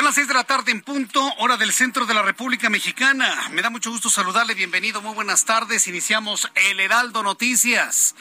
Son 0.00 0.06
las 0.06 0.14
seis 0.14 0.28
de 0.28 0.32
la 0.32 0.44
tarde 0.44 0.72
en 0.72 0.80
punto, 0.80 1.22
hora 1.40 1.58
del 1.58 1.74
centro 1.74 2.06
de 2.06 2.14
la 2.14 2.22
República 2.22 2.70
Mexicana. 2.70 3.50
Me 3.50 3.60
da 3.60 3.68
mucho 3.68 3.90
gusto 3.90 4.08
saludarle, 4.08 4.54
bienvenido, 4.54 5.02
muy 5.02 5.12
buenas 5.12 5.44
tardes. 5.44 5.86
Iniciamos 5.88 6.50
el 6.54 6.80
Heraldo 6.80 7.22
Noticias. 7.22 8.14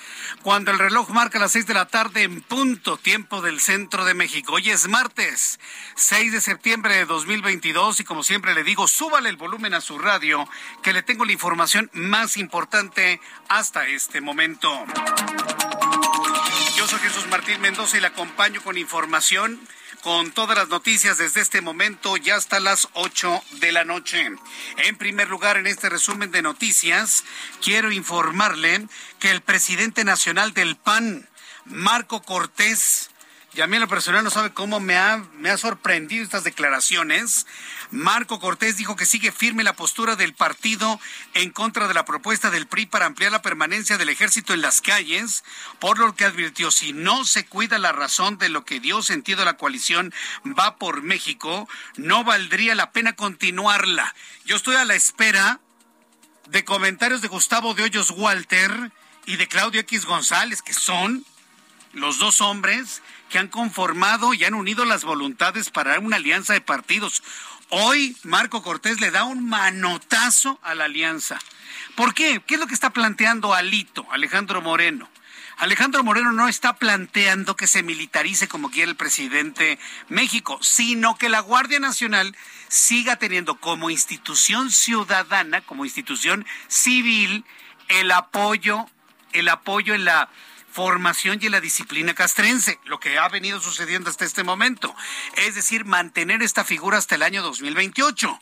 Cuando 0.44 0.72
el 0.72 0.78
reloj 0.78 1.10
marca 1.12 1.40
las 1.40 1.54
seis 1.54 1.68
de 1.68 1.74
la 1.74 1.86
tarde 1.86 2.24
en 2.24 2.42
punto, 2.42 2.98
tiempo 2.98 3.42
del 3.42 3.62
centro 3.62 4.04
de 4.04 4.14
México. 4.14 4.56
Hoy 4.56 4.70
es 4.70 4.90
martes, 4.90 5.58
6 5.96 6.34
de 6.34 6.42
septiembre 6.42 6.96
de 6.96 7.06
2022 7.06 8.02
y 8.02 8.04
como 8.04 8.24
siempre 8.24 8.54
le 8.54 8.66
digo, 8.66 8.86
súbale 8.86 9.30
el 9.30 9.38
volumen 9.38 9.74
a 9.74 9.80
su 9.80 10.00
radio, 10.00 10.50
que 10.84 10.92
le 10.92 11.02
tengo 11.02 11.24
la 11.24 11.32
información 11.32 11.90
más 11.94 12.36
importante 12.36 13.22
hasta 13.48 13.88
este 13.88 14.20
momento. 14.20 14.70
Yo 16.76 16.88
soy 16.90 17.00
Jesús 17.00 17.26
Martín 17.28 17.62
Mendoza 17.62 17.96
y 17.96 18.02
le 18.02 18.08
acompaño 18.08 18.62
con 18.62 18.78
información 18.78 19.62
con 20.02 20.32
todas 20.32 20.58
las 20.58 20.70
noticias 20.70 21.18
desde 21.18 21.42
este 21.42 21.62
momento 21.62 22.18
ya 22.18 22.36
hasta 22.36 22.60
las 22.60 22.88
8 22.94 23.42
de 23.60 23.72
la 23.72 23.84
noche. 23.84 24.30
En 24.78 24.98
primer 24.98 25.30
lugar, 25.30 25.58
en 25.58 25.68
este 25.68 25.90
resumen 25.90 26.32
de 26.32 26.42
noticias, 26.42 27.24
quiero 27.62 27.92
informarle 27.92 28.88
que 29.20 29.32
el 29.32 29.42
presidente 29.42 30.04
nacional 30.04 30.54
del 30.54 30.76
PAN, 30.78 31.28
Marco 31.66 32.22
Cortés, 32.22 33.10
y 33.54 33.62
a 33.62 33.68
mí 33.68 33.76
en 33.76 33.82
lo 33.82 33.88
personal 33.88 34.24
no 34.24 34.30
sabe 34.30 34.54
cómo 34.54 34.80
me 34.80 34.96
ha, 34.96 35.18
me 35.34 35.50
ha 35.50 35.58
sorprendido 35.58 36.24
estas 36.24 36.44
declaraciones. 36.44 37.48
Marco 37.92 38.40
Cortés 38.40 38.78
dijo 38.78 38.96
que 38.96 39.08
sigue 39.08 39.32
firme 39.32 39.64
la 39.64 39.74
postura 39.74 40.16
del 40.16 40.34
partido 40.34 41.00
en 41.34 41.50
contra 41.50 41.88
de 41.88 41.94
la 41.94 42.06
propuesta 42.06 42.52
del 42.52 42.68
PRI 42.68 42.86
para 42.86 43.08
ampliar 43.08 43.32
la 43.32 43.42
permanencia 43.42 43.98
del 43.98 44.10
ejército 44.10 44.54
en 44.54 44.62
las 44.62 44.82
calles, 44.82 45.44
por 45.80 45.98
lo 45.98 46.16
que 46.16 46.26
advirtió 46.26 46.70
si 46.70 46.94
no 46.94 47.26
se 47.26 47.46
cuida 47.46 47.80
la 47.80 47.92
razón 47.92 48.38
de 48.38 48.50
lo 48.50 48.64
que 48.64 48.80
dio 48.80 49.02
sentido 49.02 49.42
a 49.42 49.46
la 49.46 49.58
coalición 49.58 50.14
va 50.46 50.76
por 50.76 51.02
México, 51.02 51.68
no 51.98 52.24
valdría 52.24 52.76
la 52.76 52.92
pena 52.92 53.14
continuarla. 53.14 54.14
Yo 54.46 54.56
estoy 54.56 54.76
a 54.76 54.86
la 54.86 54.96
espera 54.96 55.60
de 56.48 56.64
comentarios 56.64 57.22
de 57.22 57.28
Gustavo 57.28 57.74
de 57.74 57.84
Hoyos 57.84 58.12
Walter 58.12 58.92
y 59.26 59.38
de 59.38 59.48
Claudio 59.48 59.82
X 59.82 60.06
González, 60.06 60.62
que 60.62 60.74
son 60.74 61.26
los 61.94 62.20
dos 62.20 62.42
hombres 62.42 63.02
que 63.30 63.40
han 63.40 63.48
conformado 63.48 64.34
y 64.34 64.44
han 64.44 64.54
unido 64.54 64.86
las 64.86 65.04
voluntades 65.04 65.70
para 65.70 66.00
una 66.00 66.18
alianza 66.18 66.54
de 66.54 66.62
partidos. 66.62 67.24
Hoy 67.72 68.18
Marco 68.24 68.64
Cortés 68.64 69.00
le 69.00 69.12
da 69.12 69.26
un 69.26 69.48
manotazo 69.48 70.60
a 70.64 70.74
la 70.74 70.86
alianza. 70.86 71.38
¿Por 71.96 72.16
qué? 72.16 72.42
¿Qué 72.48 72.56
es 72.56 72.60
lo 72.60 72.66
que 72.66 72.74
está 72.74 72.90
planteando 72.90 73.54
Alito, 73.54 74.08
Alejandro 74.12 74.60
Moreno? 74.64 75.08
Alejandro 75.58 76.04
Moreno 76.04 76.32
no 76.32 76.48
está 76.48 76.78
planteando 76.78 77.56
que 77.56 77.68
se 77.68 77.84
militarice 77.84 78.48
como 78.48 78.72
quiere 78.72 78.90
el 78.90 78.98
presidente 78.98 79.78
México, 80.08 80.58
sino 80.64 81.16
que 81.16 81.30
la 81.30 81.42
Guardia 81.42 81.80
Nacional 81.80 82.36
siga 82.70 83.18
teniendo 83.18 83.60
como 83.60 83.92
institución 83.92 84.72
ciudadana, 84.72 85.62
como 85.62 85.86
institución 85.86 86.48
civil, 86.70 87.46
el 87.88 88.10
apoyo, 88.10 88.90
el 89.32 89.48
apoyo 89.48 89.94
en 89.94 90.06
la 90.06 90.30
formación 90.72 91.40
y 91.42 91.50
la 91.50 91.62
disciplina 91.62 92.14
castrense, 92.14 92.80
lo 92.86 93.00
que 93.00 93.18
ha 93.18 93.28
venido 93.30 93.60
sucediendo 93.60 94.10
hasta 94.10 94.26
este 94.26 94.44
momento. 94.44 94.96
Es 95.36 95.56
decir, 95.56 95.86
mantener 95.86 96.42
esta 96.42 96.64
figura 96.64 96.98
hasta 96.98 97.16
el 97.16 97.24
año 97.24 97.42
2028 97.42 98.40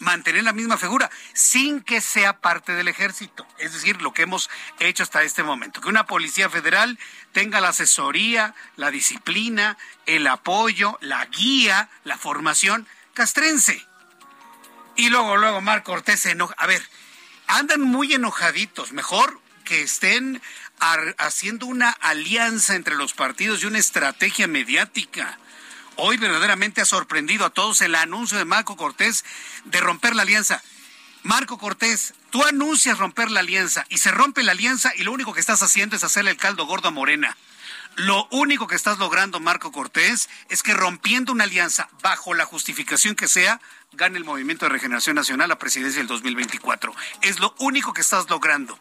mantener 0.00 0.42
la 0.44 0.52
misma 0.52 0.76
figura 0.76 1.10
sin 1.34 1.82
que 1.82 2.00
sea 2.00 2.40
parte 2.40 2.74
del 2.74 2.88
ejército. 2.88 3.46
Es 3.58 3.72
decir, 3.72 4.02
lo 4.02 4.12
que 4.12 4.22
hemos 4.22 4.50
hecho 4.78 5.02
hasta 5.02 5.22
este 5.22 5.42
momento. 5.42 5.80
Que 5.80 5.88
una 5.88 6.06
policía 6.06 6.50
federal 6.50 6.98
tenga 7.32 7.60
la 7.60 7.68
asesoría, 7.68 8.54
la 8.76 8.90
disciplina, 8.90 9.78
el 10.06 10.26
apoyo, 10.26 10.98
la 11.00 11.24
guía, 11.26 11.88
la 12.04 12.18
formación 12.18 12.88
castrense. 13.14 13.86
Y 14.96 15.08
luego, 15.10 15.36
luego, 15.36 15.60
Mar 15.60 15.82
Cortés 15.82 16.20
se 16.20 16.32
enoja. 16.32 16.54
A 16.58 16.66
ver, 16.66 16.82
andan 17.46 17.82
muy 17.82 18.12
enojaditos. 18.12 18.92
Mejor 18.92 19.40
que 19.64 19.82
estén 19.82 20.42
haciendo 21.18 21.66
una 21.66 21.90
alianza 21.90 22.74
entre 22.74 22.96
los 22.96 23.12
partidos 23.12 23.62
y 23.62 23.66
una 23.66 23.78
estrategia 23.78 24.46
mediática. 24.46 25.38
Hoy 25.96 26.16
verdaderamente 26.16 26.80
ha 26.80 26.86
sorprendido 26.86 27.44
a 27.44 27.50
todos 27.50 27.80
el 27.82 27.94
anuncio 27.94 28.38
de 28.38 28.44
Marco 28.44 28.76
Cortés 28.76 29.24
de 29.66 29.80
romper 29.80 30.16
la 30.16 30.22
alianza. 30.22 30.62
Marco 31.22 31.58
Cortés, 31.58 32.14
tú 32.30 32.42
anuncias 32.44 32.98
romper 32.98 33.30
la 33.30 33.40
alianza 33.40 33.84
y 33.90 33.98
se 33.98 34.10
rompe 34.10 34.42
la 34.42 34.52
alianza 34.52 34.92
y 34.96 35.02
lo 35.02 35.12
único 35.12 35.34
que 35.34 35.40
estás 35.40 35.62
haciendo 35.62 35.96
es 35.96 36.04
hacerle 36.04 36.30
el 36.30 36.38
caldo 36.38 36.64
gordo 36.64 36.88
a 36.88 36.92
Morena. 36.92 37.36
Lo 37.96 38.26
único 38.30 38.66
que 38.66 38.76
estás 38.76 38.98
logrando, 38.98 39.40
Marco 39.40 39.72
Cortés, 39.72 40.30
es 40.48 40.62
que 40.62 40.72
rompiendo 40.72 41.32
una 41.32 41.44
alianza 41.44 41.90
bajo 42.02 42.32
la 42.32 42.46
justificación 42.46 43.14
que 43.14 43.28
sea, 43.28 43.60
gane 43.92 44.16
el 44.16 44.24
Movimiento 44.24 44.64
de 44.64 44.70
Regeneración 44.70 45.16
Nacional 45.16 45.50
a 45.50 45.58
presidencia 45.58 45.98
del 45.98 46.06
2024. 46.06 46.94
Es 47.20 47.40
lo 47.40 47.54
único 47.58 47.92
que 47.92 48.00
estás 48.00 48.30
logrando. 48.30 48.78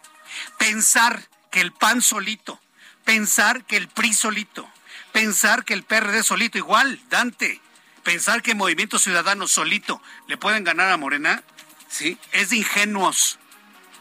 Pensar 0.58 1.28
que 1.52 1.62
el 1.62 1.72
PAN 1.72 2.02
solito, 2.02 2.60
pensar 3.06 3.66
que 3.66 3.78
el 3.78 3.88
PRI 3.88 4.14
solito, 4.14 4.70
pensar 5.12 5.66
que 5.66 5.74
el 5.74 5.84
PRD 5.84 6.24
solito, 6.24 6.58
igual, 6.58 7.00
Dante, 7.10 7.62
pensar 8.04 8.42
que 8.42 8.56
Movimiento 8.56 9.00
Ciudadano 9.00 9.48
solito 9.48 10.02
le 10.28 10.38
pueden 10.38 10.64
ganar 10.64 10.92
a 10.92 10.98
Morena, 10.98 11.44
¿sí? 11.90 12.18
Es 12.32 12.50
de 12.50 12.58
ingenuos, 12.58 13.40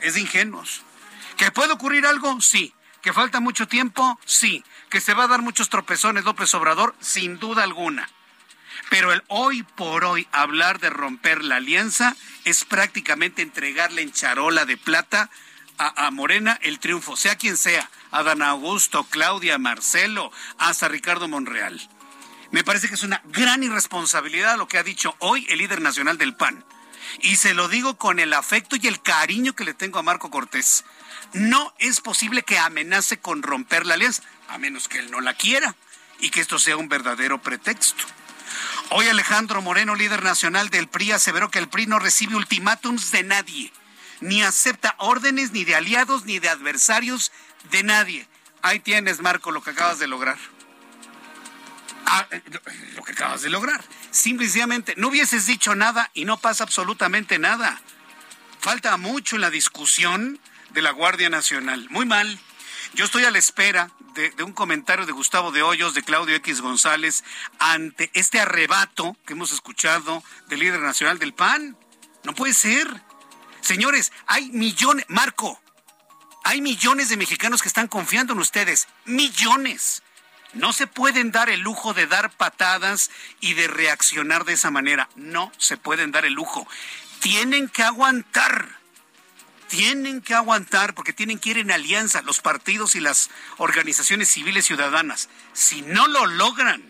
es 0.01 0.17
ingenuos. 0.17 0.83
¿Que 1.37 1.51
puede 1.53 1.73
ocurrir 1.73 2.07
algo? 2.07 2.41
Sí. 2.41 2.75
¿Que 3.01 3.13
falta 3.13 3.41
mucho 3.41 3.69
tiempo? 3.69 4.19
Sí. 4.25 4.65
¿Que 4.91 5.01
se 5.01 5.15
va 5.15 5.25
a 5.25 5.29
dar 5.29 5.41
muchos 5.41 5.69
tropezones 5.69 6.25
López 6.25 6.53
Obrador? 6.55 6.97
Sin 7.01 7.39
duda 7.39 7.62
alguna. 7.62 8.09
Pero 8.91 9.12
el 9.12 9.23
hoy 9.29 9.62
por 9.62 10.05
hoy 10.05 10.27
hablar 10.33 10.81
de 10.81 10.91
romper 10.91 11.44
la 11.44 11.56
alianza 11.56 12.17
es 12.44 12.65
prácticamente 12.65 13.43
entregarle 13.43 14.03
en 14.03 14.12
charola 14.12 14.65
de 14.65 14.77
plata 14.77 15.31
a, 15.79 16.11
Morena 16.11 16.59
el 16.63 16.79
triunfo, 16.79 17.17
sea 17.17 17.37
quien 17.37 17.57
sea, 17.57 17.89
a 18.11 18.23
Dan 18.23 18.43
Augusto, 18.43 19.05
Claudia, 19.05 19.59
Marcelo, 19.59 20.33
hasta 20.59 20.89
Ricardo 20.89 21.29
Monreal. 21.29 21.89
Me 22.51 22.65
parece 22.65 22.89
que 22.89 22.95
es 22.95 23.03
una 23.03 23.23
gran 23.27 23.63
irresponsabilidad 23.63 24.57
lo 24.57 24.69
que 24.69 24.79
ha 24.79 24.83
dicho 24.83 25.15
hoy 25.19 25.47
el 25.51 25.59
líder 25.59 25.81
nacional 25.81 26.19
del 26.19 26.35
PAN. 26.35 26.65
Y 27.21 27.37
se 27.37 27.55
lo 27.55 27.69
digo 27.69 27.97
con 27.97 28.19
el 28.19 28.33
afecto 28.33 28.77
y 28.77 28.87
el 28.87 29.01
cariño 29.01 29.55
que 29.55 29.65
le 29.65 29.75
tengo 29.75 29.99
a 29.99 30.03
Marco 30.03 30.31
Cortés. 30.31 30.85
No 31.33 31.73
es 31.79 32.01
posible 32.01 32.43
que 32.43 32.59
amenace 32.59 33.19
con 33.19 33.43
romper 33.43 33.87
la 33.87 33.95
alianza, 33.95 34.23
a 34.49 34.59
menos 34.59 34.89
que 34.89 34.99
él 34.99 35.11
no 35.11 35.21
la 35.21 35.35
quiera 35.35 35.75
y 36.21 36.31
que 36.31 36.41
esto 36.41 36.59
sea 36.59 36.77
un 36.77 36.89
verdadero 36.89 37.41
pretexto. 37.41 38.05
Hoy 38.91 39.07
Alejandro 39.09 39.61
Moreno, 39.63 39.95
líder 39.95 40.23
nacional 40.23 40.71
del 40.71 40.89
PRI, 40.89 41.13
aseveró 41.13 41.51
que 41.51 41.59
el 41.59 41.69
PRI 41.69 41.87
no 41.87 41.99
recibe 41.99 42.35
ultimátums 42.35 43.11
de 43.11 43.23
nadie 43.23 43.73
ni 44.20 44.43
acepta 44.43 44.94
órdenes 44.99 45.53
ni 45.53 45.65
de 45.65 45.75
aliados 45.75 46.25
ni 46.25 46.38
de 46.38 46.49
adversarios 46.49 47.32
de 47.70 47.82
nadie. 47.82 48.29
Ahí 48.62 48.81
tienes, 48.81 49.20
Marco, 49.20 49.50
lo 49.50 49.62
que 49.62 49.70
acabas 49.70 49.99
de 49.99 50.09
lograr. 50.09 50.37
Ah, 52.06 52.26
eh, 52.31 52.43
lo 52.97 53.03
que 53.03 53.12
acabas 53.12 53.43
de 53.43 53.50
lograr. 53.50 53.85
Simplemente, 54.11 54.94
no 54.97 55.09
hubieses 55.09 55.47
dicho 55.47 55.75
nada 55.75 56.11
y 56.15 56.25
no 56.25 56.38
pasa 56.38 56.65
absolutamente 56.65 57.38
nada. 57.38 57.81
Falta 58.61 58.97
mucho 58.97 59.37
en 59.37 59.43
la 59.43 59.50
discusión 59.50 60.41
de 60.70 60.82
la 60.82 60.91
Guardia 60.91 61.29
Nacional. 61.29 61.87
Muy 61.91 62.06
mal. 62.06 62.38
Yo 62.94 63.05
estoy 63.05 63.25
a 63.25 63.31
la 63.31 63.38
espera 63.38 63.91
de, 64.15 64.43
un 64.43 64.53
comentario 64.53 65.06
de 65.06 65.12
Gustavo 65.12 65.53
de 65.53 65.62
Hoyos, 65.62 65.94
de 65.94 66.03
Claudio 66.03 66.35
X 66.37 66.61
González, 66.61 67.23
ante 67.59 68.11
este 68.15 68.41
arrebato 68.41 69.17
que 69.26 69.35
hemos 69.35 69.53
escuchado 69.53 70.25
del 70.49 70.61
líder 70.61 70.81
nacional 70.81 71.19
del 71.19 71.35
PAN. 71.35 71.76
No 72.25 72.35
puede 72.35 72.55
ser. 72.55 72.88
Señores, 73.60 74.12
hay 74.26 74.50
millones, 74.50 75.05
Marco, 75.08 75.60
hay 76.44 76.60
millones 76.60 77.08
de 77.08 77.16
mexicanos 77.16 77.62
que 77.62 77.69
están 77.69 77.88
confiando 77.88 78.32
en 78.32 78.38
ustedes. 78.38 78.88
Millones. 79.05 80.02
No 80.55 80.72
se 80.72 80.87
pueden 80.87 81.31
dar 81.31 81.50
el 81.50 81.60
lujo 81.60 81.93
de 81.93 82.06
dar 82.06 82.31
patadas 82.31 83.10
y 83.40 83.55
de 83.55 83.69
reaccionar 83.69 84.44
de 84.44 84.55
esa 84.55 84.70
manera. 84.70 85.08
No 85.14 85.52
se 85.58 85.76
pueden 85.76 86.10
dar 86.10 86.25
el 86.25 86.32
lujo. 86.32 86.66
Tienen 87.20 87.69
que 87.69 87.82
aguantar 87.82 88.78
tienen 89.69 90.22
que 90.22 90.34
aguantar 90.34 90.94
porque 90.94 91.12
tienen 91.12 91.38
que 91.38 91.50
ir 91.50 91.58
en 91.58 91.70
alianza 91.70 92.22
los 92.22 92.40
partidos 92.40 92.94
y 92.94 93.00
las 93.00 93.31
organizaciones 93.58 94.28
civiles 94.28 94.64
ciudadanas. 94.64 95.28
Si 95.52 95.82
no 95.82 96.08
lo 96.08 96.26
logran, 96.26 96.82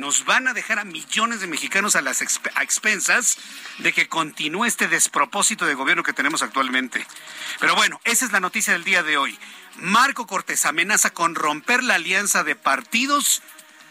nos 0.00 0.24
van 0.24 0.48
a 0.48 0.54
dejar 0.54 0.78
a 0.78 0.84
millones 0.84 1.40
de 1.40 1.46
mexicanos 1.46 1.94
a 1.94 2.00
las 2.00 2.22
expensas 2.22 3.38
de 3.78 3.92
que 3.92 4.08
continúe 4.08 4.64
este 4.64 4.88
despropósito 4.88 5.66
de 5.66 5.74
gobierno 5.74 6.02
que 6.02 6.14
tenemos 6.14 6.42
actualmente. 6.42 7.06
Pero 7.60 7.76
bueno, 7.76 8.00
esa 8.04 8.24
es 8.24 8.32
la 8.32 8.40
noticia 8.40 8.72
del 8.72 8.84
día 8.84 9.02
de 9.02 9.18
hoy. 9.18 9.38
Marco 9.76 10.26
Cortés 10.26 10.66
amenaza 10.66 11.10
con 11.10 11.34
romper 11.34 11.84
la 11.84 11.94
alianza 11.94 12.42
de 12.42 12.56
partidos 12.56 13.42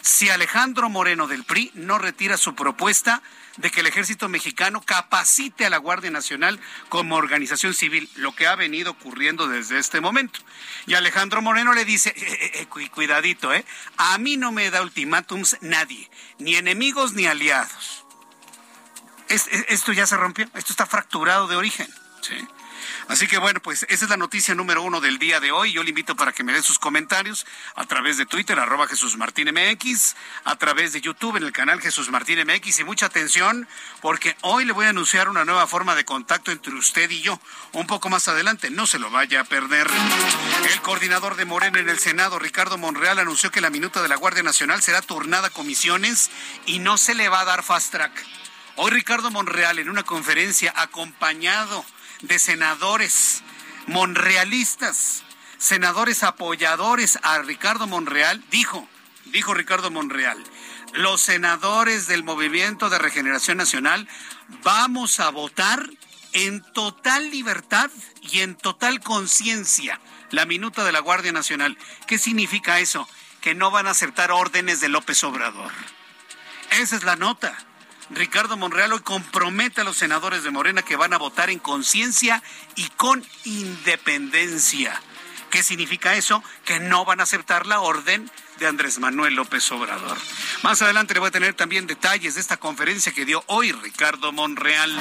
si 0.02 0.30
Alejandro 0.30 0.90
Moreno 0.90 1.28
del 1.28 1.44
PRI 1.44 1.72
no 1.76 2.00
retira 2.00 2.38
su 2.38 2.56
propuesta 2.56 3.22
de 3.60 3.72
que 3.72 3.82
el 3.82 3.88
ejército 3.88 4.30
mexicano 4.30 4.82
capacite 4.82 5.66
a 5.66 5.70
la 5.70 5.78
Guardia 5.78 6.10
Nacional 6.10 6.60
como 6.88 7.16
organización 7.16 7.74
civil, 7.74 8.10
lo 8.16 8.34
que 8.34 8.48
ha 8.48 8.56
venido 8.56 8.92
ocurriendo 8.92 9.48
desde 9.48 9.80
este 9.80 10.00
momento. 10.00 10.40
Y 10.88 10.94
Alejandro 10.94 11.42
Moreno 11.42 11.74
le 11.74 11.84
dice, 11.84 12.14
eh, 12.16 12.16
eh, 12.18 12.68
eh, 12.76 12.90
cuidadito, 12.90 13.54
¿eh? 13.54 13.66
A 13.98 14.18
mí 14.18 14.38
no 14.38 14.54
me 14.54 14.72
da 14.72 14.82
ultimátums 14.82 15.58
nadie, 15.62 16.10
ni 16.38 16.56
enemigos 16.56 17.14
ni 17.14 17.28
aliados. 17.28 18.06
esto 19.28 19.92
ya 19.92 20.08
se 20.08 20.16
rompió, 20.16 20.46
esto 20.56 20.72
está 20.72 20.86
fracturado 20.86 21.48
de 21.48 21.58
origen. 21.58 21.88
¿sí? 22.22 22.36
Así 23.10 23.26
que 23.26 23.40
bueno, 23.40 23.60
pues 23.60 23.88
esa 23.90 24.06
es 24.06 24.10
la 24.12 24.18
noticia 24.18 24.54
número 24.54 24.84
uno 24.84 25.02
del 25.02 25.18
día 25.18 25.40
de 25.40 25.52
hoy. 25.52 25.72
Yo 25.72 25.82
le 25.82 25.90
invito 25.90 26.16
para 26.16 26.32
que 26.32 26.44
me 26.44 26.54
den 26.54 26.62
sus 26.62 26.78
comentarios 26.78 27.48
a 27.74 27.84
través 27.86 28.18
de 28.18 28.28
Twitter, 28.28 28.60
arroba 28.60 28.88
a 30.44 30.56
través 30.58 30.94
de 30.94 31.02
YouTube 31.02 31.36
en 31.38 31.44
el 31.44 31.52
canal 31.52 31.82
Jesús 31.82 32.12
Martín 32.12 32.38
MX 32.46 32.80
y 32.80 32.84
mucha 32.84 33.08
atención 33.08 33.68
porque 34.02 34.38
hoy 34.42 34.64
le 34.64 34.74
voy 34.74 34.86
a 34.86 34.90
anunciar 34.90 35.28
una 35.28 35.44
nueva 35.44 35.66
forma 35.66 35.96
de 35.96 36.06
contacto 36.06 36.52
entre 36.52 36.76
usted 36.76 37.10
y 37.10 37.22
yo. 37.22 37.42
Un 37.72 37.88
poco 37.88 38.10
más 38.10 38.28
adelante, 38.28 38.70
no 38.70 38.86
se 38.86 39.00
lo 39.00 39.10
vaya 39.10 39.42
a 39.42 39.44
perder. 39.44 39.88
El 40.72 40.82
coordinador 40.82 41.36
de 41.36 41.46
Morena 41.46 41.80
en 41.80 41.90
el 41.90 41.98
Senado, 41.98 42.38
Ricardo 42.38 42.78
Monreal, 42.78 43.18
anunció 43.18 43.50
que 43.50 43.60
la 43.60 43.72
minuta 43.72 44.04
de 44.04 44.08
la 44.08 44.18
Guardia 44.18 44.44
Nacional 44.44 44.84
será 44.84 45.02
turnada 45.02 45.48
a 45.48 45.52
comisiones 45.52 46.30
y 46.68 46.78
no 46.78 46.96
se 47.00 47.16
le 47.16 47.28
va 47.28 47.42
a 47.42 47.46
dar 47.46 47.64
fast 47.64 47.92
track. 47.92 48.24
Hoy 48.76 48.92
Ricardo 48.92 49.32
Monreal 49.32 49.80
en 49.80 49.90
una 49.90 50.04
conferencia 50.04 50.72
acompañado 50.76 51.84
de 52.22 52.40
senadores 52.40 53.44
monrealistas, 53.88 55.24
senadores 55.58 56.24
apoyadores 56.24 57.20
a 57.24 57.40
Ricardo 57.40 57.88
Monreal, 57.88 58.44
dijo, 58.52 58.88
dijo 59.26 59.54
Ricardo 59.54 59.92
Monreal, 59.92 60.42
los 60.94 61.22
senadores 61.22 62.08
del 62.08 62.24
Movimiento 62.24 62.90
de 62.90 62.98
Regeneración 62.98 63.58
Nacional 63.58 64.08
vamos 64.64 65.20
a 65.20 65.30
votar 65.30 65.90
en 66.34 66.62
total 66.74 67.30
libertad 67.32 67.90
y 68.22 68.40
en 68.40 68.56
total 68.56 69.00
conciencia 69.00 70.00
la 70.32 70.46
minuta 70.46 70.84
de 70.84 70.92
la 70.92 71.00
Guardia 71.00 71.32
Nacional. 71.32 71.78
¿Qué 72.08 72.18
significa 72.18 72.80
eso? 72.80 73.08
Que 73.42 73.56
no 73.56 73.72
van 73.72 73.88
a 73.88 73.92
aceptar 73.92 74.32
órdenes 74.32 74.80
de 74.80 74.90
López 74.90 75.24
Obrador. 75.24 75.72
Esa 76.72 76.96
es 76.96 77.04
la 77.04 77.16
nota. 77.16 77.58
Ricardo 78.12 78.58
Monreal 78.58 78.94
hoy 78.94 79.02
compromete 79.02 79.82
a 79.82 79.84
los 79.84 79.98
senadores 79.98 80.44
de 80.44 80.50
Morena 80.52 80.82
que 80.82 80.96
van 80.96 81.14
a 81.14 81.18
votar 81.18 81.50
en 81.50 81.60
conciencia 81.60 82.42
y 82.76 82.88
con 82.90 83.24
independencia. 83.46 85.00
¿Qué 85.52 85.64
significa 85.64 86.16
eso? 86.16 86.44
Que 86.66 86.80
no 86.80 87.06
van 87.06 87.20
a 87.20 87.24
aceptar 87.24 87.68
la 87.68 87.82
orden 87.82 88.30
de 88.60 88.68
Andrés 88.68 89.00
Manuel 89.00 89.36
López 89.36 89.72
Obrador. 89.72 90.18
Más 90.64 90.82
adelante 90.82 91.14
le 91.14 91.22
voy 91.22 91.30
a 91.30 91.32
tener 91.32 91.54
también 91.54 91.88
detalles 91.88 92.36
de 92.36 92.42
esta 92.42 92.58
conferencia 92.58 93.14
que 93.14 93.26
dio 93.26 93.44
hoy 93.48 93.72
Ricardo 93.72 94.32
Monreal. 94.32 94.94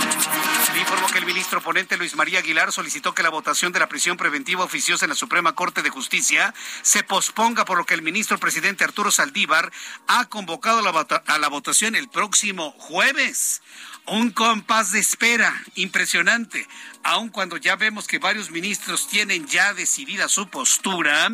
Le 0.73 0.81
informó 0.81 1.09
que 1.09 1.19
el 1.19 1.27
ministro 1.27 1.61
ponente 1.61 1.97
Luis 1.97 2.15
María 2.15 2.39
Aguilar 2.39 2.73
solicitó 2.73 3.15
que 3.15 3.23
la 3.23 3.31
votación 3.31 3.73
de 3.73 3.81
la 3.81 3.89
prisión 3.89 4.17
preventiva 4.17 4.65
oficiosa 4.65 5.05
en 5.05 5.11
la 5.11 5.17
Suprema 5.17 5.55
Corte 5.55 5.83
de 5.83 5.91
Justicia 5.91 6.55
se 6.83 7.03
posponga, 7.03 7.65
por 7.65 7.79
lo 7.79 7.85
que 7.85 7.95
el 7.95 8.03
ministro 8.03 8.39
presidente 8.39 8.85
Arturo 8.85 9.11
Saldívar 9.11 9.73
ha 10.07 10.27
convocado 10.27 10.79
a 11.27 11.39
la 11.39 11.49
votación 11.49 11.97
el 11.97 12.09
próximo 12.09 12.71
jueves 12.79 13.61
un 14.11 14.31
compás 14.31 14.93
de 14.93 15.01
espera 15.01 15.63
impresionante, 15.75 16.67
aun 17.03 17.29
cuando 17.29 17.57
ya 17.57 17.77
vemos 17.77 18.07
que 18.07 18.19
varios 18.19 18.51
ministros 18.51 19.09
tienen 19.09 19.47
ya 19.47 19.75
decidida 19.75 20.29
su 20.29 20.49
postura 20.49 21.31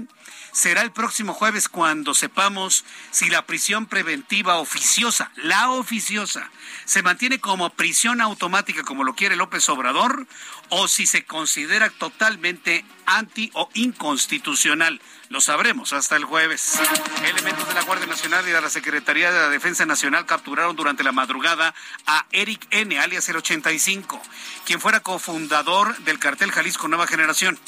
será 0.55 0.82
el 0.82 0.93
próximo 0.93 1.35
jueves 1.35 1.69
cuando 1.69 2.15
sepamos 2.15 2.85
si 3.11 3.29
la 3.29 3.44
prisión 3.44 3.87
preventiva 3.87 4.59
oficiosa, 4.59 5.32
la 5.37 5.71
oficiosa, 5.71 6.49
se 6.85 7.03
mantiene 7.03 7.41
como 7.41 7.71
prisión 7.71 8.21
automática 8.21 8.85
como 8.85 9.03
lo 9.03 9.15
quiere 9.15 9.35
López 9.35 9.69
Obrador 9.69 10.27
o 10.69 10.87
si 10.87 11.06
se 11.06 11.25
considera 11.25 11.91
totalmente 11.91 12.85
anti 13.05 13.50
o 13.55 13.69
inconstitucional. 13.75 15.00
Lo 15.35 15.41
sabremos 15.41 15.93
hasta 15.93 16.15
el 16.15 16.25
jueves. 16.25 16.79
Elementos 17.25 17.67
de 17.67 17.75
la 17.75 17.83
Guardia 17.83 18.07
Nacional 18.07 18.49
y 18.49 18.53
de 18.53 18.61
la 18.61 18.71
Secretaría 18.71 19.33
de 19.33 19.41
la 19.41 19.49
Defensa 19.49 19.85
Nacional 19.85 20.27
capturaron 20.27 20.77
durante 20.77 21.03
la 21.03 21.11
madrugada 21.11 21.75
a 22.07 22.25
Eric 22.31 22.65
N., 22.71 22.97
alias 23.01 23.29
el 23.29 23.39
85, 23.39 24.23
quien 24.65 24.81
fuera 24.81 25.01
cofundador 25.01 25.99
del 26.05 26.21
cartel 26.21 26.53
Jalisco 26.53 26.87
Nueva 26.87 27.09
Generación. 27.09 27.59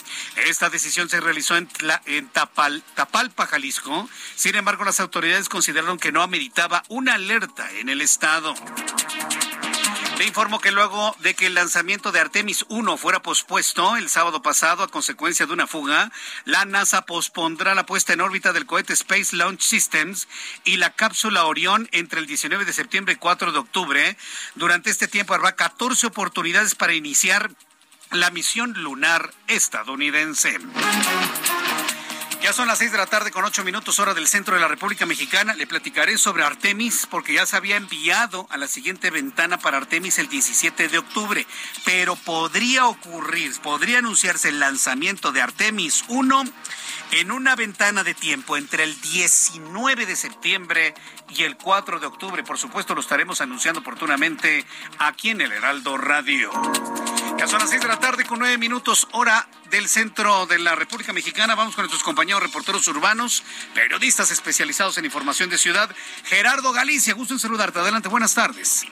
Esta 0.47 0.71
decisión 0.71 1.09
se 1.09 1.19
realizó 1.21 1.57
en 1.57 1.69
Tapalpa, 2.29 3.47
Jalisco. 3.49 4.09
Sin 4.37 4.55
embargo, 4.55 4.85
las 4.85 5.01
autoridades 5.01 5.49
consideraron 5.49 5.99
que 5.99 6.12
no 6.12 6.23
ameritaba 6.23 6.85
una 6.87 7.15
alerta 7.15 7.69
en 7.73 7.88
el 7.88 8.00
estado. 8.00 8.55
Le 10.18 10.25
informo 10.25 10.61
que 10.61 10.70
luego 10.70 11.14
de 11.20 11.35
que 11.35 11.46
el 11.46 11.54
lanzamiento 11.54 12.11
de 12.11 12.20
Artemis 12.20 12.64
1 12.70 12.96
fuera 12.96 13.20
pospuesto 13.20 13.96
el 13.96 14.08
sábado 14.08 14.40
pasado 14.40 14.82
a 14.82 14.88
consecuencia 14.88 15.44
de 15.44 15.52
una 15.52 15.66
fuga, 15.66 16.11
la 16.46 16.64
NASA 16.64 17.02
pospondrá 17.02 17.75
la 17.75 17.85
puesta 17.85 18.14
en 18.14 18.23
órbita 18.23 18.54
del 18.54 18.64
cohete 18.64 18.94
Space 18.94 19.37
Launch 19.37 19.61
Systems 19.61 20.26
y 20.64 20.78
la 20.78 20.94
cápsula 20.94 21.44
Orión 21.44 21.87
entre 21.92 22.20
el 22.20 22.26
19 22.26 22.64
de 22.64 22.73
septiembre 22.73 23.14
y 23.14 23.18
4 23.18 23.52
de 23.52 23.58
octubre. 23.58 24.16
Durante 24.54 24.88
este 24.88 25.06
tiempo 25.06 25.35
habrá 25.35 25.54
14 25.54 26.06
oportunidades 26.06 26.75
para 26.75 26.94
iniciar 26.94 27.50
la 28.11 28.30
misión 28.30 28.73
lunar 28.73 29.35
estadounidense. 29.49 30.58
Ya 32.47 32.53
son 32.53 32.69
las 32.69 32.79
seis 32.79 32.93
de 32.93 32.99
la 32.99 33.07
tarde 33.07 33.33
con 33.33 33.45
ocho 33.45 33.65
minutos 33.65 33.99
hora 33.99 34.15
del 34.15 34.29
centro 34.29 34.55
de 34.55 34.61
la 34.61 34.69
República 34.69 35.05
Mexicana. 35.05 35.53
Le 35.55 35.67
platicaré 35.67 36.17
sobre 36.17 36.45
Artemis 36.45 37.09
porque 37.11 37.35
ya 37.35 37.45
se 37.45 37.57
había 37.57 37.75
enviado 37.75 38.47
a 38.50 38.57
la 38.57 38.69
siguiente 38.69 39.11
ventana 39.11 39.59
para 39.59 39.79
Artemis 39.79 40.21
el 40.21 40.29
17 40.29 40.87
de 40.87 40.99
octubre. 40.99 41.45
Pero 41.85 42.15
podría 42.15 42.87
ocurrir, 42.87 43.53
podría 43.62 43.99
anunciarse 43.99 44.50
el 44.50 44.61
lanzamiento 44.61 45.33
de 45.33 45.43
Artemis 45.43 46.05
1 46.07 46.45
en 47.13 47.31
una 47.31 47.57
ventana 47.57 48.05
de 48.05 48.15
tiempo 48.15 48.57
entre 48.57 48.85
el 48.85 49.01
19 49.01 50.07
de 50.07 50.17
septiembre 50.17 50.95
y 51.31 51.43
el 51.45 51.57
4 51.57 52.01
de 52.01 52.07
octubre. 52.07 52.43
Por 52.43 52.59
supuesto, 52.59 52.95
lo 52.95 53.01
estaremos 53.01 53.41
anunciando 53.41 53.81
oportunamente 53.81 54.65
aquí 54.99 55.31
en 55.31 55.41
el 55.41 55.53
Heraldo 55.53 55.97
Radio. 55.97 56.51
Ya 57.39 57.47
son 57.47 57.61
las 57.61 57.71
6 57.71 57.83
de 57.83 57.89
la 57.89 58.01
tarde 58.01 58.25
con 58.25 58.39
9 58.39 58.57
minutos, 58.59 59.09
hora 59.13 59.47
del 59.71 59.89
centro 59.89 60.47
de 60.47 60.59
la 60.59 60.75
República 60.75 61.13
Mexicana. 61.13 61.55
Vamos 61.55 61.75
con 61.75 61.83
nuestros 61.83 62.03
compañeros 62.03 62.43
reporteros 62.43 62.87
urbanos, 62.89 63.43
periodistas 63.75 64.31
especializados 64.31 64.97
en 64.99 65.05
información 65.05 65.51
de 65.51 65.59
ciudad. 65.59 65.95
Gerardo 66.25 66.73
Galicia, 66.73 67.15
gusto 67.15 67.35
en 67.35 67.41
saludarte. 67.41 67.79
Adelante, 67.79 68.09
buenas 68.09 68.35
tardes. 68.35 68.87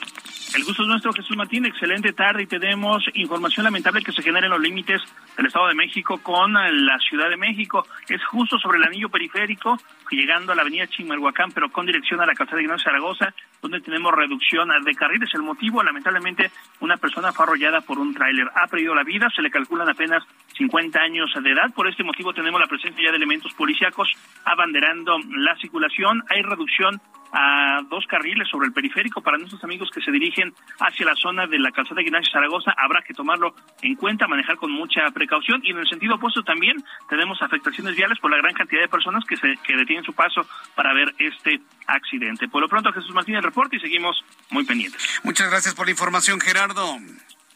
El 0.55 0.63
gusto 0.63 0.83
es 0.83 0.87
nuestro, 0.87 1.11
Jesús 1.11 1.35
Martín. 1.35 1.65
Excelente 1.65 2.13
tarde 2.13 2.43
y 2.43 2.47
tenemos 2.47 3.03
información 3.13 3.65
lamentable 3.65 4.01
que 4.01 4.13
se 4.13 4.21
genera 4.21 4.45
en 4.45 4.51
los 4.51 4.61
límites 4.61 5.01
del 5.35 5.47
Estado 5.47 5.67
de 5.67 5.75
México 5.75 6.19
con 6.19 6.53
la 6.53 6.97
Ciudad 6.99 7.29
de 7.29 7.35
México. 7.35 7.85
Es 8.09 8.23
justo 8.25 8.59
sobre 8.59 8.77
el 8.77 8.83
anillo 8.83 9.09
periférico, 9.09 9.77
llegando 10.11 10.51
a 10.51 10.55
la 10.55 10.61
avenida 10.61 10.87
Chimalhuacán, 10.87 11.51
pero 11.51 11.71
con 11.71 11.85
dirección 11.85 12.21
a 12.21 12.25
la 12.25 12.33
calzada 12.33 12.57
de 12.57 12.63
Ignacio 12.63 12.91
Zaragoza, 12.91 13.33
donde 13.61 13.81
tenemos 13.81 14.13
reducción 14.13 14.69
de 14.83 14.95
carriles. 14.95 15.29
El 15.33 15.41
motivo, 15.41 15.81
lamentablemente, 15.81 16.51
una 16.79 16.97
persona 16.97 17.33
fue 17.33 17.45
arrollada 17.45 17.81
por 17.81 17.97
un 17.97 18.13
tráiler. 18.13 18.47
Ha 18.55 18.67
perdido 18.67 18.93
la 18.93 19.03
vida, 19.03 19.27
se 19.35 19.41
le 19.41 19.49
calculan 19.49 19.89
apenas 19.89 20.23
50 20.57 20.99
años 20.99 21.31
de 21.41 21.51
edad. 21.51 21.73
Por 21.73 21.87
este 21.87 22.03
motivo 22.03 22.33
tenemos 22.33 22.61
la 22.61 22.67
presencia 22.67 23.03
ya 23.03 23.11
de 23.11 23.17
elementos 23.17 23.53
policíacos 23.53 24.09
abanderando 24.45 25.17
la 25.37 25.55
circulación. 25.57 26.23
Hay 26.29 26.41
reducción 26.43 27.01
a 27.37 27.81
dos 27.89 28.05
carriles 28.07 28.47
sobre 28.47 28.67
el 28.67 28.73
periférico 28.73 29.21
para 29.21 29.37
nuestros 29.37 29.61
amigos 29.65 29.89
que 29.93 30.01
se 30.01 30.09
dirigen 30.09 30.53
hacia 30.79 31.05
la 31.05 31.15
zona 31.15 31.45
de 31.47 31.59
la 31.59 31.71
calzada 31.71 31.97
de 31.97 32.03
Ignacio 32.03 32.31
Zaragoza. 32.31 32.73
Habrá 32.77 33.01
que 33.01 33.13
tomarlo 33.13 33.53
en 33.81 33.95
cuenta, 33.95 34.25
manejar 34.25 34.55
con 34.55 34.71
mucha 34.71 35.01
precaución 35.13 35.59
y 35.63 35.71
en 35.71 35.79
el 35.79 35.87
sentido 35.87 36.15
opuesto 36.15 36.43
también 36.43 36.81
tenemos 37.09 37.41
afectaciones 37.41 37.93
viales 37.95 38.19
por 38.19 38.31
la 38.31 38.37
gran 38.37 38.53
cantidad 38.53 38.81
de 38.81 38.87
personas 38.87 39.25
que 39.25 39.35
se 39.35 39.57
que 39.67 39.75
detienen 39.75 40.05
su 40.05 40.13
paso 40.13 40.47
para 40.75 40.93
ver 40.93 41.13
este 41.19 41.59
accidente. 41.87 42.47
Por 42.47 42.61
lo 42.61 42.69
pronto, 42.69 42.93
Jesús 42.93 43.13
Martínez, 43.13 43.39
el 43.39 43.45
reporte 43.45 43.75
y 43.75 43.79
seguimos 43.81 44.23
muy 44.49 44.63
pendientes. 44.63 45.01
Muchas 45.23 45.49
gracias 45.49 45.75
por 45.75 45.87
la 45.87 45.91
información, 45.91 46.39
Gerardo. 46.39 46.99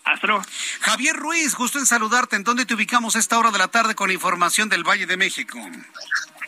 Hasta 0.03 0.27
luego. 0.27 0.43
Javier 0.81 1.15
Ruiz, 1.15 1.55
gusto 1.55 1.79
en 1.79 1.85
saludarte. 1.85 2.35
¿En 2.35 2.43
dónde 2.43 2.65
te 2.65 2.73
ubicamos 2.73 3.15
a 3.15 3.19
esta 3.19 3.39
hora 3.39 3.51
de 3.51 3.59
la 3.59 3.69
tarde 3.69 3.95
con 3.95 4.11
información 4.11 4.67
del 4.67 4.83
Valle 4.83 5.05
de 5.05 5.15
México? 5.15 5.59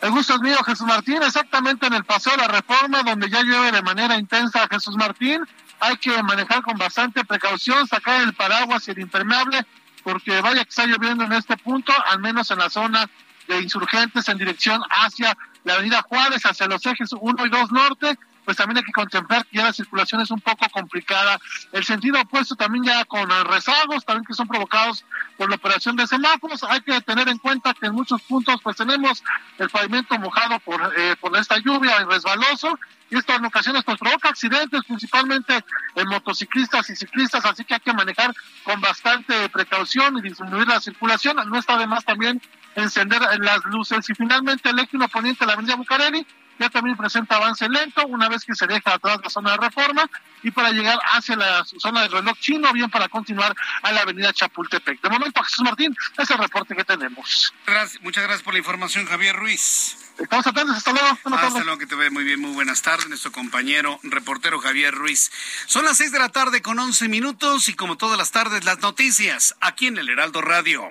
El 0.02 0.10
gusto 0.10 0.34
es 0.34 0.40
mío, 0.40 0.56
Jesús 0.66 0.84
Martín, 0.84 1.22
exactamente 1.22 1.86
en 1.86 1.92
el 1.92 2.02
Paseo 2.04 2.32
de 2.32 2.38
la 2.38 2.48
Reforma, 2.48 3.04
donde 3.04 3.30
ya 3.30 3.40
llueve 3.42 3.70
de 3.70 3.82
manera 3.82 4.16
intensa 4.16 4.66
Jesús 4.68 4.96
Martín. 4.96 5.46
Hay 5.78 5.96
que 5.96 6.20
manejar 6.24 6.60
con 6.62 6.76
bastante 6.76 7.24
precaución, 7.24 7.86
sacar 7.86 8.20
el 8.22 8.34
paraguas 8.34 8.88
y 8.88 8.90
el 8.90 8.98
impermeable, 8.98 9.64
porque 10.02 10.40
vaya 10.40 10.64
que 10.64 10.70
está 10.70 10.86
lloviendo 10.86 11.22
en 11.22 11.32
este 11.32 11.56
punto, 11.56 11.92
al 12.10 12.18
menos 12.18 12.50
en 12.50 12.58
la 12.58 12.68
zona 12.68 13.08
de 13.46 13.60
insurgentes 13.60 14.28
en 14.28 14.38
dirección 14.38 14.82
hacia 14.90 15.36
la 15.62 15.74
avenida 15.74 16.02
Juárez, 16.02 16.44
hacia 16.46 16.66
los 16.66 16.84
ejes 16.84 17.10
1 17.12 17.46
y 17.46 17.48
2 17.48 17.70
norte, 17.70 18.18
pues 18.44 18.56
también 18.56 18.78
hay 18.78 18.84
que 18.84 18.92
contemplar 18.92 19.46
que 19.46 19.58
ya 19.58 19.64
la 19.64 19.72
circulación 19.72 20.20
es 20.20 20.30
un 20.30 20.40
poco 20.40 20.68
complicada. 20.70 21.38
El 21.72 21.84
sentido 21.84 22.20
opuesto 22.20 22.56
también 22.56 22.84
ya 22.84 23.04
con 23.04 23.28
rezagos, 23.46 24.04
también 24.04 24.24
que 24.24 24.34
son 24.34 24.48
provocados 24.48 25.04
por 25.36 25.48
la 25.48 25.56
operación 25.56 25.96
de 25.96 26.06
semáforos. 26.06 26.62
Hay 26.64 26.80
que 26.80 27.00
tener 27.02 27.28
en 27.28 27.38
cuenta 27.38 27.74
que 27.74 27.86
en 27.86 27.94
muchos 27.94 28.20
puntos 28.22 28.60
pues 28.62 28.76
tenemos 28.76 29.22
el 29.58 29.70
pavimento 29.70 30.18
mojado 30.18 30.58
por, 30.60 30.92
eh, 30.96 31.16
por 31.20 31.36
esta 31.36 31.58
lluvia 31.58 32.00
y 32.00 32.04
resbaloso 32.04 32.78
y 33.10 33.16
esto 33.16 33.34
en 33.34 33.44
ocasiones 33.44 33.84
pues 33.84 33.98
provoca 33.98 34.30
accidentes, 34.30 34.80
principalmente 34.86 35.62
en 35.96 36.08
motociclistas 36.08 36.88
y 36.88 36.96
ciclistas, 36.96 37.44
así 37.44 37.62
que 37.62 37.74
hay 37.74 37.80
que 37.80 37.92
manejar 37.92 38.34
con 38.64 38.80
bastante 38.80 39.50
precaución 39.50 40.16
y 40.16 40.22
disminuir 40.22 40.66
la 40.66 40.80
circulación. 40.80 41.36
No 41.48 41.58
está 41.58 41.76
de 41.76 41.86
más 41.86 42.04
también 42.06 42.40
encender 42.74 43.20
las 43.40 43.64
luces 43.66 44.08
y 44.08 44.14
finalmente 44.14 44.70
el 44.70 44.78
eje 44.78 44.96
poniente 45.08 45.40
de 45.40 45.46
la 45.46 45.52
avenida 45.52 45.76
Bucareli 45.76 46.26
ya 46.58 46.68
también 46.70 46.96
presenta 46.96 47.36
avance 47.36 47.68
lento 47.68 48.06
una 48.06 48.28
vez 48.28 48.44
que 48.44 48.54
se 48.54 48.66
deja 48.66 48.94
atrás 48.94 49.18
la 49.22 49.30
zona 49.30 49.52
de 49.52 49.56
reforma 49.58 50.08
y 50.42 50.50
para 50.50 50.70
llegar 50.70 50.98
hacia 51.12 51.36
la 51.36 51.64
zona 51.64 52.02
del 52.02 52.12
reloj 52.12 52.38
chino, 52.38 52.72
bien 52.72 52.90
para 52.90 53.08
continuar 53.08 53.54
a 53.82 53.92
la 53.92 54.02
avenida 54.02 54.32
Chapultepec. 54.32 55.00
De 55.00 55.10
momento, 55.10 55.42
Jesús 55.42 55.64
Martín, 55.64 55.96
es 56.18 56.30
el 56.30 56.38
reporte 56.38 56.74
que 56.74 56.84
tenemos. 56.84 57.52
Gracias, 57.66 58.02
muchas 58.02 58.24
gracias 58.24 58.42
por 58.42 58.54
la 58.54 58.58
información, 58.58 59.06
Javier 59.06 59.36
Ruiz. 59.36 59.96
Estamos 60.18 60.46
atentos, 60.46 60.76
hasta 60.76 60.92
luego. 60.92 61.08
Hasta 61.08 61.64
luego, 61.64 61.78
que 61.78 61.86
te 61.86 61.94
ve 61.94 62.10
muy 62.10 62.24
bien, 62.24 62.40
muy 62.40 62.52
buenas 62.52 62.82
tardes, 62.82 63.08
nuestro 63.08 63.32
compañero 63.32 63.98
reportero 64.02 64.60
Javier 64.60 64.94
Ruiz. 64.94 65.30
Son 65.66 65.84
las 65.84 65.96
seis 65.96 66.12
de 66.12 66.18
la 66.18 66.28
tarde 66.28 66.62
con 66.62 66.78
once 66.78 67.08
minutos 67.08 67.68
y 67.68 67.74
como 67.74 67.96
todas 67.96 68.18
las 68.18 68.30
tardes, 68.30 68.64
las 68.64 68.80
noticias 68.80 69.54
aquí 69.60 69.86
en 69.86 69.98
el 69.98 70.08
Heraldo 70.08 70.42
Radio. 70.42 70.90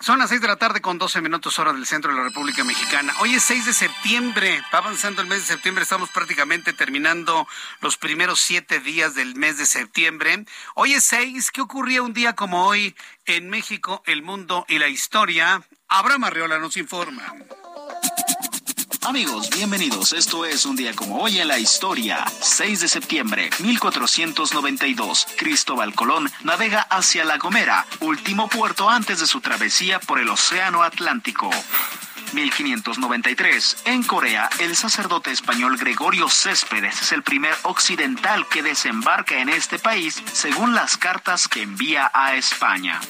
son 0.00 0.18
las 0.18 0.30
seis 0.30 0.40
de 0.40 0.48
la 0.48 0.56
tarde 0.56 0.80
con 0.80 0.96
12 0.96 1.20
minutos 1.20 1.58
hora 1.58 1.74
del 1.74 1.86
centro 1.86 2.10
de 2.10 2.16
la 2.16 2.24
República 2.24 2.64
Mexicana. 2.64 3.14
Hoy 3.20 3.34
es 3.34 3.42
6 3.44 3.66
de 3.66 3.74
septiembre, 3.74 4.62
va 4.72 4.78
avanzando 4.78 5.20
el 5.20 5.28
mes 5.28 5.40
de 5.40 5.46
septiembre, 5.46 5.82
estamos 5.82 6.08
prácticamente 6.08 6.72
terminando 6.72 7.46
los 7.82 7.98
primeros 7.98 8.40
siete 8.40 8.80
días 8.80 9.14
del 9.14 9.34
mes 9.34 9.58
de 9.58 9.66
septiembre. 9.66 10.46
Hoy 10.74 10.94
es 10.94 11.04
6, 11.04 11.50
¿qué 11.50 11.60
ocurría 11.60 12.02
un 12.02 12.14
día 12.14 12.34
como 12.34 12.66
hoy 12.66 12.96
en 13.26 13.50
México, 13.50 14.02
el 14.06 14.22
mundo 14.22 14.64
y 14.68 14.78
la 14.78 14.88
historia? 14.88 15.62
Abraham 15.88 16.24
Arreola 16.24 16.58
nos 16.58 16.78
informa. 16.78 17.34
Amigos, 19.02 19.48
bienvenidos. 19.48 20.12
Esto 20.12 20.44
es 20.44 20.66
un 20.66 20.76
día 20.76 20.92
como 20.94 21.22
hoy 21.22 21.38
en 21.38 21.48
la 21.48 21.58
historia. 21.58 22.22
6 22.40 22.80
de 22.80 22.88
septiembre, 22.88 23.48
1492. 23.60 25.26
Cristóbal 25.38 25.94
Colón 25.94 26.30
navega 26.44 26.82
hacia 26.82 27.24
La 27.24 27.38
Gomera, 27.38 27.86
último 28.00 28.48
puerto 28.48 28.90
antes 28.90 29.20
de 29.20 29.26
su 29.26 29.40
travesía 29.40 30.00
por 30.00 30.18
el 30.18 30.28
Océano 30.28 30.82
Atlántico. 30.82 31.50
1593. 32.34 33.78
En 33.86 34.02
Corea, 34.02 34.50
el 34.58 34.76
sacerdote 34.76 35.30
español 35.30 35.78
Gregorio 35.78 36.28
Céspedes 36.28 37.00
es 37.00 37.12
el 37.12 37.22
primer 37.22 37.54
occidental 37.62 38.46
que 38.48 38.62
desembarca 38.62 39.40
en 39.40 39.48
este 39.48 39.78
país 39.78 40.22
según 40.32 40.74
las 40.74 40.98
cartas 40.98 41.48
que 41.48 41.62
envía 41.62 42.10
a 42.12 42.34
España. 42.34 43.00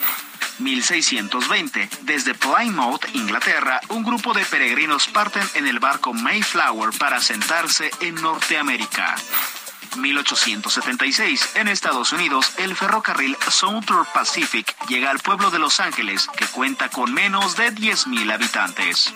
1620. 0.60 1.88
Desde 2.02 2.34
Plymouth, 2.34 3.04
Inglaterra, 3.14 3.80
un 3.88 4.02
grupo 4.02 4.32
de 4.32 4.44
peregrinos 4.44 5.08
parten 5.08 5.46
en 5.54 5.66
el 5.66 5.78
barco 5.78 6.12
Mayflower 6.12 6.96
para 6.98 7.20
sentarse 7.20 7.90
en 8.00 8.14
Norteamérica. 8.16 9.16
1876. 9.96 11.56
En 11.56 11.68
Estados 11.68 12.12
Unidos, 12.12 12.52
el 12.58 12.76
ferrocarril 12.76 13.36
Southern 13.48 14.06
Pacific 14.12 14.74
llega 14.88 15.10
al 15.10 15.18
pueblo 15.18 15.50
de 15.50 15.58
Los 15.58 15.80
Ángeles, 15.80 16.28
que 16.36 16.46
cuenta 16.46 16.88
con 16.88 17.12
menos 17.12 17.56
de 17.56 17.72
10.000 17.72 18.32
habitantes. 18.32 19.12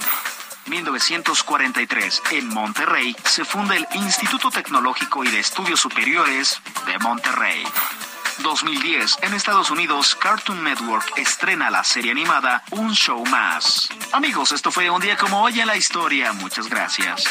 1943, 0.67 2.23
en 2.33 2.49
Monterrey, 2.49 3.15
se 3.25 3.45
funda 3.45 3.77
el 3.77 3.87
Instituto 3.95 4.51
Tecnológico 4.51 5.23
y 5.25 5.29
de 5.29 5.41
Estudios 5.41 5.81
Superiores 5.81 6.61
de 6.87 6.99
Monterrey. 6.99 7.65
2010, 8.43 9.19
en 9.23 9.35
Estados 9.35 9.71
Unidos, 9.71 10.15
Cartoon 10.15 10.63
Network 10.65 11.17
estrena 11.17 11.71
la 11.71 11.85
serie 11.85 12.13
animada 12.13 12.63
Un 12.71 12.93
Show 12.93 13.25
Más. 13.27 13.89
Amigos, 14.13 14.53
esto 14.53 14.71
fue 14.71 14.91
un 14.91 15.01
día 15.01 15.17
como 15.17 15.43
hoy 15.43 15.61
en 15.61 15.67
la 15.67 15.77
historia. 15.77 16.33
Muchas 16.33 16.69
gracias. 16.69 17.25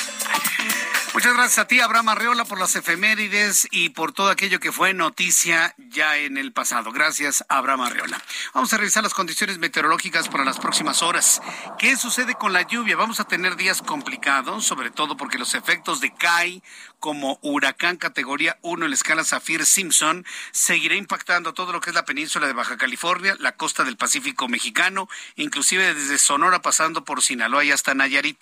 Muchas 1.13 1.36
gracias 1.36 1.60
a 1.60 1.67
ti, 1.67 1.79
Abraham 1.79 2.10
Arreola, 2.10 2.43
por 2.43 2.60
las 2.60 2.75
efemérides 2.75 3.67
y 3.70 3.89
por 3.89 4.13
todo 4.13 4.32
aquello 4.32 4.60
que 4.60 4.72
fue 4.72 4.96
noticia 4.96 5.75
ya 5.77 6.17
en 6.17 6.39
el 6.39 6.53
pasado. 6.53 6.91
Gracias, 6.91 7.46
Abraham 7.50 7.82
Arreola. 7.82 8.20
Vamos 8.55 8.74
a 8.74 8.77
revisar 8.77 9.03
las 9.03 9.13
condiciones 9.13 9.60
meteorológicas 9.60 10.27
para 10.27 10.43
las 10.43 10.58
próximas 10.58 11.03
horas. 11.03 11.39
¿Qué 11.77 11.98
sucede 11.98 12.34
con 12.34 12.51
la 12.51 12.63
lluvia? 12.63 12.96
Vamos 12.96 13.20
a 13.20 13.25
tener 13.25 13.58
días 13.58 13.84
complicados, 13.84 14.65
sobre 14.65 14.89
todo 14.89 15.15
porque 15.15 15.38
los 15.38 15.53
efectos 15.53 16.01
de 16.01 16.12
CAI 16.15 16.63
como 16.98 17.38
huracán 17.41 17.98
categoría 17.98 18.58
1 18.62 18.86
en 18.86 18.89
la 18.89 18.96
escala 18.96 19.25
Saffir-Simpson 19.25 20.25
seguirá 20.53 20.96
impactando 20.96 21.53
todo 21.53 21.74
lo 21.74 21.82
que 21.82 21.89
es 21.89 21.93
la 21.93 22.05
península 22.05 22.48
de 22.48 22.53
Baja 22.53 22.77
California, 22.77 23.36
la 23.39 23.58
costa 23.58 23.84
del 23.84 23.98
Pacífico 23.98 24.48
mexicano, 24.48 25.10
inclusive 25.36 25.93
desde 25.93 26.17
Sonora 26.17 26.62
pasando 26.62 27.03
por 27.03 27.22
Sinaloa 27.22 27.65
y 27.65 27.72
hasta 27.72 27.93
Nayarit. 27.93 28.41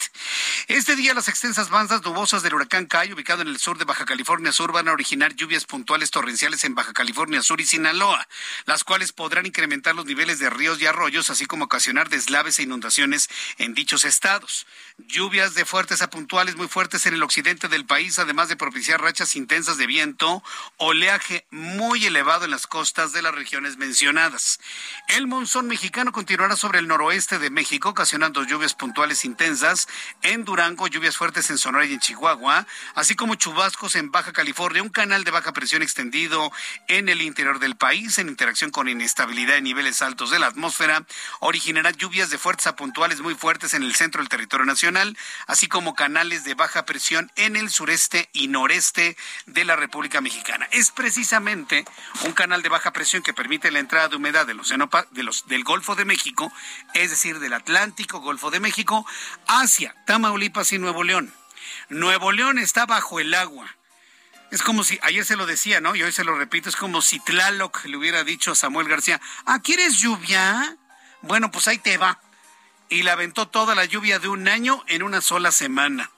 Este 0.67 0.95
día 0.95 1.15
las 1.15 1.27
extensas 1.27 1.71
bandas 1.71 2.03
nubosas 2.03 2.43
del 2.43 2.53
Kai, 2.67 3.11
ubicado 3.13 3.41
en 3.41 3.47
el 3.47 3.57
sur 3.57 3.77
de 3.77 3.85
Baja 3.85 4.05
California 4.05 4.51
Sur, 4.51 4.71
van 4.71 4.87
a 4.87 4.91
originar 4.93 5.35
lluvias 5.35 5.65
puntuales 5.65 6.11
torrenciales 6.11 6.63
en 6.63 6.75
Baja 6.75 6.93
California 6.93 7.41
Sur 7.41 7.61
y 7.61 7.65
Sinaloa, 7.65 8.27
las 8.65 8.83
cuales 8.83 9.11
podrán 9.11 9.45
incrementar 9.45 9.95
los 9.95 10.05
niveles 10.05 10.39
de 10.39 10.49
ríos 10.49 10.81
y 10.81 10.85
arroyos, 10.85 11.29
así 11.29 11.45
como 11.45 11.65
ocasionar 11.65 12.09
deslaves 12.09 12.59
e 12.59 12.63
inundaciones 12.63 13.29
en 13.57 13.73
dichos 13.73 14.05
estados. 14.05 14.67
Lluvias 15.07 15.55
de 15.55 15.65
fuertes 15.65 16.01
a 16.01 16.09
puntuales 16.09 16.55
muy 16.55 16.67
fuertes 16.67 17.05
en 17.05 17.13
el 17.13 17.23
occidente 17.23 17.67
del 17.67 17.85
país, 17.85 18.19
además 18.19 18.49
de 18.49 18.55
propiciar 18.55 19.01
rachas 19.01 19.35
intensas 19.35 19.77
de 19.77 19.87
viento, 19.87 20.43
oleaje 20.77 21.45
muy 21.49 22.05
elevado 22.05 22.45
en 22.45 22.51
las 22.51 22.67
costas 22.67 23.13
de 23.13 23.21
las 23.21 23.33
regiones 23.33 23.77
mencionadas. 23.77 24.59
El 25.07 25.27
monzón 25.27 25.67
mexicano 25.67 26.11
continuará 26.11 26.55
sobre 26.55 26.79
el 26.79 26.87
noroeste 26.87 27.39
de 27.39 27.49
México, 27.49 27.89
ocasionando 27.89 28.43
lluvias 28.43 28.73
puntuales 28.73 29.25
intensas 29.25 29.87
en 30.21 30.43
Durango, 30.45 30.87
lluvias 30.87 31.17
fuertes 31.17 31.49
en 31.49 31.57
Sonora 31.57 31.85
y 31.85 31.93
en 31.93 31.99
Chihuahua, 31.99 32.67
así 32.93 33.15
como 33.15 33.35
chubascos 33.35 33.95
en 33.95 34.11
Baja 34.11 34.33
California, 34.33 34.83
un 34.83 34.89
canal 34.89 35.23
de 35.23 35.31
baja 35.31 35.53
presión 35.53 35.81
extendido 35.81 36.51
en 36.87 37.09
el 37.09 37.21
interior 37.21 37.59
del 37.59 37.75
país, 37.75 38.17
en 38.17 38.27
interacción 38.27 38.71
con 38.71 38.89
inestabilidad 38.89 39.57
en 39.57 39.63
niveles 39.63 40.01
altos 40.01 40.31
de 40.31 40.39
la 40.39 40.47
atmósfera, 40.47 41.05
originará 41.39 41.91
lluvias 41.91 42.29
de 42.29 42.37
fuertes 42.37 42.67
a 42.67 42.75
puntuales 42.75 43.21
muy 43.21 43.35
fuertes 43.35 43.73
en 43.73 43.83
el 43.83 43.95
centro 43.95 44.21
del 44.21 44.29
territorio 44.29 44.65
nacional, 44.65 44.90
así 45.47 45.67
como 45.67 45.95
canales 45.95 46.43
de 46.43 46.53
baja 46.53 46.85
presión 46.85 47.31
en 47.35 47.55
el 47.55 47.69
sureste 47.69 48.29
y 48.33 48.47
noreste 48.47 49.17
de 49.45 49.65
la 49.65 49.75
República 49.75 50.21
Mexicana. 50.21 50.67
Es 50.71 50.91
precisamente 50.91 51.85
un 52.25 52.33
canal 52.33 52.61
de 52.61 52.69
baja 52.69 52.91
presión 52.91 53.23
que 53.23 53.33
permite 53.33 53.71
la 53.71 53.79
entrada 53.79 54.09
de 54.09 54.15
humedad 54.15 54.45
del 54.45 54.59
océano 54.59 54.89
del 55.11 55.63
Golfo 55.63 55.95
de 55.95 56.05
México, 56.05 56.51
es 56.93 57.09
decir, 57.09 57.39
del 57.39 57.53
Atlántico, 57.53 58.19
Golfo 58.19 58.51
de 58.51 58.59
México, 58.59 59.05
hacia 59.47 59.95
Tamaulipas 60.05 60.71
y 60.71 60.79
Nuevo 60.79 61.03
León. 61.03 61.33
Nuevo 61.89 62.31
León 62.31 62.57
está 62.57 62.85
bajo 62.85 63.19
el 63.19 63.33
agua. 63.33 63.75
Es 64.51 64.63
como 64.63 64.83
si, 64.83 64.99
ayer 65.01 65.25
se 65.25 65.37
lo 65.37 65.45
decía, 65.45 65.79
¿no? 65.79 65.95
Y 65.95 66.03
hoy 66.03 66.11
se 66.11 66.25
lo 66.25 66.37
repito, 66.37 66.67
es 66.67 66.75
como 66.75 67.01
si 67.01 67.19
Tlaloc 67.19 67.85
le 67.85 67.95
hubiera 67.95 68.23
dicho 68.25 68.51
a 68.51 68.55
Samuel 68.55 68.89
García, 68.89 69.21
ah, 69.45 69.59
¿quieres 69.61 69.99
lluvia? 69.99 70.77
Bueno, 71.21 71.51
pues 71.51 71.67
ahí 71.69 71.77
te 71.77 71.97
va. 71.97 72.19
Y 72.91 73.03
le 73.03 73.11
aventó 73.11 73.47
toda 73.47 73.73
la 73.73 73.85
lluvia 73.85 74.19
de 74.19 74.27
un 74.27 74.49
año 74.49 74.83
en 74.87 75.01
una 75.01 75.21
sola 75.21 75.53
semana. 75.53 76.11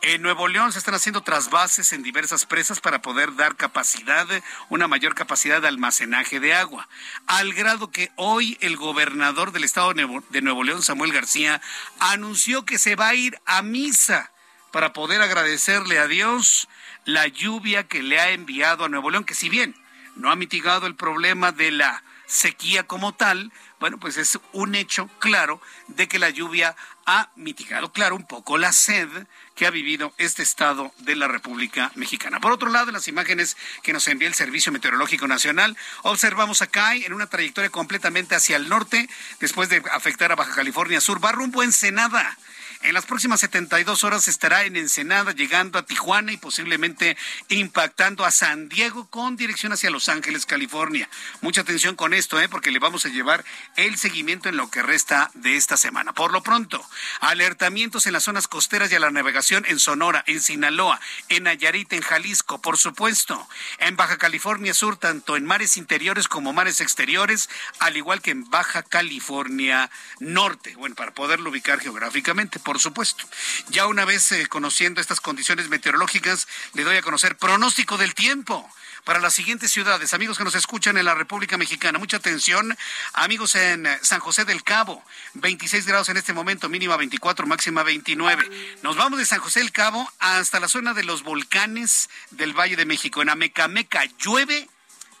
En 0.00 0.20
Nuevo 0.20 0.48
León 0.48 0.72
se 0.72 0.80
están 0.80 0.96
haciendo 0.96 1.22
trasvases 1.22 1.92
en 1.92 2.02
diversas 2.02 2.44
presas 2.44 2.80
para 2.80 3.00
poder 3.02 3.36
dar 3.36 3.54
capacidad, 3.54 4.26
una 4.68 4.88
mayor 4.88 5.14
capacidad 5.14 5.62
de 5.62 5.68
almacenaje 5.68 6.40
de 6.40 6.54
agua, 6.54 6.88
al 7.28 7.54
grado 7.54 7.92
que 7.92 8.10
hoy 8.16 8.58
el 8.60 8.76
gobernador 8.76 9.52
del 9.52 9.62
estado 9.62 9.94
de 9.94 10.42
Nuevo 10.42 10.64
León, 10.64 10.82
Samuel 10.82 11.12
García, 11.12 11.62
anunció 12.00 12.64
que 12.64 12.78
se 12.78 12.96
va 12.96 13.10
a 13.10 13.14
ir 13.14 13.38
a 13.46 13.62
misa 13.62 14.32
para 14.72 14.92
poder 14.92 15.22
agradecerle 15.22 16.00
a 16.00 16.08
Dios 16.08 16.68
la 17.04 17.28
lluvia 17.28 17.86
que 17.86 18.02
le 18.02 18.18
ha 18.18 18.30
enviado 18.30 18.84
a 18.84 18.88
Nuevo 18.88 19.08
León, 19.08 19.22
que 19.22 19.36
si 19.36 19.48
bien 19.48 19.76
no 20.16 20.32
ha 20.32 20.34
mitigado 20.34 20.88
el 20.88 20.96
problema 20.96 21.52
de 21.52 21.70
la 21.70 22.02
sequía 22.32 22.84
como 22.84 23.12
tal, 23.12 23.52
bueno, 23.78 23.98
pues 23.98 24.16
es 24.16 24.38
un 24.52 24.74
hecho 24.74 25.06
claro 25.18 25.60
de 25.88 26.08
que 26.08 26.18
la 26.18 26.30
lluvia 26.30 26.74
ha 27.04 27.30
mitigado, 27.36 27.92
claro, 27.92 28.16
un 28.16 28.26
poco 28.26 28.56
la 28.56 28.72
sed 28.72 29.08
que 29.54 29.66
ha 29.66 29.70
vivido 29.70 30.14
este 30.16 30.42
estado 30.42 30.94
de 31.00 31.14
la 31.14 31.28
República 31.28 31.92
Mexicana. 31.94 32.40
Por 32.40 32.52
otro 32.52 32.70
lado, 32.70 32.88
en 32.88 32.94
las 32.94 33.06
imágenes 33.06 33.58
que 33.82 33.92
nos 33.92 34.08
envía 34.08 34.28
el 34.28 34.34
Servicio 34.34 34.72
Meteorológico 34.72 35.28
Nacional, 35.28 35.76
observamos 36.04 36.62
acá 36.62 36.94
en 36.94 37.12
una 37.12 37.26
trayectoria 37.26 37.68
completamente 37.68 38.34
hacia 38.34 38.56
el 38.56 38.70
norte, 38.70 39.10
después 39.38 39.68
de 39.68 39.82
afectar 39.92 40.32
a 40.32 40.36
Baja 40.36 40.54
California 40.54 41.02
Sur, 41.02 41.22
va 41.22 41.32
rumbo 41.32 41.60
a 41.60 41.64
Ensenada. 41.64 42.38
En 42.82 42.94
las 42.94 43.06
próximas 43.06 43.38
72 43.38 44.02
horas 44.02 44.26
estará 44.26 44.64
en 44.64 44.74
Ensenada, 44.74 45.30
llegando 45.30 45.78
a 45.78 45.86
Tijuana 45.86 46.32
y 46.32 46.36
posiblemente 46.36 47.16
impactando 47.48 48.24
a 48.24 48.32
San 48.32 48.68
Diego 48.68 49.08
con 49.08 49.36
dirección 49.36 49.72
hacia 49.72 49.88
Los 49.88 50.08
Ángeles, 50.08 50.46
California. 50.46 51.08
Mucha 51.42 51.60
atención 51.60 51.94
con 51.94 52.12
esto, 52.12 52.40
¿eh? 52.40 52.48
porque 52.48 52.72
le 52.72 52.80
vamos 52.80 53.06
a 53.06 53.08
llevar 53.08 53.44
el 53.76 53.98
seguimiento 53.98 54.48
en 54.48 54.56
lo 54.56 54.68
que 54.68 54.82
resta 54.82 55.30
de 55.34 55.56
esta 55.56 55.76
semana. 55.76 56.12
Por 56.12 56.32
lo 56.32 56.42
pronto, 56.42 56.84
alertamientos 57.20 58.08
en 58.08 58.14
las 58.14 58.24
zonas 58.24 58.48
costeras 58.48 58.90
y 58.90 58.96
a 58.96 59.00
la 59.00 59.12
navegación 59.12 59.64
en 59.68 59.78
Sonora, 59.78 60.24
en 60.26 60.40
Sinaloa, 60.40 61.00
en 61.28 61.44
Nayarit, 61.44 61.92
en 61.92 62.02
Jalisco, 62.02 62.60
por 62.60 62.78
supuesto, 62.78 63.48
en 63.78 63.96
Baja 63.96 64.18
California 64.18 64.74
Sur, 64.74 64.96
tanto 64.96 65.36
en 65.36 65.44
mares 65.44 65.76
interiores 65.76 66.26
como 66.26 66.52
mares 66.52 66.80
exteriores, 66.80 67.48
al 67.78 67.96
igual 67.96 68.20
que 68.20 68.32
en 68.32 68.50
Baja 68.50 68.82
California 68.82 69.88
Norte. 70.18 70.74
Bueno, 70.74 70.96
para 70.96 71.14
poderlo 71.14 71.50
ubicar 71.50 71.78
geográficamente 71.78 72.58
por 72.58 72.71
supuesto. 72.78 73.24
Ya 73.68 73.86
una 73.86 74.04
vez 74.04 74.32
eh, 74.32 74.46
conociendo 74.48 75.00
estas 75.00 75.20
condiciones 75.20 75.68
meteorológicas, 75.68 76.48
le 76.74 76.84
doy 76.84 76.96
a 76.96 77.02
conocer 77.02 77.36
pronóstico 77.36 77.98
del 77.98 78.14
tiempo 78.14 78.68
para 79.04 79.20
las 79.20 79.34
siguientes 79.34 79.70
ciudades. 79.70 80.14
Amigos 80.14 80.38
que 80.38 80.44
nos 80.44 80.54
escuchan 80.54 80.96
en 80.96 81.04
la 81.04 81.14
República 81.14 81.58
Mexicana, 81.58 81.98
mucha 81.98 82.18
atención. 82.18 82.76
Amigos 83.14 83.54
en 83.54 83.86
eh, 83.86 83.98
San 84.02 84.20
José 84.20 84.44
del 84.44 84.62
Cabo, 84.62 85.04
26 85.34 85.86
grados 85.86 86.08
en 86.08 86.16
este 86.16 86.32
momento, 86.32 86.68
mínima 86.68 86.96
24, 86.96 87.46
máxima 87.46 87.82
29. 87.82 88.78
Nos 88.82 88.96
vamos 88.96 89.18
de 89.18 89.26
San 89.26 89.40
José 89.40 89.60
del 89.60 89.72
Cabo 89.72 90.10
hasta 90.18 90.60
la 90.60 90.68
zona 90.68 90.94
de 90.94 91.04
los 91.04 91.22
volcanes 91.22 92.08
del 92.30 92.52
Valle 92.52 92.76
de 92.76 92.86
México. 92.86 93.22
En 93.22 93.28
Amecameca 93.28 94.04
llueve 94.18 94.68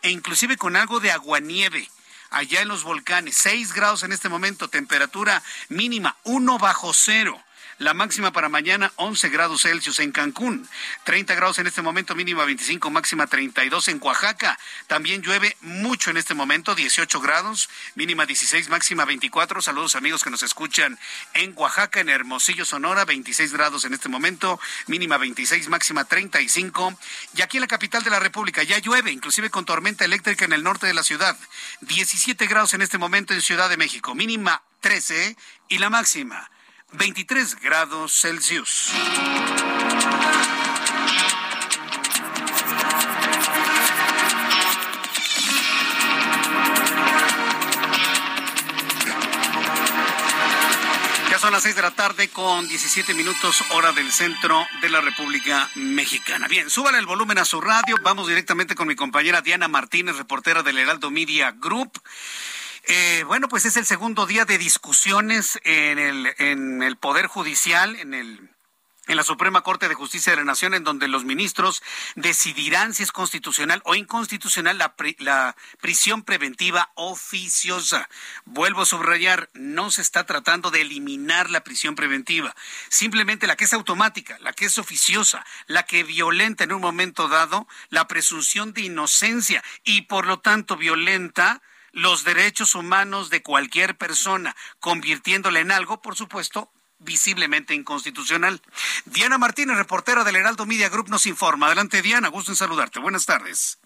e 0.02 0.10
inclusive 0.10 0.56
con 0.56 0.76
algo 0.76 1.00
de 1.00 1.10
aguanieve 1.10 1.88
allá 2.32 2.62
en 2.62 2.68
los 2.68 2.84
volcanes. 2.84 3.36
6 3.36 3.72
grados 3.72 4.02
en 4.02 4.12
este 4.12 4.28
momento, 4.28 4.68
temperatura 4.68 5.42
mínima 5.68 6.16
1 6.24 6.58
bajo 6.58 6.92
cero. 6.94 7.40
La 7.82 7.94
máxima 7.94 8.30
para 8.30 8.48
mañana 8.48 8.92
11 8.94 9.28
grados 9.30 9.62
Celsius 9.62 9.98
en 9.98 10.12
Cancún, 10.12 10.68
30 11.02 11.34
grados 11.34 11.58
en 11.58 11.66
este 11.66 11.82
momento, 11.82 12.14
mínima 12.14 12.44
25, 12.44 12.90
máxima 12.90 13.26
32 13.26 13.88
en 13.88 13.98
Oaxaca. 14.00 14.56
También 14.86 15.20
llueve 15.20 15.56
mucho 15.62 16.10
en 16.10 16.16
este 16.16 16.32
momento, 16.32 16.76
18 16.76 17.20
grados, 17.20 17.68
mínima 17.96 18.24
16, 18.24 18.68
máxima 18.68 19.04
24. 19.04 19.60
Saludos 19.60 19.96
amigos 19.96 20.22
que 20.22 20.30
nos 20.30 20.44
escuchan 20.44 20.96
en 21.34 21.54
Oaxaca, 21.56 21.98
en 21.98 22.08
Hermosillo, 22.08 22.64
Sonora, 22.64 23.04
26 23.04 23.52
grados 23.52 23.84
en 23.84 23.94
este 23.94 24.08
momento, 24.08 24.60
mínima 24.86 25.18
26, 25.18 25.68
máxima 25.68 26.04
35. 26.04 26.96
Y 27.34 27.42
aquí 27.42 27.56
en 27.56 27.62
la 27.62 27.66
capital 27.66 28.04
de 28.04 28.10
la 28.10 28.20
República 28.20 28.62
ya 28.62 28.78
llueve, 28.78 29.10
inclusive 29.10 29.50
con 29.50 29.64
tormenta 29.64 30.04
eléctrica 30.04 30.44
en 30.44 30.52
el 30.52 30.62
norte 30.62 30.86
de 30.86 30.94
la 30.94 31.02
ciudad. 31.02 31.36
17 31.80 32.46
grados 32.46 32.74
en 32.74 32.82
este 32.82 32.98
momento 32.98 33.34
en 33.34 33.42
Ciudad 33.42 33.68
de 33.68 33.76
México, 33.76 34.14
mínima 34.14 34.62
13 34.82 35.36
y 35.68 35.78
la 35.78 35.90
máxima 35.90 36.48
23 36.92 37.56
grados 37.60 38.12
Celsius. 38.20 38.92
Ya 51.30 51.38
son 51.38 51.52
las 51.52 51.62
6 51.62 51.76
de 51.76 51.82
la 51.82 51.90
tarde 51.92 52.28
con 52.28 52.68
17 52.68 53.14
minutos 53.14 53.64
hora 53.70 53.92
del 53.92 54.12
centro 54.12 54.66
de 54.82 54.90
la 54.90 55.00
República 55.00 55.70
Mexicana. 55.74 56.46
Bien, 56.46 56.68
súbale 56.68 56.98
el 56.98 57.06
volumen 57.06 57.38
a 57.38 57.46
su 57.46 57.60
radio. 57.60 57.96
Vamos 58.02 58.28
directamente 58.28 58.74
con 58.74 58.86
mi 58.86 58.96
compañera 58.96 59.40
Diana 59.40 59.66
Martínez, 59.66 60.16
reportera 60.16 60.62
del 60.62 60.78
Heraldo 60.78 61.10
Media 61.10 61.52
Group. 61.52 62.00
Eh, 62.84 63.24
bueno, 63.26 63.48
pues 63.48 63.64
es 63.64 63.76
el 63.76 63.86
segundo 63.86 64.26
día 64.26 64.44
de 64.44 64.58
discusiones 64.58 65.60
en 65.64 65.98
el, 65.98 66.34
en 66.38 66.82
el 66.82 66.96
Poder 66.96 67.26
Judicial, 67.26 67.96
en 67.96 68.14
el 68.14 68.50
en 69.08 69.16
la 69.16 69.24
Suprema 69.24 69.62
Corte 69.62 69.88
de 69.88 69.94
Justicia 69.94 70.32
de 70.32 70.36
la 70.36 70.44
Nación, 70.44 70.74
en 70.74 70.84
donde 70.84 71.08
los 71.08 71.24
ministros 71.24 71.82
decidirán 72.14 72.94
si 72.94 73.02
es 73.02 73.10
constitucional 73.10 73.82
o 73.84 73.96
inconstitucional 73.96 74.78
la, 74.78 74.94
la, 75.18 75.56
prisión 75.80 76.22
preventiva 76.22 76.92
oficiosa. 76.94 78.08
Vuelvo 78.44 78.82
a 78.82 78.86
subrayar, 78.86 79.50
no 79.54 79.90
se 79.90 80.02
está 80.02 80.24
tratando 80.24 80.70
de 80.70 80.82
eliminar 80.82 81.50
la 81.50 81.64
prisión 81.64 81.96
preventiva, 81.96 82.54
simplemente 82.88 83.48
la 83.48 83.56
que 83.56 83.64
es 83.64 83.72
automática, 83.72 84.38
la 84.40 84.52
que 84.52 84.66
es 84.66 84.78
oficiosa, 84.78 85.44
la 85.66 85.82
que 85.84 86.04
violenta 86.04 86.62
en 86.62 86.72
un 86.72 86.80
momento 86.80 87.26
dado 87.26 87.66
la 87.90 88.06
presunción 88.06 88.72
de 88.72 88.82
inocencia 88.82 89.64
y 89.82 90.02
por 90.02 90.26
lo 90.26 90.38
tanto 90.38 90.76
violenta 90.76 91.60
los 91.92 92.24
derechos 92.24 92.74
humanos 92.74 93.30
de 93.30 93.42
cualquier 93.42 93.96
persona, 93.96 94.56
convirtiéndola 94.80 95.60
en 95.60 95.70
algo, 95.70 96.00
por 96.00 96.16
supuesto, 96.16 96.70
visiblemente 96.98 97.74
inconstitucional. 97.74 98.60
Diana 99.04 99.38
Martínez, 99.38 99.76
reportera 99.76 100.24
del 100.24 100.36
Heraldo 100.36 100.66
Media 100.66 100.88
Group, 100.88 101.08
nos 101.08 101.26
informa. 101.26 101.66
Adelante, 101.66 102.02
Diana, 102.02 102.28
gusto 102.28 102.52
en 102.52 102.56
saludarte. 102.56 103.00
Buenas 103.00 103.26
tardes. 103.26 103.78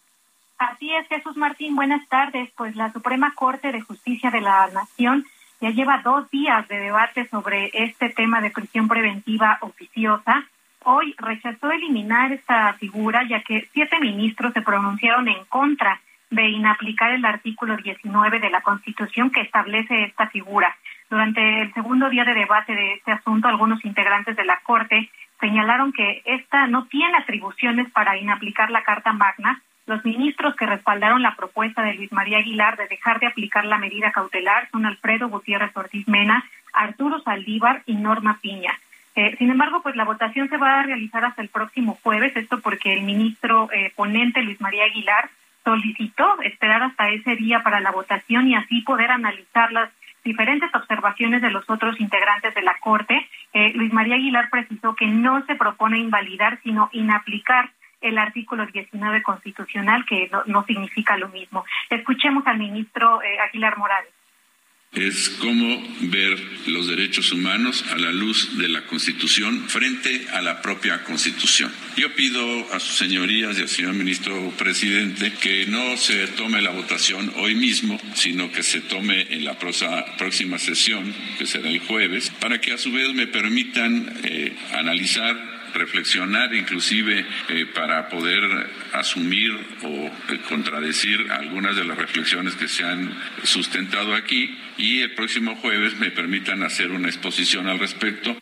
Así 0.58 0.90
es, 0.94 1.06
Jesús 1.08 1.36
Martín, 1.36 1.76
buenas 1.76 2.06
tardes. 2.08 2.50
Pues 2.56 2.76
la 2.76 2.92
Suprema 2.92 3.34
Corte 3.34 3.72
de 3.72 3.82
Justicia 3.82 4.30
de 4.30 4.40
la 4.40 4.68
Nación 4.68 5.26
ya 5.60 5.70
lleva 5.70 6.02
dos 6.02 6.30
días 6.30 6.66
de 6.68 6.78
debate 6.78 7.28
sobre 7.28 7.70
este 7.72 8.10
tema 8.10 8.40
de 8.40 8.50
prisión 8.50 8.88
preventiva 8.88 9.58
oficiosa. 9.60 10.46
Hoy 10.84 11.14
rechazó 11.18 11.70
eliminar 11.70 12.32
esta 12.32 12.72
figura 12.74 13.26
ya 13.28 13.42
que 13.42 13.68
siete 13.72 13.98
ministros 14.00 14.52
se 14.52 14.62
pronunciaron 14.62 15.28
en 15.28 15.44
contra 15.46 16.00
de 16.30 16.48
inaplicar 16.48 17.12
el 17.12 17.24
artículo 17.24 17.76
19 17.76 18.40
de 18.40 18.50
la 18.50 18.60
Constitución 18.62 19.30
que 19.30 19.42
establece 19.42 20.04
esta 20.04 20.28
figura. 20.28 20.76
Durante 21.08 21.62
el 21.62 21.72
segundo 21.72 22.08
día 22.08 22.24
de 22.24 22.34
debate 22.34 22.74
de 22.74 22.94
este 22.94 23.12
asunto, 23.12 23.48
algunos 23.48 23.84
integrantes 23.84 24.36
de 24.36 24.44
la 24.44 24.58
Corte 24.64 25.08
señalaron 25.40 25.92
que 25.92 26.22
esta 26.24 26.66
no 26.66 26.86
tiene 26.86 27.16
atribuciones 27.18 27.90
para 27.92 28.16
inaplicar 28.16 28.70
la 28.70 28.82
Carta 28.82 29.12
Magna. 29.12 29.62
Los 29.86 30.04
ministros 30.04 30.56
que 30.56 30.66
respaldaron 30.66 31.22
la 31.22 31.36
propuesta 31.36 31.82
de 31.82 31.94
Luis 31.94 32.10
María 32.12 32.38
Aguilar 32.38 32.76
de 32.76 32.88
dejar 32.88 33.20
de 33.20 33.28
aplicar 33.28 33.64
la 33.64 33.78
medida 33.78 34.10
cautelar 34.10 34.68
son 34.70 34.84
Alfredo 34.84 35.28
Gutiérrez 35.28 35.76
Ortiz 35.76 36.08
Mena, 36.08 36.44
Arturo 36.72 37.20
Saldívar 37.20 37.82
y 37.86 37.94
Norma 37.94 38.38
Piña. 38.42 38.72
Eh, 39.14 39.36
sin 39.38 39.50
embargo, 39.50 39.80
pues 39.82 39.94
la 39.94 40.04
votación 40.04 40.48
se 40.48 40.56
va 40.56 40.80
a 40.80 40.82
realizar 40.82 41.24
hasta 41.24 41.40
el 41.40 41.48
próximo 41.48 41.98
jueves, 42.02 42.36
esto 42.36 42.60
porque 42.60 42.92
el 42.92 43.02
ministro 43.02 43.70
eh, 43.72 43.92
ponente 43.94 44.42
Luis 44.42 44.60
María 44.60 44.84
Aguilar 44.84 45.30
solicitó 45.66 46.40
esperar 46.42 46.84
hasta 46.84 47.10
ese 47.10 47.34
día 47.34 47.64
para 47.64 47.80
la 47.80 47.90
votación 47.90 48.46
y 48.46 48.54
así 48.54 48.82
poder 48.82 49.10
analizar 49.10 49.72
las 49.72 49.90
diferentes 50.22 50.72
observaciones 50.72 51.42
de 51.42 51.50
los 51.50 51.68
otros 51.68 52.00
integrantes 52.00 52.54
de 52.54 52.62
la 52.62 52.78
Corte. 52.78 53.28
Eh, 53.52 53.72
Luis 53.74 53.92
María 53.92 54.14
Aguilar 54.14 54.48
precisó 54.48 54.94
que 54.94 55.08
no 55.08 55.44
se 55.46 55.56
propone 55.56 55.98
invalidar, 55.98 56.60
sino 56.62 56.88
inaplicar 56.92 57.70
el 58.00 58.16
artículo 58.18 58.64
19 58.66 59.24
constitucional, 59.24 60.06
que 60.06 60.30
no, 60.46 60.62
significa 60.64 61.16
lo 61.16 61.28
mismo. 61.30 61.64
Escuchemos 61.90 62.46
al 62.46 62.58
ministro 62.58 63.20
eh, 63.22 63.40
Aguilar 63.40 63.76
Morales 63.76 64.15
es 64.92 65.28
cómo 65.40 65.82
ver 66.00 66.38
los 66.66 66.88
derechos 66.88 67.30
humanos 67.32 67.84
a 67.90 67.96
la 67.96 68.12
luz 68.12 68.56
de 68.56 68.68
la 68.68 68.86
Constitución 68.86 69.68
frente 69.68 70.26
a 70.32 70.40
la 70.40 70.62
propia 70.62 71.04
Constitución. 71.04 71.70
Yo 71.96 72.14
pido 72.14 72.72
a 72.72 72.80
sus 72.80 72.96
señorías 72.96 73.58
y 73.58 73.62
al 73.62 73.68
señor 73.68 73.94
ministro 73.94 74.50
presidente 74.58 75.32
que 75.40 75.66
no 75.66 75.96
se 75.96 76.26
tome 76.28 76.62
la 76.62 76.70
votación 76.70 77.32
hoy 77.36 77.54
mismo, 77.54 78.00
sino 78.14 78.50
que 78.50 78.62
se 78.62 78.80
tome 78.80 79.26
en 79.30 79.44
la 79.44 79.58
próxima 79.58 80.58
sesión, 80.58 81.14
que 81.38 81.46
será 81.46 81.68
el 81.68 81.80
jueves, 81.80 82.32
para 82.40 82.60
que 82.60 82.72
a 82.72 82.78
su 82.78 82.90
vez 82.90 83.12
me 83.14 83.26
permitan 83.26 84.20
eh, 84.24 84.56
analizar 84.72 85.55
reflexionar, 85.76 86.54
inclusive 86.54 87.24
eh, 87.48 87.66
para 87.66 88.08
poder 88.08 88.42
asumir 88.92 89.52
o 89.82 89.88
eh, 89.88 90.40
contradecir 90.48 91.30
algunas 91.30 91.76
de 91.76 91.84
las 91.84 91.96
reflexiones 91.96 92.56
que 92.56 92.68
se 92.68 92.84
han 92.84 93.14
sustentado 93.42 94.14
aquí 94.14 94.58
y 94.76 95.02
el 95.02 95.14
próximo 95.14 95.56
jueves 95.56 95.98
me 95.98 96.10
permitan 96.10 96.62
hacer 96.62 96.90
una 96.90 97.08
exposición 97.08 97.68
al 97.68 97.78
respecto. 97.78 98.36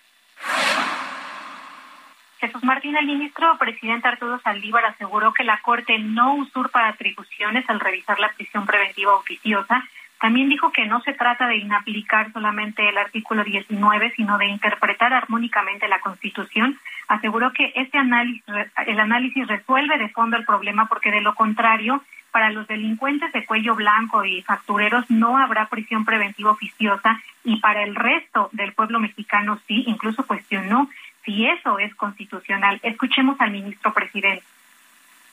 Jesús 2.40 2.62
Martín, 2.62 2.94
el 2.94 3.06
ministro 3.06 3.56
presidente 3.58 4.06
Arturo 4.06 4.38
Saldívar 4.40 4.84
aseguró 4.84 5.32
que 5.32 5.44
la 5.44 5.62
Corte 5.62 5.98
no 5.98 6.34
usurpa 6.34 6.88
atribuciones 6.88 7.64
al 7.70 7.80
revisar 7.80 8.20
la 8.20 8.32
prisión 8.32 8.66
preventiva 8.66 9.14
oficiosa. 9.14 9.82
También 10.24 10.48
dijo 10.48 10.72
que 10.72 10.86
no 10.86 11.02
se 11.02 11.12
trata 11.12 11.46
de 11.48 11.58
inaplicar 11.58 12.32
solamente 12.32 12.88
el 12.88 12.96
artículo 12.96 13.44
19, 13.44 14.14
sino 14.16 14.38
de 14.38 14.46
interpretar 14.46 15.12
armónicamente 15.12 15.86
la 15.86 16.00
Constitución. 16.00 16.80
Aseguró 17.08 17.52
que 17.52 17.74
este 17.74 17.98
análisis, 17.98 18.42
el 18.86 19.00
análisis 19.00 19.46
resuelve 19.46 19.98
de 19.98 20.08
fondo 20.08 20.38
el 20.38 20.46
problema 20.46 20.86
porque 20.86 21.10
de 21.10 21.20
lo 21.20 21.34
contrario, 21.34 22.02
para 22.30 22.48
los 22.48 22.66
delincuentes 22.66 23.34
de 23.34 23.44
cuello 23.44 23.74
blanco 23.74 24.24
y 24.24 24.40
factureros 24.40 25.10
no 25.10 25.36
habrá 25.36 25.68
prisión 25.68 26.06
preventiva 26.06 26.52
oficiosa 26.52 27.20
y 27.44 27.60
para 27.60 27.82
el 27.82 27.94
resto 27.94 28.48
del 28.52 28.72
pueblo 28.72 29.00
mexicano 29.00 29.60
sí, 29.68 29.84
incluso 29.86 30.26
cuestionó 30.26 30.88
si 31.26 31.44
eso 31.44 31.78
es 31.78 31.94
constitucional. 31.96 32.80
Escuchemos 32.82 33.38
al 33.42 33.50
ministro 33.50 33.92
presidente. 33.92 34.42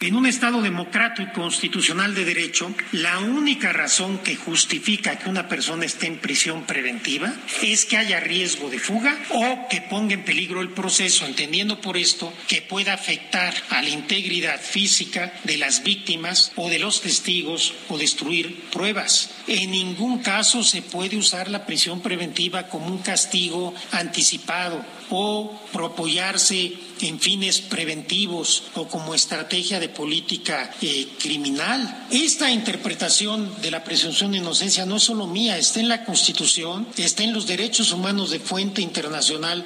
En 0.01 0.15
un 0.15 0.25
Estado 0.25 0.63
democrático 0.63 1.21
y 1.21 1.31
constitucional 1.31 2.15
de 2.15 2.25
derecho, 2.25 2.73
la 2.91 3.19
única 3.19 3.71
razón 3.71 4.17
que 4.17 4.35
justifica 4.35 5.19
que 5.19 5.29
una 5.29 5.47
persona 5.47 5.85
esté 5.85 6.07
en 6.07 6.17
prisión 6.17 6.63
preventiva 6.63 7.31
es 7.61 7.85
que 7.85 7.97
haya 7.97 8.19
riesgo 8.19 8.71
de 8.71 8.79
fuga 8.79 9.15
o 9.29 9.67
que 9.69 9.81
ponga 9.81 10.15
en 10.15 10.25
peligro 10.25 10.61
el 10.61 10.69
proceso, 10.69 11.27
entendiendo 11.27 11.81
por 11.81 11.97
esto 11.97 12.33
que 12.47 12.63
pueda 12.63 12.93
afectar 12.93 13.53
a 13.69 13.83
la 13.83 13.89
integridad 13.89 14.59
física 14.59 15.33
de 15.43 15.57
las 15.57 15.83
víctimas 15.83 16.51
o 16.55 16.67
de 16.67 16.79
los 16.79 17.01
testigos 17.01 17.75
o 17.87 17.99
destruir 17.99 18.59
pruebas. 18.71 19.29
En 19.45 19.69
ningún 19.69 20.23
caso 20.23 20.63
se 20.63 20.81
puede 20.81 21.15
usar 21.15 21.47
la 21.47 21.67
prisión 21.67 22.01
preventiva 22.01 22.69
como 22.69 22.87
un 22.87 23.03
castigo 23.03 23.75
anticipado 23.91 24.83
o 25.11 25.51
apoyarse 25.73 26.73
en 27.01 27.19
fines 27.19 27.61
preventivos 27.61 28.71
o 28.75 28.87
como 28.87 29.13
estrategia 29.13 29.79
de 29.79 29.89
política 29.89 30.71
eh, 30.81 31.07
criminal. 31.21 32.07
Esta 32.09 32.49
interpretación 32.49 33.61
de 33.61 33.71
la 33.71 33.83
presunción 33.83 34.31
de 34.31 34.39
inocencia 34.39 34.85
no 34.85 34.97
es 34.97 35.03
solo 35.03 35.27
mía, 35.27 35.57
está 35.57 35.79
en 35.79 35.89
la 35.89 36.05
Constitución, 36.05 36.87
está 36.97 37.23
en 37.23 37.33
los 37.33 37.45
derechos 37.45 37.91
humanos 37.91 38.31
de 38.31 38.39
fuente 38.39 38.81
internacional. 38.81 39.65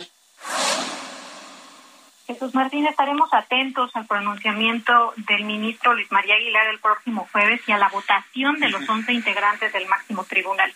Jesús 2.28 2.56
Martín, 2.56 2.88
estaremos 2.88 3.32
atentos 3.34 3.92
al 3.94 4.08
pronunciamiento 4.08 5.14
del 5.30 5.46
ministro 5.46 5.94
Luis 5.94 6.12
María 6.12 6.36
Aguilar 6.36 6.68
el 6.68 6.80
próximo 6.80 7.28
jueves 7.32 7.62
y 7.68 7.72
a 7.72 7.78
la 7.78 7.90
votación 7.90 8.60
de 8.60 8.70
los 8.70 8.88
11 8.90 9.14
integrantes 9.14 9.72
del 9.72 9.88
máximo 9.88 10.24
tribunal. 10.24 10.74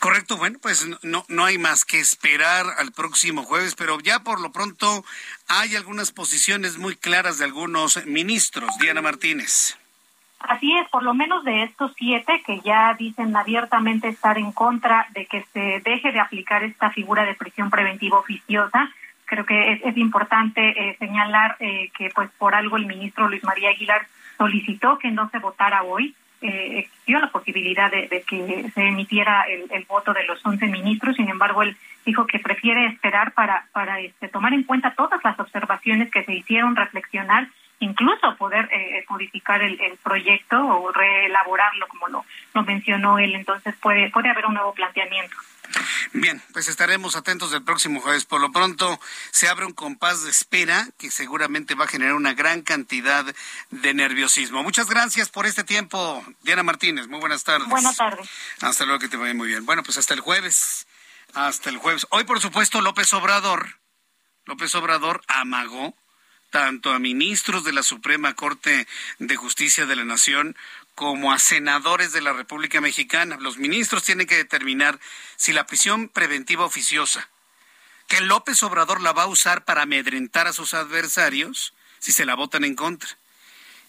Correcto, 0.00 0.36
bueno, 0.36 0.58
pues 0.60 0.86
no, 1.02 1.24
no 1.28 1.44
hay 1.44 1.58
más 1.58 1.84
que 1.84 2.00
esperar 2.00 2.66
al 2.78 2.92
próximo 2.92 3.42
jueves, 3.42 3.74
pero 3.74 3.98
ya 4.00 4.20
por 4.20 4.40
lo 4.40 4.52
pronto 4.52 5.04
hay 5.48 5.76
algunas 5.76 6.12
posiciones 6.12 6.78
muy 6.78 6.96
claras 6.96 7.38
de 7.38 7.44
algunos 7.44 8.04
ministros. 8.06 8.70
Diana 8.78 9.02
Martínez. 9.02 9.78
Así 10.40 10.76
es, 10.76 10.88
por 10.90 11.02
lo 11.02 11.14
menos 11.14 11.44
de 11.44 11.64
estos 11.64 11.92
siete 11.96 12.42
que 12.46 12.60
ya 12.60 12.94
dicen 12.94 13.34
abiertamente 13.36 14.08
estar 14.08 14.38
en 14.38 14.52
contra 14.52 15.06
de 15.10 15.26
que 15.26 15.44
se 15.52 15.80
deje 15.84 16.12
de 16.12 16.20
aplicar 16.20 16.62
esta 16.62 16.90
figura 16.90 17.24
de 17.24 17.34
prisión 17.34 17.70
preventiva 17.70 18.18
oficiosa, 18.18 18.90
creo 19.24 19.44
que 19.44 19.80
es, 19.82 19.96
importante 19.96 20.60
eh, 20.60 20.96
señalar 20.98 21.56
eh, 21.58 21.90
que 21.96 22.10
pues 22.14 22.30
por 22.38 22.54
algo 22.54 22.76
el 22.76 22.86
ministro 22.86 23.28
Luis 23.28 23.42
María 23.44 23.70
Aguilar 23.70 24.06
solicitó 24.38 24.98
que 24.98 25.10
no 25.10 25.28
se 25.30 25.38
votara 25.38 25.82
hoy 25.82 26.14
eh, 26.46 26.78
existió 26.80 27.18
la 27.18 27.30
posibilidad 27.30 27.90
de, 27.90 28.08
que 28.26 28.70
se 28.74 28.82
emitiera 28.82 29.44
el, 29.48 29.84
voto 29.88 30.12
de 30.12 30.24
los 30.24 30.44
11 30.44 30.66
ministros, 30.66 31.16
sin 31.16 31.28
embargo, 31.28 31.62
él 31.62 31.76
dijo 32.04 32.26
que 32.26 32.38
prefiere 32.38 32.86
esperar 32.86 33.32
para, 33.32 33.66
para 33.72 34.00
este, 34.00 34.28
tomar 34.28 34.52
en 34.52 34.64
cuenta 34.64 34.94
todas 34.94 35.22
las 35.24 35.38
observaciones 35.38 36.10
que 36.10 36.24
se 36.24 36.34
hicieron, 36.34 36.76
reflexionar, 36.76 37.48
incluso 37.80 38.36
poder 38.36 38.68
eh, 38.72 39.04
modificar 39.08 39.62
el, 39.62 39.78
proyecto 40.02 40.56
o 40.66 40.92
reelaborarlo, 40.92 41.86
como 41.88 42.08
lo, 42.08 42.24
lo 42.54 42.62
mencionó 42.62 43.18
él. 43.18 43.34
Entonces, 43.34 43.74
puede, 43.76 44.10
puede 44.10 44.30
haber 44.30 44.46
un 44.46 44.54
nuevo 44.54 44.72
planteamiento. 44.72 45.36
Bien, 46.12 46.42
pues 46.52 46.68
estaremos 46.68 47.16
atentos 47.16 47.50
del 47.50 47.62
próximo 47.62 48.00
jueves. 48.00 48.24
Por 48.24 48.40
lo 48.40 48.52
pronto 48.52 49.00
se 49.30 49.48
abre 49.48 49.66
un 49.66 49.72
compás 49.72 50.24
de 50.24 50.30
espera 50.30 50.88
que 50.98 51.10
seguramente 51.10 51.74
va 51.74 51.84
a 51.84 51.88
generar 51.88 52.14
una 52.14 52.34
gran 52.34 52.62
cantidad 52.62 53.24
de 53.70 53.94
nerviosismo. 53.94 54.62
Muchas 54.62 54.88
gracias 54.88 55.28
por 55.28 55.46
este 55.46 55.64
tiempo, 55.64 56.24
Diana 56.42 56.62
Martínez. 56.62 57.08
Muy 57.08 57.20
buenas 57.20 57.44
tardes. 57.44 57.68
Buenas 57.68 57.96
tardes. 57.96 58.28
Hasta 58.60 58.84
luego, 58.84 59.00
que 59.00 59.08
te 59.08 59.16
vaya 59.16 59.34
muy 59.34 59.48
bien. 59.48 59.66
Bueno, 59.66 59.82
pues 59.82 59.98
hasta 59.98 60.14
el 60.14 60.20
jueves. 60.20 60.86
Hasta 61.34 61.70
el 61.70 61.78
jueves. 61.78 62.06
Hoy, 62.10 62.24
por 62.24 62.40
supuesto, 62.40 62.80
López 62.80 63.12
Obrador, 63.12 63.78
López 64.46 64.74
Obrador 64.74 65.22
amagó 65.26 65.94
tanto 66.50 66.92
a 66.92 66.98
ministros 66.98 67.64
de 67.64 67.72
la 67.72 67.82
Suprema 67.82 68.34
Corte 68.34 68.86
de 69.18 69.36
Justicia 69.36 69.86
de 69.86 69.96
la 69.96 70.04
Nación 70.04 70.56
como 70.96 71.30
a 71.30 71.38
senadores 71.38 72.12
de 72.12 72.22
la 72.22 72.32
República 72.32 72.80
Mexicana. 72.80 73.36
Los 73.38 73.58
ministros 73.58 74.02
tienen 74.02 74.26
que 74.26 74.38
determinar 74.38 74.98
si 75.36 75.52
la 75.52 75.66
prisión 75.66 76.08
preventiva 76.08 76.64
oficiosa, 76.64 77.28
que 78.08 78.22
López 78.22 78.62
Obrador 78.62 79.02
la 79.02 79.12
va 79.12 79.24
a 79.24 79.28
usar 79.28 79.64
para 79.64 79.82
amedrentar 79.82 80.48
a 80.48 80.54
sus 80.54 80.72
adversarios, 80.72 81.74
si 81.98 82.12
se 82.12 82.24
la 82.24 82.34
votan 82.34 82.64
en 82.64 82.74
contra. 82.74 83.10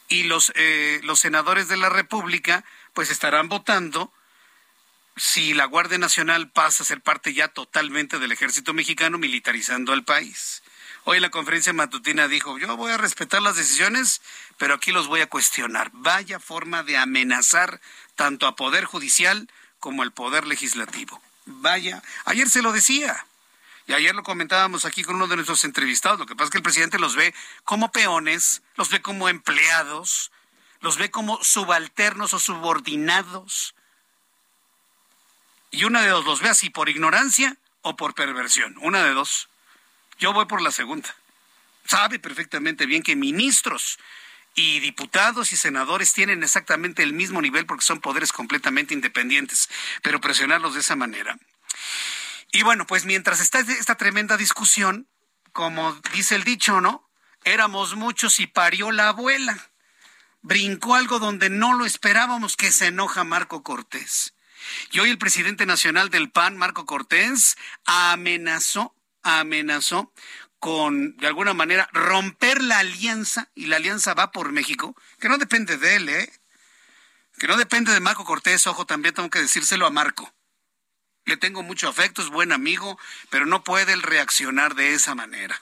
Y 0.10 0.24
los, 0.24 0.52
eh, 0.56 1.00
los 1.04 1.20
senadores 1.20 1.70
de 1.70 1.78
la 1.78 1.90
República, 1.90 2.66
pues 2.94 3.10
estarán 3.10 3.48
votando 3.48 4.12
si 5.16 5.54
la 5.54 5.66
Guardia 5.66 5.98
Nacional 5.98 6.52
pasa 6.52 6.84
a 6.84 6.86
ser 6.86 7.02
parte 7.02 7.34
ya 7.34 7.48
totalmente 7.48 8.20
del 8.20 8.34
ejército 8.34 8.74
mexicano 8.74 9.18
militarizando 9.18 9.94
al 9.94 10.04
país. 10.04 10.62
Hoy 11.10 11.22
la 11.22 11.30
conferencia 11.30 11.72
matutina 11.72 12.28
dijo, 12.28 12.58
yo 12.58 12.76
voy 12.76 12.92
a 12.92 12.98
respetar 12.98 13.42
las 13.42 13.56
decisiones, 13.56 14.22
pero 14.58 14.74
aquí 14.74 14.92
los 14.92 15.08
voy 15.08 15.22
a 15.22 15.30
cuestionar. 15.30 15.90
Vaya 15.94 16.38
forma 16.38 16.84
de 16.84 16.98
amenazar 16.98 17.80
tanto 18.18 18.46
a 18.46 18.58
Poder 18.58 18.84
Judicial 18.84 19.50
como 19.80 20.04
al 20.04 20.12
Poder 20.12 20.46
Legislativo. 20.46 21.22
Vaya, 21.46 22.04
ayer 22.26 22.50
se 22.50 22.62
lo 22.62 22.74
decía. 22.74 23.26
Y 23.88 23.94
ayer 23.94 24.14
lo 24.16 24.24
comentábamos 24.24 24.84
aquí 24.84 25.02
con 25.02 25.16
uno 25.16 25.28
de 25.28 25.38
nuestros 25.38 25.64
entrevistados. 25.64 26.20
Lo 26.20 26.26
que 26.26 26.36
pasa 26.36 26.48
es 26.48 26.52
que 26.52 26.58
el 26.58 26.64
presidente 26.64 27.00
los 27.00 27.16
ve 27.16 27.34
como 27.64 27.90
peones, 27.90 28.62
los 28.76 28.90
ve 28.90 29.02
como 29.02 29.30
empleados, 29.30 30.34
los 30.82 30.98
ve 30.98 31.10
como 31.10 31.42
subalternos 31.42 32.34
o 32.34 32.40
subordinados. 32.40 33.76
Y 35.72 35.86
una 35.86 36.02
de 36.02 36.10
dos 36.10 36.26
los 36.26 36.42
ve 36.42 36.50
así 36.50 36.70
por 36.70 36.90
ignorancia 36.90 37.56
o 37.82 37.96
por 37.96 38.14
perversión. 38.14 38.76
Una 38.82 39.06
de 39.06 39.14
dos. 39.14 39.48
Yo 40.20 40.34
voy 40.34 40.46
por 40.46 40.62
la 40.62 40.72
segunda. 40.72 41.14
Sabe 41.86 42.20
perfectamente 42.20 42.86
bien 42.86 43.04
que 43.04 43.16
ministros 43.16 43.98
y 44.56 44.80
diputados 44.80 45.54
y 45.54 45.58
senadores 45.58 46.14
tienen 46.14 46.44
exactamente 46.44 47.04
el 47.04 47.14
mismo 47.14 47.42
nivel 47.42 47.66
porque 47.66 47.86
son 47.86 48.02
poderes 48.02 48.34
completamente 48.34 48.94
independientes, 48.94 49.70
pero 50.02 50.20
presionarlos 50.20 50.74
de 50.74 50.80
esa 50.80 50.96
manera. 50.96 51.38
Y 52.52 52.64
bueno, 52.64 52.88
pues 52.88 53.06
mientras 53.06 53.40
está 53.40 53.60
esta 53.60 53.96
tremenda 53.96 54.36
discusión, 54.36 55.08
como 55.54 55.94
dice 56.14 56.36
el 56.36 56.44
dicho, 56.44 56.82
¿no? 56.82 57.08
Éramos 57.44 57.96
muchos 57.96 58.40
y 58.40 58.48
parió 58.48 58.92
la 58.92 59.10
abuela. 59.10 59.70
Brincó 60.42 60.96
algo 60.96 61.20
donde 61.20 61.50
no 61.50 61.74
lo 61.74 61.86
esperábamos 61.86 62.58
que 62.58 62.72
se 62.72 62.88
enoja 62.88 63.24
Marco 63.24 63.64
Cortés. 63.64 64.34
Y 64.92 65.00
hoy 65.00 65.12
el 65.12 65.18
presidente 65.18 65.66
nacional 65.66 66.10
del 66.10 66.32
PAN, 66.32 66.58
Marco 66.58 66.86
Cortés, 66.86 67.58
amenazó 67.86 68.97
amenazó 69.28 70.12
con, 70.60 71.16
de 71.18 71.28
alguna 71.28 71.54
manera, 71.54 71.90
romper 71.94 72.62
la 72.62 72.80
alianza, 72.80 73.50
y 73.54 73.68
la 73.68 73.76
alianza 73.76 74.14
va 74.14 74.32
por 74.32 74.52
México, 74.52 74.96
que 75.20 75.30
no 75.30 75.38
depende 75.38 75.78
de 75.78 75.96
él, 75.96 76.10
¿eh? 76.10 76.32
Que 77.38 77.48
no 77.48 77.58
depende 77.58 77.94
de 77.94 78.00
Marco 78.00 78.26
Cortés, 78.26 78.66
ojo, 78.66 78.86
también 78.86 79.14
tengo 79.14 79.30
que 79.30 79.42
decírselo 79.42 79.86
a 79.86 79.92
Marco. 79.92 80.34
Le 81.26 81.38
tengo 81.38 81.62
mucho 81.62 81.88
afecto, 81.88 82.22
es 82.22 82.30
buen 82.30 82.52
amigo, 82.52 82.98
pero 83.30 83.46
no 83.46 83.64
puede 83.64 83.94
él 83.94 84.02
reaccionar 84.02 84.76
de 84.76 84.94
esa 84.94 85.14
manera. 85.14 85.62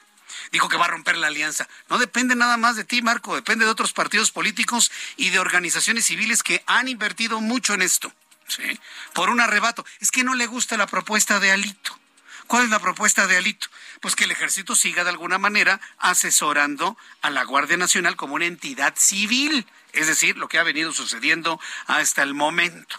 Dijo 0.51 0.69
que 0.69 0.77
va 0.77 0.85
a 0.85 0.89
romper 0.89 1.17
la 1.17 1.27
alianza. 1.27 1.67
No 1.89 1.97
depende 1.97 2.35
nada 2.35 2.55
más 2.55 2.75
de 2.75 2.83
ti, 2.83 3.01
Marco, 3.01 3.35
depende 3.35 3.65
de 3.65 3.71
otros 3.71 3.91
partidos 3.91 4.31
políticos 4.31 4.91
y 5.17 5.31
de 5.31 5.39
organizaciones 5.39 6.05
civiles 6.05 6.43
que 6.43 6.63
han 6.67 6.87
invertido 6.87 7.41
mucho 7.41 7.73
en 7.73 7.81
esto. 7.81 8.13
¿sí? 8.47 8.79
Por 9.13 9.29
un 9.29 9.41
arrebato. 9.41 9.85
Es 9.99 10.11
que 10.11 10.23
no 10.23 10.35
le 10.35 10.47
gusta 10.47 10.77
la 10.77 10.87
propuesta 10.87 11.39
de 11.39 11.51
Alito. 11.51 11.99
¿Cuál 12.47 12.65
es 12.65 12.69
la 12.69 12.79
propuesta 12.79 13.25
de 13.27 13.37
Alito? 13.37 13.67
Pues 14.01 14.15
que 14.15 14.25
el 14.25 14.31
ejército 14.31 14.75
siga 14.75 15.03
de 15.03 15.09
alguna 15.09 15.37
manera 15.37 15.81
asesorando 15.97 16.97
a 17.21 17.29
la 17.29 17.43
Guardia 17.43 17.77
Nacional 17.77 18.15
como 18.15 18.35
una 18.35 18.45
entidad 18.45 18.93
civil, 18.95 19.65
es 19.93 20.07
decir, 20.07 20.37
lo 20.37 20.47
que 20.47 20.59
ha 20.59 20.63
venido 20.63 20.91
sucediendo 20.91 21.59
hasta 21.87 22.21
el 22.21 22.33
momento. 22.33 22.95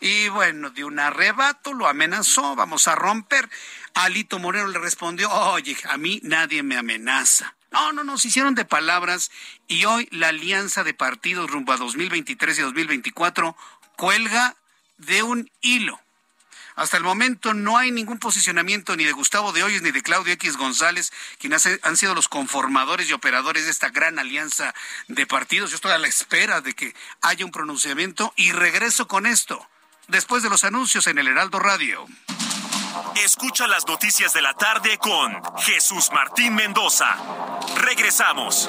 Y 0.00 0.28
bueno, 0.30 0.70
de 0.70 0.82
un 0.82 0.98
arrebato 0.98 1.74
lo 1.74 1.86
amenazó, 1.86 2.56
vamos 2.56 2.88
a 2.88 2.96
romper. 2.96 3.48
Alito 3.94 4.40
Moreno 4.40 4.66
le 4.66 4.80
respondió, 4.80 5.30
oye, 5.30 5.76
a 5.88 5.96
mí 5.96 6.18
nadie 6.24 6.64
me 6.64 6.76
amenaza. 6.76 7.54
No, 7.70 7.92
no, 7.92 8.02
no, 8.02 8.18
se 8.18 8.28
hicieron 8.28 8.56
de 8.56 8.64
palabras 8.64 9.30
y 9.68 9.84
hoy 9.84 10.08
la 10.10 10.28
alianza 10.28 10.82
de 10.82 10.92
partidos 10.92 11.48
rumbo 11.48 11.72
a 11.72 11.76
2023 11.76 12.58
y 12.58 12.62
2024 12.62 13.56
cuelga 13.96 14.56
de 14.98 15.22
un 15.22 15.50
hilo. 15.60 16.00
Hasta 16.74 16.96
el 16.96 17.02
momento 17.02 17.54
no 17.54 17.76
hay 17.76 17.90
ningún 17.90 18.18
posicionamiento 18.18 18.96
ni 18.96 19.04
de 19.04 19.12
Gustavo 19.12 19.52
de 19.52 19.62
Hoyos 19.62 19.82
ni 19.82 19.90
de 19.90 20.02
Claudio 20.02 20.32
X 20.34 20.56
González, 20.56 21.12
quienes 21.38 21.68
han 21.82 21.96
sido 21.96 22.14
los 22.14 22.28
conformadores 22.28 23.08
y 23.10 23.12
operadores 23.12 23.64
de 23.64 23.70
esta 23.70 23.90
gran 23.90 24.18
alianza 24.18 24.74
de 25.08 25.26
partidos. 25.26 25.70
Yo 25.70 25.76
estoy 25.76 25.92
a 25.92 25.98
la 25.98 26.08
espera 26.08 26.60
de 26.60 26.74
que 26.74 26.94
haya 27.20 27.44
un 27.44 27.50
pronunciamiento 27.50 28.32
y 28.36 28.52
regreso 28.52 29.06
con 29.06 29.26
esto 29.26 29.66
después 30.08 30.42
de 30.42 30.50
los 30.50 30.64
anuncios 30.64 31.06
en 31.06 31.18
el 31.18 31.28
Heraldo 31.28 31.58
Radio. 31.58 32.06
Escucha 33.16 33.66
las 33.66 33.86
noticias 33.86 34.32
de 34.32 34.42
la 34.42 34.54
tarde 34.54 34.98
con 34.98 35.40
Jesús 35.58 36.10
Martín 36.12 36.54
Mendoza. 36.54 37.16
Regresamos. 37.76 38.68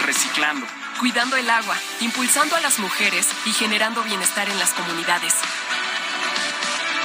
reciclando, 0.00 0.66
cuidando 0.98 1.36
el 1.36 1.48
agua, 1.48 1.76
impulsando 2.00 2.56
a 2.56 2.60
las 2.60 2.78
mujeres 2.78 3.28
y 3.44 3.52
generando 3.52 4.02
bienestar 4.02 4.48
en 4.48 4.58
las 4.58 4.70
comunidades. 4.70 5.34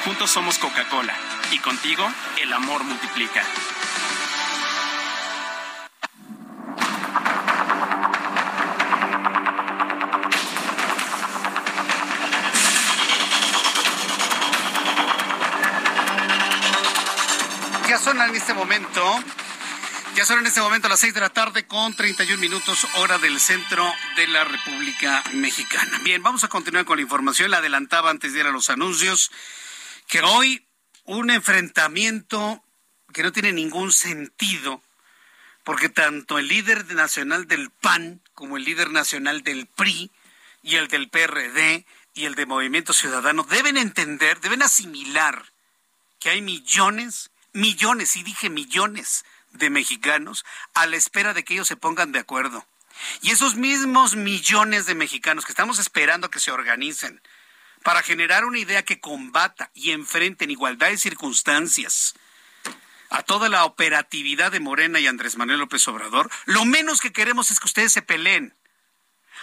Juntos 0.04 0.32
somos 0.32 0.58
Coca-Cola 0.60 1.16
y 1.52 1.60
contigo 1.60 2.08
el 2.42 2.54
amor 2.54 2.84
multiplica. 2.84 3.44
Ya 17.88 17.98
son 18.00 18.22
en 18.22 18.36
este 18.36 18.54
momento 18.54 19.20
ya 20.16 20.26
son 20.26 20.40
en 20.40 20.48
este 20.48 20.62
momento 20.62 20.88
las 20.88 21.02
seis 21.02 21.14
de 21.14 21.20
la 21.20 21.30
tarde 21.30 21.68
con 21.68 21.94
31 21.94 22.40
minutos 22.40 22.88
hora 22.96 23.18
del 23.18 23.38
centro 23.38 23.92
de 24.16 24.28
la 24.28 24.46
República 24.46 25.22
Mexicana. 25.34 26.00
Bien, 26.04 26.24
vamos 26.24 26.46
a 26.46 26.48
continuar 26.48 26.86
con 26.86 26.98
la 26.98 27.02
información. 27.02 27.52
La 27.52 27.58
adelantaba 27.58 28.12
antes 28.12 28.32
de 28.32 28.40
ir 28.40 28.46
a 28.46 28.52
los 28.52 28.70
anuncios 28.70 29.30
que 30.08 30.22
hoy 30.22 30.66
un 31.04 31.32
enfrentamiento 31.32 32.64
que 33.12 33.24
no 33.24 33.34
tiene 33.34 33.52
ningún 33.52 33.92
sentido 33.92 34.82
porque 35.66 35.90
tanto 35.90 36.40
el 36.40 36.48
líder 36.48 36.94
nacional 36.96 37.46
del 37.48 37.70
PAN 37.70 38.22
como 38.34 38.56
el 38.56 38.64
líder 38.64 38.92
nacional 38.92 39.44
del 39.44 39.68
PRI 39.68 40.12
y 40.64 40.76
el 40.76 40.88
del 40.88 41.10
PRD 41.10 41.86
y 42.14 42.24
el 42.24 42.36
de 42.36 42.46
Movimiento 42.46 42.94
Ciudadano 42.94 43.44
deben 43.44 43.76
entender, 43.76 44.40
deben 44.40 44.62
asimilar 44.62 45.52
que 46.20 46.30
hay 46.30 46.42
millones, 46.42 47.32
millones, 47.52 48.16
y 48.16 48.24
dije 48.24 48.50
millones, 48.50 49.26
de 49.58 49.70
mexicanos 49.70 50.46
a 50.74 50.86
la 50.86 50.96
espera 50.96 51.34
de 51.34 51.44
que 51.44 51.54
ellos 51.56 51.68
se 51.68 51.76
pongan 51.76 52.12
de 52.12 52.20
acuerdo. 52.20 52.66
Y 53.22 53.32
esos 53.32 53.56
mismos 53.56 54.16
millones 54.16 54.86
de 54.86 54.96
mexicanos 54.96 55.46
que 55.46 55.52
estamos 55.52 55.80
esperando 55.80 56.30
que 56.30 56.40
se 56.40 56.52
organicen 56.52 57.22
para 57.84 58.02
generar 58.02 58.46
una 58.46 58.60
idea 58.60 58.84
que 58.84 59.00
combata 59.00 59.72
y 59.74 59.92
enfrente 59.92 60.46
en 60.46 60.52
igualdad 60.52 60.90
de 60.90 60.98
circunstancias 60.98 62.16
a 63.10 63.24
toda 63.24 63.50
la 63.50 63.66
operatividad 63.66 64.52
de 64.52 64.60
Morena 64.60 65.00
y 65.00 65.08
Andrés 65.08 65.38
Manuel 65.38 65.60
López 65.60 65.88
Obrador, 65.88 66.30
lo 66.46 66.66
menos 66.66 67.02
que 67.02 67.14
queremos 67.14 67.52
es 67.52 67.60
que 67.60 67.68
ustedes 67.68 67.94
se 67.94 68.02
peleen. 68.02 68.56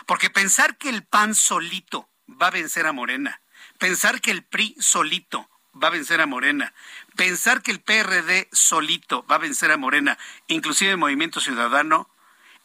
Porque 0.06 0.30
pensar 0.30 0.76
que 0.76 0.88
el 0.88 1.04
PAN 1.04 1.34
solito 1.34 2.10
va 2.28 2.48
a 2.48 2.50
vencer 2.50 2.86
a 2.86 2.92
Morena, 2.92 3.40
pensar 3.78 4.20
que 4.20 4.30
el 4.30 4.44
PRI 4.44 4.76
solito 4.80 5.48
va 5.80 5.88
a 5.88 5.90
vencer 5.92 6.20
a 6.20 6.26
Morena, 6.26 6.72
pensar 7.16 7.62
que 7.62 7.70
el 7.70 7.80
PRD 7.80 8.48
solito 8.52 9.24
va 9.26 9.36
a 9.36 9.38
vencer 9.38 9.70
a 9.70 9.76
Morena, 9.76 10.18
inclusive 10.48 10.92
el 10.92 10.98
Movimiento 10.98 11.40
Ciudadano, 11.40 12.08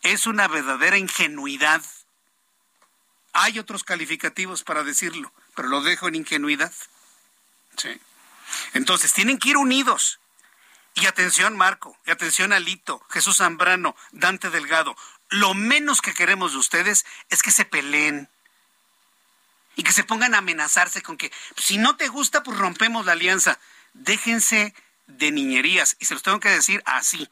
es 0.02 0.28
una 0.28 0.48
verdadera 0.48 0.98
ingenuidad. 0.98 1.84
Hay 3.34 3.60
otros 3.60 3.84
calificativos 3.84 4.64
para 4.64 4.84
decirlo, 4.84 5.32
pero 5.56 5.68
lo 5.68 5.82
dejo 5.82 6.08
en 6.08 6.16
ingenuidad. 6.16 6.74
Sí. 7.78 8.00
Entonces, 8.74 9.14
tienen 9.14 9.38
que 9.38 9.50
ir 9.50 9.58
unidos. 9.58 10.20
Y 10.96 11.06
atención, 11.06 11.56
Marco, 11.56 11.98
y 12.08 12.12
atención, 12.12 12.54
Alito, 12.54 13.06
Jesús 13.10 13.38
Zambrano, 13.38 13.96
Dante 14.12 14.50
Delgado. 14.50 14.96
Lo 15.30 15.54
menos 15.54 16.02
que 16.02 16.14
queremos 16.14 16.54
de 16.54 16.58
ustedes 16.58 17.06
es 17.30 17.44
que 17.44 17.52
se 17.52 17.66
peleen 17.66 18.30
y 19.78 19.84
que 19.84 19.94
se 19.94 20.04
pongan 20.04 20.34
a 20.34 20.40
amenazarse 20.40 21.02
con 21.02 21.18
que 21.18 21.32
si 21.56 21.78
no 21.78 21.96
te 21.96 22.08
gusta, 22.10 22.44
pues 22.44 22.58
rompemos 22.58 23.06
la 23.06 23.14
alianza 23.14 23.60
déjense 23.94 24.74
de 25.06 25.32
niñerías. 25.32 25.96
Y 26.00 26.06
se 26.06 26.16
los 26.16 26.24
tengo 26.24 26.40
que 26.40 26.50
decir 26.50 26.82
así. 26.86 27.30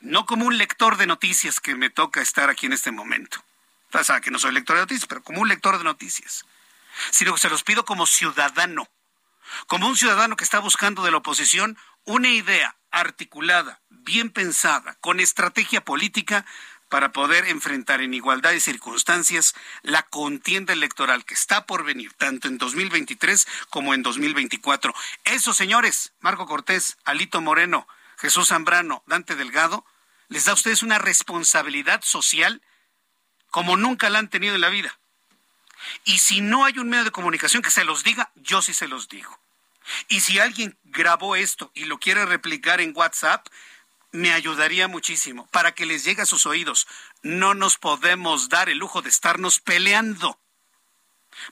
No 0.00 0.24
como 0.26 0.46
un 0.46 0.58
lector 0.58 0.96
de 0.96 1.06
noticias 1.06 1.60
que 1.60 1.74
me 1.74 1.90
toca 1.90 2.22
estar 2.22 2.48
aquí 2.50 2.66
en 2.66 2.72
este 2.72 2.90
momento. 2.90 3.44
O 3.92 4.20
que 4.22 4.30
no 4.30 4.38
soy 4.38 4.52
lector 4.52 4.76
de 4.76 4.82
noticias, 4.82 5.06
pero 5.06 5.22
como 5.22 5.42
un 5.42 5.48
lector 5.48 5.76
de 5.76 5.84
noticias. 5.84 6.46
Sino 7.10 7.34
que 7.34 7.40
se 7.40 7.50
los 7.50 7.62
pido 7.62 7.84
como 7.84 8.06
ciudadano. 8.06 8.88
Como 9.66 9.86
un 9.86 9.96
ciudadano 9.96 10.36
que 10.36 10.44
está 10.44 10.58
buscando 10.58 11.04
de 11.04 11.10
la 11.10 11.18
oposición 11.18 11.76
una 12.04 12.30
idea 12.30 12.76
articulada, 12.90 13.80
bien 13.90 14.30
pensada, 14.30 14.96
con 15.00 15.20
estrategia 15.20 15.84
política 15.84 16.46
para 16.92 17.10
poder 17.10 17.46
enfrentar 17.46 18.02
en 18.02 18.12
igualdad 18.12 18.50
de 18.50 18.60
circunstancias 18.60 19.54
la 19.80 20.02
contienda 20.02 20.74
electoral 20.74 21.24
que 21.24 21.32
está 21.32 21.64
por 21.64 21.84
venir, 21.84 22.12
tanto 22.18 22.48
en 22.48 22.58
2023 22.58 23.48
como 23.70 23.94
en 23.94 24.02
2024. 24.02 24.92
Eso, 25.24 25.54
señores, 25.54 26.12
Marco 26.20 26.44
Cortés, 26.44 26.98
Alito 27.06 27.40
Moreno, 27.40 27.88
Jesús 28.18 28.48
Zambrano, 28.48 29.02
Dante 29.06 29.36
Delgado, 29.36 29.86
les 30.28 30.44
da 30.44 30.50
a 30.50 30.54
ustedes 30.54 30.82
una 30.82 30.98
responsabilidad 30.98 32.02
social 32.04 32.60
como 33.48 33.78
nunca 33.78 34.10
la 34.10 34.18
han 34.18 34.28
tenido 34.28 34.54
en 34.54 34.60
la 34.60 34.68
vida. 34.68 34.98
Y 36.04 36.18
si 36.18 36.42
no 36.42 36.66
hay 36.66 36.78
un 36.78 36.90
medio 36.90 37.04
de 37.04 37.10
comunicación 37.10 37.62
que 37.62 37.70
se 37.70 37.84
los 37.84 38.04
diga, 38.04 38.32
yo 38.34 38.60
sí 38.60 38.74
se 38.74 38.86
los 38.86 39.08
digo. 39.08 39.40
Y 40.08 40.20
si 40.20 40.38
alguien 40.40 40.76
grabó 40.84 41.36
esto 41.36 41.70
y 41.72 41.86
lo 41.86 41.98
quiere 41.98 42.26
replicar 42.26 42.82
en 42.82 42.92
WhatsApp, 42.94 43.46
me 44.12 44.32
ayudaría 44.32 44.88
muchísimo 44.88 45.46
para 45.48 45.72
que 45.72 45.86
les 45.86 46.04
llegue 46.04 46.22
a 46.22 46.26
sus 46.26 46.46
oídos. 46.46 46.86
No 47.22 47.54
nos 47.54 47.78
podemos 47.78 48.48
dar 48.48 48.68
el 48.68 48.78
lujo 48.78 49.02
de 49.02 49.08
estarnos 49.08 49.60
peleando. 49.60 50.38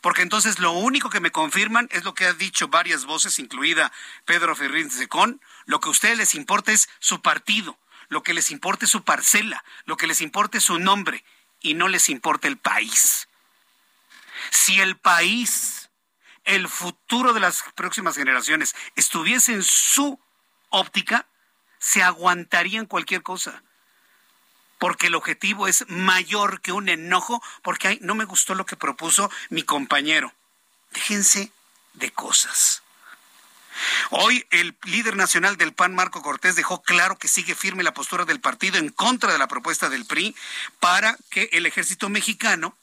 Porque 0.02 0.22
entonces 0.22 0.58
lo 0.58 0.72
único 0.72 1.08
que 1.08 1.20
me 1.20 1.32
confirman 1.32 1.88
es 1.90 2.04
lo 2.04 2.14
que 2.14 2.26
ha 2.26 2.34
dicho 2.34 2.68
varias 2.68 3.06
voces, 3.06 3.38
incluida 3.38 3.90
Pedro 4.26 4.54
Ferrín 4.54 4.90
Secón, 4.90 5.40
lo 5.64 5.80
que 5.80 5.88
a 5.88 5.92
ustedes 5.92 6.18
les 6.18 6.34
importa 6.34 6.70
es 6.70 6.90
su 6.98 7.22
partido, 7.22 7.78
lo 8.08 8.22
que 8.22 8.34
les 8.34 8.50
importa 8.50 8.84
es 8.84 8.90
su 8.90 9.02
parcela, 9.04 9.64
lo 9.86 9.96
que 9.96 10.06
les 10.06 10.20
importa 10.20 10.58
es 10.58 10.64
su 10.64 10.78
nombre, 10.78 11.24
y 11.62 11.74
no 11.74 11.88
les 11.88 12.10
importa 12.10 12.46
el 12.46 12.58
país. 12.58 13.28
Si 14.50 14.80
el 14.80 14.96
país 14.98 15.90
el 16.44 16.68
futuro 16.68 17.32
de 17.32 17.40
las 17.40 17.62
próximas 17.74 18.16
generaciones 18.16 18.74
estuviese 18.96 19.52
en 19.52 19.62
su 19.62 20.18
óptica, 20.70 21.26
se 21.80 22.02
aguantarían 22.02 22.86
cualquier 22.86 23.22
cosa. 23.22 23.64
Porque 24.78 25.08
el 25.08 25.16
objetivo 25.16 25.66
es 25.66 25.84
mayor 25.88 26.60
que 26.60 26.72
un 26.72 26.88
enojo, 26.88 27.42
porque 27.62 27.88
ay, 27.88 27.98
no 28.02 28.14
me 28.14 28.24
gustó 28.24 28.54
lo 28.54 28.64
que 28.64 28.76
propuso 28.76 29.30
mi 29.48 29.64
compañero. 29.64 30.32
Déjense 30.92 31.52
de 31.94 32.12
cosas. 32.12 32.82
Hoy 34.10 34.46
el 34.50 34.76
líder 34.84 35.16
nacional 35.16 35.56
del 35.56 35.72
PAN, 35.72 35.94
Marco 35.94 36.22
Cortés, 36.22 36.56
dejó 36.56 36.82
claro 36.82 37.18
que 37.18 37.28
sigue 37.28 37.54
firme 37.54 37.82
la 37.82 37.94
postura 37.94 38.24
del 38.24 38.40
partido 38.40 38.78
en 38.78 38.90
contra 38.90 39.32
de 39.32 39.38
la 39.38 39.48
propuesta 39.48 39.88
del 39.88 40.04
PRI 40.04 40.34
para 40.80 41.16
que 41.30 41.48
el 41.52 41.66
ejército 41.66 42.08
mexicano 42.08 42.76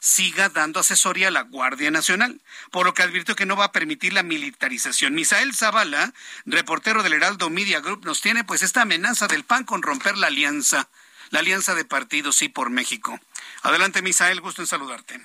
siga 0.00 0.48
dando 0.48 0.80
asesoría 0.80 1.28
a 1.28 1.30
la 1.30 1.42
Guardia 1.42 1.90
Nacional, 1.90 2.40
por 2.72 2.86
lo 2.86 2.94
que 2.94 3.02
advirtió 3.02 3.36
que 3.36 3.46
no 3.46 3.54
va 3.54 3.66
a 3.66 3.72
permitir 3.72 4.12
la 4.14 4.22
militarización. 4.22 5.14
Misael 5.14 5.54
Zavala, 5.54 6.12
reportero 6.46 7.02
del 7.02 7.12
Heraldo 7.12 7.50
Media 7.50 7.80
Group, 7.80 8.04
nos 8.04 8.20
tiene 8.20 8.42
pues 8.42 8.62
esta 8.62 8.82
amenaza 8.82 9.28
del 9.28 9.44
PAN 9.44 9.64
con 9.64 9.82
romper 9.82 10.16
la 10.16 10.28
alianza, 10.28 10.88
la 11.30 11.40
alianza 11.40 11.74
de 11.74 11.84
partidos 11.84 12.36
sí 12.36 12.48
por 12.48 12.70
México. 12.70 13.20
Adelante, 13.62 14.02
Misael, 14.02 14.40
gusto 14.40 14.62
en 14.62 14.66
saludarte. 14.66 15.20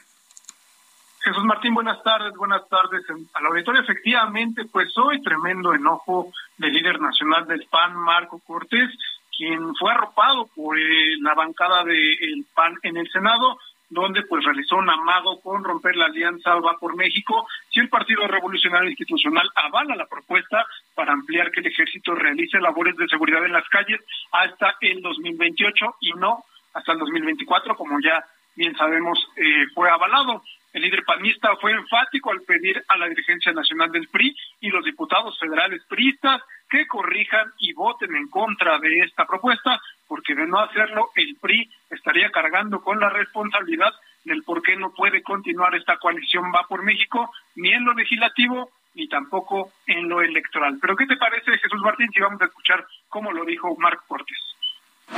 Jesús 1.21 1.43
Martín, 1.43 1.73
buenas 1.73 2.03
tardes, 2.03 2.33
buenas 2.35 2.69
tardes 2.69 3.01
al 3.33 3.45
auditorio. 3.47 3.81
Efectivamente, 3.81 4.65
pues 4.65 4.95
hoy 4.97 5.23
tremendo 5.23 5.73
enojo 5.73 6.31
del 6.57 6.73
líder 6.73 7.01
nacional 7.01 7.47
del 7.47 7.65
PAN, 7.71 7.95
Marco 7.95 8.39
Cortés, 8.45 8.91
quien 9.35 9.73
fue 9.75 9.91
arropado 9.91 10.47
por 10.55 10.77
eh, 10.77 11.17
la 11.21 11.33
bancada 11.33 11.83
del 11.83 12.45
PAN 12.53 12.75
en 12.83 12.97
el 12.97 13.09
Senado, 13.09 13.57
donde 13.89 14.24
pues 14.24 14.43
realizó 14.43 14.78
un 14.78 14.89
amago 14.89 15.39
con 15.41 15.63
romper 15.63 15.95
la 15.95 16.06
alianza 16.06 16.56
Va 16.56 16.78
por 16.78 16.95
México 16.95 17.48
si 17.69 17.80
el 17.80 17.89
Partido 17.89 18.28
Revolucionario 18.28 18.89
Institucional 18.89 19.50
avala 19.56 19.95
la 19.95 20.08
propuesta 20.08 20.65
para 20.93 21.13
ampliar 21.13 21.52
que 21.52 21.60
el 21.60 21.67
ejército 21.67 22.15
realice 22.15 22.60
labores 22.60 22.95
de 22.98 23.08
seguridad 23.08 23.45
en 23.45 23.54
las 23.54 23.67
calles 23.69 24.02
hasta 24.32 24.76
el 24.82 25.02
2028 25.02 25.95
y 26.02 26.13
no 26.13 26.43
hasta 26.74 26.91
el 26.91 27.00
2024, 27.00 27.76
como 27.76 28.00
ya 28.02 28.24
bien 28.56 28.76
sabemos 28.76 29.17
eh, 29.36 29.65
fue 29.74 29.89
avalado. 29.89 30.43
El 30.75 30.81
líder 30.81 31.05
panista 31.05 31.55
fue 31.55 31.71
enfático 31.71 32.31
al 32.31 32.41
pedir 32.41 32.83
a 32.89 32.97
la 32.97 33.07
dirigencia 33.07 33.53
nacional 33.53 33.93
del 33.93 34.09
PRI 34.09 34.35
y 34.59 34.67
los 34.67 34.83
diputados 34.83 35.39
federales 35.39 35.81
priistas 35.88 36.41
que 36.69 36.85
corrijan 36.85 37.53
y 37.59 37.71
voten 37.71 38.13
en 38.13 38.27
contra 38.27 38.77
de 38.79 38.99
esta 38.99 39.25
propuesta, 39.25 39.79
porque 40.05 40.35
de 40.35 40.45
no 40.45 40.59
hacerlo, 40.59 41.11
el 41.15 41.38
PRI 41.38 41.71
estaría 41.89 42.29
cargando 42.29 42.81
con 42.81 42.99
la 42.99 43.09
responsabilidad 43.09 43.93
del 44.25 44.43
por 44.43 44.61
qué 44.61 44.75
no 44.75 44.93
puede 44.93 45.23
continuar 45.23 45.73
esta 45.75 45.95
coalición 45.95 46.51
Va 46.53 46.67
por 46.67 46.83
México, 46.83 47.31
ni 47.55 47.71
en 47.71 47.85
lo 47.85 47.93
legislativo, 47.93 48.69
ni 48.95 49.07
tampoco 49.07 49.71
en 49.88 50.09
lo 50.09 50.21
electoral. 50.21 50.77
Pero 50.81 50.97
¿qué 50.97 51.05
te 51.05 51.15
parece, 51.15 51.57
Jesús 51.57 51.81
Martín, 51.83 52.11
si 52.13 52.19
vamos 52.19 52.41
a 52.41 52.45
escuchar 52.47 52.85
cómo 53.07 53.31
lo 53.31 53.45
dijo 53.45 53.73
Marc 53.77 54.05
Cortés? 54.07 54.54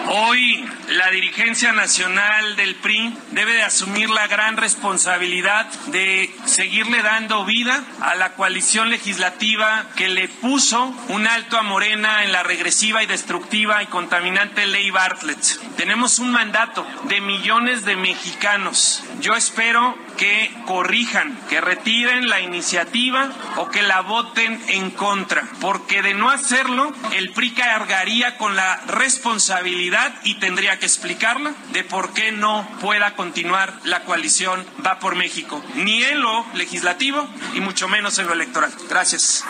Hoy 0.09 0.63
la 0.89 1.09
dirigencia 1.11 1.73
nacional 1.73 2.55
del 2.55 2.75
PRI 2.75 3.13
debe 3.31 3.53
de 3.53 3.63
asumir 3.63 4.09
la 4.09 4.27
gran 4.27 4.55
responsabilidad 4.55 5.65
de 5.87 6.33
seguirle 6.45 7.01
dando 7.01 7.45
vida 7.45 7.83
a 8.01 8.15
la 8.15 8.33
coalición 8.33 8.89
legislativa 8.89 9.85
que 9.95 10.07
le 10.07 10.29
puso 10.29 10.93
un 11.09 11.27
alto 11.27 11.57
a 11.57 11.61
Morena 11.61 12.23
en 12.23 12.31
la 12.31 12.43
regresiva 12.43 13.03
y 13.03 13.05
destructiva 13.05 13.83
y 13.83 13.87
contaminante 13.87 14.65
ley 14.65 14.91
Bartlett. 14.91 15.75
Tenemos 15.75 16.19
un 16.19 16.31
mandato 16.31 16.87
de 17.03 17.19
millones 17.19 17.83
de 17.83 17.95
mexicanos. 17.95 19.03
Yo 19.19 19.35
espero 19.35 19.97
que 20.17 20.51
corrijan, 20.65 21.37
que 21.47 21.61
retiren 21.61 22.27
la 22.27 22.41
iniciativa 22.41 23.29
o 23.57 23.69
que 23.69 23.81
la 23.83 24.01
voten 24.01 24.59
en 24.67 24.91
contra, 24.91 25.43
porque 25.61 26.01
de 26.01 26.13
no 26.13 26.29
hacerlo, 26.29 26.91
el 27.15 27.31
PRI 27.31 27.51
cargaría 27.51 28.37
con 28.37 28.55
la 28.55 28.81
responsabilidad 28.87 30.13
y 30.23 30.39
tendría 30.39 30.79
que 30.79 30.85
explicarla 30.85 31.53
de 31.71 31.83
por 31.83 32.13
qué 32.13 32.31
no 32.31 32.67
pueda 32.81 33.15
continuar 33.15 33.73
la 33.85 34.03
coalición 34.03 34.65
Va 34.85 34.99
por 34.99 35.15
México, 35.15 35.63
ni 35.75 36.03
en 36.03 36.21
lo 36.21 36.45
legislativo 36.53 37.27
y 37.53 37.61
mucho 37.61 37.87
menos 37.87 38.17
en 38.19 38.27
lo 38.27 38.33
electoral. 38.33 38.71
Gracias. 38.89 39.45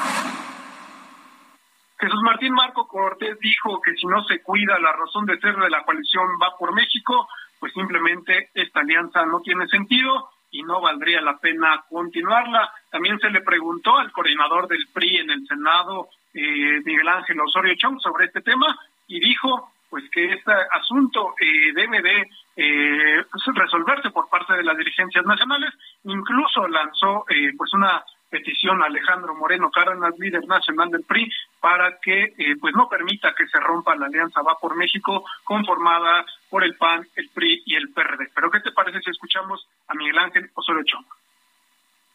Jesús 2.00 2.22
Martín 2.24 2.54
Marco 2.54 2.88
Cortés 2.88 3.40
dijo 3.40 3.82
que 3.82 3.96
si 3.96 4.06
no 4.06 4.24
se 4.26 4.42
cuida 4.44 4.78
la 4.80 4.92
razón 4.92 5.26
de 5.26 5.40
ser 5.40 5.56
de 5.56 5.70
la 5.70 5.84
coalición 5.84 6.28
Va 6.42 6.56
por 6.58 6.74
México, 6.74 7.28
pues 7.60 7.74
simplemente 7.74 8.52
esta 8.54 8.82
alianza 8.82 9.26
no 9.26 9.40
tiene 9.42 9.68
sentido 9.68 10.30
y 10.52 10.64
no 10.64 10.82
valdría 10.82 11.22
la 11.22 11.38
pena 11.38 11.84
continuarla. 11.90 12.72
También 12.90 13.20
se 13.20 13.30
le 13.30 13.42
preguntó 13.42 13.98
al 13.98 14.12
coordinador 14.12 14.68
del 14.68 14.88
PRI 14.94 15.18
en 15.18 15.32
el 15.32 15.48
Senado, 15.48 16.10
eh, 16.34 16.82
Miguel 16.84 17.08
Ángel 17.08 17.40
Osorio 17.42 17.76
Chong, 17.76 18.00
sobre 18.00 18.26
este 18.26 18.42
tema 18.42 18.78
y 19.08 19.20
dijo 19.20 19.72
pues 19.90 20.04
que 20.12 20.34
este 20.34 20.52
asunto 20.74 21.34
eh, 21.40 21.72
debe 21.74 22.02
de 22.02 22.30
eh, 22.58 23.24
resolverse 23.56 24.10
por 24.12 24.30
parte 24.30 24.54
de 24.54 24.64
las 24.64 24.78
dirigencias 24.78 25.26
nacionales. 25.26 25.74
Incluso 26.04 26.68
lanzó 26.68 27.26
eh, 27.30 27.54
pues 27.58 27.74
una 27.74 28.04
petición 28.30 28.82
a 28.82 28.86
Alejandro 28.86 29.36
Moreno 29.36 29.70
Cárdenas, 29.72 30.14
líder 30.18 30.46
nacional 30.48 30.90
del 30.90 31.04
PRI, 31.04 31.32
para 31.60 31.98
que 32.00 32.34
pues 32.60 32.74
no 32.76 32.90
permita 32.90 33.34
que 33.36 33.48
se 33.48 33.60
rompa 33.60 33.96
la 33.96 34.08
alianza 34.08 34.42
Va 34.42 34.58
por 34.60 34.76
México 34.76 35.24
conformada 35.44 36.26
por 36.50 36.64
el 36.64 36.76
PAN, 36.76 37.08
el 37.16 37.30
PRI 37.30 37.64
y 37.66 37.76
el 37.76 37.90
PRD. 37.94 38.32
Pero 38.34 38.52
¿qué 38.52 38.60
te 38.60 38.72
parece 38.72 39.02
si 39.02 39.12
escuchamos 39.12 39.68
a 39.88 39.94
Miguel 39.94 40.18
Ángel 40.18 40.50
Osorio 40.54 40.84
Chong? 40.84 41.06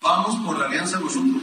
Vamos 0.02 0.36
por 0.44 0.58
la 0.58 0.66
alianza 0.66 0.98
nosotros. 0.98 1.42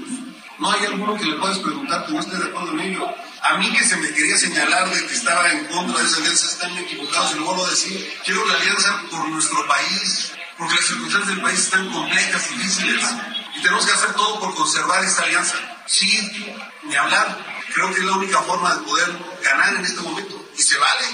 No 0.60 0.70
hay 0.70 0.86
alguno 0.86 1.16
que 1.16 1.26
le 1.26 1.38
puedas 1.38 1.60
preguntar 1.60 2.06
que 2.06 2.12
no 2.12 2.20
esté 2.20 2.38
de 2.38 2.50
acuerdo 2.50 2.74
en 2.74 2.80
ello. 2.82 3.08
A 3.42 3.58
mí 3.58 3.72
que 3.72 3.84
se 3.84 3.96
me 3.96 4.10
quería 4.10 4.36
señalar 4.36 4.90
de 4.90 5.08
que 5.08 5.14
estaba 5.14 5.50
en 5.50 5.66
contra 5.68 5.98
de 5.98 6.06
esa 6.06 6.18
alianza, 6.18 6.46
están 6.46 6.78
equivocados, 6.78 7.36
y 7.36 7.40
lo 7.40 7.46
vuelvo 7.46 7.66
a 7.66 7.70
decir. 7.70 8.06
Quiero 8.26 8.46
la 8.46 8.56
alianza 8.56 9.02
por 9.10 9.30
nuestro 9.30 9.66
país, 9.66 10.36
porque 10.58 10.76
las 10.76 10.86
circunstancias 10.86 11.36
del 11.36 11.42
país 11.42 11.60
están 11.60 11.90
complejas, 11.90 12.52
y 12.52 12.58
difíciles, 12.58 13.16
tenemos 13.62 13.86
que 13.86 13.94
hacer 13.94 14.14
todo 14.14 14.40
por 14.40 14.54
conservar 14.56 15.04
esta 15.04 15.24
alianza. 15.24 15.56
Sí, 15.86 16.56
ni 16.84 16.96
hablar. 16.96 17.38
Creo 17.74 17.94
que 17.94 18.00
es 18.00 18.06
la 18.06 18.14
única 18.14 18.42
forma 18.42 18.76
de 18.76 18.82
poder 18.82 19.18
ganar 19.44 19.76
en 19.76 19.86
este 19.86 20.02
momento. 20.02 20.50
Y 20.58 20.62
se 20.62 20.78
vale. 20.78 21.06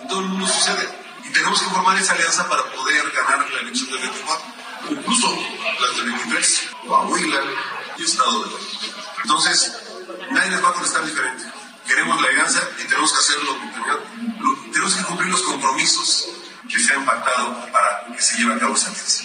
En 0.00 0.08
todo 0.08 0.20
el 0.20 0.26
mundo 0.26 0.46
sucede. 0.46 0.88
Y 1.24 1.30
tenemos 1.30 1.60
que 1.60 1.66
formar 1.66 1.96
esa 1.98 2.12
alianza 2.12 2.48
para 2.48 2.64
poder 2.72 3.10
ganar 3.10 3.50
la 3.50 3.60
elección 3.60 3.90
del 3.90 4.00
24. 4.00 4.46
Incluso 4.90 5.38
las 5.80 5.96
del 5.96 6.06
23, 6.06 6.68
Coahuila 6.86 7.40
y 7.98 8.04
Estado 8.04 8.44
de. 8.44 8.50
Entonces, 9.22 9.72
nadie 10.30 10.50
les 10.50 10.64
va 10.64 10.68
a 10.68 10.72
contestar 10.74 11.04
diferente. 11.04 11.44
Queremos 11.86 12.20
la 12.20 12.28
alianza 12.28 12.60
y 12.78 12.84
tenemos 12.84 13.12
que 13.12 13.18
hacerlo. 13.18 13.56
Tenemos 14.72 14.94
que 14.94 15.04
cumplir 15.04 15.30
los 15.30 15.42
compromisos 15.42 16.28
que 16.68 16.78
se 16.78 16.94
han 16.94 17.04
pactado 17.04 17.66
para 17.72 18.06
que 18.14 18.22
se 18.22 18.38
lleve 18.38 18.54
a 18.54 18.58
cabo 18.58 18.74
esa 18.74 18.88
alianza. 18.88 19.24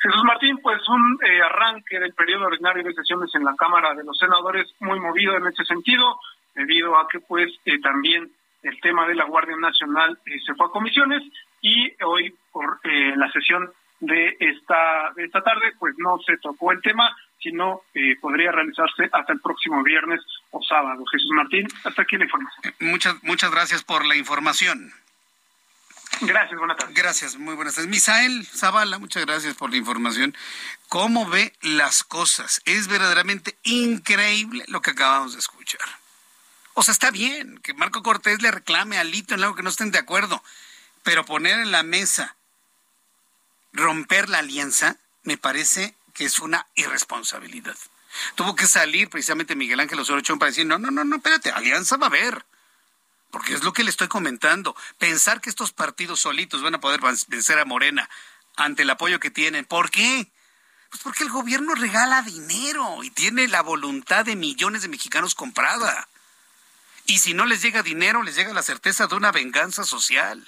Jesús 0.00 0.22
Martín, 0.24 0.58
pues 0.62 0.80
un 0.88 1.18
eh, 1.24 1.42
arranque 1.42 1.98
del 1.98 2.14
periodo 2.14 2.46
ordinario 2.46 2.84
de 2.84 2.94
sesiones 2.94 3.34
en 3.34 3.44
la 3.44 3.54
Cámara 3.56 3.94
de 3.94 4.04
los 4.04 4.16
Senadores 4.16 4.66
muy 4.80 5.00
movido 5.00 5.36
en 5.36 5.46
ese 5.46 5.64
sentido, 5.64 6.18
debido 6.54 6.98
a 6.98 7.08
que 7.08 7.20
pues 7.20 7.50
eh, 7.64 7.80
también 7.80 8.30
el 8.62 8.80
tema 8.80 9.06
de 9.06 9.14
la 9.14 9.24
Guardia 9.24 9.56
Nacional 9.56 10.18
eh, 10.26 10.38
se 10.44 10.54
fue 10.54 10.66
a 10.66 10.70
comisiones 10.70 11.22
y 11.60 11.92
hoy 12.02 12.34
por 12.52 12.80
eh, 12.84 13.14
la 13.16 13.30
sesión 13.30 13.70
de 14.00 14.36
esta 14.38 15.12
de 15.16 15.24
esta 15.24 15.42
tarde 15.42 15.72
pues 15.78 15.94
no 15.98 16.18
se 16.24 16.36
tocó 16.38 16.70
el 16.72 16.80
tema 16.82 17.16
sino 17.40 17.82
podría 18.20 18.50
realizarse 18.50 19.08
hasta 19.12 19.32
el 19.32 19.40
próximo 19.40 19.80
viernes 19.84 20.20
o 20.50 20.60
sábado. 20.60 21.04
Jesús 21.06 21.30
Martín, 21.30 21.68
hasta 21.84 22.02
aquí 22.02 22.16
la 22.16 22.24
información. 22.24 22.74
Muchas 22.80 23.22
muchas 23.22 23.52
gracias 23.52 23.84
por 23.84 24.04
la 24.04 24.16
información. 24.16 24.92
Gracias, 26.20 26.58
buenas 26.58 26.76
tardes. 26.76 26.94
Gracias, 26.94 27.36
muy 27.36 27.54
buenas 27.54 27.74
tardes. 27.74 27.90
Misael 27.90 28.46
Zavala, 28.46 28.98
muchas 28.98 29.24
gracias 29.24 29.54
por 29.54 29.70
la 29.70 29.76
información. 29.76 30.36
¿Cómo 30.88 31.28
ve 31.28 31.52
las 31.60 32.02
cosas? 32.02 32.60
Es 32.64 32.88
verdaderamente 32.88 33.56
increíble 33.62 34.64
lo 34.68 34.82
que 34.82 34.90
acabamos 34.90 35.34
de 35.34 35.38
escuchar. 35.38 35.86
O 36.74 36.82
sea, 36.82 36.92
está 36.92 37.10
bien 37.10 37.58
que 37.58 37.74
Marco 37.74 38.02
Cortés 38.02 38.42
le 38.42 38.50
reclame 38.50 38.98
a 38.98 39.04
Lito 39.04 39.34
en 39.34 39.42
algo 39.42 39.54
que 39.54 39.62
no 39.62 39.70
estén 39.70 39.90
de 39.90 39.98
acuerdo, 39.98 40.42
pero 41.02 41.24
poner 41.24 41.58
en 41.58 41.72
la 41.72 41.82
mesa 41.82 42.36
romper 43.72 44.28
la 44.28 44.38
alianza 44.38 44.96
me 45.22 45.36
parece 45.36 45.94
que 46.14 46.24
es 46.24 46.38
una 46.38 46.66
irresponsabilidad. 46.74 47.76
Tuvo 48.34 48.56
que 48.56 48.66
salir 48.66 49.08
precisamente 49.08 49.54
Miguel 49.54 49.80
Ángel 49.80 50.00
Osorio 50.00 50.22
Chong 50.22 50.38
para 50.38 50.50
decir, 50.50 50.66
no, 50.66 50.78
no, 50.78 50.90
no, 50.90 51.04
no, 51.04 51.16
espérate, 51.16 51.50
alianza 51.50 51.96
va 51.96 52.06
a 52.06 52.10
haber. 52.10 52.44
Porque 53.30 53.54
es 53.54 53.62
lo 53.62 53.72
que 53.72 53.84
le 53.84 53.90
estoy 53.90 54.08
comentando. 54.08 54.74
Pensar 54.98 55.40
que 55.40 55.50
estos 55.50 55.72
partidos 55.72 56.20
solitos 56.20 56.62
van 56.62 56.74
a 56.74 56.80
poder 56.80 57.00
vencer 57.28 57.58
a 57.58 57.64
Morena 57.64 58.08
ante 58.56 58.82
el 58.82 58.90
apoyo 58.90 59.20
que 59.20 59.30
tienen. 59.30 59.64
¿Por 59.64 59.90
qué? 59.90 60.30
Pues 60.90 61.02
porque 61.02 61.24
el 61.24 61.30
gobierno 61.30 61.74
regala 61.74 62.22
dinero 62.22 63.04
y 63.04 63.10
tiene 63.10 63.46
la 63.48 63.62
voluntad 63.62 64.24
de 64.24 64.36
millones 64.36 64.82
de 64.82 64.88
mexicanos 64.88 65.34
comprada. 65.34 66.08
Y 67.04 67.18
si 67.18 67.34
no 67.34 67.46
les 67.46 67.62
llega 67.62 67.82
dinero, 67.82 68.22
les 68.22 68.36
llega 68.36 68.52
la 68.52 68.62
certeza 68.62 69.06
de 69.06 69.14
una 69.14 69.32
venganza 69.32 69.84
social. 69.84 70.46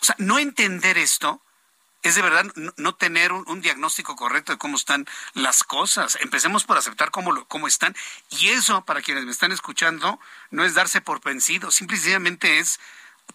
O 0.00 0.04
sea, 0.04 0.14
no 0.18 0.38
entender 0.38 0.98
esto 0.98 1.42
es 2.02 2.14
de 2.14 2.22
verdad 2.22 2.46
no, 2.76 2.94
tener 2.94 3.32
un, 3.32 3.60
diagnóstico 3.60 4.16
correcto 4.16 4.52
de 4.52 4.58
cómo 4.58 4.76
están 4.76 5.06
las 5.34 5.62
cosas. 5.64 6.16
Empecemos 6.20 6.64
por 6.64 6.78
aceptar 6.78 7.10
cómo, 7.10 7.44
cómo 7.46 7.66
están. 7.66 7.94
Y 8.30 8.48
eso, 8.48 8.84
para 8.84 9.02
quienes 9.02 9.24
me 9.24 9.30
están 9.30 9.52
escuchando, 9.52 10.18
no 10.50 10.64
es 10.64 10.74
darse 10.74 11.00
por 11.00 11.22
vencido, 11.22 11.70
simplemente 11.70 12.58
es 12.58 12.80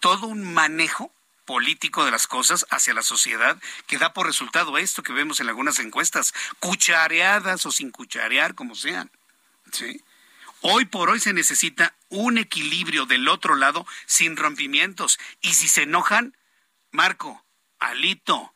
todo 0.00 0.26
un 0.26 0.52
manejo 0.52 1.12
político 1.44 2.04
de 2.04 2.10
las 2.10 2.26
cosas 2.26 2.66
hacia 2.70 2.92
la 2.92 3.02
sociedad 3.02 3.56
que 3.86 3.98
da 3.98 4.12
por 4.12 4.26
resultado 4.26 4.76
esto 4.78 5.04
que 5.04 5.12
vemos 5.12 5.38
en 5.38 5.48
algunas 5.48 5.78
encuestas, 5.78 6.34
cuchareadas 6.58 7.64
o 7.66 7.70
sin 7.70 7.90
cucharear, 7.92 8.54
como 8.54 8.74
sean. 8.74 9.10
Hoy 10.60 10.86
por 10.86 11.10
hoy 11.10 11.20
se 11.20 11.32
necesita 11.32 11.94
un 12.08 12.38
equilibrio 12.38 13.06
del 13.06 13.28
otro 13.28 13.54
lado 13.54 13.86
sin 14.06 14.36
rompimientos. 14.36 15.18
Y 15.40 15.54
si 15.54 15.68
se 15.68 15.82
enojan, 15.82 16.36
Marco, 16.90 17.44
Alito, 17.78 18.55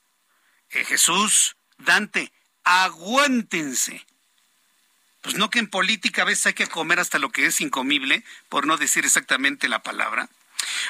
Jesús, 0.70 1.56
Dante, 1.78 2.32
aguántense. 2.64 4.06
Pues 5.22 5.34
no 5.34 5.50
que 5.50 5.58
en 5.58 5.68
política 5.68 6.22
a 6.22 6.26
veces 6.26 6.46
hay 6.46 6.54
que 6.54 6.66
comer 6.66 7.00
hasta 7.00 7.18
lo 7.18 7.30
que 7.30 7.46
es 7.46 7.60
incomible, 7.60 8.24
por 8.48 8.66
no 8.66 8.76
decir 8.76 9.04
exactamente 9.04 9.68
la 9.68 9.82
palabra. 9.82 10.28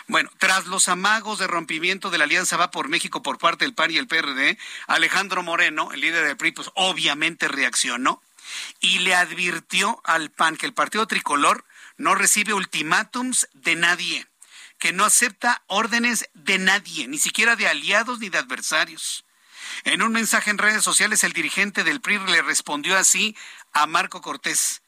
Bueno, 0.07 0.31
tras 0.39 0.67
los 0.67 0.89
amagos 0.89 1.39
de 1.39 1.47
rompimiento 1.47 2.11
de 2.11 2.19
la 2.19 2.25
Alianza 2.25 2.57
Va 2.57 2.71
por 2.71 2.89
México 2.89 3.23
por 3.23 3.39
parte 3.39 3.65
del 3.65 3.75
PAN 3.75 3.91
y 3.91 3.97
el 3.97 4.07
PRD, 4.07 4.59
Alejandro 4.87 5.43
Moreno, 5.43 5.93
el 5.93 6.01
líder 6.01 6.25
del 6.27 6.37
PRI, 6.37 6.53
pues 6.53 6.71
obviamente 6.75 7.49
reaccionó 7.49 8.23
y 8.81 9.01
le 9.01 9.15
advirtió 9.15 10.01
al 10.05 10.31
PAN 10.31 10.57
que 10.57 10.67
el 10.67 10.75
partido 10.75 11.07
tricolor 11.07 11.65
no 11.97 12.15
recibe 12.15 12.53
ultimátums 12.55 13.49
de 13.53 13.77
nadie, 13.77 14.27
que 14.79 14.93
no 14.93 15.05
acepta 15.05 15.63
órdenes 15.67 16.29
de 16.35 16.59
nadie, 16.59 17.07
ni 17.09 17.19
siquiera 17.19 17.57
de 17.57 17.69
aliados 17.69 18.19
ni 18.19 18.29
de 18.29 18.39
adversarios. 18.39 19.25
En 19.85 20.03
un 20.03 20.13
mensaje 20.13 20.51
en 20.51 20.59
redes 20.59 20.83
sociales, 20.83 21.25
el 21.25 21.33
dirigente 21.33 21.85
del 21.85 22.01
PRI 22.01 22.19
le 22.19 22.43
respondió 22.43 22.97
así 22.97 23.37
a 23.73 23.87
Marco 23.87 24.21
Cortés. 24.21 24.83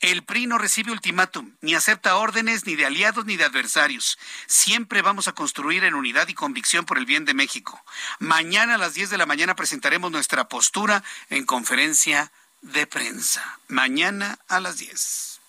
El 0.00 0.24
PRI 0.24 0.46
no 0.46 0.58
recibe 0.58 0.92
ultimátum, 0.92 1.56
ni 1.62 1.74
acepta 1.74 2.16
órdenes 2.16 2.66
ni 2.66 2.76
de 2.76 2.84
aliados 2.84 3.24
ni 3.24 3.36
de 3.36 3.44
adversarios. 3.44 4.18
Siempre 4.46 5.00
vamos 5.00 5.26
a 5.26 5.32
construir 5.32 5.84
en 5.84 5.94
unidad 5.94 6.28
y 6.28 6.34
convicción 6.34 6.84
por 6.84 6.98
el 6.98 7.06
bien 7.06 7.24
de 7.24 7.32
México. 7.32 7.82
Mañana 8.18 8.74
a 8.74 8.78
las 8.78 8.92
10 8.92 9.08
de 9.08 9.16
la 9.16 9.24
mañana 9.24 9.56
presentaremos 9.56 10.10
nuestra 10.10 10.48
postura 10.48 11.02
en 11.30 11.46
conferencia 11.46 12.30
de 12.60 12.86
prensa. 12.86 13.58
Mañana 13.68 14.38
a 14.48 14.60
las 14.60 14.76
10. 14.76 15.40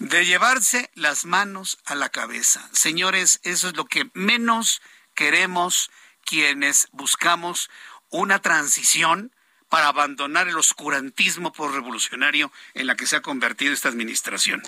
De 0.00 0.26
llevarse 0.26 0.90
las 0.94 1.24
manos 1.24 1.78
a 1.84 1.94
la 1.94 2.08
cabeza. 2.08 2.68
Señores, 2.72 3.38
eso 3.44 3.68
es 3.68 3.76
lo 3.76 3.84
que 3.84 4.10
menos 4.14 4.82
queremos 5.14 5.90
quienes 6.28 6.88
buscamos 6.92 7.70
una 8.10 8.40
transición 8.40 9.32
para 9.70 9.88
abandonar 9.88 10.46
el 10.46 10.58
oscurantismo 10.58 11.54
por 11.54 11.72
revolucionario 11.72 12.52
en 12.74 12.86
la 12.86 12.96
que 12.96 13.06
se 13.06 13.16
ha 13.16 13.22
convertido 13.22 13.72
esta 13.72 13.88
administración. 13.88 14.62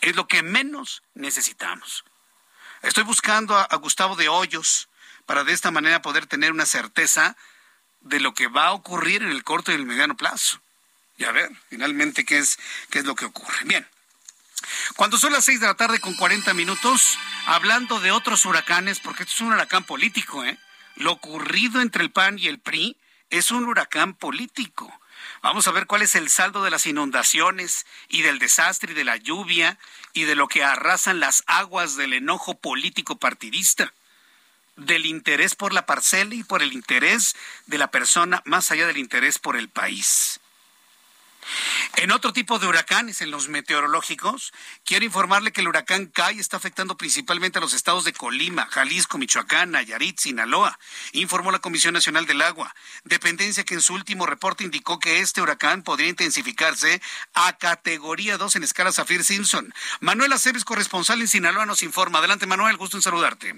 Es 0.00 0.16
lo 0.16 0.26
que 0.26 0.42
menos 0.42 1.02
necesitamos. 1.14 2.04
Estoy 2.80 3.04
buscando 3.04 3.58
a, 3.58 3.76
Gustavo 3.76 4.16
de 4.16 4.30
Hoyos 4.30 4.88
para 5.26 5.44
de 5.44 5.52
esta 5.52 5.70
manera 5.70 6.00
poder 6.00 6.26
tener 6.26 6.50
una 6.50 6.64
certeza 6.64 7.36
de 8.00 8.20
lo 8.20 8.32
que 8.32 8.46
va 8.46 8.68
a 8.68 8.72
ocurrir 8.72 9.22
en 9.22 9.30
el 9.30 9.44
corto 9.44 9.72
y 9.72 9.74
el 9.74 9.84
mediano 9.84 10.16
plazo. 10.16 10.62
Y 11.18 11.24
a 11.24 11.32
ver, 11.32 11.50
finalmente, 11.68 12.24
qué 12.24 12.38
es, 12.38 12.58
qué 12.90 13.00
es 13.00 13.04
lo 13.04 13.14
que 13.14 13.26
ocurre. 13.26 13.64
Bien. 13.64 13.86
Cuando 14.96 15.18
son 15.18 15.32
las 15.32 15.44
seis 15.44 15.60
de 15.60 15.66
la 15.66 15.74
tarde 15.74 16.00
con 16.00 16.14
40 16.14 16.54
minutos, 16.54 17.18
hablando 17.46 18.00
de 18.00 18.12
otros 18.12 18.46
huracanes, 18.46 18.98
porque 19.00 19.24
esto 19.24 19.34
es 19.34 19.40
un 19.42 19.52
huracán 19.52 19.84
político, 19.84 20.44
¿eh? 20.44 20.58
Lo 20.96 21.12
ocurrido 21.12 21.80
entre 21.80 22.02
el 22.02 22.10
PAN 22.10 22.38
y 22.38 22.48
el 22.48 22.58
PRI 22.58 22.96
es 23.30 23.50
un 23.50 23.64
huracán 23.64 24.14
político. 24.14 24.92
Vamos 25.42 25.66
a 25.68 25.72
ver 25.72 25.86
cuál 25.86 26.02
es 26.02 26.14
el 26.14 26.28
saldo 26.28 26.64
de 26.64 26.70
las 26.70 26.86
inundaciones 26.86 27.86
y 28.08 28.22
del 28.22 28.38
desastre 28.38 28.92
y 28.92 28.94
de 28.94 29.04
la 29.04 29.16
lluvia 29.16 29.78
y 30.12 30.24
de 30.24 30.34
lo 30.34 30.48
que 30.48 30.64
arrasan 30.64 31.20
las 31.20 31.44
aguas 31.46 31.96
del 31.96 32.14
enojo 32.14 32.54
político 32.54 33.16
partidista, 33.16 33.92
del 34.76 35.06
interés 35.06 35.54
por 35.54 35.72
la 35.72 35.86
parcela 35.86 36.34
y 36.34 36.44
por 36.44 36.62
el 36.62 36.72
interés 36.72 37.36
de 37.66 37.78
la 37.78 37.90
persona 37.90 38.42
más 38.44 38.70
allá 38.70 38.86
del 38.86 38.98
interés 38.98 39.38
por 39.38 39.56
el 39.56 39.68
país. 39.68 40.40
En 41.96 42.10
otro 42.10 42.32
tipo 42.32 42.58
de 42.58 42.66
huracanes, 42.66 43.20
en 43.20 43.30
los 43.30 43.48
meteorológicos, 43.48 44.52
quiero 44.84 45.04
informarle 45.04 45.52
que 45.52 45.60
el 45.60 45.68
huracán 45.68 46.06
Kai 46.06 46.38
está 46.38 46.56
afectando 46.56 46.96
principalmente 46.96 47.58
a 47.58 47.60
los 47.60 47.72
estados 47.72 48.04
de 48.04 48.12
Colima, 48.12 48.66
Jalisco, 48.66 49.18
Michoacán, 49.18 49.70
Nayarit, 49.70 50.18
Sinaloa, 50.18 50.78
informó 51.12 51.50
la 51.50 51.58
Comisión 51.58 51.94
Nacional 51.94 52.26
del 52.26 52.42
Agua, 52.42 52.74
dependencia 53.04 53.64
que 53.64 53.74
en 53.74 53.80
su 53.80 53.94
último 53.94 54.26
reporte 54.26 54.64
indicó 54.64 54.98
que 54.98 55.20
este 55.20 55.40
huracán 55.40 55.82
podría 55.82 56.08
intensificarse 56.08 57.00
a 57.34 57.52
categoría 57.54 58.36
2 58.38 58.56
en 58.56 58.64
escala 58.64 58.92
Zafir-Simpson. 58.92 59.72
Manuel 60.00 60.32
Aceves, 60.32 60.64
corresponsal 60.64 61.20
en 61.20 61.28
Sinaloa, 61.28 61.66
nos 61.66 61.82
informa. 61.82 62.18
Adelante, 62.18 62.46
Manuel, 62.46 62.76
gusto 62.76 62.96
en 62.96 63.02
saludarte. 63.02 63.54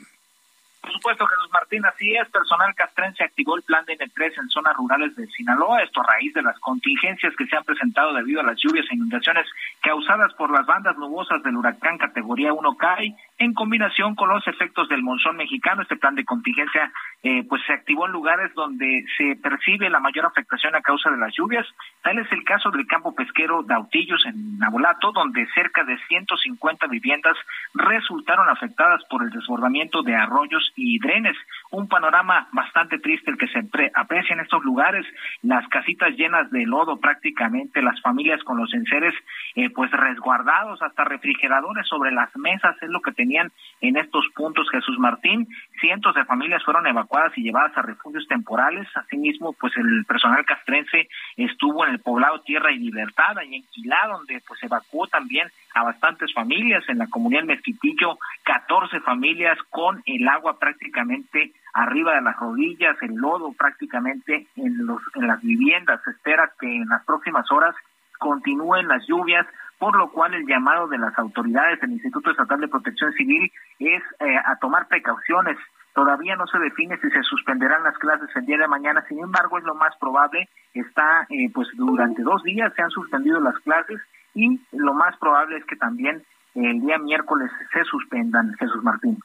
Por 0.81 0.93
supuesto, 0.93 1.26
Jesús 1.26 1.51
Martín, 1.53 1.85
así 1.85 2.14
es. 2.14 2.29
Personal 2.31 2.74
castrense 2.74 3.24
activó 3.24 3.57
el 3.57 3.62
plan 3.62 3.85
de 3.85 3.99
N3 3.99 4.39
en 4.39 4.49
zonas 4.49 4.76
rurales 4.76 5.14
de 5.16 5.26
Sinaloa, 5.26 5.83
esto 5.83 6.01
a 6.01 6.12
raíz 6.14 6.33
de 6.35 6.43
las 6.43 6.59
contingencias 6.61 7.35
que 7.37 7.47
se 7.47 7.57
han 7.57 7.64
presentado 7.64 8.14
debido 8.14 8.41
a 8.41 8.45
las 8.45 8.59
lluvias 8.59 8.87
e 8.91 8.95
inundaciones 8.95 9.47
causadas 9.81 10.33
por 10.35 10.51
las 10.51 10.66
bandas 10.66 10.97
nubosas 10.97 11.43
del 11.43 11.57
huracán 11.57 11.99
categoría 11.99 12.53
1 12.53 12.76
CAI 12.76 13.14
en 13.39 13.55
combinación 13.55 14.14
con 14.14 14.28
los 14.28 14.47
efectos 14.47 14.89
del 14.89 15.03
monzón 15.03 15.36
mexicano. 15.36 15.82
Este 15.82 15.97
plan 15.97 16.14
de 16.14 16.24
contingencia 16.24 16.93
eh, 17.22 17.45
pues 17.49 17.62
se 17.66 17.72
activó 17.72 18.07
en 18.07 18.12
lugares 18.12 18.53
donde 18.55 19.05
se 19.16 19.36
percibe 19.36 19.89
la 19.91 20.01
mayor 20.01 20.26
afectación 20.26 20.74
a 20.74 20.80
causa 20.80 21.11
de 21.11 21.18
las 21.18 21.32
lluvias. 21.34 21.66
Tal 22.03 22.18
es 22.18 22.30
el 22.32 22.45
caso 22.45 22.70
del 22.70 22.86
campo 22.86 23.14
pesquero 23.14 23.62
Dautillos 23.62 24.24
en 24.26 24.59
Nabolato, 24.59 25.12
donde 25.12 25.47
cerca 25.55 25.84
de 25.84 25.97
150 26.09 26.86
viviendas 26.89 27.36
resultaron 27.74 28.49
afectadas 28.49 29.03
por 29.09 29.22
el 29.22 29.30
desbordamiento 29.30 30.03
de 30.03 30.16
arroyos 30.16 30.72
y 30.74 30.99
drenes. 30.99 31.36
Un 31.70 31.89
panorama 31.89 32.49
bastante 32.53 32.99
triste 32.99 33.30
el 33.30 33.39
que 33.39 33.49
se 33.49 33.62
aprecia 33.95 34.34
en 34.34 34.41
estos 34.41 34.64
lugares. 34.64 35.07
Las 35.43 35.66
casitas 35.68 36.16
llenas 36.16 36.51
de 36.51 36.66
lodo 36.66 36.99
prácticamente, 36.99 37.82
las 37.82 38.01
familias 38.01 38.43
con 38.43 38.59
los 38.59 38.72
enseres 38.74 39.14
eh, 39.55 39.70
pues 39.70 39.91
resguardados, 39.91 40.82
hasta 40.82 41.05
refrigeradores 41.05 41.86
sobre 41.86 42.11
las 42.11 42.34
mesas, 42.36 42.76
es 42.80 42.89
lo 42.89 43.01
que 43.01 43.12
tenían 43.29 43.53
en 43.81 43.97
estos 43.97 44.24
puntos 44.35 44.68
Jesús 44.70 44.99
Martín. 44.99 45.47
Cientos 45.81 46.14
de 46.14 46.24
familias 46.24 46.64
fueron 46.64 46.87
evacuadas 46.87 47.37
y 47.37 47.43
llevadas 47.43 47.76
a 47.76 47.83
refugios 47.83 48.26
temporales. 48.26 48.89
Asimismo, 48.95 49.53
pues 49.53 49.76
el 49.76 50.05
personal 50.07 50.45
castrense 50.45 51.09
estuvo 51.37 51.85
en 51.85 51.93
el 51.93 52.01
poblado 52.01 52.41
Tierra 52.41 52.72
y 52.72 52.79
Libertad, 52.79 53.37
y 53.47 53.57
en 53.57 53.62
Quilá, 53.70 54.09
donde 54.09 54.43
pues 54.47 54.62
evacuó 54.62 55.07
también 55.07 55.49
a 55.74 55.85
bastantes 55.85 56.33
familias. 56.33 56.83
En 56.89 56.99
la 56.99 57.07
comunidad 57.07 57.45
Mezquitillo, 57.45 58.18
14 58.45 59.01
familias 59.01 59.59
con 59.70 60.03
el 60.07 60.26
agua 60.26 60.59
prácticamente 60.59 61.53
arriba 61.74 62.14
de 62.14 62.22
las 62.22 62.37
rodillas, 62.37 62.97
el 63.03 63.14
lodo 63.14 63.53
prácticamente 63.53 64.47
en, 64.57 64.87
los, 64.87 65.01
en 65.14 65.26
las 65.26 65.41
viviendas. 65.43 66.01
Se 66.03 66.11
espera 66.11 66.51
que 66.59 66.66
en 66.66 66.89
las 66.89 67.05
próximas 67.05 67.45
horas 67.53 67.74
continúen 68.19 68.89
las 68.89 69.07
lluvias, 69.07 69.47
por 69.79 69.97
lo 69.97 70.11
cual 70.11 70.35
el 70.35 70.47
llamado 70.47 70.89
de 70.89 70.99
las 70.99 71.16
autoridades 71.19 71.81
del 71.81 71.93
Instituto 71.93 72.31
Estatal 72.31 72.61
de 72.61 72.69
Protección 72.69 73.12
Civil 73.12 73.51
es 73.79 74.03
eh, 74.21 74.37
a 74.45 74.57
tomar 74.57 74.89
precauciones. 74.89 75.57
Todavía 75.95 76.37
no 76.37 76.47
se 76.47 76.59
define 76.59 76.97
si 76.99 77.11
se 77.11 77.23
suspenderán 77.23 77.83
las 77.83 77.97
clases 77.99 78.29
el 78.37 78.47
día 78.47 78.59
de 78.59 78.69
mañana, 78.69 79.05
sin 79.09 79.21
embargo 79.21 79.59
es 79.59 79.64
lo 79.64 79.75
más 79.75 79.97
probable, 79.99 80.49
está 80.75 81.27
eh, 81.31 81.51
pues 81.53 81.69
durante 81.75 82.23
dos 82.23 82.43
días 82.43 82.73
se 82.75 82.83
han 82.83 82.91
suspendido 82.91 83.41
las 83.41 83.59
clases 83.61 84.01
y 84.35 84.61
lo 84.73 84.95
más 84.95 85.16
probable 85.19 85.59
es 85.59 85.64
que 85.64 85.77
también 85.77 86.23
el 86.55 86.81
día 86.81 86.99
miércoles 86.99 87.51
se 87.73 87.85
suspendan, 87.85 88.55
Jesús 88.59 88.83
Martín. 88.83 89.19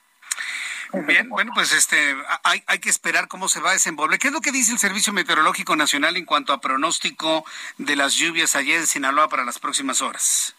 Bien, 0.93 1.27
bueno, 1.27 1.51
pues 1.55 1.73
este, 1.73 2.15
hay, 2.43 2.61
hay 2.67 2.79
que 2.79 2.89
esperar 2.89 3.27
cómo 3.27 3.47
se 3.47 3.59
va 3.59 3.71
a 3.71 3.73
desenvolver. 3.73 4.19
¿Qué 4.19 4.27
es 4.27 4.33
lo 4.33 4.41
que 4.41 4.51
dice 4.51 4.73
el 4.73 4.77
Servicio 4.77 5.11
Meteorológico 5.11 5.75
Nacional 5.75 6.17
en 6.17 6.25
cuanto 6.25 6.53
a 6.53 6.61
pronóstico 6.61 7.43
de 7.79 7.95
las 7.95 8.15
lluvias 8.15 8.55
allá 8.55 8.75
en 8.75 8.85
Sinaloa 8.85 9.27
para 9.27 9.43
las 9.43 9.57
próximas 9.57 10.01
horas? 10.01 10.55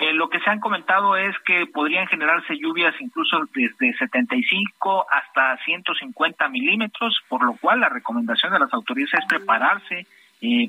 Eh, 0.00 0.12
lo 0.14 0.30
que 0.30 0.38
se 0.40 0.48
han 0.48 0.60
comentado 0.60 1.16
es 1.16 1.36
que 1.44 1.66
podrían 1.66 2.06
generarse 2.06 2.56
lluvias 2.56 2.94
incluso 3.00 3.40
desde 3.52 3.96
75 3.98 5.06
hasta 5.10 5.56
150 5.64 6.48
milímetros, 6.48 7.20
por 7.28 7.44
lo 7.44 7.54
cual 7.54 7.80
la 7.80 7.88
recomendación 7.88 8.52
de 8.52 8.60
las 8.60 8.72
autoridades 8.72 9.14
es 9.14 9.26
prepararse 9.26 10.06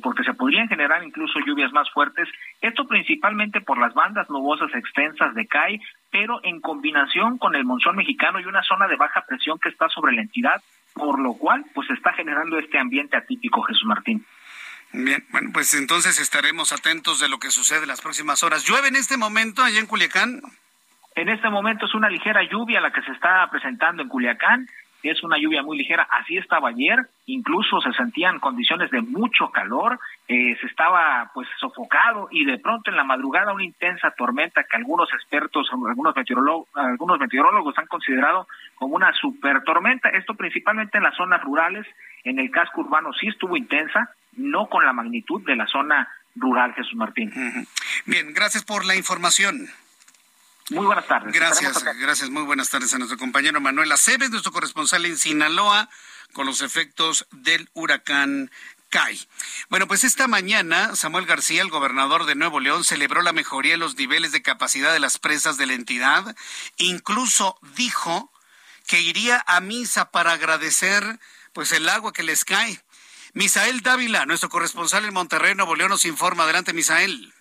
porque 0.01 0.23
se 0.23 0.33
podrían 0.33 0.67
generar 0.67 1.03
incluso 1.03 1.39
lluvias 1.45 1.71
más 1.71 1.89
fuertes, 1.91 2.27
esto 2.61 2.87
principalmente 2.87 3.61
por 3.61 3.77
las 3.77 3.93
bandas 3.93 4.29
nubosas 4.29 4.73
extensas 4.73 5.33
de 5.35 5.45
CAI, 5.47 5.79
pero 6.11 6.39
en 6.43 6.59
combinación 6.59 7.37
con 7.37 7.55
el 7.55 7.65
monzón 7.65 7.95
mexicano 7.95 8.39
y 8.39 8.45
una 8.45 8.63
zona 8.63 8.87
de 8.87 8.95
baja 8.95 9.23
presión 9.27 9.59
que 9.59 9.69
está 9.69 9.87
sobre 9.89 10.13
la 10.13 10.21
entidad, 10.21 10.61
por 10.93 11.19
lo 11.19 11.33
cual 11.33 11.65
pues 11.73 11.89
está 11.91 12.13
generando 12.13 12.57
este 12.57 12.79
ambiente 12.79 13.15
atípico, 13.15 13.61
Jesús 13.61 13.85
Martín. 13.85 14.25
Bien, 14.91 15.23
bueno, 15.31 15.51
pues 15.53 15.73
entonces 15.75 16.19
estaremos 16.19 16.71
atentos 16.71 17.19
de 17.19 17.29
lo 17.29 17.37
que 17.37 17.51
sucede 17.51 17.83
en 17.83 17.89
las 17.89 18.01
próximas 18.01 18.41
horas. 18.41 18.65
¿Llueve 18.65 18.87
en 18.87 18.95
este 18.95 19.17
momento 19.17 19.61
allá 19.61 19.79
en 19.79 19.85
Culiacán? 19.85 20.41
En 21.15 21.29
este 21.29 21.49
momento 21.49 21.85
es 21.85 21.93
una 21.93 22.09
ligera 22.09 22.41
lluvia 22.43 22.81
la 22.81 22.91
que 22.91 23.01
se 23.01 23.11
está 23.11 23.47
presentando 23.51 24.01
en 24.01 24.09
Culiacán 24.09 24.67
es 25.03 25.23
una 25.23 25.37
lluvia 25.37 25.63
muy 25.63 25.77
ligera. 25.77 26.07
Así 26.09 26.37
estaba 26.37 26.69
ayer, 26.69 27.07
incluso 27.25 27.79
se 27.81 27.93
sentían 27.93 28.39
condiciones 28.39 28.91
de 28.91 29.01
mucho 29.01 29.49
calor, 29.51 29.99
eh, 30.27 30.57
se 30.59 30.67
estaba 30.67 31.31
pues 31.33 31.47
sofocado 31.59 32.27
y 32.31 32.45
de 32.45 32.57
pronto 32.59 32.89
en 32.89 32.97
la 32.97 33.03
madrugada 33.03 33.53
una 33.53 33.63
intensa 33.63 34.11
tormenta 34.11 34.63
que 34.63 34.77
algunos 34.77 35.09
expertos, 35.13 35.69
algunos 35.71 36.15
meteorólogos, 36.15 36.67
algunos 36.75 37.19
meteorólogos 37.19 37.77
han 37.77 37.87
considerado 37.87 38.47
como 38.75 38.95
una 38.95 39.13
super 39.13 39.63
tormenta. 39.63 40.09
Esto 40.09 40.33
principalmente 40.33 40.97
en 40.97 41.03
las 41.03 41.15
zonas 41.15 41.41
rurales, 41.43 41.85
en 42.23 42.39
el 42.39 42.51
casco 42.51 42.81
urbano 42.81 43.13
sí 43.13 43.27
estuvo 43.27 43.55
intensa, 43.55 44.13
no 44.33 44.67
con 44.67 44.85
la 44.85 44.93
magnitud 44.93 45.41
de 45.45 45.55
la 45.55 45.67
zona 45.67 46.09
rural, 46.35 46.73
Jesús 46.73 46.95
Martín. 46.95 47.31
Bien, 48.05 48.33
gracias 48.33 48.63
por 48.63 48.85
la 48.85 48.95
información. 48.95 49.69
Muy 50.69 50.85
buenas 50.85 51.07
tardes. 51.07 51.33
Gracias, 51.33 51.83
gracias. 51.83 52.29
Muy 52.29 52.43
buenas 52.43 52.69
tardes 52.69 52.93
a 52.93 52.97
nuestro 52.97 53.17
compañero 53.17 53.59
Manuel 53.59 53.91
Aceves, 53.91 54.29
nuestro 54.29 54.51
corresponsal 54.51 55.05
en 55.05 55.17
Sinaloa, 55.17 55.89
con 56.33 56.45
los 56.45 56.61
efectos 56.61 57.27
del 57.31 57.69
huracán 57.73 58.51
Kai. 58.89 59.19
Bueno, 59.69 59.87
pues 59.87 60.03
esta 60.03 60.27
mañana 60.27 60.95
Samuel 60.95 61.25
García, 61.25 61.61
el 61.61 61.69
gobernador 61.69 62.25
de 62.25 62.35
Nuevo 62.35 62.59
León, 62.59 62.83
celebró 62.83 63.21
la 63.21 63.33
mejoría 63.33 63.75
en 63.75 63.79
los 63.79 63.95
niveles 63.95 64.31
de 64.31 64.41
capacidad 64.41 64.93
de 64.93 64.99
las 64.99 65.17
presas 65.17 65.57
de 65.57 65.65
la 65.65 65.73
entidad. 65.73 66.35
Incluso 66.77 67.57
dijo 67.75 68.31
que 68.87 69.01
iría 69.01 69.43
a 69.47 69.61
misa 69.61 70.11
para 70.11 70.33
agradecer 70.33 71.19
pues 71.53 71.71
el 71.71 71.89
agua 71.89 72.13
que 72.13 72.23
les 72.23 72.45
cae. 72.45 72.83
Misael 73.33 73.81
Dávila, 73.81 74.25
nuestro 74.25 74.49
corresponsal 74.49 75.05
en 75.05 75.13
Monterrey, 75.13 75.55
Nuevo 75.55 75.75
León, 75.75 75.89
nos 75.89 76.05
informa. 76.05 76.43
Adelante, 76.43 76.73
Misael. 76.73 77.33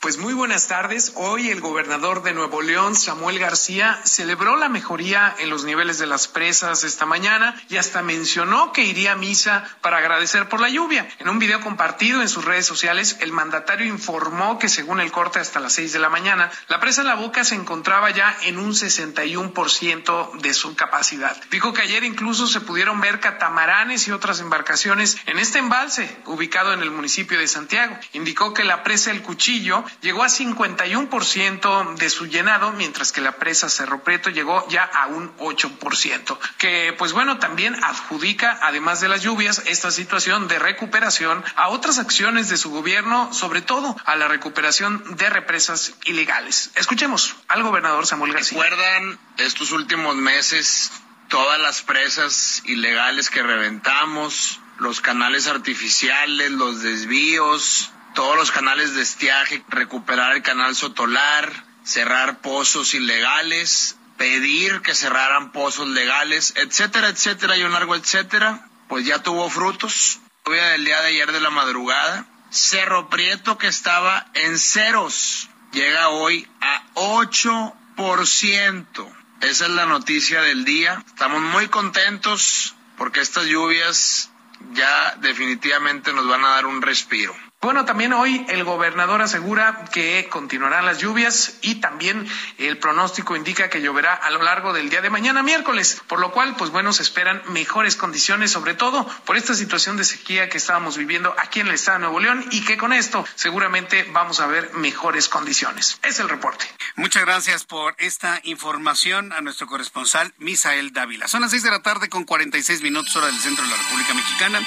Pues 0.00 0.16
muy 0.16 0.32
buenas 0.32 0.68
tardes. 0.68 1.14
Hoy 1.16 1.50
el 1.50 1.60
gobernador 1.60 2.22
de 2.22 2.32
Nuevo 2.32 2.62
León, 2.62 2.94
Samuel 2.94 3.40
García, 3.40 4.00
celebró 4.04 4.54
la 4.54 4.68
mejoría 4.68 5.34
en 5.40 5.50
los 5.50 5.64
niveles 5.64 5.98
de 5.98 6.06
las 6.06 6.28
presas 6.28 6.84
esta 6.84 7.04
mañana 7.04 7.60
y 7.68 7.78
hasta 7.78 8.00
mencionó 8.00 8.72
que 8.72 8.84
iría 8.84 9.12
a 9.12 9.16
misa 9.16 9.64
para 9.80 9.96
agradecer 9.96 10.48
por 10.48 10.60
la 10.60 10.68
lluvia. 10.68 11.08
En 11.18 11.28
un 11.28 11.40
video 11.40 11.60
compartido 11.60 12.22
en 12.22 12.28
sus 12.28 12.44
redes 12.44 12.64
sociales, 12.64 13.16
el 13.22 13.32
mandatario 13.32 13.88
informó 13.88 14.60
que 14.60 14.68
según 14.68 15.00
el 15.00 15.10
corte 15.10 15.40
hasta 15.40 15.58
las 15.58 15.72
seis 15.72 15.92
de 15.92 15.98
la 15.98 16.08
mañana, 16.08 16.48
la 16.68 16.78
presa 16.78 17.02
La 17.02 17.16
Boca 17.16 17.42
se 17.42 17.56
encontraba 17.56 18.10
ya 18.10 18.36
en 18.42 18.60
un 18.60 18.74
61% 18.74 20.40
de 20.40 20.54
su 20.54 20.76
capacidad. 20.76 21.36
Dijo 21.50 21.72
que 21.72 21.82
ayer 21.82 22.04
incluso 22.04 22.46
se 22.46 22.60
pudieron 22.60 23.00
ver 23.00 23.18
catamaranes 23.18 24.06
y 24.06 24.12
otras 24.12 24.38
embarcaciones 24.38 25.18
en 25.26 25.40
este 25.40 25.58
embalse 25.58 26.16
ubicado 26.26 26.72
en 26.72 26.82
el 26.82 26.92
municipio 26.92 27.36
de 27.36 27.48
Santiago. 27.48 27.98
Indicó 28.12 28.54
que 28.54 28.62
la 28.62 28.84
presa 28.84 29.10
El 29.10 29.22
Cuchillo 29.22 29.87
llegó 30.00 30.22
a 30.22 30.28
51% 30.28 31.94
de 31.96 32.10
su 32.10 32.26
llenado, 32.26 32.72
mientras 32.72 33.12
que 33.12 33.20
la 33.20 33.32
presa 33.32 33.68
Cerro 33.68 34.02
Prieto 34.02 34.30
llegó 34.30 34.66
ya 34.68 34.84
a 34.84 35.06
un 35.06 35.36
8%, 35.38 36.38
que 36.58 36.94
pues 36.96 37.12
bueno, 37.12 37.38
también 37.38 37.76
adjudica, 37.82 38.58
además 38.62 39.00
de 39.00 39.08
las 39.08 39.22
lluvias, 39.22 39.62
esta 39.66 39.90
situación 39.90 40.48
de 40.48 40.58
recuperación 40.58 41.44
a 41.56 41.68
otras 41.68 41.98
acciones 41.98 42.48
de 42.48 42.56
su 42.56 42.70
gobierno, 42.70 43.32
sobre 43.32 43.62
todo 43.62 43.96
a 44.04 44.16
la 44.16 44.28
recuperación 44.28 45.16
de 45.16 45.30
represas 45.30 45.94
ilegales. 46.04 46.70
Escuchemos 46.74 47.36
al 47.48 47.62
gobernador 47.62 48.06
Samuel 48.06 48.32
García. 48.32 48.62
¿Recuerdan 48.62 49.18
estos 49.36 49.72
últimos 49.72 50.16
meses 50.16 50.90
todas 51.28 51.60
las 51.60 51.82
presas 51.82 52.62
ilegales 52.64 53.30
que 53.30 53.42
reventamos? 53.42 54.60
los 54.78 55.00
canales 55.00 55.48
artificiales, 55.48 56.52
los 56.52 56.82
desvíos, 56.82 57.90
todos 58.18 58.36
los 58.36 58.50
canales 58.50 58.96
de 58.96 59.02
estiaje, 59.02 59.62
recuperar 59.68 60.32
el 60.32 60.42
canal 60.42 60.74
Sotolar, 60.74 61.52
cerrar 61.84 62.40
pozos 62.40 62.94
ilegales, 62.94 63.96
pedir 64.16 64.82
que 64.82 64.96
cerraran 64.96 65.52
pozos 65.52 65.86
legales, 65.86 66.52
etcétera, 66.56 67.10
etcétera, 67.10 67.56
y 67.56 67.62
un 67.62 67.70
largo 67.70 67.94
etcétera, 67.94 68.68
pues 68.88 69.06
ya 69.06 69.22
tuvo 69.22 69.48
frutos. 69.48 70.18
Del 70.44 70.84
día 70.84 71.00
de 71.00 71.10
ayer 71.10 71.30
de 71.30 71.40
la 71.40 71.50
madrugada. 71.50 72.26
Cerro 72.50 73.08
Prieto 73.08 73.56
que 73.56 73.68
estaba 73.68 74.26
en 74.34 74.58
ceros, 74.58 75.48
llega 75.70 76.08
hoy 76.08 76.44
a 76.60 76.92
8%. 76.94 79.14
Esa 79.42 79.66
es 79.66 79.70
la 79.70 79.86
noticia 79.86 80.42
del 80.42 80.64
día. 80.64 81.04
Estamos 81.06 81.40
muy 81.40 81.68
contentos 81.68 82.74
porque 82.96 83.20
estas 83.20 83.44
lluvias 83.44 84.32
ya 84.72 85.14
definitivamente 85.20 86.12
nos 86.12 86.26
van 86.26 86.44
a 86.44 86.48
dar 86.48 86.66
un 86.66 86.82
respiro. 86.82 87.32
Bueno, 87.60 87.84
también 87.84 88.12
hoy 88.12 88.46
el 88.50 88.62
gobernador 88.62 89.20
asegura 89.20 89.86
que 89.90 90.28
continuarán 90.30 90.86
las 90.86 90.98
lluvias 90.98 91.58
y 91.60 91.80
también 91.80 92.24
el 92.56 92.78
pronóstico 92.78 93.34
indica 93.34 93.68
que 93.68 93.82
lloverá 93.82 94.14
a 94.14 94.30
lo 94.30 94.40
largo 94.42 94.72
del 94.72 94.90
día 94.90 95.00
de 95.00 95.10
mañana 95.10 95.42
miércoles, 95.42 96.00
por 96.06 96.20
lo 96.20 96.30
cual, 96.30 96.54
pues 96.56 96.70
bueno, 96.70 96.92
se 96.92 97.02
esperan 97.02 97.42
mejores 97.48 97.96
condiciones, 97.96 98.52
sobre 98.52 98.74
todo 98.74 99.04
por 99.24 99.36
esta 99.36 99.54
situación 99.54 99.96
de 99.96 100.04
sequía 100.04 100.48
que 100.48 100.56
estábamos 100.56 100.96
viviendo 100.96 101.34
aquí 101.36 101.58
en 101.58 101.66
el 101.66 101.74
estado 101.74 101.98
de 101.98 102.02
Nuevo 102.02 102.20
León 102.20 102.46
y 102.52 102.64
que 102.64 102.76
con 102.76 102.92
esto 102.92 103.26
seguramente 103.34 104.04
vamos 104.12 104.38
a 104.38 104.46
ver 104.46 104.72
mejores 104.74 105.28
condiciones. 105.28 105.98
Es 106.04 106.20
el 106.20 106.28
reporte. 106.28 106.64
Muchas 106.94 107.24
gracias 107.24 107.64
por 107.64 107.96
esta 107.98 108.40
información 108.44 109.32
a 109.32 109.40
nuestro 109.40 109.66
corresponsal 109.66 110.32
Misael 110.38 110.92
Dávila. 110.92 111.26
Son 111.26 111.40
las 111.40 111.50
seis 111.50 111.64
de 111.64 111.72
la 111.72 111.82
tarde 111.82 112.08
con 112.08 112.22
46 112.22 112.82
minutos 112.82 113.16
hora 113.16 113.26
del 113.26 113.40
centro 113.40 113.64
de 113.64 113.70
la 113.70 113.76
República 113.78 114.14
Mexicana. 114.14 114.60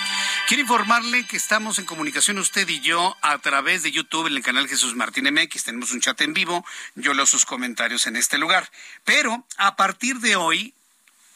Quiero 0.49 0.63
informarle 0.63 1.25
que 1.25 1.37
estamos 1.37 1.79
en 1.79 1.85
comunicación 1.85 2.37
usted 2.37 2.67
y 2.67 2.80
yo 2.81 3.15
a 3.21 3.37
través 3.39 3.83
de 3.83 3.91
YouTube 3.91 4.27
en 4.27 4.35
el 4.35 4.43
canal 4.43 4.67
Jesús 4.67 4.95
Martín 4.95 5.31
MX. 5.31 5.63
Tenemos 5.63 5.91
un 5.91 6.01
chat 6.01 6.19
en 6.21 6.33
vivo. 6.33 6.65
Yo 6.95 7.13
leo 7.13 7.25
sus 7.25 7.45
comentarios 7.45 8.07
en 8.07 8.15
este 8.15 8.37
lugar. 8.37 8.69
Pero 9.05 9.45
a 9.57 9.75
partir 9.75 10.17
de 10.19 10.35
hoy, 10.35 10.73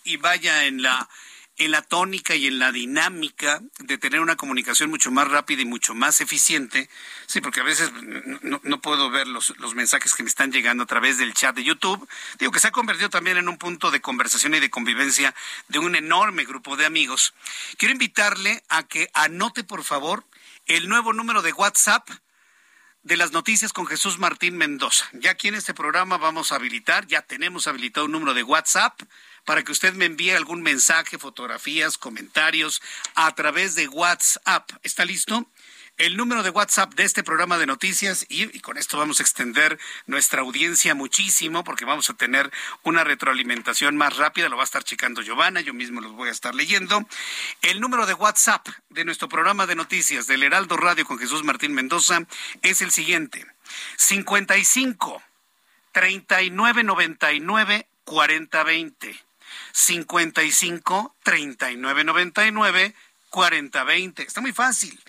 y 0.03 0.17
vaya 0.17 0.65
en 0.65 0.81
la 0.81 1.07
en 1.57 1.71
la 1.71 1.81
tónica 1.81 2.35
y 2.35 2.47
en 2.47 2.59
la 2.59 2.71
dinámica 2.71 3.61
de 3.79 3.97
tener 3.97 4.19
una 4.19 4.35
comunicación 4.35 4.89
mucho 4.89 5.09
más 5.09 5.29
rápida 5.29 5.61
y 5.61 5.65
mucho 5.65 5.93
más 5.93 6.19
eficiente. 6.19 6.89
Sí, 7.27 7.39
porque 7.39 7.61
a 7.61 7.63
veces 7.63 7.91
no, 8.41 8.81
puedo 8.81 9.09
ver 9.09 9.27
los, 9.27 9.57
los, 9.59 9.73
mensajes 9.73 10.13
que 10.13 10.23
me 10.23 10.29
están 10.29 10.51
llegando 10.51 10.83
a 10.83 10.87
través 10.87 11.17
del 11.17 11.33
chat 11.33 11.55
de 11.55 11.63
YouTube. 11.63 12.07
Digo 12.39 12.51
que 12.51 12.59
se 12.59 12.67
ha 12.67 12.71
convertido 12.71 13.09
también 13.09 13.37
en 13.37 13.47
un 13.47 13.57
punto 13.57 13.89
de 13.89 14.01
conversación 14.01 14.53
y 14.53 14.59
de 14.59 14.69
convivencia 14.69 15.33
de 15.69 15.79
un 15.79 15.95
enorme 15.95 16.43
grupo 16.43 16.75
de 16.75 16.85
amigos. 16.85 17.33
Quiero 17.77 17.93
invitarle 17.93 18.61
a 18.67 18.83
que 18.83 19.09
anote, 19.13 19.63
por 19.63 19.85
favor, 19.85 20.25
el 20.65 20.89
nuevo 20.89 21.13
número 21.13 21.41
de 21.41 21.53
WhatsApp 21.53 22.09
de 23.03 23.17
las 23.17 23.31
noticias 23.31 23.71
con 23.71 23.85
Jesús 23.85 24.17
Martín 24.17 24.57
Mendoza. 24.57 25.05
Ya 25.13 25.31
aquí 25.31 25.47
en 25.47 25.55
este 25.55 25.75
programa 25.75 26.17
vamos 26.17 26.51
a 26.51 26.55
habilitar, 26.55 27.05
ya 27.05 27.21
tenemos 27.21 27.67
habilitado 27.67 28.07
un 28.07 28.13
número 28.13 28.33
de 28.33 28.41
WhatsApp 28.41 28.99
para 29.45 29.63
que 29.63 29.71
usted 29.71 29.93
me 29.93 30.05
envíe 30.05 30.31
algún 30.31 30.63
mensaje, 30.63 31.19
fotografías, 31.19 31.99
comentarios 31.99 32.81
a 33.13 33.33
través 33.35 33.75
de 33.75 33.87
WhatsApp. 33.87 34.71
¿Está 34.81 35.05
listo? 35.05 35.47
El 35.97 36.17
número 36.17 36.43
de 36.43 36.49
WhatsApp 36.49 36.93
de 36.93 37.03
este 37.03 37.23
programa 37.23 37.57
de 37.57 37.65
noticias 37.65 38.25
y, 38.27 38.59
con 38.59 38.77
esto 38.77 38.97
vamos 38.97 39.19
a 39.19 39.23
extender 39.23 39.79
nuestra 40.07 40.41
audiencia 40.41 40.93
muchísimo 40.93 41.63
porque 41.63 41.85
vamos 41.85 42.09
a 42.09 42.15
tener 42.15 42.51
una 42.83 43.03
retroalimentación 43.03 43.95
más 43.95 44.17
rápida, 44.17 44.49
lo 44.49 44.57
va 44.57 44.63
a 44.63 44.65
estar 44.65 44.83
checando 44.83 45.21
Giovanna, 45.21 45.61
yo 45.61 45.73
mismo 45.73 46.01
los 46.01 46.11
voy 46.11 46.29
a 46.29 46.33
estar 46.33 46.53
leyendo. 46.53 47.07
El 47.61 47.79
número 47.79 48.05
de 48.05 48.13
WhatsApp 48.13 48.67
de 48.89 49.05
nuestro 49.05 49.29
programa 49.29 49.67
de 49.67 49.75
noticias 49.75 50.27
del 50.27 50.43
Heraldo 50.43 50.75
Radio 50.75 51.05
con 51.05 51.17
Jesús 51.17 51.43
Martín 51.43 51.73
Mendoza 51.73 52.25
es 52.61 52.81
el 52.81 52.91
siguiente: 52.91 53.45
55 53.95 55.23
39 55.93 56.83
99 56.83 57.87
40 58.03 58.63
20. 58.63 59.25
55 59.71 61.15
39 61.23 62.03
99 62.03 62.95
40 63.29 63.83
20. 63.83 64.23
Está 64.23 64.41
muy 64.41 64.51
fácil. 64.51 64.99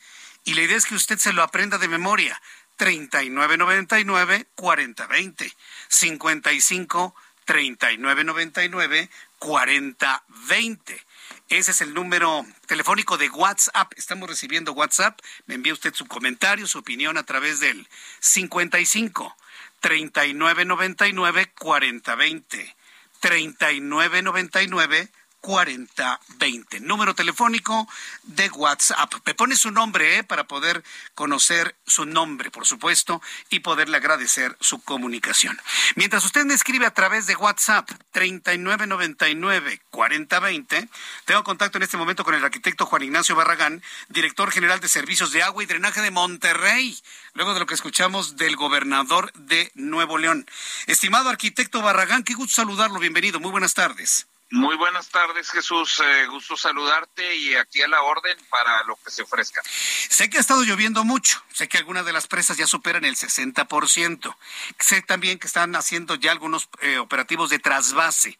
Y 0.46 0.54
la 0.54 0.62
idea 0.62 0.76
es 0.76 0.86
que 0.86 0.94
usted 0.94 1.18
se 1.18 1.32
lo 1.32 1.42
aprenda 1.42 1.76
de 1.76 1.88
memoria. 1.88 2.40
3999 2.76 4.46
4020 4.54 5.52
55 5.88 7.14
3999 7.44 9.10
4020. 9.40 11.06
Ese 11.48 11.70
es 11.72 11.80
el 11.80 11.94
número 11.94 12.46
telefónico 12.66 13.18
de 13.18 13.28
WhatsApp. 13.28 13.92
Estamos 13.96 14.28
recibiendo 14.28 14.72
WhatsApp. 14.72 15.18
Me 15.46 15.56
envía 15.56 15.72
usted 15.72 15.92
su 15.94 16.06
comentario, 16.06 16.68
su 16.68 16.78
opinión 16.78 17.18
a 17.18 17.24
través 17.24 17.58
del 17.58 17.88
55 18.20 19.36
3999 19.80 21.52
4020 21.58 22.76
3999 23.18 25.08
4020. 25.46 26.80
Número 26.80 27.14
telefónico 27.14 27.88
de 28.24 28.50
WhatsApp. 28.50 29.14
Me 29.24 29.32
pone 29.32 29.54
su 29.54 29.70
nombre 29.70 30.18
¿eh? 30.18 30.24
para 30.24 30.48
poder 30.48 30.82
conocer 31.14 31.76
su 31.86 32.04
nombre, 32.04 32.50
por 32.50 32.66
supuesto, 32.66 33.22
y 33.48 33.60
poderle 33.60 33.98
agradecer 33.98 34.56
su 34.60 34.82
comunicación. 34.82 35.56
Mientras 35.94 36.24
usted 36.24 36.44
me 36.44 36.54
escribe 36.54 36.84
a 36.84 36.94
través 36.94 37.28
de 37.28 37.36
WhatsApp 37.36 37.88
3999-4020, 38.12 40.88
tengo 41.26 41.44
contacto 41.44 41.78
en 41.78 41.84
este 41.84 41.96
momento 41.96 42.24
con 42.24 42.34
el 42.34 42.44
arquitecto 42.44 42.84
Juan 42.84 43.04
Ignacio 43.04 43.36
Barragán, 43.36 43.84
director 44.08 44.50
general 44.50 44.80
de 44.80 44.88
Servicios 44.88 45.30
de 45.30 45.44
Agua 45.44 45.62
y 45.62 45.66
Drenaje 45.66 46.00
de 46.00 46.10
Monterrey, 46.10 46.98
luego 47.34 47.54
de 47.54 47.60
lo 47.60 47.66
que 47.66 47.74
escuchamos 47.74 48.36
del 48.36 48.56
gobernador 48.56 49.32
de 49.34 49.70
Nuevo 49.76 50.18
León. 50.18 50.44
Estimado 50.88 51.28
arquitecto 51.28 51.82
Barragán, 51.82 52.24
qué 52.24 52.34
gusto 52.34 52.56
saludarlo. 52.56 52.98
Bienvenido. 52.98 53.38
Muy 53.38 53.52
buenas 53.52 53.74
tardes. 53.74 54.26
Muy 54.50 54.76
buenas 54.76 55.08
tardes, 55.08 55.50
Jesús. 55.50 56.00
Eh, 56.00 56.26
gusto 56.26 56.56
saludarte 56.56 57.34
y 57.34 57.56
aquí 57.56 57.82
a 57.82 57.88
la 57.88 58.02
orden 58.02 58.36
para 58.48 58.84
lo 58.84 58.96
que 58.96 59.10
se 59.10 59.22
ofrezca. 59.22 59.60
Sé 59.64 60.30
que 60.30 60.38
ha 60.38 60.40
estado 60.40 60.62
lloviendo 60.62 61.02
mucho. 61.02 61.42
Sé 61.52 61.68
que 61.68 61.78
algunas 61.78 62.06
de 62.06 62.12
las 62.12 62.28
presas 62.28 62.56
ya 62.56 62.66
superan 62.68 63.04
el 63.04 63.16
60%. 63.16 64.36
Sé 64.78 65.02
también 65.02 65.40
que 65.40 65.48
están 65.48 65.74
haciendo 65.74 66.14
ya 66.14 66.30
algunos 66.30 66.68
eh, 66.80 66.98
operativos 66.98 67.50
de 67.50 67.58
trasvase. 67.58 68.38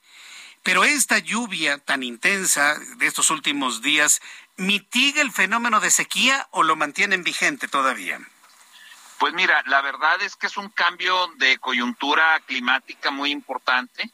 Pero 0.63 0.85
esta 0.85 1.19
lluvia 1.19 1.79
tan 1.79 2.05
intensa 2.05 2.79
de 2.97 3.07
estos 3.07 3.31
últimos 3.31 3.83
días, 3.83 4.21
¿mitiga 4.57 5.23
el 5.23 5.33
fenómeno 5.33 5.81
de 5.81 5.91
sequía 5.91 6.47
o 6.53 6.63
lo 6.63 6.77
mantienen 6.77 7.25
vigente 7.25 7.67
todavía? 7.67 8.21
Pues 9.19 9.35
mira, 9.35 9.63
la 9.67 9.81
verdad 9.81 10.23
es 10.23 10.37
que 10.37 10.47
es 10.47 10.57
un 10.57 10.69
cambio 10.69 11.33
de 11.39 11.59
coyuntura 11.59 12.41
climática 12.47 13.11
muy 13.11 13.31
importante 13.31 14.11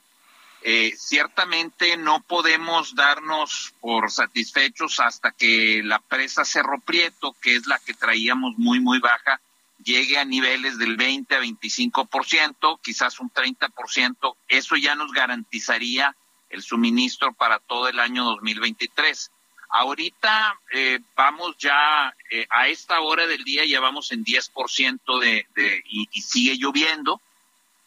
eh, 0.65 0.93
ciertamente 0.97 1.97
no 1.97 2.21
podemos 2.23 2.95
darnos 2.95 3.75
por 3.81 4.11
satisfechos 4.11 5.01
hasta 5.01 5.33
que 5.33 5.83
la 5.83 5.99
presa 5.99 6.45
Cerro 6.45 6.79
Prieto, 6.81 7.35
que 7.41 7.57
es 7.57 7.67
la 7.67 7.79
que 7.81 7.95
traíamos 7.95 8.57
muy, 8.59 8.79
muy 8.79 9.01
baja, 9.01 9.41
llegue 9.83 10.19
a 10.19 10.25
niveles 10.25 10.79
del 10.79 10.97
20 10.97 11.35
a 11.35 11.41
25%, 11.41 12.79
quizás 12.81 13.19
un 13.19 13.31
30%. 13.31 14.37
Eso 14.49 14.77
ya 14.77 14.95
nos 14.95 15.13
garantizaría 15.13 16.15
el 16.49 16.63
suministro 16.63 17.33
para 17.33 17.59
todo 17.59 17.89
el 17.89 17.99
año 17.99 18.25
2023. 18.25 19.31
Ahorita 19.71 20.61
eh, 20.73 21.01
vamos 21.17 21.57
ya 21.59 22.15
eh, 22.31 22.47
a 22.51 22.69
esta 22.69 23.01
hora 23.01 23.27
del 23.27 23.43
día 23.43 23.65
ya 23.65 23.81
vamos 23.81 24.13
en 24.13 24.25
10% 24.25 25.19
de, 25.19 25.47
de 25.55 25.83
y, 25.87 26.09
y 26.13 26.23
sigue 26.23 26.57
lloviendo. 26.57 27.21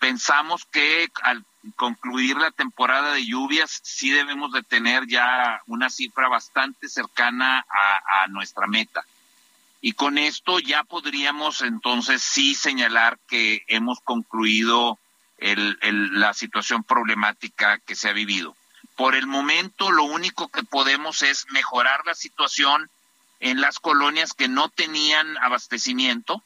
Pensamos 0.06 0.66
que 0.66 1.10
al 1.24 1.44
concluir 1.76 2.38
la 2.38 2.52
temporada 2.52 3.14
de 3.14 3.26
lluvias, 3.26 3.82
sí 3.82 4.12
debemos 4.12 4.52
de 4.52 4.62
tener 4.62 5.08
ya 5.08 5.64
una 5.66 5.90
cifra 5.90 6.30
bastante 6.30 6.88
cercana 6.90 7.66
a, 7.68 8.28
nuestra 8.28 8.68
meta. 8.68 9.04
Y 9.82 9.94
con 9.94 10.20
esto 10.20 10.60
ya 10.60 10.84
podríamos 10.84 11.64
entonces 11.64 12.22
sí 12.22 12.54
señalar 12.54 13.18
que 13.28 13.64
hemos 13.66 14.00
concluido 14.00 15.00
la 15.40 16.36
situación 16.36 16.84
problemática 16.84 17.80
que 17.80 17.96
se 17.96 18.08
ha 18.08 18.14
vivido. 18.14 18.56
Por 18.96 19.16
el 19.16 19.26
momento, 19.26 19.90
lo 19.90 20.04
único 20.04 20.50
que 20.50 20.62
podemos 20.62 21.24
es 21.24 21.48
mejorar 21.50 22.06
la 22.06 22.14
situación 22.14 22.92
en 23.40 23.60
las 23.60 23.80
colonias 23.80 24.34
que 24.34 24.50
no 24.50 24.70
tenían 24.70 25.36
abastecimiento, 25.40 26.44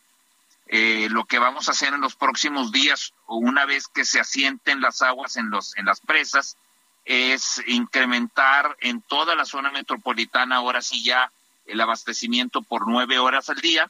eh, 0.72 1.08
lo 1.10 1.26
que 1.26 1.40
vamos 1.40 1.68
a 1.68 1.72
hacer 1.72 1.96
en 1.96 2.02
los 2.02 2.16
próximos 2.16 2.72
días, 2.72 3.14
una 3.26 3.66
vez 3.66 3.88
que 3.88 4.06
se 4.06 4.20
asienten 4.20 4.82
las 4.82 5.02
aguas 5.02 5.36
en, 5.36 5.50
los, 5.50 5.76
en 5.78 5.86
las 5.86 6.00
presas, 6.00 6.58
es 7.06 7.60
incrementar 7.66 8.78
en 8.80 9.02
toda 9.02 9.36
la 9.36 9.46
zona 9.46 9.72
metropolitana, 9.72 10.58
ahora 10.58 10.84
sí 10.84 11.04
ya, 11.04 11.32
el 11.66 11.82
abastecimiento 11.82 12.62
por 12.62 12.88
nueve 12.88 13.18
horas 13.18 13.50
al 13.50 13.62
día 13.62 13.90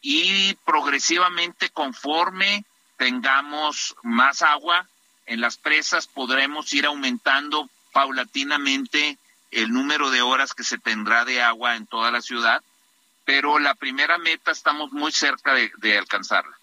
y 0.00 0.54
progresivamente 0.64 1.68
conforme 1.68 2.64
tengamos 2.96 3.94
más 4.02 4.40
agua 4.40 4.88
en 5.26 5.40
las 5.40 5.56
presas 5.56 6.06
podremos 6.06 6.72
ir 6.72 6.86
aumentando 6.86 7.68
paulatinamente 7.92 9.18
el 9.50 9.72
número 9.72 10.10
de 10.10 10.22
horas 10.22 10.52
que 10.52 10.64
se 10.64 10.78
tendrá 10.78 11.24
de 11.24 11.42
agua 11.42 11.76
en 11.76 11.86
toda 11.86 12.10
la 12.10 12.20
ciudad 12.20 12.62
pero 13.24 13.58
la 13.58 13.74
primera 13.74 14.18
meta 14.18 14.50
estamos 14.50 14.92
muy 14.92 15.12
cerca 15.12 15.54
de, 15.54 15.98
alcanzarla. 15.98 16.56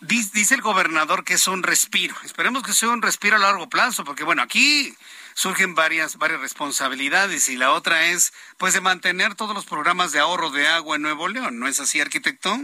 Dice 0.00 0.54
el 0.54 0.62
gobernador 0.62 1.24
que 1.24 1.34
es 1.34 1.46
un 1.46 1.62
respiro. 1.62 2.14
Esperemos 2.24 2.62
que 2.62 2.72
sea 2.72 2.88
un 2.88 3.02
respiro 3.02 3.36
a 3.36 3.38
largo 3.38 3.68
plazo, 3.68 4.02
porque 4.02 4.24
bueno, 4.24 4.42
aquí 4.42 4.94
surgen 5.34 5.74
varias, 5.74 6.16
varias 6.16 6.40
responsabilidades 6.40 7.48
y 7.48 7.56
la 7.56 7.72
otra 7.72 8.06
es 8.06 8.32
pues 8.56 8.72
de 8.72 8.80
mantener 8.80 9.34
todos 9.34 9.54
los 9.54 9.66
programas 9.66 10.12
de 10.12 10.18
ahorro 10.18 10.50
de 10.50 10.66
agua 10.68 10.96
en 10.96 11.02
Nuevo 11.02 11.28
León. 11.28 11.58
¿No 11.58 11.68
es 11.68 11.80
así, 11.80 12.00
arquitecto? 12.00 12.58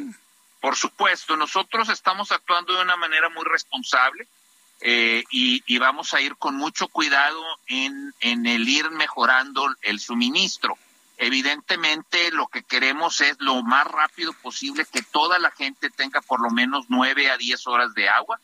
Por 0.61 0.77
supuesto, 0.77 1.37
nosotros 1.37 1.91
estamos 1.91 2.33
actuando 2.33 2.75
de 2.75 2.83
una 2.83 2.97
manera 2.97 3.29
muy 3.29 3.45
responsable 3.45 4.27
eh, 4.81 5.23
y, 5.31 5.63
y, 5.67 5.79
vamos 5.79 6.13
a 6.13 6.21
ir 6.21 6.37
con 6.37 6.55
mucho 6.55 6.89
cuidado 6.89 7.43
en, 7.67 8.13
en 8.21 8.47
el 8.47 8.69
ir 8.69 8.91
mejorando 8.91 9.67
el 9.83 10.01
suministro. 10.01 10.77
Evidentemente 11.19 12.31
lo 12.33 12.49
que 12.49 12.63
queremos 12.63 13.21
es 13.23 13.37
lo 13.41 13.63
más 13.63 13.87
rápido 13.87 14.33
posible 14.35 14.87
que 14.91 15.03
toda 15.03 15.39
la 15.39 15.51
gente 15.51 15.89
tenga 15.89 16.21
por 16.21 16.41
lo 16.41 16.51
menos 16.51 16.87
nueve 16.89 17.31
a 17.31 17.39
diez 17.39 17.67
horas 17.67 17.95
de 17.95 18.09
agua. 18.09 18.39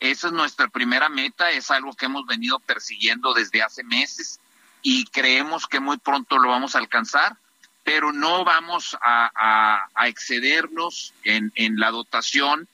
Esa 0.00 0.28
es 0.28 0.32
nuestra 0.32 0.68
primera 0.68 1.08
meta, 1.08 1.50
es 1.50 1.70
algo 1.70 1.94
que 1.94 2.06
hemos 2.06 2.26
venido 2.26 2.58
persiguiendo 2.60 3.34
desde 3.34 3.62
hace 3.62 3.84
meses 3.84 4.40
y 4.82 5.04
creemos 5.06 5.66
que 5.66 5.80
muy 5.80 5.98
pronto 5.98 6.38
lo 6.38 6.48
vamos 6.48 6.74
a 6.74 6.78
alcanzar, 6.78 7.36
pero 7.84 8.12
no 8.12 8.44
vamos 8.44 8.96
a, 9.02 9.86
excedernos 10.06 11.12
en, 11.24 11.52
en 11.54 11.78
la 11.78 11.90
dotación 11.90 12.68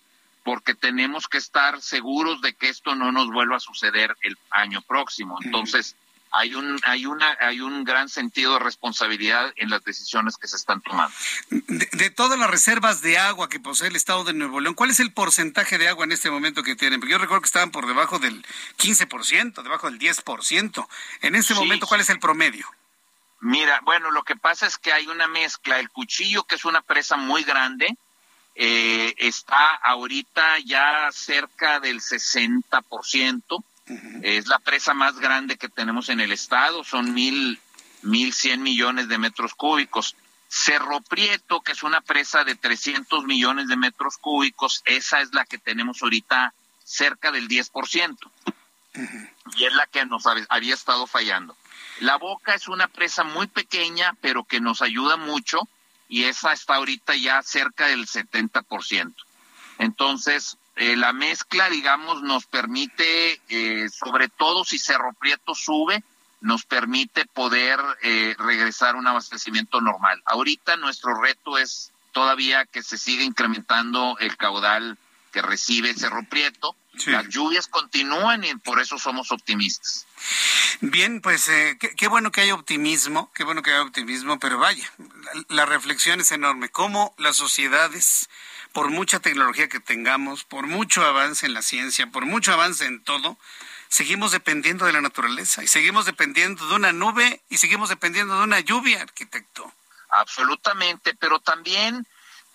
porque 0.44 0.74
tenemos 0.74 1.28
que 1.28 1.38
estar 1.38 1.80
seguros 1.80 2.40
de 2.42 2.54
que 2.54 2.68
esto 2.68 2.94
no 2.94 3.12
nos 3.12 3.28
vuelva 3.28 3.56
a 3.56 3.60
suceder 3.60 4.16
el 4.22 4.36
año 4.50 4.82
próximo. 4.82 5.38
Entonces, 5.42 5.96
hay 6.32 6.54
un 6.54 6.80
hay 6.84 7.06
una 7.06 7.36
hay 7.40 7.60
un 7.60 7.84
gran 7.84 8.08
sentido 8.08 8.54
de 8.54 8.58
responsabilidad 8.58 9.52
en 9.56 9.70
las 9.70 9.84
decisiones 9.84 10.36
que 10.36 10.48
se 10.48 10.56
están 10.56 10.80
tomando. 10.80 11.14
De, 11.50 12.10
todas 12.10 12.38
las 12.38 12.50
reservas 12.50 13.02
de 13.02 13.18
agua 13.18 13.48
que 13.48 13.60
posee 13.60 13.88
el 13.88 13.96
Estado 13.96 14.24
de 14.24 14.32
Nuevo 14.32 14.60
León, 14.60 14.74
¿cuál 14.74 14.90
es 14.90 15.00
el 15.00 15.12
porcentaje 15.12 15.78
de 15.78 15.88
agua 15.88 16.04
en 16.04 16.12
este 16.12 16.30
momento 16.30 16.62
que 16.62 16.74
tienen? 16.74 17.00
Porque 17.00 17.12
yo 17.12 17.18
recuerdo 17.18 17.42
que 17.42 17.46
estaban 17.46 17.70
por 17.70 17.86
debajo 17.86 18.18
del 18.18 18.44
15%, 18.78 19.62
debajo 19.62 19.90
del 19.90 19.98
10%. 19.98 20.88
En 21.20 21.34
este 21.34 21.54
momento, 21.54 21.86
¿cuál 21.86 22.00
es 22.00 22.10
el 22.10 22.18
promedio? 22.18 22.66
Mira, 23.40 23.80
bueno, 23.82 24.10
lo 24.10 24.22
que 24.22 24.36
pasa 24.36 24.66
es 24.66 24.78
que 24.78 24.92
hay 24.92 25.08
una 25.08 25.26
mezcla. 25.26 25.78
El 25.78 25.90
cuchillo, 25.90 26.44
que 26.44 26.54
es 26.54 26.64
una 26.64 26.80
presa 26.80 27.16
muy 27.16 27.42
grande, 27.42 27.96
eh, 28.54 29.14
está 29.18 29.74
ahorita 29.82 30.60
ya 30.64 31.10
cerca 31.12 31.80
del 31.80 32.00
60%. 32.00 33.64
Es 34.22 34.46
la 34.46 34.58
presa 34.58 34.94
más 34.94 35.18
grande 35.18 35.56
que 35.56 35.68
tenemos 35.68 36.08
en 36.08 36.20
el 36.20 36.32
estado, 36.32 36.84
son 36.84 37.14
mil, 37.14 37.60
mil 38.02 38.32
cien 38.32 38.62
millones 38.62 39.08
de 39.08 39.18
metros 39.18 39.54
cúbicos. 39.54 40.16
Cerro 40.48 41.00
Prieto, 41.00 41.62
que 41.62 41.72
es 41.72 41.82
una 41.82 42.00
presa 42.02 42.44
de 42.44 42.54
300 42.54 43.24
millones 43.24 43.68
de 43.68 43.76
metros 43.76 44.18
cúbicos, 44.18 44.82
esa 44.84 45.20
es 45.22 45.32
la 45.32 45.46
que 45.46 45.58
tenemos 45.58 46.02
ahorita 46.02 46.52
cerca 46.84 47.32
del 47.32 47.48
10%. 47.48 48.16
Y 49.56 49.64
es 49.64 49.72
la 49.72 49.86
que 49.86 50.04
nos 50.04 50.24
había 50.26 50.74
estado 50.74 51.06
fallando. 51.06 51.56
La 52.00 52.16
Boca 52.16 52.54
es 52.54 52.68
una 52.68 52.88
presa 52.88 53.24
muy 53.24 53.46
pequeña, 53.46 54.14
pero 54.20 54.44
que 54.44 54.60
nos 54.60 54.82
ayuda 54.82 55.16
mucho, 55.16 55.60
y 56.08 56.24
esa 56.24 56.52
está 56.52 56.74
ahorita 56.74 57.16
ya 57.16 57.42
cerca 57.42 57.86
del 57.86 58.06
70%. 58.06 59.14
Entonces, 59.78 60.58
eh, 60.76 60.96
la 60.96 61.12
mezcla, 61.12 61.68
digamos, 61.68 62.22
nos 62.22 62.46
permite, 62.46 63.40
eh, 63.48 63.88
sobre 63.90 64.28
todo 64.28 64.64
si 64.64 64.78
Cerro 64.78 65.12
Prieto 65.12 65.54
sube, 65.54 66.02
nos 66.40 66.64
permite 66.64 67.26
poder 67.26 67.78
eh, 68.02 68.34
regresar 68.38 68.94
a 68.94 68.98
un 68.98 69.06
abastecimiento 69.06 69.80
normal. 69.80 70.22
Ahorita 70.24 70.76
nuestro 70.76 71.14
reto 71.20 71.58
es 71.58 71.92
todavía 72.12 72.64
que 72.64 72.82
se 72.82 72.96
siga 72.96 73.22
incrementando 73.22 74.16
el 74.18 74.36
caudal 74.36 74.98
que 75.30 75.42
recibe 75.42 75.94
Cerro 75.94 76.24
Prieto. 76.28 76.74
Las 77.06 77.28
lluvias 77.28 77.68
continúan 77.68 78.44
y 78.44 78.54
por 78.56 78.78
eso 78.78 78.98
somos 78.98 79.32
optimistas. 79.32 80.06
Bien, 80.82 81.22
pues 81.22 81.50
qué, 81.78 82.08
bueno 82.08 82.30
que 82.30 82.42
hay 82.42 82.50
optimismo, 82.50 83.30
qué 83.34 83.44
bueno 83.44 83.62
que 83.62 83.72
hay 83.72 83.80
optimismo, 83.80 84.38
pero 84.38 84.58
vaya, 84.58 84.92
la 85.48 85.64
reflexión 85.64 86.20
es 86.20 86.32
enorme. 86.32 86.68
¿Cómo 86.68 87.14
las 87.16 87.36
sociedades 87.36 88.28
por 88.72 88.90
mucha 88.90 89.20
tecnología 89.20 89.68
que 89.68 89.80
tengamos, 89.80 90.44
por 90.44 90.66
mucho 90.66 91.04
avance 91.04 91.46
en 91.46 91.54
la 91.54 91.62
ciencia, 91.62 92.06
por 92.08 92.26
mucho 92.26 92.52
avance 92.52 92.86
en 92.86 93.02
todo, 93.02 93.36
seguimos 93.88 94.32
dependiendo 94.32 94.86
de 94.86 94.92
la 94.92 95.00
naturaleza 95.00 95.62
y 95.62 95.68
seguimos 95.68 96.06
dependiendo 96.06 96.66
de 96.66 96.74
una 96.74 96.92
nube 96.92 97.42
y 97.50 97.58
seguimos 97.58 97.90
dependiendo 97.90 98.38
de 98.38 98.44
una 98.44 98.60
lluvia, 98.60 99.02
arquitecto. 99.02 99.70
Absolutamente, 100.08 101.14
pero 101.14 101.40
también 101.40 102.06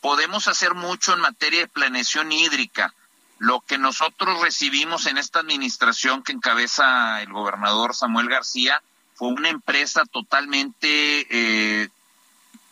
podemos 0.01 0.47
hacer 0.47 0.73
mucho 0.73 1.13
en 1.13 1.19
materia 1.21 1.61
de 1.61 1.67
planeación 1.67 2.31
hídrica. 2.31 2.93
Lo 3.39 3.61
que 3.61 3.77
nosotros 3.77 4.41
recibimos 4.41 5.05
en 5.05 5.17
esta 5.17 5.39
administración 5.39 6.23
que 6.23 6.31
encabeza 6.31 7.21
el 7.21 7.31
gobernador 7.31 7.95
Samuel 7.95 8.29
García 8.29 8.81
fue 9.15 9.29
una 9.29 9.49
empresa 9.49 10.03
totalmente 10.11 11.27
eh, 11.29 11.89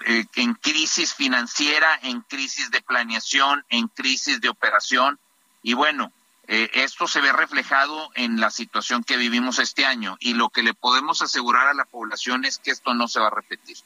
eh, 0.05 0.25
en 0.35 0.53
crisis 0.53 1.13
financiera, 1.13 1.99
en 2.03 2.21
crisis 2.21 2.69
de 2.69 2.81
planeación, 2.81 3.65
en 3.69 3.87
crisis 3.87 4.39
de 4.39 4.49
operación. 4.49 5.19
Y 5.63 5.73
bueno, 5.73 6.11
eh, 6.47 6.69
esto 6.75 7.07
se 7.07 7.21
ve 7.21 7.31
reflejado 7.31 8.11
en 8.13 8.39
la 8.39 8.51
situación 8.51 9.03
que 9.03 9.17
vivimos 9.17 9.57
este 9.57 9.83
año 9.83 10.15
y 10.19 10.35
lo 10.35 10.49
que 10.49 10.61
le 10.61 10.75
podemos 10.75 11.23
asegurar 11.23 11.67
a 11.67 11.73
la 11.73 11.85
población 11.85 12.45
es 12.45 12.59
que 12.59 12.69
esto 12.69 12.93
no 12.93 13.07
se 13.07 13.19
va 13.19 13.27
a 13.27 13.31
repetir. 13.31 13.77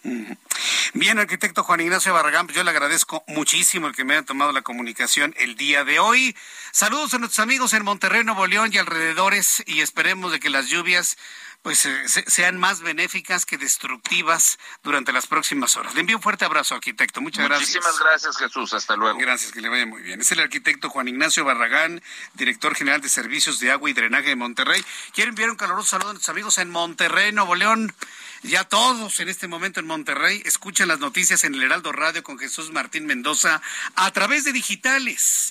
Bien, 0.94 1.20
arquitecto 1.20 1.64
Juan 1.64 1.80
Ignacio 1.80 2.14
Barragán, 2.14 2.48
pues 2.48 2.58
yo 2.58 2.66
le 2.66 2.72
agradezco 2.72 3.24
muchísimo 3.28 3.88
el 3.88 3.96
que 3.96 4.04
me 4.04 4.16
haya 4.16 4.26
tomado 4.26 4.52
la 4.52 4.62
comunicación 4.62 5.34
el 5.38 5.56
día 5.56 5.86
de 5.86 6.00
hoy. 6.00 6.36
Saludos 6.74 7.14
a 7.14 7.20
nuestros 7.20 7.40
amigos 7.40 7.74
en 7.74 7.86
Monterrey, 7.86 8.26
Nuevo 8.26 8.46
León 8.46 8.72
y 8.74 8.78
alrededores 8.78 9.64
y 9.66 9.80
esperemos 9.80 10.34
de 10.34 10.42
que 10.42 10.50
las 10.50 10.68
lluvias 10.68 11.18
pues 11.62 11.86
eh, 11.86 12.04
sean 12.28 12.58
más 12.58 12.82
benéficas 12.82 13.46
que 13.46 13.58
destructivas 13.58 14.58
durante 14.82 15.12
las 15.12 15.28
próximas 15.28 15.76
horas. 15.76 15.94
Le 15.94 16.02
envío 16.02 16.16
un 16.16 16.22
fuerte 16.22 16.46
abrazo, 16.46 16.76
arquitecto. 16.76 17.22
Muchas 17.22 17.46
gracias. 17.46 17.70
Muchísimas 17.70 18.00
gracias, 18.00 18.38
Jesús. 18.38 18.74
Hasta 18.74 18.96
luego. 18.96 19.20
Gracias, 19.20 19.52
que 19.52 19.62
le 19.62 19.70
vaya 19.70 19.86
muy 19.86 20.02
bien. 20.02 20.22
Es 20.22 20.32
el 20.32 20.40
arquitecto 20.40 20.90
Juan 20.90 21.08
Ignacio 21.08 21.44
Barragán, 21.44 22.02
director 22.34 22.76
general 22.76 23.02
de 23.02 23.10
Servicios 23.10 23.60
de 23.60 23.72
Agua 23.72 23.90
y 23.90 23.94
Drenaje 23.94 24.30
de 24.30 24.36
Monterrey. 24.36 24.84
Quiero 25.14 25.30
enviar 25.30 25.50
un 25.50 25.58
caluroso 25.58 25.90
saludo 25.90 26.10
a 26.10 26.14
nuestros 26.14 26.34
amigos 26.34 26.58
en 26.60 26.70
Monterrey, 26.70 27.32
Nuevo 27.34 27.56
León. 27.56 27.94
Ya 28.44 28.64
todos 28.64 29.20
en 29.20 29.28
este 29.28 29.48
momento 29.48 29.82
en 29.82 29.88
Monterrey 29.88 30.42
escuchan 30.46 30.88
las 30.88 31.00
noticias 31.00 31.44
en 31.44 31.56
el 31.56 31.64
Heraldo 31.64 31.92
Radio 31.92 32.24
con 32.24 32.40
Jesús 32.40 32.72
Martín 32.72 33.06
Mendoza 33.06 33.62
a 33.96 34.12
través 34.12 34.46
de 34.46 34.54
digitales. 34.54 35.50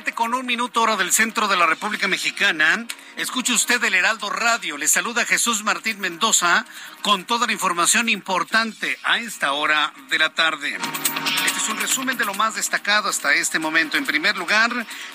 Siete 0.00 0.14
con 0.14 0.32
un 0.32 0.46
minuto 0.46 0.80
hora 0.80 0.96
del 0.96 1.12
centro 1.12 1.46
de 1.46 1.58
la 1.58 1.66
República 1.66 2.08
Mexicana. 2.08 2.86
Escuche 3.18 3.52
usted 3.52 3.84
el 3.84 3.92
Heraldo 3.92 4.30
Radio. 4.30 4.78
Le 4.78 4.88
saluda 4.88 5.26
Jesús 5.26 5.62
Martín 5.62 6.00
Mendoza 6.00 6.64
con 7.02 7.26
toda 7.26 7.46
la 7.46 7.52
información 7.52 8.08
importante 8.08 8.96
a 9.04 9.18
esta 9.18 9.52
hora 9.52 9.92
de 10.08 10.18
la 10.18 10.32
tarde. 10.32 10.78
Este 11.44 11.58
es 11.58 11.68
un 11.68 11.76
resumen 11.76 12.16
de 12.16 12.24
lo 12.24 12.32
más 12.32 12.54
destacado 12.54 13.10
hasta 13.10 13.34
este 13.34 13.58
momento. 13.58 13.98
En 13.98 14.06
primer 14.06 14.38
lugar, 14.38 14.70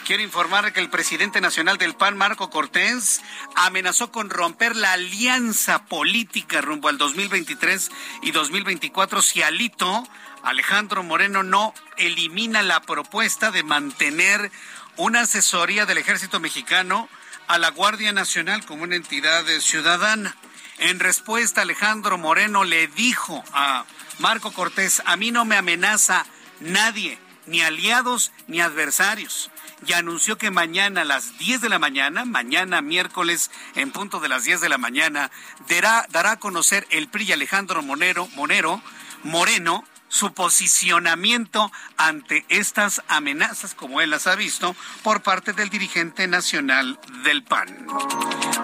quiero 0.06 0.22
informar 0.22 0.72
que 0.72 0.82
el 0.82 0.92
presidente 0.92 1.42
nacional 1.42 1.80
del 1.80 1.96
PAN, 1.96 2.16
Marco 2.16 2.52
Cortés, 2.52 3.24
amenazó 3.56 4.12
con 4.12 4.30
romper 4.30 4.76
la 4.76 4.92
alianza 4.92 5.86
política 5.86 6.62
rumbo 6.62 6.90
al 6.90 7.00
2023 7.00 7.90
y 8.22 8.30
2024 8.30 9.24
si 9.24 9.42
Alito 9.42 10.04
Alejandro 10.46 11.02
Moreno 11.02 11.42
no 11.42 11.74
elimina 11.98 12.62
la 12.62 12.80
propuesta 12.80 13.50
de 13.50 13.64
mantener 13.64 14.52
una 14.96 15.22
asesoría 15.22 15.88
del 15.88 15.98
ejército 15.98 16.40
mexicano 16.40 17.10
a 17.48 17.58
la 17.58 17.72
Guardia 17.72 18.14
Nacional 18.14 18.64
como 18.64 18.84
una 18.84 18.96
entidad 18.96 19.44
ciudadana. 19.60 20.36
En 20.78 21.00
respuesta, 21.00 21.64
Alejandro 21.64 22.20
Moreno 22.20 22.64
le 22.64 22.88
dijo 22.88 23.44
a 23.54 23.86
Marco 24.20 24.52
Cortés, 24.52 25.02
a 25.06 25.16
mí 25.18 25.32
no 25.32 25.46
me 25.46 25.58
amenaza 25.58 26.28
nadie, 26.60 27.18
ni 27.48 27.62
aliados 27.62 28.32
ni 28.48 28.62
adversarios. 28.62 29.50
Y 29.88 29.94
anunció 29.94 30.38
que 30.38 30.52
mañana 30.52 31.02
a 31.02 31.06
las 31.06 31.40
10 31.40 31.62
de 31.62 31.70
la 31.70 31.80
mañana, 31.80 32.24
mañana 32.24 32.84
miércoles 32.84 33.50
en 33.74 33.92
punto 33.92 34.20
de 34.20 34.30
las 34.30 34.44
10 34.44 34.62
de 34.62 34.70
la 34.70 34.78
mañana, 34.78 35.32
dará, 35.68 36.32
a 36.32 36.40
conocer 36.40 36.86
el 36.92 37.08
PRI 37.08 37.32
Alejandro 37.32 37.82
Monero, 37.82 38.28
Monero, 38.36 38.80
Moreno 39.24 39.84
su 40.16 40.34
posicionamiento 40.34 41.74
ante 41.98 42.46
estas 42.48 43.02
amenazas, 43.10 43.76
como 43.76 44.00
él 44.00 44.12
las 44.12 44.28
ha 44.28 44.36
visto, 44.36 44.74
por 45.04 45.22
parte 45.22 45.52
del 45.52 45.70
dirigente 45.70 46.26
nacional 46.26 46.98
del 47.26 47.44
PAN. 47.44 47.86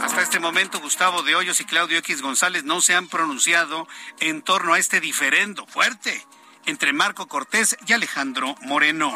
Hasta 0.01 0.21
este 0.21 0.39
momento, 0.39 0.79
Gustavo 0.79 1.23
de 1.23 1.35
Hoyos 1.35 1.59
y 1.59 1.65
Claudio 1.65 1.97
X 1.97 2.21
González 2.21 2.63
no 2.63 2.79
se 2.79 2.95
han 2.95 3.09
pronunciado 3.09 3.85
en 4.21 4.41
torno 4.43 4.75
a 4.75 4.79
este 4.79 5.01
diferendo 5.01 5.67
fuerte 5.67 6.25
entre 6.67 6.93
Marco 6.93 7.27
Cortés 7.27 7.75
y 7.85 7.91
Alejandro 7.91 8.55
Moreno. 8.61 9.13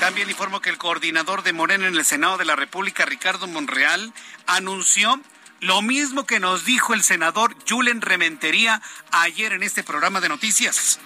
También 0.00 0.28
informo 0.28 0.60
que 0.60 0.70
el 0.70 0.78
coordinador 0.78 1.44
de 1.44 1.52
Moreno 1.52 1.86
en 1.86 1.94
el 1.94 2.04
Senado 2.04 2.36
de 2.36 2.46
la 2.46 2.56
República, 2.56 3.04
Ricardo 3.04 3.46
Monreal, 3.46 4.12
anunció 4.48 5.20
lo 5.62 5.80
mismo 5.80 6.26
que 6.26 6.40
nos 6.40 6.64
dijo 6.64 6.92
el 6.92 7.04
senador 7.04 7.54
Julen 7.68 8.00
Rementería 8.00 8.82
ayer 9.12 9.52
en 9.52 9.62
este 9.62 9.84
programa 9.84 10.20
de 10.20 10.28
noticias. 10.28 10.98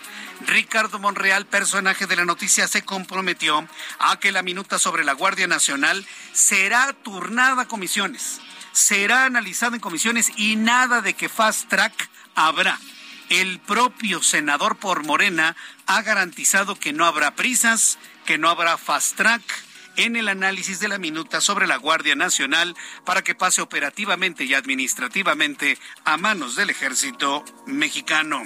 Ricardo 0.47 0.99
Monreal, 0.99 1.45
personaje 1.45 2.07
de 2.07 2.17
la 2.17 2.25
noticia, 2.25 2.67
se 2.67 2.83
comprometió 2.83 3.69
a 3.99 4.19
que 4.19 4.33
la 4.33 4.43
minuta 4.43 4.79
sobre 4.79 5.05
la 5.05 5.13
Guardia 5.13 5.47
Nacional 5.47 6.07
será 6.33 6.95
turnada 6.95 7.63
a 7.63 7.69
comisiones, 7.69 8.41
será 8.73 9.27
analizada 9.27 9.77
en 9.77 9.83
comisiones 9.83 10.33
y 10.39 10.57
nada 10.57 11.03
de 11.03 11.13
que 11.13 11.29
fast 11.29 11.69
track 11.69 12.09
habrá. 12.35 12.79
El 13.29 13.59
propio 13.61 14.23
senador 14.23 14.79
por 14.79 15.05
Morena 15.05 15.55
ha 15.87 16.01
garantizado 16.01 16.77
que 16.77 16.95
no 16.95 17.05
habrá 17.05 17.35
prisas, 17.35 17.99
que 18.25 18.39
no 18.39 18.49
habrá 18.49 18.79
fast 18.79 19.17
track 19.17 19.43
en 19.97 20.17
el 20.17 20.29
análisis 20.29 20.81
de 20.81 20.89
la 20.89 20.99
minuta 20.99 21.41
sobre 21.41 21.67
la 21.67 21.77
Guardia 21.77 22.15
Nacional 22.15 22.75
para 23.05 23.23
que 23.23 23.35
pase 23.35 23.63
operativamente 23.63 24.45
y 24.45 24.55
administrativamente 24.55 25.79
a 26.05 26.17
manos 26.17 26.57
del 26.57 26.71
ejército 26.71 27.45
mexicano. 27.67 28.43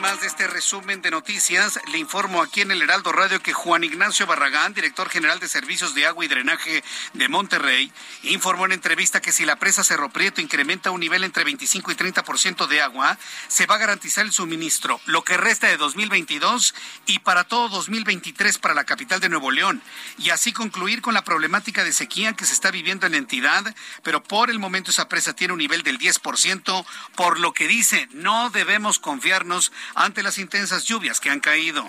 Más 0.00 0.20
de 0.20 0.26
este 0.26 0.46
resumen 0.46 1.00
de 1.02 1.10
noticias, 1.10 1.78
le 1.90 1.98
informo 1.98 2.42
aquí 2.42 2.60
en 2.60 2.70
el 2.70 2.82
Heraldo 2.82 3.12
Radio 3.12 3.40
que 3.40 3.52
Juan 3.52 3.84
Ignacio 3.84 4.26
Barragán, 4.26 4.74
director 4.74 5.08
general 5.08 5.40
de 5.40 5.48
Servicios 5.48 5.94
de 5.94 6.06
Agua 6.06 6.24
y 6.24 6.28
Drenaje 6.28 6.84
de 7.14 7.28
Monterrey, 7.28 7.90
informó 8.24 8.66
en 8.66 8.72
entrevista 8.72 9.20
que 9.20 9.32
si 9.32 9.44
la 9.44 9.56
presa 9.56 9.82
Cerro 9.82 10.10
Prieto 10.10 10.40
incrementa 10.40 10.90
un 10.90 11.00
nivel 11.00 11.24
entre 11.24 11.44
25 11.44 11.90
y 11.90 11.94
30% 11.94 12.66
de 12.66 12.82
agua, 12.82 13.18
se 13.48 13.66
va 13.66 13.76
a 13.76 13.78
garantizar 13.78 14.26
el 14.26 14.32
suministro, 14.32 15.00
lo 15.06 15.22
que 15.22 15.36
resta 15.36 15.68
de 15.68 15.76
2022 15.76 16.74
y 17.06 17.20
para 17.20 17.44
todo 17.44 17.68
2023 17.68 18.58
para 18.58 18.74
la 18.74 18.84
capital 18.84 19.20
de 19.20 19.28
Nuevo 19.28 19.50
León, 19.50 19.82
y 20.18 20.30
así 20.30 20.52
concluir 20.52 21.00
con 21.02 21.14
la 21.14 21.24
problemática 21.24 21.84
de 21.84 21.92
sequía 21.92 22.34
que 22.34 22.46
se 22.46 22.52
está 22.52 22.70
viviendo 22.70 23.06
en 23.06 23.12
la 23.12 23.18
entidad, 23.18 23.74
pero 24.02 24.22
por 24.22 24.50
el 24.50 24.58
momento 24.58 24.90
esa 24.90 25.08
presa 25.08 25.34
tiene 25.34 25.52
un 25.52 25.60
nivel 25.60 25.82
del 25.82 25.98
10%, 25.98 26.84
por 27.14 27.40
lo 27.40 27.52
que 27.52 27.68
dice, 27.68 28.08
no 28.12 28.50
debemos 28.50 28.98
confiarnos 28.98 29.72
ante 29.94 30.22
las 30.22 30.38
intensas 30.38 30.84
lluvias 30.84 31.20
que 31.20 31.30
han 31.30 31.40
caído. 31.40 31.88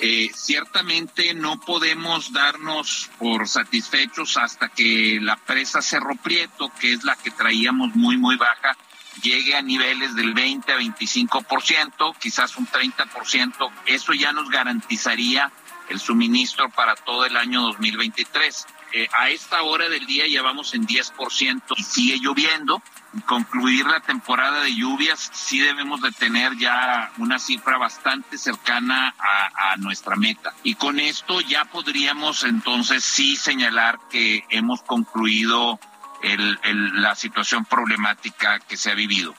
Eh, 0.00 0.30
ciertamente 0.34 1.32
no 1.32 1.60
podemos 1.60 2.32
darnos 2.32 3.08
por 3.18 3.48
satisfechos 3.48 4.36
hasta 4.36 4.68
que 4.68 5.18
la 5.20 5.36
presa 5.36 5.80
Cerro 5.80 6.16
Prieto, 6.16 6.72
que 6.80 6.92
es 6.92 7.04
la 7.04 7.14
que 7.14 7.30
traíamos 7.30 7.94
muy, 7.94 8.16
muy 8.16 8.36
baja, 8.36 8.76
llegue 9.22 9.54
a 9.54 9.62
niveles 9.62 10.16
del 10.16 10.34
20 10.34 10.72
a 10.72 10.78
25%, 10.78 12.16
quizás 12.18 12.56
un 12.56 12.66
30%. 12.66 13.70
Eso 13.86 14.12
ya 14.12 14.32
nos 14.32 14.50
garantizaría 14.50 15.52
el 15.88 16.00
suministro 16.00 16.68
para 16.70 16.96
todo 16.96 17.24
el 17.24 17.36
año 17.36 17.60
2023. 17.62 18.66
Eh, 18.92 19.08
a 19.12 19.30
esta 19.30 19.62
hora 19.62 19.88
del 19.88 20.04
día 20.06 20.26
ya 20.26 20.42
vamos 20.42 20.74
en 20.74 20.86
10% 20.86 21.62
y 21.76 21.82
sigue 21.82 22.18
lloviendo. 22.20 22.82
Concluir 23.26 23.86
la 23.86 24.00
temporada 24.00 24.62
de 24.62 24.74
lluvias, 24.74 25.30
sí 25.32 25.58
debemos 25.60 26.00
de 26.00 26.12
tener 26.12 26.56
ya 26.58 27.10
una 27.18 27.38
cifra 27.38 27.78
bastante 27.78 28.38
cercana 28.38 29.14
a, 29.18 29.72
a 29.72 29.76
nuestra 29.76 30.16
meta. 30.16 30.54
Y 30.62 30.74
con 30.74 30.98
esto 30.98 31.40
ya 31.40 31.64
podríamos 31.66 32.44
entonces 32.44 33.04
sí 33.04 33.36
señalar 33.36 33.98
que 34.10 34.44
hemos 34.50 34.82
concluido 34.82 35.78
el, 36.22 36.58
el, 36.62 37.02
la 37.02 37.14
situación 37.14 37.64
problemática 37.64 38.60
que 38.60 38.76
se 38.76 38.90
ha 38.90 38.94
vivido. 38.94 39.34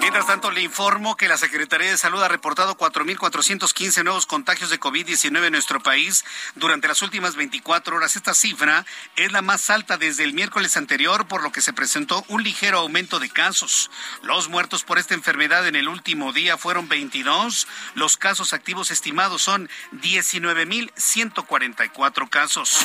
Mientras 0.00 0.26
tanto, 0.26 0.50
le 0.50 0.62
informo 0.62 1.16
que 1.16 1.28
la 1.28 1.36
Secretaría 1.36 1.90
de 1.90 1.96
Salud 1.96 2.20
ha 2.22 2.28
reportado 2.28 2.76
4.415 2.76 4.02
nuevos 4.02 4.26
contagios 4.26 4.70
de 4.70 4.80
COVID-19 4.80 5.46
en 5.46 5.52
nuestro 5.52 5.80
país 5.80 6.24
durante 6.56 6.88
las 6.88 7.02
últimas 7.02 7.36
24 7.36 7.96
horas. 7.96 8.16
Esta 8.16 8.34
cifra 8.34 8.84
es 9.14 9.30
la 9.30 9.42
más 9.42 9.70
alta 9.70 9.96
desde 9.98 10.24
el 10.24 10.32
miércoles 10.32 10.76
anterior, 10.76 11.28
por 11.28 11.44
lo 11.44 11.52
que 11.52 11.60
se 11.60 11.72
presentó 11.72 12.24
un 12.26 12.42
ligero 12.42 12.78
aumento 12.78 13.20
de 13.20 13.28
casos. 13.28 13.88
Los 14.22 14.48
muertos 14.48 14.82
por 14.82 14.98
esta 14.98 15.14
enfermedad 15.14 15.68
en 15.68 15.76
el 15.76 15.86
último 15.86 16.32
día 16.32 16.58
fueron 16.58 16.88
22. 16.88 17.68
Los 17.94 18.16
casos 18.16 18.52
activos 18.52 18.90
estimados 18.90 19.42
son 19.42 19.70
19.144 19.92 22.28
casos. 22.28 22.84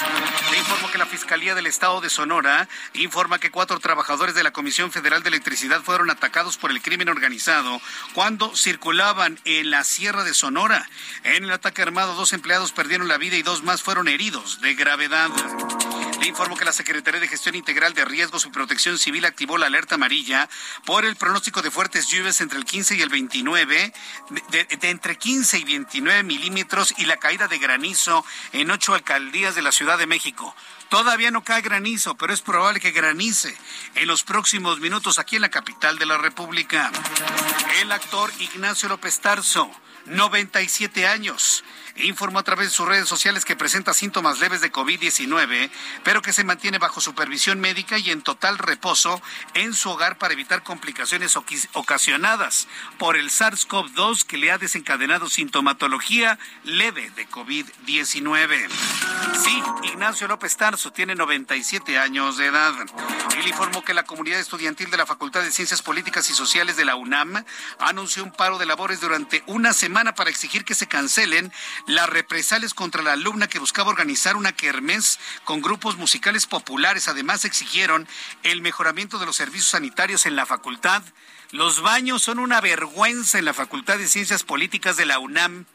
Le 0.51 0.59
informo 0.59 0.91
que 0.91 0.99
la 0.99 1.07
Fiscalía 1.07 1.55
del 1.55 1.67
Estado 1.67 2.01
de 2.01 2.09
Sonora 2.09 2.67
informa 2.93 3.39
que 3.39 3.51
cuatro 3.51 3.79
trabajadores 3.79 4.36
de 4.36 4.43
la 4.43 4.51
Comisión 4.51 4.91
Federal 4.91 5.23
de 5.23 5.29
Electricidad 5.29 5.81
fueron 5.81 6.11
atacados 6.11 6.57
por 6.57 6.71
el 6.71 6.74
crimen 6.82 7.09
organizado 7.09 7.82
cuando 8.13 8.55
circulaban 8.55 9.39
en 9.45 9.71
la 9.71 9.84
Sierra 9.84 10.23
de 10.23 10.34
Sonora. 10.34 10.89
En 11.23 11.43
el 11.43 11.51
ataque 11.51 11.82
armado, 11.82 12.15
dos 12.15 12.34
empleados 12.34 12.71
perdieron 12.71 13.07
la 13.07 13.17
vida 13.17 13.36
y 13.36 13.43
dos 13.43 13.63
más 13.63 13.82
fueron 13.82 14.07
heridos 14.07 14.61
de 14.61 14.76
gravedad. 14.76 15.30
Informo 16.26 16.57
que 16.57 16.65
la 16.65 16.73
Secretaría 16.73 17.19
de 17.19 17.28
Gestión 17.28 17.53
Integral 17.53 17.93
de 17.93 18.03
Riesgos 18.03 18.45
y 18.45 18.49
Protección 18.49 18.97
Civil 18.97 19.26
activó 19.26 19.59
la 19.59 19.67
alerta 19.67 19.93
amarilla 19.93 20.49
por 20.84 21.05
el 21.05 21.15
pronóstico 21.15 21.61
de 21.61 21.69
fuertes 21.69 22.07
lluvias 22.07 22.41
entre 22.41 22.57
el 22.57 22.65
15 22.65 22.95
y 22.95 23.01
el 23.03 23.09
29, 23.09 23.93
de, 24.49 24.63
de 24.63 24.89
entre 24.89 25.17
15 25.17 25.59
y 25.59 25.63
29 25.63 26.23
milímetros 26.23 26.95
y 26.97 27.05
la 27.05 27.17
caída 27.17 27.47
de 27.47 27.59
granizo 27.59 28.26
en 28.53 28.71
ocho 28.71 28.95
alcaldías 28.95 29.53
de 29.53 29.61
la 29.61 29.71
Ciudad 29.71 29.99
de 29.99 30.07
México. 30.07 30.55
Todavía 30.89 31.30
no 31.30 31.43
cae 31.43 31.61
granizo, 31.61 32.15
pero 32.15 32.34
es 32.34 32.41
probable 32.41 32.80
que 32.80 32.91
granice 32.91 33.55
en 33.93 34.07
los 34.07 34.23
próximos 34.23 34.80
minutos 34.80 35.19
aquí 35.19 35.36
en 35.36 35.43
la 35.43 35.49
capital 35.49 35.99
de 35.99 36.07
la 36.07 36.17
República. 36.17 36.91
El 37.82 37.91
actor 37.91 38.32
Ignacio 38.39 38.89
López 38.89 39.19
Tarso, 39.19 39.69
97 40.07 41.07
años 41.07 41.63
informó 41.95 42.39
a 42.39 42.43
través 42.43 42.67
de 42.67 42.73
sus 42.73 42.87
redes 42.87 43.07
sociales 43.07 43.45
que 43.45 43.55
presenta 43.55 43.93
síntomas 43.93 44.39
leves 44.39 44.61
de 44.61 44.71
COVID-19, 44.71 45.69
pero 46.03 46.21
que 46.21 46.33
se 46.33 46.43
mantiene 46.43 46.77
bajo 46.77 47.01
supervisión 47.01 47.59
médica 47.59 47.97
y 47.97 48.11
en 48.11 48.21
total 48.21 48.57
reposo 48.57 49.21
en 49.53 49.73
su 49.73 49.89
hogar 49.89 50.17
para 50.17 50.33
evitar 50.33 50.63
complicaciones 50.63 51.37
ocasionadas 51.73 52.67
por 52.97 53.15
el 53.15 53.29
SARS-CoV-2 53.29 54.23
que 54.25 54.37
le 54.37 54.51
ha 54.51 54.57
desencadenado 54.57 55.29
sintomatología 55.29 56.37
leve 56.63 57.11
de 57.11 57.27
COVID-19. 57.29 58.67
Sí, 59.43 59.63
Ignacio 59.83 60.27
López 60.27 60.55
Tarso 60.57 60.91
tiene 60.91 61.15
97 61.15 61.97
años 61.97 62.37
de 62.37 62.47
edad. 62.47 62.73
Él 63.37 63.47
informó 63.47 63.83
que 63.83 63.93
la 63.93 64.03
comunidad 64.03 64.39
estudiantil 64.39 64.89
de 64.89 64.97
la 64.97 65.05
Facultad 65.05 65.43
de 65.43 65.51
Ciencias 65.51 65.81
Políticas 65.81 66.29
y 66.29 66.33
Sociales 66.33 66.77
de 66.77 66.85
la 66.85 66.95
UNAM 66.95 67.43
anunció 67.79 68.23
un 68.23 68.31
paro 68.31 68.57
de 68.57 68.65
labores 68.65 69.01
durante 69.01 69.43
una 69.45 69.73
semana 69.73 70.15
para 70.15 70.29
exigir 70.29 70.65
que 70.65 70.75
se 70.75 70.87
cancelen 70.87 71.51
las 71.88 72.09
represalias 72.09 72.73
contra 72.73 73.03
la 73.03 73.13
alumna 73.13 73.47
que 73.47 73.59
buscaba 73.59 73.89
organizar 73.89 74.36
una 74.36 74.53
kermés 74.53 75.19
con 75.43 75.61
grupos 75.61 75.97
musicales 75.97 76.45
populares. 76.45 77.07
Además, 77.07 77.45
exigieron 77.45 78.07
el 78.43 78.61
mejoramiento 78.61 79.19
de 79.19 79.25
los 79.25 79.36
servicios 79.36 79.69
sanitarios 79.69 80.25
en 80.25 80.36
la 80.36 80.45
facultad. 80.45 81.03
Los 81.51 81.81
baños 81.81 82.23
son 82.23 82.39
una 82.39 82.59
vergüenza 82.59 83.38
en 83.38 83.45
la 83.45 83.53
Facultad 83.53 83.97
de 83.97 84.07
Ciencias 84.07 84.43
Políticas 84.43 84.97
de 84.97 85.05
la 85.05 85.19
UNAM. 85.19 85.65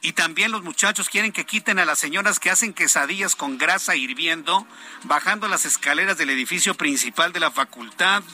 Y 0.00 0.14
también 0.14 0.50
los 0.50 0.64
muchachos 0.64 1.08
quieren 1.08 1.30
que 1.30 1.46
quiten 1.46 1.78
a 1.78 1.84
las 1.84 2.00
señoras 2.00 2.40
que 2.40 2.50
hacen 2.50 2.74
quesadillas 2.74 3.36
con 3.36 3.56
grasa 3.56 3.94
hirviendo, 3.94 4.66
bajando 5.04 5.46
las 5.46 5.64
escaleras 5.64 6.18
del 6.18 6.30
edificio 6.30 6.74
principal 6.74 7.32
de 7.32 7.38
la 7.38 7.52
facultad. 7.52 8.24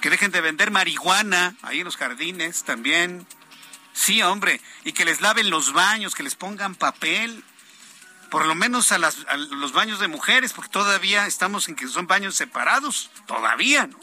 Que 0.00 0.10
dejen 0.10 0.30
de 0.30 0.40
vender 0.40 0.70
marihuana 0.70 1.56
ahí 1.62 1.80
en 1.80 1.84
los 1.86 1.96
jardines 1.96 2.62
también. 2.62 3.26
Sí, 3.92 4.22
hombre, 4.22 4.60
y 4.84 4.92
que 4.92 5.04
les 5.04 5.20
laven 5.20 5.50
los 5.50 5.72
baños, 5.72 6.14
que 6.14 6.22
les 6.22 6.34
pongan 6.34 6.74
papel, 6.74 7.44
por 8.30 8.46
lo 8.46 8.54
menos 8.54 8.92
a, 8.92 8.98
las, 8.98 9.18
a 9.28 9.36
los 9.36 9.72
baños 9.72 10.00
de 10.00 10.08
mujeres, 10.08 10.52
porque 10.52 10.70
todavía 10.70 11.26
estamos 11.26 11.68
en 11.68 11.76
que 11.76 11.86
son 11.86 12.06
baños 12.06 12.34
separados, 12.34 13.10
todavía, 13.26 13.86
¿no? 13.86 13.98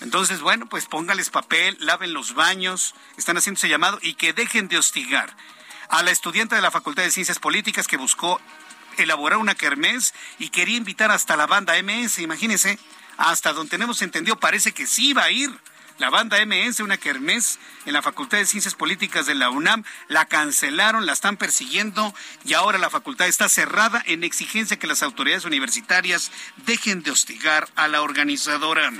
Entonces, 0.00 0.40
bueno, 0.40 0.68
pues 0.68 0.86
póngales 0.86 1.30
papel, 1.30 1.76
laven 1.80 2.12
los 2.12 2.34
baños, 2.34 2.94
están 3.16 3.36
haciendo 3.36 3.58
ese 3.58 3.68
llamado 3.68 3.98
y 4.00 4.14
que 4.14 4.32
dejen 4.32 4.68
de 4.68 4.78
hostigar 4.78 5.34
a 5.88 6.02
la 6.02 6.10
estudiante 6.10 6.54
de 6.54 6.62
la 6.62 6.70
Facultad 6.70 7.02
de 7.02 7.10
Ciencias 7.10 7.38
Políticas 7.38 7.88
que 7.88 7.96
buscó 7.96 8.40
elaborar 8.96 9.38
una 9.38 9.54
kermés 9.54 10.14
y 10.38 10.50
quería 10.50 10.76
invitar 10.76 11.10
hasta 11.10 11.36
la 11.36 11.46
banda 11.46 11.74
MS, 11.82 12.20
imagínense, 12.20 12.78
hasta 13.16 13.52
donde 13.52 13.70
tenemos 13.70 14.02
entendido 14.02 14.38
parece 14.38 14.72
que 14.72 14.86
sí 14.86 15.08
iba 15.08 15.24
a 15.24 15.30
ir 15.30 15.50
la 15.98 16.10
banda 16.10 16.38
MS, 16.44 16.80
una 16.80 16.96
kermés 16.96 17.58
en 17.84 17.92
la 17.92 18.02
Facultad 18.02 18.38
de 18.38 18.46
Ciencias 18.46 18.74
Políticas 18.74 19.26
de 19.26 19.34
la 19.34 19.50
UNAM, 19.50 19.84
la 20.08 20.26
cancelaron, 20.26 21.06
la 21.06 21.12
están 21.12 21.36
persiguiendo 21.36 22.14
y 22.44 22.54
ahora 22.54 22.78
la 22.78 22.90
facultad 22.90 23.26
está 23.26 23.48
cerrada 23.48 24.02
en 24.06 24.24
exigencia 24.24 24.78
que 24.78 24.86
las 24.86 25.02
autoridades 25.02 25.44
universitarias 25.44 26.30
dejen 26.64 27.02
de 27.02 27.10
hostigar 27.10 27.68
a 27.74 27.88
la 27.88 28.02
organizadora. 28.02 28.90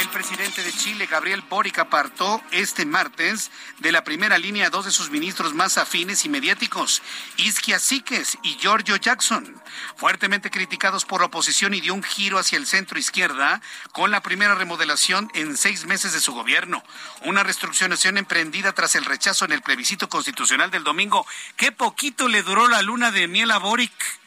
El 0.00 0.08
presidente 0.08 0.62
de 0.62 0.72
Chile, 0.72 1.06
Gabriel 1.06 1.42
Boric, 1.42 1.78
apartó 1.78 2.42
este 2.52 2.86
martes 2.86 3.50
de 3.80 3.92
la 3.92 4.02
primera 4.02 4.38
línea 4.38 4.68
a 4.68 4.70
dos 4.70 4.86
de 4.86 4.92
sus 4.92 5.10
ministros 5.10 5.52
más 5.52 5.76
afines 5.76 6.24
y 6.24 6.30
mediáticos, 6.30 7.02
Isquia 7.36 7.78
Síquez 7.78 8.38
y 8.42 8.56
Giorgio 8.56 8.96
Jackson, 8.96 9.62
fuertemente 9.96 10.50
criticados 10.50 11.04
por 11.04 11.20
la 11.20 11.26
oposición 11.26 11.74
y 11.74 11.82
dio 11.82 11.92
un 11.92 12.02
giro 12.02 12.38
hacia 12.38 12.56
el 12.56 12.66
centro 12.66 12.98
izquierda 12.98 13.60
con 13.92 14.10
la 14.10 14.22
primera 14.22 14.54
remodelación 14.54 15.30
en 15.34 15.58
seis 15.58 15.84
meses 15.84 16.14
de 16.14 16.20
su 16.20 16.32
gobierno. 16.32 16.82
Una 17.26 17.42
reestructuración 17.42 18.16
emprendida 18.16 18.72
tras 18.72 18.94
el 18.94 19.04
rechazo 19.04 19.44
en 19.44 19.52
el 19.52 19.60
plebiscito 19.60 20.08
constitucional 20.08 20.70
del 20.70 20.82
domingo. 20.82 21.26
Qué 21.56 21.72
poquito 21.72 22.26
le 22.26 22.42
duró 22.42 22.68
la 22.68 22.80
luna 22.80 23.10
de 23.10 23.28
miel 23.28 23.50
a 23.50 23.58
Boric. 23.58 24.19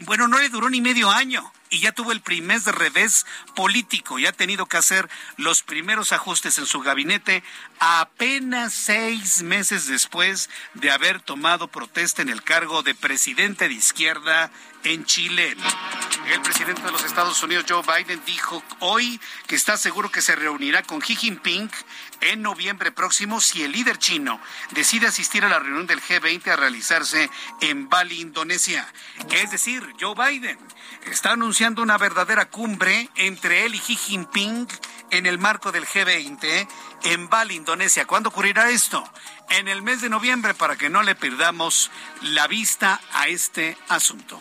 Bueno, 0.00 0.28
no 0.28 0.38
le 0.38 0.48
duró 0.50 0.68
ni 0.68 0.80
medio 0.80 1.10
año 1.10 1.50
y 1.70 1.80
ya 1.80 1.92
tuvo 1.92 2.12
el 2.12 2.20
primer 2.20 2.62
revés 2.62 3.26
político 3.56 4.18
y 4.18 4.26
ha 4.26 4.32
tenido 4.32 4.66
que 4.66 4.76
hacer 4.76 5.08
los 5.36 5.62
primeros 5.62 6.12
ajustes 6.12 6.58
en 6.58 6.66
su 6.66 6.80
gabinete 6.80 7.42
apenas 7.80 8.74
seis 8.74 9.42
meses 9.42 9.86
después 9.86 10.50
de 10.74 10.90
haber 10.90 11.20
tomado 11.20 11.68
protesta 11.68 12.22
en 12.22 12.28
el 12.28 12.42
cargo 12.42 12.82
de 12.82 12.94
presidente 12.94 13.68
de 13.68 13.74
izquierda 13.74 14.50
en 14.84 15.04
Chile. 15.04 15.56
El 16.32 16.40
presidente 16.40 16.82
de 16.82 16.92
los 16.92 17.04
Estados 17.04 17.42
Unidos, 17.42 17.66
Joe 17.68 17.82
Biden, 17.82 18.22
dijo 18.24 18.62
hoy 18.80 19.20
que 19.46 19.56
está 19.56 19.76
seguro 19.76 20.10
que 20.10 20.22
se 20.22 20.36
reunirá 20.36 20.82
con 20.82 21.00
Xi 21.00 21.16
Jinping 21.16 21.70
en 22.20 22.42
noviembre 22.42 22.92
próximo 22.92 23.40
si 23.40 23.62
el 23.62 23.72
líder 23.72 23.98
chino 23.98 24.40
decide 24.70 25.06
asistir 25.06 25.44
a 25.44 25.48
la 25.48 25.58
reunión 25.58 25.86
del 25.86 26.00
G20 26.00 26.48
a 26.48 26.56
realizarse 26.56 27.30
en 27.60 27.88
Bali, 27.88 28.20
Indonesia. 28.20 28.90
Es 29.30 29.50
decir, 29.50 29.82
Joe 30.00 30.14
Biden 30.14 30.58
está 31.10 31.32
anunciando 31.32 31.82
una 31.82 31.98
verdadera 31.98 32.46
cumbre 32.46 33.10
entre 33.16 33.66
él 33.66 33.74
y 33.74 33.80
Xi 33.80 33.96
Jinping 33.96 34.66
en 35.10 35.26
el 35.26 35.38
marco 35.38 35.72
del 35.72 35.86
G20 35.86 36.68
en 37.04 37.28
Bali, 37.28 37.54
Indonesia. 37.54 38.06
¿Cuándo 38.06 38.30
ocurrirá 38.30 38.70
esto? 38.70 39.04
En 39.50 39.68
el 39.68 39.82
mes 39.82 40.00
de 40.00 40.08
noviembre 40.08 40.54
para 40.54 40.76
que 40.76 40.90
no 40.90 41.02
le 41.02 41.14
perdamos 41.14 41.90
la 42.22 42.46
vista 42.46 43.00
a 43.12 43.28
este 43.28 43.76
asunto. 43.88 44.40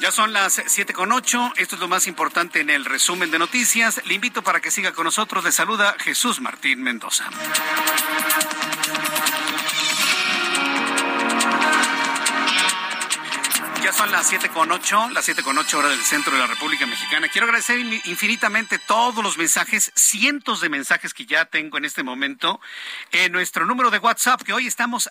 Ya 0.00 0.12
son 0.12 0.32
las 0.32 0.62
siete 0.66 0.92
con 0.92 1.10
ocho. 1.12 1.52
Esto 1.56 1.74
es 1.74 1.80
lo 1.80 1.88
más 1.88 2.06
importante 2.06 2.60
en 2.60 2.70
el 2.70 2.84
resumen 2.84 3.32
de 3.32 3.38
noticias. 3.38 4.00
Le 4.06 4.14
invito 4.14 4.42
para 4.42 4.60
que 4.60 4.70
siga 4.70 4.92
con 4.92 5.04
nosotros. 5.04 5.42
Le 5.44 5.50
saluda 5.50 5.96
Jesús 5.98 6.40
Martín 6.40 6.82
Mendoza. 6.82 7.28
Ya 13.88 13.94
son 13.94 14.12
las 14.12 14.28
siete 14.28 14.50
con 14.50 14.70
ocho, 14.70 15.08
las 15.08 15.24
siete 15.24 15.42
con 15.42 15.56
ocho 15.56 15.78
horas 15.78 15.92
del 15.92 16.04
centro 16.04 16.34
de 16.34 16.38
la 16.38 16.46
República 16.46 16.84
Mexicana. 16.84 17.26
Quiero 17.30 17.46
agradecer 17.46 17.78
infinitamente 17.78 18.78
todos 18.78 19.24
los 19.24 19.38
mensajes, 19.38 19.92
cientos 19.94 20.60
de 20.60 20.68
mensajes 20.68 21.14
que 21.14 21.24
ya 21.24 21.46
tengo 21.46 21.78
en 21.78 21.86
este 21.86 22.02
momento 22.02 22.60
en 23.12 23.32
nuestro 23.32 23.64
número 23.64 23.90
de 23.90 23.96
WhatsApp 23.96 24.42
que 24.42 24.52
hoy 24.52 24.66
estamos, 24.66 25.10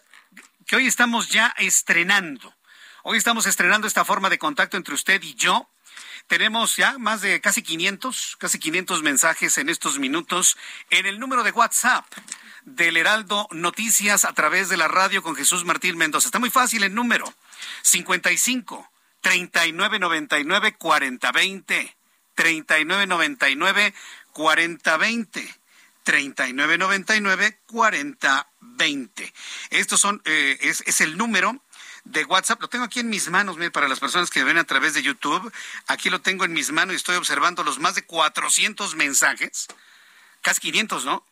que 0.67 0.75
hoy 0.75 0.85
estamos 0.85 1.29
ya 1.29 1.55
estrenando. 1.57 2.53
Hoy 3.01 3.17
estamos 3.17 3.47
estrenando 3.47 3.87
esta 3.87 4.05
forma 4.05 4.29
de 4.29 4.37
contacto 4.37 4.77
entre 4.77 4.93
usted 4.93 5.23
y 5.23 5.33
yo. 5.33 5.67
Tenemos 6.27 6.75
ya 6.75 6.99
más 6.99 7.21
de 7.21 7.41
casi 7.41 7.63
500, 7.63 8.35
casi 8.37 8.59
500 8.59 9.01
mensajes 9.01 9.57
en 9.57 9.69
estos 9.69 9.97
minutos 9.97 10.55
en 10.91 11.07
el 11.07 11.17
número 11.17 11.41
de 11.41 11.49
WhatsApp 11.49 12.05
del 12.63 12.95
Heraldo 12.95 13.47
Noticias 13.49 14.23
a 14.23 14.33
través 14.33 14.69
de 14.69 14.77
la 14.77 14.87
radio 14.87 15.23
con 15.23 15.35
Jesús 15.35 15.65
Martín 15.65 15.97
Mendoza. 15.97 16.27
Está 16.27 16.37
muy 16.37 16.51
fácil 16.51 16.83
el 16.83 16.93
número. 16.93 17.33
55 17.81 18.89
3999 19.21 20.75
4020 20.77 21.97
3999 22.35 23.93
4020 24.33 25.55
3999 26.03 27.59
4020. 27.65 29.33
Estos 29.71 29.99
son 29.99 30.21
eh, 30.25 30.57
es, 30.61 30.83
es 30.85 31.01
el 31.01 31.17
número 31.17 31.61
de 32.05 32.23
WhatsApp. 32.25 32.61
Lo 32.61 32.69
tengo 32.69 32.85
aquí 32.85 32.99
en 33.01 33.09
mis 33.09 33.29
manos, 33.29 33.57
mire, 33.57 33.71
para 33.71 33.87
las 33.87 33.99
personas 33.99 34.29
que 34.29 34.43
ven 34.43 34.57
a 34.57 34.63
través 34.63 34.93
de 34.93 35.03
YouTube. 35.03 35.51
Aquí 35.87 36.09
lo 36.09 36.21
tengo 36.21 36.45
en 36.45 36.53
mis 36.53 36.71
manos 36.71 36.93
y 36.93 36.95
estoy 36.95 37.15
observando 37.15 37.63
los 37.63 37.79
más 37.79 37.95
de 37.95 38.03
400 38.03 38.95
mensajes. 38.95 39.67
Casi 40.41 40.61
500, 40.61 41.05
¿no? 41.05 41.25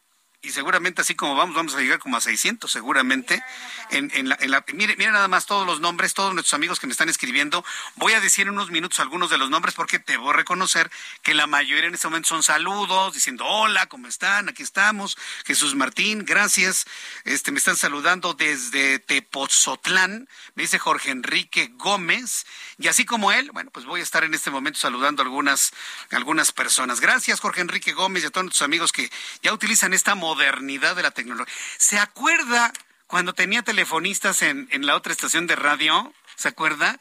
Y 0.45 0.51
seguramente 0.51 1.01
así 1.01 1.15
como 1.15 1.35
vamos, 1.35 1.55
vamos 1.55 1.75
a 1.75 1.79
llegar 1.79 1.99
como 1.99 2.17
a 2.17 2.21
600 2.21 2.71
seguramente. 2.71 3.43
En, 3.89 4.11
en, 4.13 4.29
la, 4.29 4.37
en 4.39 4.51
la, 4.51 4.63
mire, 4.73 4.95
mire 4.95 5.11
nada 5.11 5.27
más 5.27 5.45
todos 5.45 5.65
los 5.65 5.79
nombres, 5.79 6.13
todos 6.13 6.33
nuestros 6.33 6.53
amigos 6.53 6.79
que 6.79 6.87
me 6.87 6.91
están 6.91 7.09
escribiendo. 7.09 7.65
Voy 7.95 8.13
a 8.13 8.19
decir 8.19 8.47
en 8.47 8.53
unos 8.53 8.69
minutos 8.71 8.99
algunos 8.99 9.29
de 9.29 9.37
los 9.37 9.49
nombres 9.49 9.75
porque 9.75 9.99
te 9.99 10.17
voy 10.17 10.29
a 10.29 10.33
reconocer 10.33 10.91
que 11.23 11.33
la 11.33 11.47
mayoría 11.47 11.87
en 11.87 11.95
este 11.95 12.07
momento 12.07 12.29
son 12.29 12.43
saludos, 12.43 13.13
diciendo 13.13 13.45
hola, 13.45 13.87
¿cómo 13.87 14.07
están? 14.07 14.49
Aquí 14.49 14.63
estamos. 14.63 15.17
Jesús 15.45 15.75
Martín, 15.75 16.25
gracias. 16.25 16.85
Este, 17.23 17.51
me 17.51 17.57
están 17.57 17.75
saludando 17.75 18.33
desde 18.33 18.99
Tepozotlán, 18.99 20.29
me 20.53 20.63
dice 20.63 20.79
Jorge 20.79 21.11
Enrique 21.11 21.71
Gómez. 21.73 22.45
Y 22.78 22.88
así 22.88 23.05
como 23.05 23.32
él, 23.32 23.51
bueno, 23.51 23.71
pues 23.71 23.86
voy 23.86 24.01
a 24.01 24.03
estar 24.03 24.23
en 24.23 24.34
este 24.34 24.51
momento 24.51 24.80
saludando 24.80 25.21
a 25.21 25.26
algunas, 25.26 25.71
algunas 26.11 26.51
personas. 26.51 26.99
Gracias, 26.99 27.39
Jorge 27.39 27.61
Enrique 27.61 27.93
Gómez 27.93 28.23
y 28.23 28.28
a 28.28 28.30
todos 28.32 28.45
nuestros 28.45 28.65
amigos 28.65 28.91
que 28.91 29.09
ya 29.41 29.53
utilizan 29.53 29.93
esta 29.93 30.15
modernidad 30.15 30.95
de 30.95 31.03
la 31.03 31.11
tecnología. 31.11 31.53
¿Se 31.78 31.97
acuerda 31.97 32.73
cuando 33.07 33.34
tenía 33.34 33.61
telefonistas 33.61 34.41
en, 34.41 34.67
en 34.71 34.86
la 34.86 34.95
otra 34.95 35.13
estación 35.13 35.47
de 35.47 35.55
radio? 35.55 36.13
¿Se 36.36 36.49
acuerda? 36.49 36.99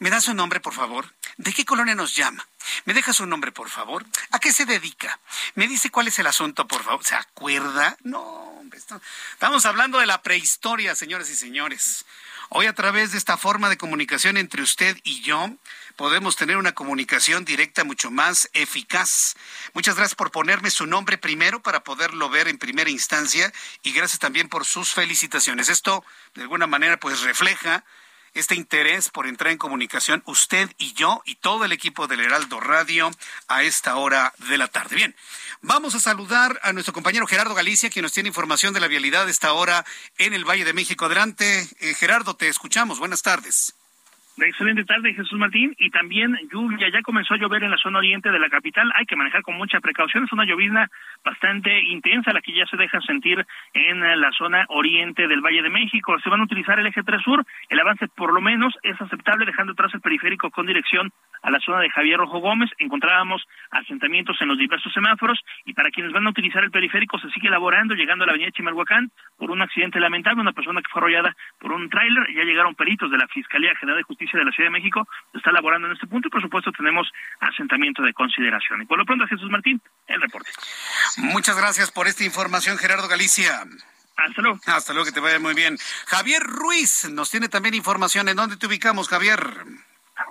¿Me 0.00 0.10
da 0.10 0.20
su 0.20 0.34
nombre, 0.34 0.60
por 0.60 0.74
favor? 0.74 1.14
¿De 1.36 1.52
qué 1.52 1.64
colonia 1.64 1.94
nos 1.94 2.14
llama? 2.14 2.46
¿Me 2.84 2.94
deja 2.94 3.12
su 3.12 3.26
nombre, 3.26 3.52
por 3.52 3.70
favor? 3.70 4.04
¿A 4.30 4.38
qué 4.38 4.52
se 4.52 4.66
dedica? 4.66 5.20
¿Me 5.54 5.68
dice 5.68 5.90
cuál 5.90 6.08
es 6.08 6.18
el 6.18 6.26
asunto, 6.26 6.66
por 6.66 6.82
favor? 6.82 7.04
¿Se 7.04 7.14
acuerda? 7.14 7.96
No, 8.02 8.62
estamos 9.32 9.66
hablando 9.66 9.98
de 9.98 10.06
la 10.06 10.22
prehistoria, 10.22 10.94
señores 10.94 11.30
y 11.30 11.36
señores. 11.36 12.04
Hoy 12.56 12.66
a 12.66 12.72
través 12.72 13.10
de 13.10 13.18
esta 13.18 13.36
forma 13.36 13.68
de 13.68 13.76
comunicación 13.76 14.36
entre 14.36 14.62
usted 14.62 14.96
y 15.02 15.22
yo, 15.22 15.50
podemos 15.96 16.36
tener 16.36 16.56
una 16.56 16.70
comunicación 16.70 17.44
directa 17.44 17.82
mucho 17.82 18.12
más 18.12 18.48
eficaz. 18.52 19.34
Muchas 19.72 19.96
gracias 19.96 20.14
por 20.14 20.30
ponerme 20.30 20.70
su 20.70 20.86
nombre 20.86 21.18
primero 21.18 21.60
para 21.64 21.82
poderlo 21.82 22.30
ver 22.30 22.46
en 22.46 22.58
primera 22.58 22.88
instancia 22.88 23.52
y 23.82 23.92
gracias 23.92 24.20
también 24.20 24.48
por 24.48 24.64
sus 24.66 24.94
felicitaciones. 24.94 25.68
Esto 25.68 26.04
de 26.36 26.42
alguna 26.42 26.68
manera 26.68 26.96
pues 27.00 27.22
refleja 27.22 27.84
este 28.34 28.54
interés 28.54 29.08
por 29.10 29.26
entrar 29.26 29.52
en 29.52 29.58
comunicación 29.58 30.22
usted 30.26 30.70
y 30.78 30.92
yo 30.94 31.22
y 31.24 31.36
todo 31.36 31.64
el 31.64 31.72
equipo 31.72 32.06
del 32.06 32.20
Heraldo 32.20 32.60
Radio 32.60 33.10
a 33.48 33.62
esta 33.62 33.96
hora 33.96 34.32
de 34.48 34.58
la 34.58 34.68
tarde. 34.68 34.96
Bien, 34.96 35.16
vamos 35.62 35.94
a 35.94 36.00
saludar 36.00 36.60
a 36.62 36.72
nuestro 36.72 36.92
compañero 36.92 37.26
Gerardo 37.26 37.54
Galicia, 37.54 37.90
quien 37.90 38.02
nos 38.02 38.12
tiene 38.12 38.28
información 38.28 38.74
de 38.74 38.80
la 38.80 38.88
vialidad 38.88 39.24
de 39.24 39.32
esta 39.32 39.52
hora 39.52 39.84
en 40.18 40.34
el 40.34 40.44
Valle 40.44 40.64
de 40.64 40.72
México. 40.72 41.06
Adelante, 41.06 41.68
eh, 41.80 41.94
Gerardo, 41.94 42.36
te 42.36 42.48
escuchamos. 42.48 42.98
Buenas 42.98 43.22
tardes. 43.22 43.74
Excelente 44.36 44.84
tarde, 44.84 45.14
Jesús 45.14 45.38
Martín. 45.38 45.76
Y 45.78 45.90
también 45.90 46.36
lluvia. 46.50 46.88
Ya 46.88 47.02
comenzó 47.02 47.34
a 47.34 47.36
llover 47.36 47.62
en 47.62 47.70
la 47.70 47.76
zona 47.76 47.98
oriente 47.98 48.32
de 48.32 48.40
la 48.40 48.48
capital. 48.48 48.90
Hay 48.96 49.06
que 49.06 49.14
manejar 49.14 49.42
con 49.42 49.56
mucha 49.56 49.78
precaución. 49.80 50.24
Es 50.24 50.32
una 50.32 50.44
llovizna 50.44 50.90
bastante 51.24 51.80
intensa 51.82 52.32
la 52.32 52.40
que 52.40 52.52
ya 52.52 52.66
se 52.66 52.76
deja 52.76 53.00
sentir 53.02 53.46
en 53.74 54.00
la 54.00 54.32
zona 54.32 54.66
oriente 54.68 55.28
del 55.28 55.40
Valle 55.40 55.62
de 55.62 55.70
México. 55.70 56.18
Se 56.18 56.30
van 56.30 56.40
a 56.40 56.44
utilizar 56.44 56.80
el 56.80 56.86
eje 56.86 57.04
3 57.04 57.22
sur. 57.22 57.46
El 57.68 57.78
avance 57.78 58.08
por 58.08 58.34
lo 58.34 58.40
menos 58.40 58.74
es 58.82 59.00
aceptable 59.00 59.46
dejando 59.46 59.72
atrás 59.72 59.94
el 59.94 60.00
periférico 60.00 60.50
con 60.50 60.66
dirección 60.66 61.12
a 61.42 61.50
la 61.50 61.60
zona 61.60 61.80
de 61.80 61.90
Javier 61.90 62.18
Rojo 62.18 62.38
Gómez. 62.38 62.70
Encontrábamos 62.78 63.46
asentamientos 63.70 64.36
en 64.40 64.48
los 64.48 64.58
diversos 64.58 64.92
semáforos 64.92 65.38
y 65.64 65.74
para 65.74 65.90
quienes 65.90 66.12
van 66.12 66.26
a 66.26 66.30
utilizar 66.30 66.64
el 66.64 66.72
periférico 66.72 67.18
se 67.18 67.30
sigue 67.30 67.48
elaborando 67.48 67.94
llegando 67.94 68.24
a 68.24 68.26
la 68.26 68.32
avenida 68.32 68.50
Chimalhuacán 68.50 69.12
por 69.38 69.52
un 69.52 69.62
accidente 69.62 70.00
lamentable, 70.00 70.40
una 70.40 70.52
persona 70.52 70.82
que 70.82 70.90
fue 70.90 71.00
arrollada 71.02 71.36
por 71.60 71.70
un 71.70 71.88
tráiler. 71.88 72.26
Ya 72.34 72.42
llegaron 72.42 72.74
peritos 72.74 73.10
de 73.12 73.18
la 73.18 73.28
Fiscalía 73.28 73.76
General 73.76 73.98
de 73.98 74.02
Justicia 74.02 74.23
de 74.32 74.44
la 74.44 74.50
Ciudad 74.52 74.68
de 74.68 74.78
México 74.78 75.06
está 75.32 75.50
elaborando 75.50 75.86
en 75.86 75.94
este 75.94 76.06
punto 76.06 76.28
y 76.28 76.30
por 76.30 76.42
supuesto 76.42 76.72
tenemos 76.72 77.10
asentamiento 77.40 78.02
de 78.02 78.12
consideración. 78.12 78.82
Y 78.82 78.86
por 78.86 78.98
lo 78.98 79.04
pronto, 79.04 79.26
Jesús 79.26 79.50
Martín, 79.50 79.80
el 80.06 80.20
reporte. 80.20 80.50
Muchas 81.18 81.56
gracias 81.56 81.90
por 81.90 82.06
esta 82.06 82.24
información, 82.24 82.78
Gerardo 82.78 83.08
Galicia. 83.08 83.64
Hasta 84.16 84.42
luego. 84.42 84.60
Hasta 84.66 84.92
luego, 84.92 85.06
que 85.06 85.12
te 85.12 85.20
vaya 85.20 85.38
muy 85.40 85.54
bien. 85.54 85.76
Javier 86.06 86.42
Ruiz 86.42 87.08
nos 87.10 87.30
tiene 87.30 87.48
también 87.48 87.74
información. 87.74 88.28
¿En 88.28 88.36
dónde 88.36 88.56
te 88.56 88.66
ubicamos, 88.66 89.08
Javier? 89.08 89.40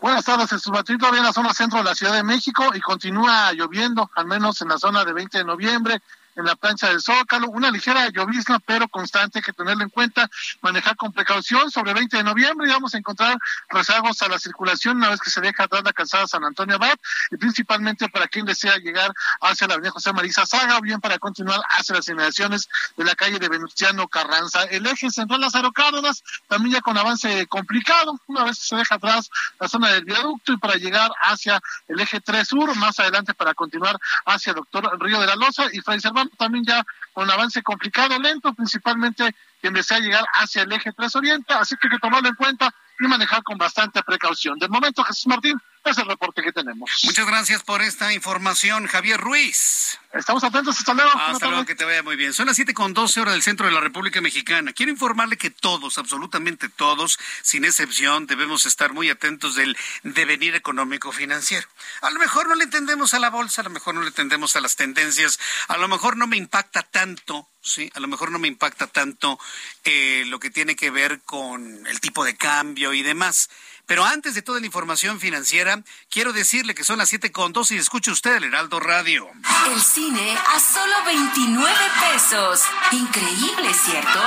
Buenas 0.02 0.24
tardes, 0.24 0.50
Jesús 0.50 0.72
Martín, 0.72 0.98
todavía 0.98 1.20
en 1.20 1.26
la 1.26 1.34
zona 1.34 1.54
centro 1.54 1.80
de 1.80 1.86
la 1.86 1.96
Ciudad 1.96 2.14
de 2.14 2.24
México 2.24 2.72
y 2.74 2.80
continúa 2.80 3.52
lloviendo, 3.54 4.10
al 4.16 4.26
menos 4.26 4.62
en 4.62 4.70
la 4.70 4.78
zona 4.78 5.04
de 5.04 5.14
20 5.14 5.40
de 5.40 5.44
noviembre, 5.44 6.02
en 6.36 6.46
la 6.46 6.56
plancha 6.56 6.90
del 6.90 7.02
Zócalo, 7.02 7.50
una 7.50 7.72
ligera 7.72 8.10
llovizna 8.10 8.60
pero 8.60 8.88
constante, 8.88 9.42
que 9.42 9.54
tenerlo 9.54 9.84
en 9.84 9.90
cuenta, 9.90 10.30
manejar 10.62 10.96
con 10.96 11.12
precaución 11.12 11.72
sobre 11.72 11.94
20 11.94 12.18
de 12.18 12.24
noviembre 12.24 12.68
y 12.68 12.72
vamos 12.72 12.94
a 12.96 12.98
encontrar 12.98 13.38
rezagos 13.70 14.22
a 14.22 14.30
la 14.30 14.40
circulación 14.40 14.98
una 14.98 15.10
vez 15.10 15.20
que 15.20 15.30
se 15.30 15.42
deja 15.42 15.64
atrás 15.64 15.84
la 15.84 15.94
calzada 15.94 16.28
San 16.28 16.44
Antonio 16.44 16.76
Abad 16.76 16.96
y 17.32 17.38
principalmente 17.38 18.10
para 18.10 18.28
quien 18.28 18.46
desea 18.46 18.78
llegar 18.78 19.12
hacia 19.42 19.68
la 19.68 19.76
avenida 19.76 19.92
José 19.92 20.14
Marisa 20.14 20.46
Saga 20.46 20.78
o 20.78 20.82
bien 20.82 21.02
para 21.02 21.20
continuar 21.20 21.62
hacia 21.70 21.96
las 21.96 22.08
inmediaciones 22.08 22.70
de 22.98 23.04
la 23.04 23.16
calle 23.16 23.40
de 23.40 23.50
Venustiano 23.50 24.08
Carranza. 24.08 24.64
El 24.64 24.86
eje 24.86 25.10
central 25.10 25.42
Lázaro 25.42 25.72
Cárdenas 25.72 26.24
también 26.48 26.76
ya 26.76 26.82
con 26.82 26.98
avance 26.98 27.48
complicado, 27.48 28.20
una 28.28 28.44
vez 28.46 28.60
que 28.60 28.66
se 28.66 28.76
deja 28.76 28.96
atrás 28.96 29.30
la 29.60 29.68
zona 29.68 29.90
del 29.90 30.06
viaducto 30.06 30.54
y 30.54 30.58
para 30.58 30.76
llegar 30.76 31.12
hacia 31.22 31.60
el 31.88 32.00
eje 32.00 32.22
3 32.22 32.48
sur, 32.48 32.76
más 32.76 33.00
adelante 33.00 33.34
para 33.34 33.54
continuar 33.54 33.98
hacia 34.26 34.54
Doctor 34.54 35.00
Río 35.00 35.20
de 35.20 35.28
la 35.28 35.36
Loza 35.36 35.66
y 35.72 35.80
Fray 35.82 36.00
también 36.38 36.66
ya 36.66 36.86
con 37.14 37.30
avance 37.30 37.62
complicado, 37.62 38.20
lento, 38.20 38.54
principalmente 38.54 39.36
quien 39.62 39.74
desea 39.74 40.00
llegar 40.00 40.26
hacia 40.34 40.64
el 40.64 40.72
eje 40.72 40.92
3 40.92 41.16
Oriente, 41.16 41.54
así 41.54 41.76
que 41.78 41.88
hay 41.88 41.92
que 41.92 42.00
tomarlo 42.00 42.30
en 42.30 42.36
cuenta 42.36 42.74
y 43.06 43.10
manejar 43.10 43.44
con 43.44 43.58
bastante 43.58 44.02
precaución. 44.04 44.60
De 44.60 44.68
momento, 44.68 45.04
Jesús 45.04 45.28
Martín, 45.28 45.60
es 45.86 45.98
el 45.98 46.06
reporte 46.06 46.42
que 46.42 46.52
tenemos. 46.54 46.90
Muchas 47.04 47.28
gracias 47.28 47.62
por 47.64 47.82
esta 47.82 48.14
información, 48.14 48.88
Javier 48.88 49.20
Ruiz. 49.20 50.00
Estamos 50.14 50.44
atentos, 50.44 50.78
hasta 50.78 50.94
luego. 50.94 51.12
Hasta 51.14 51.48
luego, 51.48 51.66
que 51.66 51.76
te 51.76 51.84
vaya 51.84 52.04
muy 52.04 52.16
bien. 52.16 52.32
Son 52.34 52.46
las 52.46 52.56
siete 52.56 52.74
con 52.74 52.94
doce 52.94 53.20
horas 53.20 53.34
del 53.34 53.44
centro 53.44 53.66
de 53.66 53.74
la 53.74 53.82
República 53.82 54.22
Mexicana. 54.22 54.72
Quiero 54.72 54.92
informarle 54.92 55.38
que 55.38 55.50
todos, 55.50 55.98
absolutamente 55.98 56.70
todos, 56.70 57.20
sin 57.42 57.66
excepción, 57.66 58.28
debemos 58.28 58.66
estar 58.66 58.94
muy 58.94 59.10
atentos 59.10 59.56
del 59.56 59.76
devenir 60.04 60.56
económico 60.56 61.12
financiero. 61.12 61.68
A 62.02 62.12
lo 62.12 62.20
mejor 62.20 62.48
no 62.48 62.56
le 62.56 62.64
entendemos 62.64 63.14
a 63.14 63.20
la 63.20 63.30
bolsa, 63.30 63.62
a 63.62 63.66
lo 63.66 63.70
mejor 63.72 63.96
no 63.96 64.02
le 64.02 64.08
entendemos 64.08 64.56
a 64.56 64.62
las 64.62 64.76
tendencias, 64.76 65.40
a 65.68 65.78
lo 65.78 65.88
mejor 65.88 66.16
no 66.16 66.28
me 66.28 66.38
impacta 66.38 66.84
tanto 66.84 67.50
sí, 67.64 67.90
a 67.96 68.00
lo 68.00 68.08
mejor 68.08 68.32
no 68.32 68.40
me 68.40 68.48
impacta 68.48 68.88
tanto 68.88 69.40
eh, 69.84 70.24
lo 70.28 70.40
que 70.40 70.52
tiene 70.52 70.76
que 70.76 70.92
ver 70.92 71.22
con 71.22 71.88
el 71.88 72.00
tipo 72.02 72.24
de 72.24 72.36
cambio 72.36 72.94
y 72.94 73.02
demás, 73.02 73.50
Pero 73.86 74.06
antes 74.06 74.34
de 74.34 74.42
toda 74.42 74.60
la 74.60 74.66
información 74.66 75.20
financiera, 75.20 75.82
quiero 76.10 76.32
decirle 76.32 76.74
que 76.74 76.86
son 76.86 77.00
las 77.00 77.10
siete 77.10 77.32
con 77.32 77.52
dos 77.52 77.72
y 77.72 77.78
escuche 77.78 78.12
usted 78.12 78.38
el 78.38 78.46
Heraldo 78.46 78.80
Radio. 78.80 79.28
El 79.72 79.82
cine 79.82 80.38
a 80.56 80.60
solo 80.60 80.94
29 81.06 81.76
pesos. 82.12 82.62
Increíble, 82.92 83.74
¿cierto? 83.74 84.20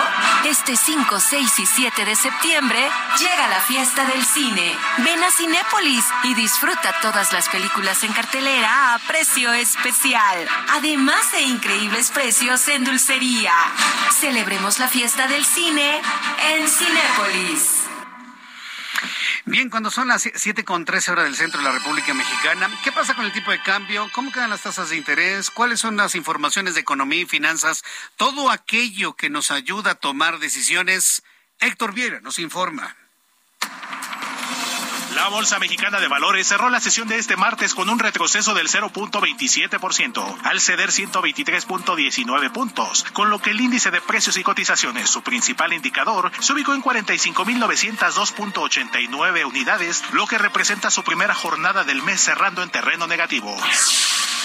Este 0.44 0.76
5, 0.76 1.20
6 1.20 1.58
y 1.58 1.66
7 1.66 2.04
de 2.04 2.16
septiembre 2.16 2.88
llega 3.18 3.48
la 3.48 3.60
fiesta 3.60 4.04
del 4.04 4.24
cine. 4.24 4.76
Ven 4.98 5.24
a 5.24 5.30
Cinépolis 5.30 6.04
y 6.24 6.34
disfruta 6.34 6.94
todas 7.00 7.32
las 7.32 7.48
películas 7.48 8.02
en 8.04 8.12
cartelera 8.12 8.94
a 8.94 8.98
precio 8.98 9.52
especial. 9.54 10.46
Además 10.70 11.32
de 11.32 11.42
increíbles 11.42 12.10
precios 12.10 12.68
en 12.68 12.84
dulcería. 12.84 13.54
Celebremos 14.20 14.78
la 14.78 14.88
fiesta 14.88 15.26
del 15.28 15.44
cine 15.44 16.02
en 16.50 16.68
Cinépolis. 16.68 17.85
Bien, 19.44 19.70
cuando 19.70 19.90
son 19.90 20.08
las 20.08 20.28
siete 20.34 20.64
con 20.64 20.84
trece 20.84 21.10
horas 21.10 21.24
del 21.24 21.36
centro 21.36 21.60
de 21.60 21.66
la 21.66 21.72
República 21.72 22.12
Mexicana, 22.14 22.70
¿qué 22.82 22.92
pasa 22.92 23.14
con 23.14 23.24
el 23.24 23.32
tipo 23.32 23.50
de 23.50 23.62
cambio? 23.62 24.08
¿Cómo 24.12 24.32
quedan 24.32 24.50
las 24.50 24.62
tasas 24.62 24.90
de 24.90 24.96
interés? 24.96 25.50
¿Cuáles 25.50 25.80
son 25.80 25.96
las 25.96 26.14
informaciones 26.14 26.74
de 26.74 26.80
economía 26.80 27.20
y 27.20 27.26
finanzas? 27.26 27.84
Todo 28.16 28.50
aquello 28.50 29.14
que 29.14 29.30
nos 29.30 29.50
ayuda 29.50 29.92
a 29.92 29.94
tomar 29.94 30.38
decisiones. 30.38 31.22
Héctor 31.60 31.94
Viera 31.94 32.20
nos 32.20 32.38
informa. 32.38 32.96
La 35.16 35.28
Bolsa 35.28 35.58
Mexicana 35.58 35.98
de 35.98 36.06
Valores 36.08 36.46
cerró 36.46 36.68
la 36.68 36.78
sesión 36.78 37.08
de 37.08 37.16
este 37.16 37.36
martes 37.36 37.74
con 37.74 37.88
un 37.88 37.98
retroceso 37.98 38.52
del 38.52 38.68
0.27%, 38.68 40.36
al 40.44 40.60
ceder 40.60 40.90
123.19 40.90 42.52
puntos, 42.52 43.06
con 43.14 43.30
lo 43.30 43.38
que 43.38 43.52
el 43.52 43.62
índice 43.62 43.90
de 43.90 44.02
precios 44.02 44.36
y 44.36 44.42
cotizaciones, 44.42 45.08
su 45.08 45.22
principal 45.22 45.72
indicador, 45.72 46.30
se 46.38 46.52
ubicó 46.52 46.74
en 46.74 46.82
45.902.89 46.82 49.46
unidades, 49.46 50.04
lo 50.12 50.26
que 50.26 50.36
representa 50.36 50.90
su 50.90 51.02
primera 51.02 51.34
jornada 51.34 51.82
del 51.82 52.02
mes 52.02 52.20
cerrando 52.20 52.62
en 52.62 52.68
terreno 52.68 53.06
negativo. 53.06 53.56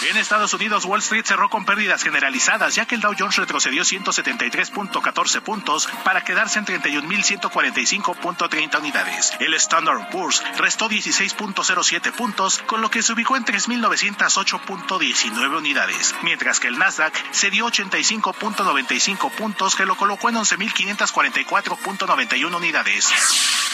En 0.09 0.17
Estados 0.17 0.55
Unidos, 0.55 0.85
Wall 0.85 1.01
Street 1.01 1.25
cerró 1.25 1.49
con 1.49 1.63
pérdidas 1.63 2.01
generalizadas, 2.01 2.73
ya 2.73 2.87
que 2.87 2.95
el 2.95 3.01
Dow 3.01 3.13
Jones 3.17 3.35
retrocedió 3.35 3.83
173.14 3.83 5.41
puntos 5.41 5.87
para 6.03 6.23
quedarse 6.23 6.57
en 6.57 6.65
31.145.30 6.65 8.79
unidades. 8.79 9.33
El 9.39 9.53
Standard 9.53 10.09
Poor's 10.09 10.41
restó 10.57 10.89
16.07 10.89 12.11
puntos, 12.13 12.57
con 12.65 12.81
lo 12.81 12.89
que 12.89 13.03
se 13.03 13.13
ubicó 13.13 13.37
en 13.37 13.45
3.908.19 13.45 15.57
unidades, 15.57 16.15
mientras 16.23 16.59
que 16.59 16.69
el 16.69 16.79
Nasdaq 16.79 17.13
cedió 17.31 17.67
85.95 17.67 19.29
puntos, 19.31 19.75
que 19.75 19.85
lo 19.85 19.95
colocó 19.95 20.29
en 20.29 20.35
11.544.91 20.35 22.55
unidades. 22.55 23.13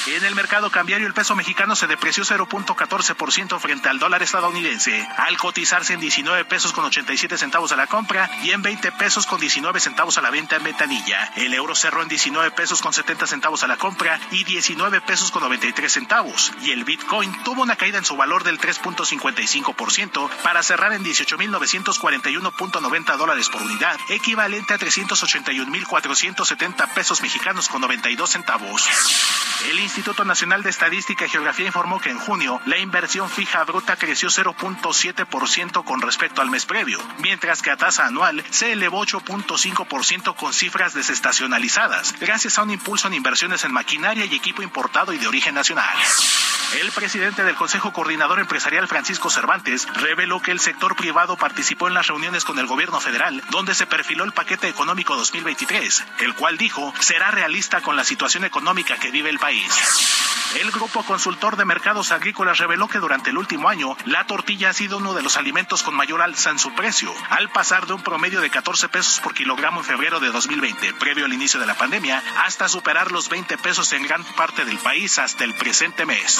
En 0.08 0.24
el 0.24 0.36
mercado 0.36 0.72
cambiario, 0.72 1.06
el 1.06 1.14
peso 1.14 1.36
mexicano 1.36 1.76
se 1.76 1.86
depreció 1.86 2.24
0.14% 2.24 3.60
frente 3.60 3.90
al 3.90 4.00
dólar 4.00 4.24
estadounidense, 4.24 5.06
al 5.18 5.38
cotizarse 5.38 5.94
en 5.94 6.00
19 6.18 6.46
pesos 6.46 6.74
con 6.74 6.84
87 6.84 7.38
centavos 7.38 7.72
a 7.74 7.76
la 7.76 7.86
compra 7.86 8.28
y 8.42 8.50
en 8.50 8.64
20 8.64 8.92
pesos 8.94 9.28
con 9.28 9.40
19 9.40 9.80
centavos 9.80 10.18
a 10.18 10.24
la 10.24 10.32
venta 10.32 10.56
en 10.56 10.64
ventanilla. 10.64 11.32
El 11.36 11.54
euro 11.54 11.76
cerró 11.76 12.02
en 12.02 12.08
19 12.08 12.50
pesos 12.52 12.82
con 12.82 12.92
70 12.92 13.28
centavos 13.28 13.62
a 13.62 13.68
la 13.68 13.78
compra 13.78 14.20
y 14.32 14.44
19 14.44 15.02
pesos 15.02 15.30
con 15.30 15.44
93 15.44 15.94
centavos. 15.94 16.52
Y 16.64 16.72
el 16.72 16.86
Bitcoin 16.86 17.32
tuvo 17.44 17.62
una 17.62 17.76
caída 17.76 18.00
en 18.00 18.06
su 18.06 18.18
valor 18.18 18.44
del 18.44 18.60
3.55% 18.60 20.28
para 20.42 20.64
cerrar 20.64 20.94
en 20.94 21.06
18.941.90 21.06 23.16
dólares 23.16 23.50
por 23.50 23.62
unidad, 23.62 23.96
equivalente 24.10 24.74
a 24.74 24.80
381.470 24.80 26.94
pesos 26.96 27.22
mexicanos 27.22 27.70
con 27.70 27.82
92 27.82 28.28
centavos. 28.28 28.90
El 29.70 29.80
Instituto 29.80 30.26
Nacional 30.26 30.64
de 30.64 30.72
Estadística 30.72 31.26
y 31.26 31.30
Geografía 31.30 31.68
informó 31.68 32.00
que 32.00 32.10
en 32.10 32.18
junio 32.18 32.60
la 32.66 32.80
inversión 32.80 33.30
fija 33.30 33.64
bruta 33.66 33.98
creció 33.98 34.30
0.7% 34.30 35.84
con 35.84 36.07
respecto 36.08 36.42
al 36.42 36.50
mes 36.50 36.66
previo, 36.66 37.00
mientras 37.20 37.62
que 37.62 37.70
a 37.70 37.76
tasa 37.76 38.06
anual 38.06 38.42
se 38.50 38.72
elevó 38.72 39.06
8.5% 39.06 40.36
con 40.36 40.54
cifras 40.54 40.94
desestacionalizadas, 40.94 42.18
gracias 42.20 42.58
a 42.58 42.64
un 42.64 42.72
impulso 42.72 43.08
en 43.08 43.14
inversiones 43.14 43.66
en 43.66 43.74
maquinaria 43.74 44.24
y 44.24 44.34
equipo 44.34 44.62
importado 44.64 45.12
y 45.12 45.18
de 45.18 45.28
origen 45.28 45.54
nacional. 45.54 45.96
El 46.80 46.92
presidente 46.92 47.44
del 47.44 47.56
Consejo 47.56 47.92
Coordinador 47.92 48.40
Empresarial 48.40 48.88
Francisco 48.88 49.30
Cervantes 49.30 49.86
reveló 49.96 50.42
que 50.42 50.52
el 50.52 50.60
sector 50.60 50.96
privado 50.96 51.36
participó 51.36 51.90
en 51.90 51.94
las 51.94 52.08
reuniones 52.08 52.46
con 52.46 52.58
el 52.58 52.68
gobierno 52.68 53.00
federal, 53.02 53.44
donde 53.52 53.76
se 53.76 53.86
perfiló 53.86 54.24
el 54.24 54.34
paquete 54.34 54.70
económico 54.70 55.16
2023, 55.16 56.06
el 56.20 56.36
cual 56.36 56.58
dijo 56.58 56.94
será 57.00 57.32
realista 57.32 57.82
con 57.82 57.98
la 57.98 58.06
situación 58.06 58.46
económica 58.46 58.98
que 58.98 59.12
vive 59.12 59.30
el 59.30 59.40
país. 59.40 59.74
El 60.56 60.72
Grupo 60.72 61.04
Consultor 61.04 61.58
de 61.58 61.66
Mercados 61.66 62.12
Agrícolas 62.12 62.58
reveló 62.58 62.88
que 62.88 63.00
durante 63.00 63.30
el 63.30 63.38
último 63.38 63.70
año 63.70 63.96
la 64.06 64.26
tortilla 64.26 64.70
ha 64.70 64.74
sido 64.74 64.98
uno 64.98 65.14
de 65.14 65.22
los 65.22 65.38
alimentos 65.38 65.84
con 65.84 65.94
mayor 65.98 66.22
alza 66.22 66.52
en 66.52 66.60
su 66.60 66.74
precio, 66.74 67.14
al 67.30 67.50
pasar 67.50 67.88
de 67.88 67.94
un 67.94 68.04
promedio 68.04 68.40
de 68.40 68.50
14 68.50 68.88
pesos 68.88 69.20
por 69.20 69.34
kilogramo 69.34 69.82
en 69.82 69.86
febrero 69.86 70.20
de 70.20 70.30
2020, 70.30 70.94
previo 70.94 71.26
al 71.26 71.34
inicio 71.34 71.60
de 71.60 71.66
la 71.66 71.76
pandemia, 71.76 72.24
hasta 72.46 72.70
superar 72.70 73.12
los 73.12 73.28
20 73.28 73.58
pesos 73.58 73.92
en 73.94 74.04
gran 74.04 74.24
parte 74.24 74.64
del 74.64 74.78
país 74.78 75.18
hasta 75.20 75.44
el 75.44 75.56
presente 75.56 76.06
mes. 76.06 76.40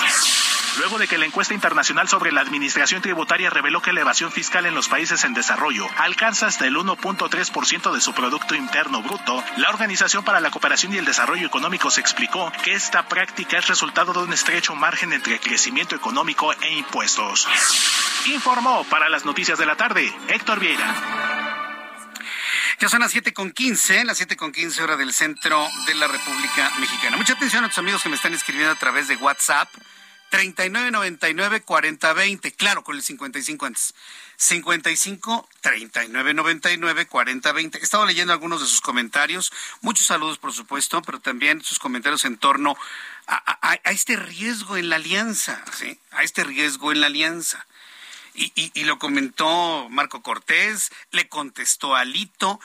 Luego 0.78 1.00
de 1.00 1.08
que 1.08 1.18
la 1.18 1.26
encuesta 1.26 1.56
internacional 1.56 2.08
sobre 2.08 2.32
la 2.32 2.42
administración 2.42 3.02
tributaria 3.02 3.50
reveló 3.50 3.82
que 3.82 3.94
la 3.94 4.02
evasión 4.02 4.32
fiscal 4.32 4.68
en 4.68 4.76
los 4.76 4.88
países 4.88 5.24
en 5.24 5.34
desarrollo 5.34 5.88
alcanza 5.98 6.46
hasta 6.46 6.68
el 6.68 6.76
1.3% 6.76 7.92
de 7.92 8.02
su 8.02 8.14
Producto 8.14 8.54
Interno 8.54 9.02
Bruto, 9.02 9.44
la 9.58 9.70
Organización 9.70 10.24
para 10.24 10.40
la 10.40 10.52
Cooperación 10.52 10.94
y 10.94 10.98
el 10.98 11.06
Desarrollo 11.06 11.48
Económico 11.48 11.90
se 11.90 12.02
explicó 12.02 12.52
que 12.64 12.74
esta 12.74 13.08
práctica 13.08 13.58
es 13.58 13.68
resultado 13.68 14.14
de 14.14 14.20
un 14.20 14.34
estrecho 14.34 14.76
margen 14.76 15.14
entre 15.14 15.40
crecimiento 15.40 15.96
económico 15.96 16.54
e 16.54 16.74
impuestos. 16.76 17.48
Informó 18.28 18.84
para 18.90 19.10
las 19.10 19.24
noticias 19.24 19.37
de 19.38 19.66
la 19.68 19.78
tarde 19.78 20.12
Héctor 20.30 20.60
Vieira. 20.60 20.96
Ya 22.80 22.90
son 22.90 23.02
las 23.02 23.12
siete 23.12 23.34
con 23.34 23.52
quince, 23.52 24.04
las 24.04 24.18
siete 24.18 24.36
con 24.36 24.52
quince 24.52 24.82
hora 24.82 24.98
del 24.98 25.14
centro 25.14 25.70
de 25.86 25.94
la 25.94 26.08
República 26.08 26.72
Mexicana. 26.80 27.18
Mucha 27.18 27.34
atención 27.34 27.64
a 27.64 27.70
tus 27.70 27.78
amigos 27.78 28.02
que 28.02 28.10
me 28.10 28.16
están 28.16 28.34
escribiendo 28.34 28.72
a 28.72 28.80
través 28.80 29.08
de 29.08 29.16
WhatsApp. 29.16 29.70
3999-4020, 30.32 32.56
claro, 32.56 32.84
con 32.84 32.96
el 32.96 33.04
55 33.04 33.68
antes. 33.68 33.94
55 34.38 35.48
3999 35.62 37.06
4020. 37.06 37.78
He 37.78 37.84
estado 37.84 38.08
leyendo 38.08 38.34
algunos 38.34 38.60
de 38.60 38.66
sus 38.66 38.82
comentarios. 38.82 39.54
Muchos 39.82 40.08
saludos, 40.08 40.40
por 40.40 40.52
supuesto, 40.52 41.04
pero 41.04 41.20
también 41.20 41.64
sus 41.64 41.78
comentarios 41.78 42.26
en 42.26 42.38
torno 42.38 42.76
a, 43.28 43.36
a, 43.36 43.60
a 43.72 43.92
este 43.92 44.16
riesgo 44.16 44.78
en 44.78 44.90
la 44.90 44.96
alianza, 44.96 45.64
¿sí? 45.74 46.00
A 46.10 46.24
este 46.24 46.44
riesgo 46.44 46.92
en 46.92 47.02
la 47.02 47.08
alianza. 47.08 47.68
Y, 48.40 48.52
y, 48.56 48.72
y, 48.76 48.84
lo 48.84 49.00
comentó 49.00 49.90
Marco 49.90 50.22
Cortés, 50.22 50.92
le 51.10 51.28
contestó 51.28 51.96
Alito. 51.96 52.60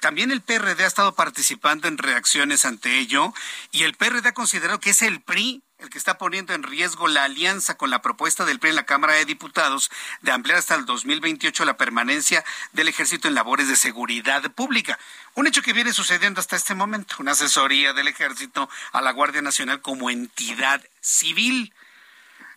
También 0.00 0.32
el 0.32 0.40
PRD 0.42 0.82
ha 0.82 0.88
estado 0.88 1.14
participando 1.14 1.86
en 1.86 1.98
reacciones 1.98 2.64
ante 2.64 2.98
ello 2.98 3.32
y 3.70 3.84
el 3.84 3.94
PRD 3.94 4.26
ha 4.26 4.34
considerado 4.34 4.80
que 4.80 4.90
es 4.90 5.02
el 5.02 5.20
PRI 5.20 5.62
el 5.78 5.90
que 5.90 5.98
está 5.98 6.18
poniendo 6.18 6.54
en 6.54 6.62
riesgo 6.62 7.08
la 7.08 7.24
alianza 7.24 7.76
con 7.76 7.90
la 7.90 8.02
propuesta 8.02 8.44
del 8.44 8.58
PRI 8.58 8.70
en 8.70 8.76
la 8.76 8.86
Cámara 8.86 9.14
de 9.14 9.24
Diputados 9.24 9.90
de 10.22 10.32
ampliar 10.32 10.58
hasta 10.58 10.74
el 10.74 10.86
2028 10.86 11.64
la 11.64 11.76
permanencia 11.76 12.44
del 12.72 12.88
ejército 12.88 13.28
en 13.28 13.34
labores 13.34 13.68
de 13.68 13.76
seguridad 13.76 14.42
pública. 14.52 14.98
Un 15.34 15.46
hecho 15.46 15.62
que 15.62 15.72
viene 15.72 15.92
sucediendo 15.92 16.40
hasta 16.40 16.56
este 16.56 16.74
momento, 16.74 17.16
una 17.18 17.32
asesoría 17.32 17.92
del 17.92 18.08
ejército 18.08 18.68
a 18.92 19.00
la 19.00 19.12
Guardia 19.12 19.42
Nacional 19.42 19.80
como 19.80 20.10
entidad 20.10 20.82
civil 21.00 21.72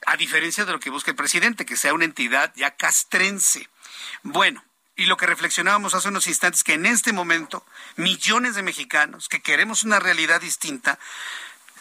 a 0.07 0.15
diferencia 0.15 0.63
de 0.63 0.71
lo 0.71 0.79
que 0.79 0.89
busca 0.89 1.11
el 1.11 1.17
presidente, 1.17 1.65
que 1.65 1.75
sea 1.75 1.93
una 1.93 2.05
entidad 2.05 2.53
ya 2.55 2.71
castrense. 2.77 3.67
Bueno, 4.23 4.63
y 4.95 5.05
lo 5.05 5.17
que 5.17 5.25
reflexionábamos 5.25 5.93
hace 5.93 6.07
unos 6.07 6.27
instantes, 6.27 6.63
que 6.63 6.75
en 6.75 6.85
este 6.85 7.11
momento 7.11 7.65
millones 7.97 8.55
de 8.55 8.63
mexicanos 8.63 9.27
que 9.27 9.41
queremos 9.41 9.83
una 9.83 9.99
realidad 9.99 10.39
distinta, 10.39 10.97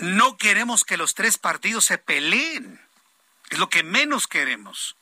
no 0.01 0.37
queremos 0.39 0.83
que 0.83 0.97
los 0.97 1.15
tres 1.15 1.39
partidos 1.39 1.85
se 1.85 1.99
peleen. 1.99 2.81
Es 3.49 3.61
lo 3.61 3.69
que 3.69 3.85
menos 3.85 4.27
queremos. 4.27 4.97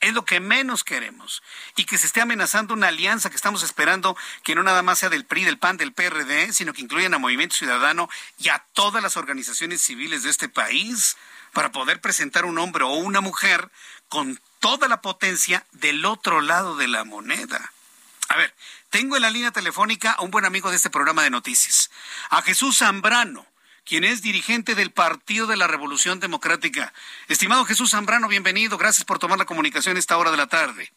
Es 0.00 0.12
lo 0.12 0.26
que 0.26 0.40
menos 0.40 0.84
queremos. 0.84 1.42
Y 1.76 1.86
que 1.86 1.96
se 1.96 2.06
esté 2.06 2.20
amenazando 2.20 2.74
una 2.74 2.88
alianza 2.88 3.30
que 3.30 3.36
estamos 3.36 3.62
esperando 3.62 4.18
que 4.44 4.54
no 4.54 4.62
nada 4.62 4.82
más 4.82 4.98
sea 4.98 5.08
del 5.08 5.24
PRI, 5.24 5.44
del 5.44 5.58
PAN, 5.58 5.78
del 5.78 5.94
PRD, 5.94 6.52
sino 6.52 6.74
que 6.74 6.82
incluyan 6.82 7.14
a 7.14 7.18
Movimiento 7.18 7.56
Ciudadano 7.56 8.10
y 8.38 8.50
a 8.50 8.62
todas 8.74 9.02
las 9.02 9.16
organizaciones 9.16 9.80
civiles 9.80 10.24
de 10.24 10.28
este 10.28 10.50
país 10.50 11.16
para 11.56 11.72
poder 11.72 12.02
presentar 12.02 12.44
un 12.44 12.58
hombre 12.58 12.84
o 12.84 12.92
una 12.96 13.22
mujer 13.22 13.70
con 14.10 14.38
toda 14.60 14.88
la 14.88 15.00
potencia 15.00 15.64
del 15.72 16.04
otro 16.04 16.42
lado 16.42 16.76
de 16.76 16.86
la 16.86 17.04
moneda. 17.04 17.72
A 18.28 18.36
ver, 18.36 18.54
tengo 18.90 19.16
en 19.16 19.22
la 19.22 19.30
línea 19.30 19.52
telefónica 19.52 20.12
a 20.12 20.20
un 20.20 20.30
buen 20.30 20.44
amigo 20.44 20.68
de 20.68 20.76
este 20.76 20.90
programa 20.90 21.22
de 21.22 21.30
noticias, 21.30 21.90
a 22.28 22.42
Jesús 22.42 22.76
Zambrano, 22.80 23.46
quien 23.86 24.04
es 24.04 24.20
dirigente 24.20 24.74
del 24.74 24.90
Partido 24.90 25.46
de 25.46 25.56
la 25.56 25.66
Revolución 25.66 26.20
Democrática. 26.20 26.92
Estimado 27.26 27.64
Jesús 27.64 27.92
Zambrano, 27.92 28.28
bienvenido. 28.28 28.76
Gracias 28.76 29.06
por 29.06 29.18
tomar 29.18 29.38
la 29.38 29.46
comunicación 29.46 29.96
a 29.96 29.98
esta 29.98 30.18
hora 30.18 30.32
de 30.32 30.36
la 30.36 30.48
tarde. 30.48 30.92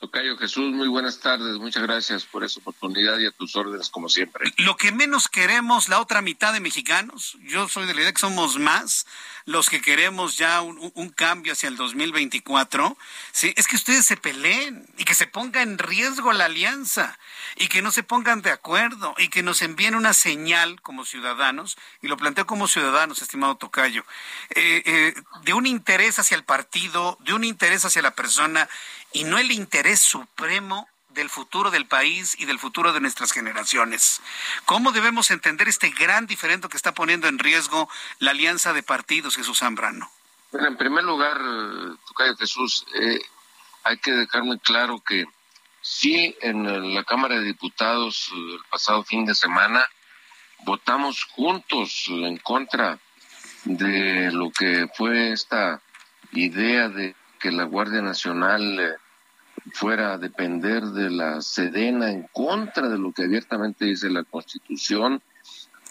Tocayo 0.00 0.38
Jesús, 0.38 0.72
muy 0.72 0.88
buenas 0.88 1.20
tardes. 1.20 1.58
Muchas 1.58 1.82
gracias 1.82 2.24
por 2.24 2.42
esa 2.42 2.58
oportunidad 2.60 3.18
y 3.18 3.26
a 3.26 3.32
tus 3.32 3.54
órdenes, 3.54 3.90
como 3.90 4.08
siempre. 4.08 4.50
Lo 4.56 4.74
que 4.78 4.92
menos 4.92 5.28
queremos, 5.28 5.90
la 5.90 6.00
otra 6.00 6.22
mitad 6.22 6.54
de 6.54 6.60
mexicanos, 6.60 7.36
yo 7.42 7.68
soy 7.68 7.86
de 7.86 7.92
la 7.92 8.00
idea 8.00 8.12
que 8.12 8.18
somos 8.18 8.58
más 8.58 9.06
los 9.44 9.68
que 9.68 9.82
queremos 9.82 10.38
ya 10.38 10.62
un, 10.62 11.10
cambio 11.10 11.52
hacia 11.52 11.68
el 11.68 11.76
2024, 11.76 12.96
¿sí? 13.32 13.52
es 13.56 13.66
que 13.66 13.76
ustedes 13.76 14.06
se 14.06 14.16
peleen 14.16 14.86
y 14.96 15.04
que 15.04 15.14
se 15.14 15.26
ponga 15.26 15.60
en 15.60 15.76
riesgo 15.76 16.32
la 16.32 16.46
alianza 16.46 17.18
y 17.56 17.68
que 17.68 17.82
no 17.82 17.90
se 17.90 18.02
pongan 18.02 18.42
de 18.42 18.52
acuerdo 18.52 19.14
y 19.18 19.28
que 19.28 19.42
nos 19.42 19.60
envíen 19.60 19.96
una 19.96 20.14
señal 20.14 20.80
como 20.80 21.04
ciudadanos, 21.04 21.76
y 22.00 22.08
lo 22.08 22.16
planteo 22.16 22.46
como 22.46 22.68
ciudadanos, 22.68 23.20
estimado 23.20 23.56
Tocayo, 23.56 24.04
eh, 24.50 24.82
eh, 24.86 25.14
de 25.42 25.52
un 25.52 25.66
interés 25.66 26.18
hacia 26.18 26.36
el 26.36 26.44
partido, 26.44 27.18
de 27.20 27.34
un 27.34 27.44
interés 27.44 27.84
hacia 27.84 28.02
la 28.02 28.14
persona 28.14 28.68
y 29.12 29.24
no 29.24 29.38
el 29.38 29.50
interés 29.50 30.00
supremo 30.00 30.88
del 31.10 31.28
futuro 31.28 31.70
del 31.70 31.86
país 31.86 32.36
y 32.38 32.44
del 32.44 32.58
futuro 32.58 32.92
de 32.92 33.00
nuestras 33.00 33.32
generaciones. 33.32 34.20
¿Cómo 34.64 34.92
debemos 34.92 35.30
entender 35.30 35.68
este 35.68 35.90
gran 35.90 36.26
diferendo 36.26 36.68
que 36.68 36.76
está 36.76 36.92
poniendo 36.94 37.28
en 37.28 37.38
riesgo 37.38 37.88
la 38.18 38.30
alianza 38.30 38.72
de 38.72 38.82
partidos, 38.82 39.36
Jesús 39.36 39.58
Zambrano? 39.58 40.10
Bueno, 40.52 40.68
en 40.68 40.76
primer 40.76 41.04
lugar, 41.04 41.38
Tocayo 42.08 42.36
Jesús, 42.36 42.86
eh, 42.94 43.20
hay 43.84 43.98
que 43.98 44.12
dejar 44.12 44.44
muy 44.44 44.58
claro 44.58 45.00
que 45.00 45.24
sí, 45.80 46.36
en 46.40 46.94
la 46.94 47.04
Cámara 47.04 47.36
de 47.36 47.44
Diputados 47.44 48.30
el 48.32 48.60
pasado 48.70 49.04
fin 49.04 49.26
de 49.26 49.34
semana 49.34 49.88
votamos 50.64 51.24
juntos 51.24 52.04
en 52.08 52.36
contra 52.38 52.98
de 53.64 54.30
lo 54.32 54.50
que 54.50 54.88
fue 54.94 55.32
esta 55.32 55.80
idea 56.32 56.88
de 56.88 57.14
que 57.40 57.50
la 57.50 57.64
Guardia 57.64 58.02
Nacional 58.02 58.78
eh, 58.78 58.92
fuera 59.72 60.12
a 60.12 60.18
depender 60.18 60.84
de 60.84 61.10
la 61.10 61.40
Sedena 61.40 62.10
en 62.10 62.28
contra 62.32 62.88
de 62.88 62.98
lo 62.98 63.12
que 63.12 63.24
abiertamente 63.24 63.86
dice 63.86 64.10
la 64.10 64.24
Constitución 64.24 65.22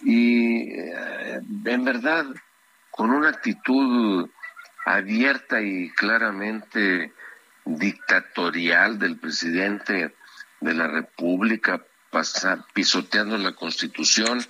y 0.03 0.71
eh, 0.71 1.41
en 1.65 1.83
verdad 1.83 2.25
con 2.91 3.11
una 3.11 3.29
actitud 3.29 4.29
abierta 4.85 5.61
y 5.61 5.89
claramente 5.91 7.13
dictatorial 7.65 8.97
del 8.97 9.17
presidente 9.17 10.15
de 10.59 10.73
la 10.73 10.87
República, 10.87 11.81
pisoteando 12.73 13.37
la 13.37 13.53
Constitución 13.53 14.43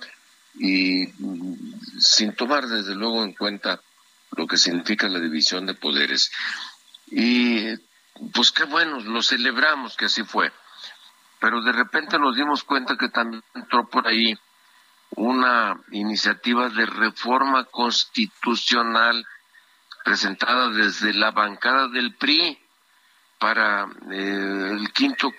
y 0.54 1.06
mm, 1.18 2.00
sin 2.00 2.34
tomar 2.34 2.66
desde 2.66 2.94
luego 2.94 3.22
en 3.22 3.34
cuenta 3.34 3.80
lo 4.36 4.46
que 4.46 4.56
significa 4.56 5.08
la 5.08 5.20
división 5.20 5.66
de 5.66 5.74
poderes. 5.74 6.30
Y 7.10 7.76
pues 8.32 8.52
qué 8.52 8.64
bueno, 8.64 9.00
lo 9.00 9.22
celebramos 9.22 9.96
que 9.96 10.06
así 10.06 10.22
fue. 10.22 10.52
Pero 11.40 11.62
de 11.62 11.72
repente 11.72 12.18
nos 12.18 12.36
dimos 12.36 12.64
cuenta 12.64 12.96
que 12.96 13.08
también 13.08 13.42
entró 13.54 13.88
por 13.88 14.06
ahí 14.06 14.38
una 15.16 15.80
iniciativa 15.90 16.68
de 16.68 16.86
reforma 16.86 17.64
constitucional 17.64 19.26
presentada 20.04 20.68
desde 20.70 21.12
la 21.14 21.30
bancada 21.30 21.88
del 21.88 22.14
PRI 22.14 22.58
para 23.38 23.88
eh, 24.10 24.68
el 24.72 24.92
quinto 24.92 25.32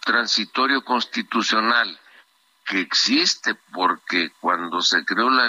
transitorio 0.00 0.84
constitucional 0.84 1.98
que 2.66 2.80
existe 2.80 3.54
porque 3.72 4.30
cuando 4.40 4.82
se 4.82 5.04
creó 5.04 5.30
la, 5.30 5.48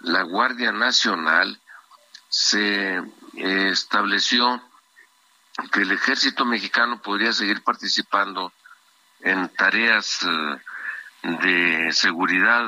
la 0.00 0.22
Guardia 0.22 0.72
Nacional 0.72 1.60
se 2.28 3.02
estableció 3.34 4.62
que 5.72 5.82
el 5.82 5.90
ejército 5.92 6.44
mexicano 6.44 7.00
podría 7.02 7.32
seguir 7.32 7.62
participando 7.62 8.52
en 9.20 9.48
tareas 9.50 10.22
eh, 10.22 10.58
de 11.22 11.92
seguridad 11.92 12.66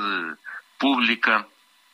pública 0.78 1.48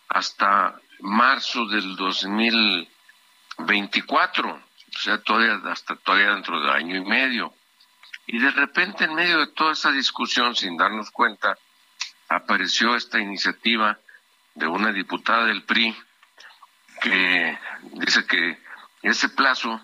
hasta 0.08 0.78
marzo 1.00 1.64
del 1.66 1.96
2024, 1.96 4.50
o 4.50 4.62
sea, 4.98 5.22
todavía 5.22 5.60
hasta 5.70 5.94
todavía 5.96 6.34
dentro 6.34 6.60
de 6.60 6.70
año 6.72 6.96
y 6.96 7.04
medio. 7.04 7.54
Y 8.26 8.38
de 8.38 8.50
repente 8.50 9.04
en 9.04 9.14
medio 9.14 9.38
de 9.38 9.46
toda 9.48 9.72
esa 9.72 9.92
discusión, 9.92 10.56
sin 10.56 10.76
darnos 10.76 11.10
cuenta, 11.10 11.56
apareció 12.28 12.94
esta 12.96 13.18
iniciativa 13.20 13.98
de 14.54 14.66
una 14.66 14.92
diputada 14.92 15.46
del 15.46 15.62
PRI 15.62 15.96
que 17.00 17.58
dice 17.94 18.26
que 18.26 18.58
ese 19.02 19.28
plazo 19.28 19.80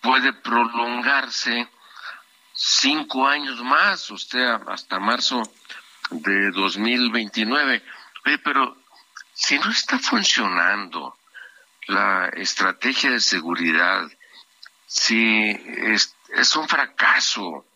puede 0.00 0.32
prolongarse 0.32 1.68
cinco 2.54 3.26
años 3.26 3.62
más, 3.62 4.10
o 4.10 4.18
sea, 4.18 4.60
hasta 4.68 4.98
marzo 4.98 5.42
de 6.10 6.50
2029. 6.50 7.82
Oye, 8.26 8.38
pero 8.38 8.76
si 9.32 9.58
no 9.58 9.70
está 9.70 9.98
funcionando 9.98 11.16
la 11.86 12.28
estrategia 12.28 13.10
de 13.10 13.20
seguridad, 13.20 14.08
si 14.86 15.50
es, 15.50 16.14
es 16.28 16.56
un 16.56 16.68
fracaso 16.68 17.66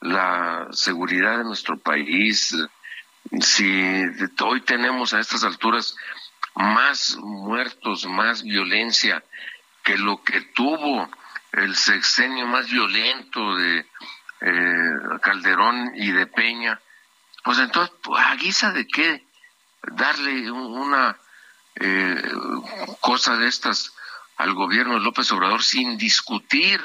la 0.00 0.68
seguridad 0.72 1.38
de 1.38 1.44
nuestro 1.44 1.78
país, 1.78 2.56
si 3.40 4.02
hoy 4.42 4.60
tenemos 4.62 5.12
a 5.12 5.20
estas 5.20 5.44
alturas 5.44 5.94
más 6.54 7.16
muertos, 7.16 8.06
más 8.06 8.42
violencia 8.42 9.22
que 9.82 9.96
lo 9.96 10.22
que 10.22 10.40
tuvo 10.54 11.08
el 11.52 11.74
sexenio 11.74 12.46
más 12.46 12.70
violento 12.70 13.56
de 13.56 13.86
eh, 14.40 14.92
Calderón 15.22 15.92
y 15.96 16.12
de 16.12 16.26
Peña, 16.26 16.80
pues 17.42 17.58
entonces, 17.58 17.94
pues, 18.02 18.22
¿a 18.24 18.34
guisa 18.36 18.72
de 18.72 18.86
qué 18.86 19.24
darle 19.82 20.50
una 20.50 21.16
eh, 21.76 22.22
cosa 23.00 23.36
de 23.36 23.48
estas 23.48 23.94
al 24.36 24.54
gobierno 24.54 24.94
de 24.94 25.00
López 25.00 25.30
Obrador 25.32 25.62
sin 25.62 25.98
discutir 25.98 26.80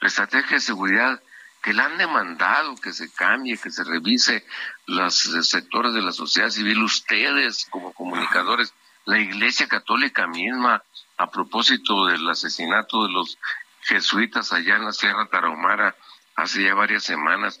la 0.00 0.08
estrategia 0.08 0.56
de 0.56 0.60
seguridad 0.60 1.22
que 1.62 1.72
le 1.72 1.82
han 1.82 1.96
demandado 1.96 2.76
que 2.76 2.92
se 2.92 3.10
cambie, 3.12 3.58
que 3.58 3.70
se 3.70 3.84
revise 3.84 4.46
los 4.86 5.16
sectores 5.48 5.94
de 5.94 6.02
la 6.02 6.12
sociedad 6.12 6.50
civil, 6.50 6.82
ustedes 6.82 7.66
como 7.70 7.92
comunicadores, 7.92 8.74
la 9.04 9.18
Iglesia 9.18 9.68
Católica 9.68 10.26
misma, 10.26 10.82
a 11.16 11.30
propósito 11.30 12.06
del 12.06 12.28
asesinato 12.28 13.06
de 13.06 13.12
los 13.12 13.38
jesuitas 13.82 14.52
allá 14.52 14.76
en 14.76 14.84
la 14.84 14.92
Sierra 14.92 15.26
Tarahumara 15.26 15.94
hace 16.36 16.64
ya 16.64 16.74
varias 16.74 17.04
semanas. 17.04 17.60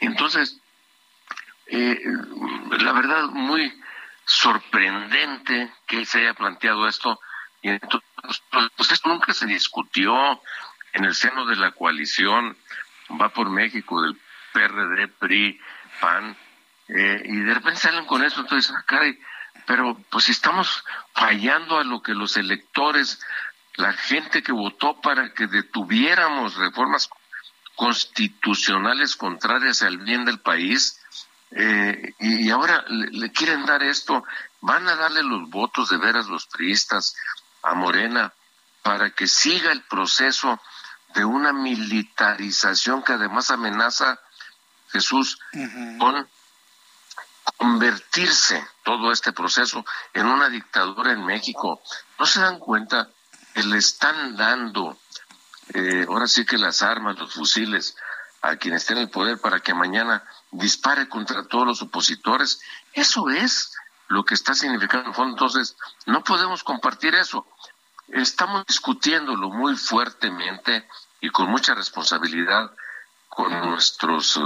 Entonces, 0.00 0.60
eh, 1.66 2.00
la 2.78 2.92
verdad, 2.92 3.24
muy 3.24 3.72
sorprendente 4.24 5.72
que 5.86 6.06
se 6.06 6.20
haya 6.20 6.34
planteado 6.34 6.88
esto. 6.88 7.20
Y 7.60 7.70
entonces, 7.70 8.08
pues 8.76 8.92
esto 8.92 9.08
nunca 9.08 9.32
se 9.34 9.46
discutió 9.46 10.40
en 10.92 11.04
el 11.04 11.14
seno 11.14 11.44
de 11.46 11.56
la 11.56 11.72
coalición 11.72 12.56
Va 13.20 13.28
por 13.28 13.50
México 13.50 14.00
del 14.00 14.18
PRD, 14.52 15.08
PRI, 15.08 15.60
PAN, 16.00 16.36
eh, 16.88 17.22
y 17.24 17.36
de 17.40 17.54
repente 17.54 17.80
salen 17.80 18.06
con 18.06 18.24
eso, 18.24 18.40
entonces, 18.40 18.72
ah, 18.74 18.82
pero 19.66 19.96
pues 20.10 20.28
estamos 20.28 20.84
fallando 21.14 21.78
a 21.78 21.84
lo 21.84 22.02
que 22.02 22.14
los 22.14 22.36
electores 22.36 23.20
la 23.76 23.92
gente 23.92 24.42
que 24.42 24.52
votó 24.52 25.00
para 25.00 25.32
que 25.32 25.46
detuviéramos 25.46 26.56
reformas 26.56 27.10
constitucionales 27.74 29.16
contrarias 29.16 29.82
al 29.82 29.98
bien 29.98 30.24
del 30.24 30.38
país, 30.38 31.00
eh, 31.50 32.14
y, 32.18 32.50
ahora 32.50 32.84
le, 32.88 33.32
quieren 33.32 33.64
dar 33.66 33.82
esto, 33.82 34.24
van 34.60 34.88
a 34.88 34.96
darle 34.96 35.22
los 35.22 35.48
votos 35.50 35.90
de 35.90 35.98
veras 35.98 36.26
los 36.26 36.46
priistas 36.46 37.16
a 37.62 37.74
Morena 37.74 38.32
para 38.82 39.10
que 39.10 39.26
siga 39.26 39.72
el 39.72 39.82
proceso 39.82 40.60
de 41.14 41.24
una 41.24 41.52
militarización 41.52 43.02
que 43.02 43.12
además 43.12 43.50
amenaza 43.50 44.20
Jesús 44.90 45.38
con 45.98 46.28
convertirse 47.56 48.66
todo 48.82 49.12
este 49.12 49.32
proceso 49.32 49.84
en 50.12 50.26
una 50.26 50.48
dictadura 50.48 51.12
en 51.12 51.24
México. 51.24 51.80
¿No 52.18 52.26
se 52.26 52.40
dan 52.40 52.58
cuenta 52.58 53.08
le 53.62 53.78
están 53.78 54.36
dando, 54.36 54.98
eh, 55.72 56.06
ahora 56.08 56.26
sí 56.26 56.44
que 56.44 56.58
las 56.58 56.82
armas, 56.82 57.18
los 57.18 57.32
fusiles, 57.32 57.96
a 58.42 58.56
quien 58.56 58.74
esté 58.74 58.92
en 58.92 59.00
el 59.00 59.10
poder 59.10 59.40
para 59.40 59.60
que 59.60 59.72
mañana 59.72 60.22
dispare 60.50 61.08
contra 61.08 61.46
todos 61.46 61.66
los 61.66 61.82
opositores. 61.82 62.60
Eso 62.92 63.30
es 63.30 63.72
lo 64.08 64.24
que 64.24 64.34
está 64.34 64.54
significando 64.54 65.08
en 65.08 65.14
fondo. 65.14 65.32
Entonces, 65.32 65.76
no 66.06 66.22
podemos 66.22 66.62
compartir 66.62 67.14
eso. 67.14 67.46
Estamos 68.08 68.66
discutiéndolo 68.66 69.48
muy 69.48 69.76
fuertemente 69.76 70.86
y 71.20 71.30
con 71.30 71.48
mucha 71.48 71.74
responsabilidad 71.74 72.70
con 73.28 73.50
nuestros 73.70 74.36
eh, 74.36 74.40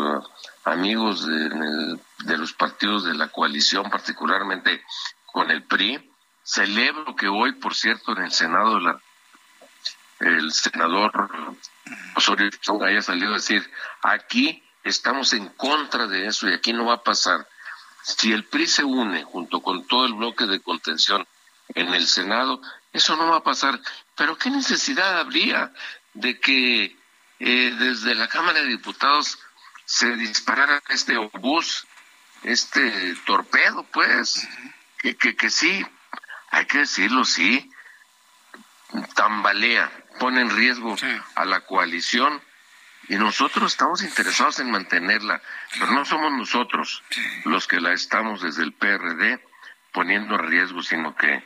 amigos 0.65 1.27
de, 1.27 2.37
los 2.37 2.53
partidos 2.53 3.05
de 3.05 3.15
la 3.15 3.29
coalición, 3.29 3.91
particularmente 3.91 4.85
con 5.27 5.51
el 5.51 5.65
PRI, 5.65 6.11
Celebro 6.43 7.15
que 7.15 7.29
hoy, 7.29 7.53
por 7.53 7.75
cierto, 7.75 8.13
en 8.13 8.25
el 8.25 8.33
Senado 8.33 8.79
el 10.21 10.53
senador 10.53 11.57
Osorio 12.17 12.51
haya 12.85 13.03
salido 13.03 13.33
a 13.33 13.37
decir, 13.37 13.71
aquí 14.03 14.63
estamos 14.83 15.33
en 15.35 15.49
contra 15.51 16.07
de 16.07 16.27
eso 16.27 16.49
y 16.49 16.55
aquí 16.55 16.73
no 16.73 16.87
va 16.87 16.95
a 16.95 17.03
pasar. 17.03 17.47
Si 18.03 18.33
el 18.33 18.45
PRI 18.45 18.67
se 18.67 18.85
une 18.85 19.23
junto 19.25 19.61
con 19.61 19.87
todo 19.87 20.07
el 20.07 20.15
bloque 20.15 20.47
de 20.47 20.61
contención 20.61 21.27
en 21.75 21.95
el 21.95 22.07
Senado, 22.07 22.63
eso 22.93 23.17
no 23.17 23.29
va 23.29 23.37
a 23.37 23.45
pasar. 23.45 23.79
Pero 24.17 24.39
¿qué 24.39 24.51
necesidad 24.51 25.19
habría 25.21 25.73
de 26.15 26.41
que 26.41 26.97
eh, 27.41 27.75
desde 27.79 28.15
la 28.15 28.29
Cámara 28.29 28.61
de 28.61 28.69
Diputados 28.69 29.39
se 29.89 30.17
disparara 30.17 30.83
este 30.91 31.17
obús, 31.17 31.87
este 32.43 33.15
torpedo, 33.25 33.85
pues? 33.85 34.47
que, 34.99 35.17
que, 35.17 35.35
que 35.35 35.49
sí, 35.49 35.85
hay 36.51 36.67
que 36.67 36.81
decirlo, 36.81 37.25
sí, 37.25 37.71
tambalea, 39.15 39.91
pone 40.19 40.43
en 40.43 40.51
riesgo 40.51 40.95
a 41.35 41.45
la 41.47 41.63
coalición 41.63 42.39
y 43.09 43.17
nosotros 43.17 43.73
estamos 43.73 44.03
interesados 44.03 44.61
en 44.61 44.71
mantenerla, 44.71 45.41
pero 45.79 45.93
no 45.93 46.05
somos 46.05 46.33
nosotros 46.33 47.03
los 47.47 47.67
que 47.67 47.81
la 47.81 47.95
estamos 47.95 48.43
desde 48.43 48.65
el 48.65 48.75
PRD 48.75 49.43
poniendo 49.93 50.35
en 50.35 50.51
riesgo, 50.51 50.83
sino 50.83 51.17
que 51.17 51.43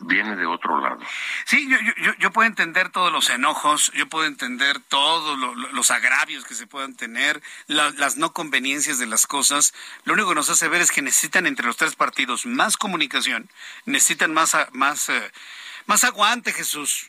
viene 0.00 0.36
de 0.36 0.46
otro 0.46 0.80
lado. 0.80 0.98
Sí, 1.46 1.68
yo, 1.68 1.76
yo, 1.96 2.12
yo 2.18 2.30
puedo 2.30 2.46
entender 2.46 2.90
todos 2.90 3.12
los 3.12 3.30
enojos, 3.30 3.90
yo 3.94 4.08
puedo 4.08 4.26
entender 4.26 4.80
todos 4.80 5.38
los 5.72 5.90
agravios 5.90 6.44
que 6.44 6.54
se 6.54 6.66
puedan 6.66 6.94
tener, 6.94 7.42
las 7.66 8.16
no 8.16 8.32
conveniencias 8.32 8.98
de 8.98 9.06
las 9.06 9.26
cosas. 9.26 9.72
Lo 10.04 10.14
único 10.14 10.30
que 10.30 10.34
nos 10.34 10.50
hace 10.50 10.68
ver 10.68 10.82
es 10.82 10.92
que 10.92 11.02
necesitan 11.02 11.46
entre 11.46 11.66
los 11.66 11.76
tres 11.76 11.96
partidos 11.96 12.46
más 12.46 12.76
comunicación, 12.76 13.48
necesitan 13.86 14.32
más, 14.32 14.56
más, 14.72 15.08
eh, 15.08 15.32
más 15.86 16.04
aguante, 16.04 16.52
Jesús 16.52 17.08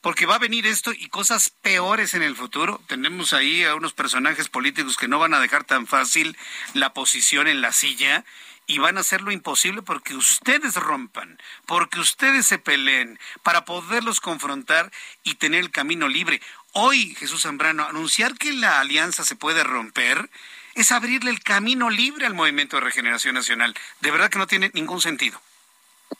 porque 0.00 0.26
va 0.26 0.34
a 0.34 0.38
venir 0.38 0.66
esto 0.66 0.92
y 0.92 1.08
cosas 1.08 1.48
peores 1.48 2.12
en 2.12 2.22
el 2.22 2.36
futuro. 2.36 2.78
Tenemos 2.88 3.32
ahí 3.32 3.64
a 3.64 3.74
unos 3.74 3.94
personajes 3.94 4.50
políticos 4.50 4.98
que 4.98 5.08
no 5.08 5.18
van 5.18 5.32
a 5.32 5.40
dejar 5.40 5.64
tan 5.64 5.86
fácil 5.86 6.36
la 6.74 6.92
posición 6.92 7.48
en 7.48 7.62
la 7.62 7.72
silla 7.72 8.26
y 8.66 8.78
van 8.78 8.96
a 8.96 9.00
hacer 9.00 9.20
lo 9.20 9.30
imposible 9.32 9.82
porque 9.82 10.14
ustedes 10.14 10.74
rompan, 10.76 11.38
porque 11.66 12.00
ustedes 12.00 12.46
se 12.46 12.58
peleen, 12.58 13.18
para 13.42 13.64
poderlos 13.64 14.20
confrontar 14.20 14.90
y 15.22 15.34
tener 15.34 15.60
el 15.60 15.70
camino 15.70 16.08
libre. 16.08 16.40
Hoy, 16.72 17.14
Jesús 17.14 17.42
Zambrano, 17.42 17.84
anunciar 17.84 18.36
que 18.36 18.52
la 18.52 18.80
alianza 18.80 19.24
se 19.24 19.36
puede 19.36 19.62
romper 19.64 20.30
es 20.74 20.90
abrirle 20.92 21.30
el 21.30 21.42
camino 21.42 21.88
libre 21.90 22.26
al 22.26 22.34
movimiento 22.34 22.76
de 22.76 22.82
regeneración 22.82 23.34
nacional. 23.34 23.74
De 24.00 24.10
verdad 24.10 24.30
que 24.30 24.38
no 24.38 24.46
tiene 24.46 24.70
ningún 24.74 25.00
sentido. 25.00 25.40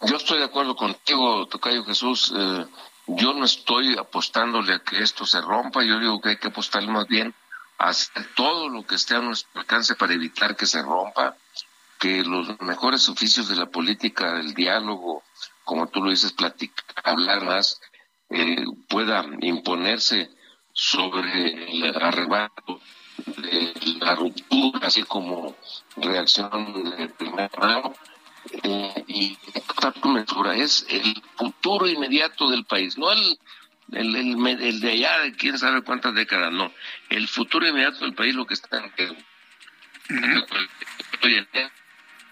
Yo 0.03 0.17
estoy 0.17 0.39
de 0.39 0.45
acuerdo 0.45 0.77
contigo, 0.77 1.47
Tocayo 1.47 1.85
Jesús. 1.85 2.33
Eh, 2.37 2.67
yo 3.07 3.35
no 3.35 3.45
estoy 3.45 3.97
apostándole 3.99 4.75
a 4.75 4.79
que 4.79 5.03
esto 5.03 5.27
se 5.27 5.41
rompa, 5.41 5.83
yo 5.83 5.99
digo 5.99 6.21
que 6.21 6.31
hay 6.31 6.37
que 6.39 6.49
apostarle 6.49 6.91
más 6.91 7.07
bien 7.07 7.35
a 7.79 7.89
hacer 7.89 8.29
todo 8.35 8.69
lo 8.69 8.87
que 8.87 8.95
esté 8.95 9.15
a 9.15 9.21
nuestro 9.21 9.61
alcance 9.61 9.95
para 9.95 10.15
evitar 10.15 10.57
que 10.57 10.67
se 10.67 10.81
rompa 10.81 11.37
que 12.05 12.23
los 12.23 12.61
mejores 12.61 13.09
oficios 13.09 13.49
de 13.49 13.57
la 13.57 13.65
política, 13.65 14.39
el 14.39 14.53
diálogo, 14.53 15.23
como 15.65 15.89
tú 15.89 16.03
lo 16.03 16.11
dices, 16.11 16.33
platicar, 16.33 16.85
hablar 17.03 17.43
más, 17.47 17.81
eh, 18.29 18.63
pueda 18.91 19.25
imponerse 19.41 20.29
sobre 20.75 21.71
el 21.73 21.97
arrebato 21.97 22.83
de 23.39 23.73
la 24.01 24.17
ruptura, 24.17 24.89
así 24.89 25.03
como 25.05 25.57
reacción 25.97 26.91
de 26.95 27.09
primera 27.09 27.51
mano. 27.59 27.95
Eh, 28.53 29.05
y 29.09 29.39
esta 29.55 29.95
es 30.57 30.85
el 30.91 31.23
futuro 31.37 31.89
inmediato 31.89 32.51
del 32.51 32.67
país, 32.67 32.99
no 32.99 33.11
el, 33.13 33.39
el, 33.93 34.15
el, 34.47 34.81
de 34.81 34.91
allá 34.91 35.21
de 35.21 35.35
quién 35.37 35.57
sabe 35.59 35.81
cuántas 35.81 36.15
décadas, 36.15 36.53
no. 36.53 36.71
El 37.09 37.29
futuro 37.29 37.67
inmediato 37.67 38.01
del 38.01 38.13
país, 38.13 38.35
lo 38.35 38.45
que 38.45 38.53
está 38.53 38.93
en 38.93 38.93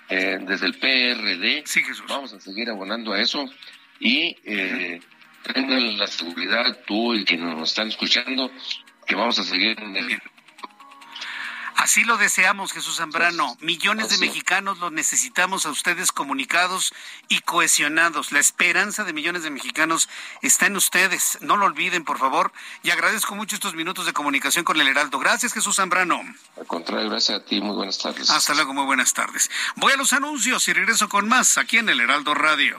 eh, 0.08 0.38
desde 0.46 0.66
el 0.66 0.74
PRD. 0.74 1.64
Vamos 2.08 2.32
a 2.32 2.40
seguir 2.40 2.70
abonando 2.70 3.12
a 3.12 3.20
eso. 3.20 3.44
Y 4.00 4.36
eh, 4.44 5.00
tengan 5.52 5.98
la 5.98 6.06
seguridad 6.06 6.78
tú 6.86 7.14
y 7.14 7.24
quienes 7.24 7.54
nos 7.54 7.70
están 7.70 7.88
escuchando 7.88 8.50
que 9.06 9.14
vamos 9.14 9.38
a 9.38 9.44
seguir 9.44 9.78
en 9.80 9.96
el 9.96 10.20
Así 11.76 12.04
lo 12.04 12.16
deseamos, 12.16 12.72
Jesús 12.72 12.96
Zambrano. 12.96 13.56
Millones 13.60 14.10
de 14.10 14.18
mexicanos 14.18 14.78
los 14.78 14.92
necesitamos 14.92 15.66
a 15.66 15.70
ustedes 15.70 16.12
comunicados 16.12 16.92
y 17.28 17.40
cohesionados. 17.40 18.32
La 18.32 18.38
esperanza 18.38 19.04
de 19.04 19.12
millones 19.12 19.42
de 19.42 19.50
mexicanos 19.50 20.08
está 20.42 20.66
en 20.66 20.76
ustedes. 20.76 21.38
No 21.40 21.56
lo 21.56 21.66
olviden, 21.66 22.04
por 22.04 22.18
favor. 22.18 22.52
Y 22.82 22.90
agradezco 22.90 23.34
mucho 23.34 23.56
estos 23.56 23.74
minutos 23.74 24.06
de 24.06 24.12
comunicación 24.12 24.64
con 24.64 24.80
el 24.80 24.88
Heraldo. 24.88 25.18
Gracias, 25.18 25.52
Jesús 25.52 25.76
Zambrano. 25.76 26.22
Al 26.56 26.66
contrario, 26.66 27.10
gracias 27.10 27.40
a 27.40 27.44
ti. 27.44 27.60
Muy 27.60 27.74
buenas 27.74 27.98
tardes. 27.98 28.30
Hasta 28.30 28.54
luego, 28.54 28.74
muy 28.74 28.84
buenas 28.84 29.12
tardes. 29.12 29.50
Voy 29.76 29.92
a 29.92 29.96
los 29.96 30.12
anuncios 30.12 30.66
y 30.68 30.72
regreso 30.72 31.08
con 31.08 31.28
más 31.28 31.58
aquí 31.58 31.78
en 31.78 31.88
el 31.88 32.00
Heraldo 32.00 32.34
Radio. 32.34 32.78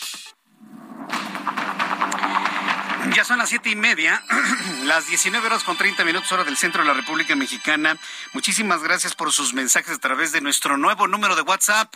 Ya 3.15 3.25
son 3.25 3.39
las 3.39 3.49
siete 3.49 3.69
y 3.69 3.75
media, 3.75 4.23
las 4.85 5.07
19 5.07 5.45
horas 5.45 5.63
con 5.65 5.75
30 5.75 6.05
minutos 6.05 6.31
hora 6.31 6.45
del 6.45 6.55
centro 6.55 6.81
de 6.81 6.87
la 6.87 6.93
República 6.93 7.35
Mexicana. 7.35 7.97
Muchísimas 8.31 8.83
gracias 8.83 9.15
por 9.15 9.33
sus 9.33 9.53
mensajes 9.53 9.95
a 9.95 9.99
través 9.99 10.31
de 10.31 10.39
nuestro 10.39 10.77
nuevo 10.77 11.07
número 11.07 11.35
de 11.35 11.41
WhatsApp 11.41 11.93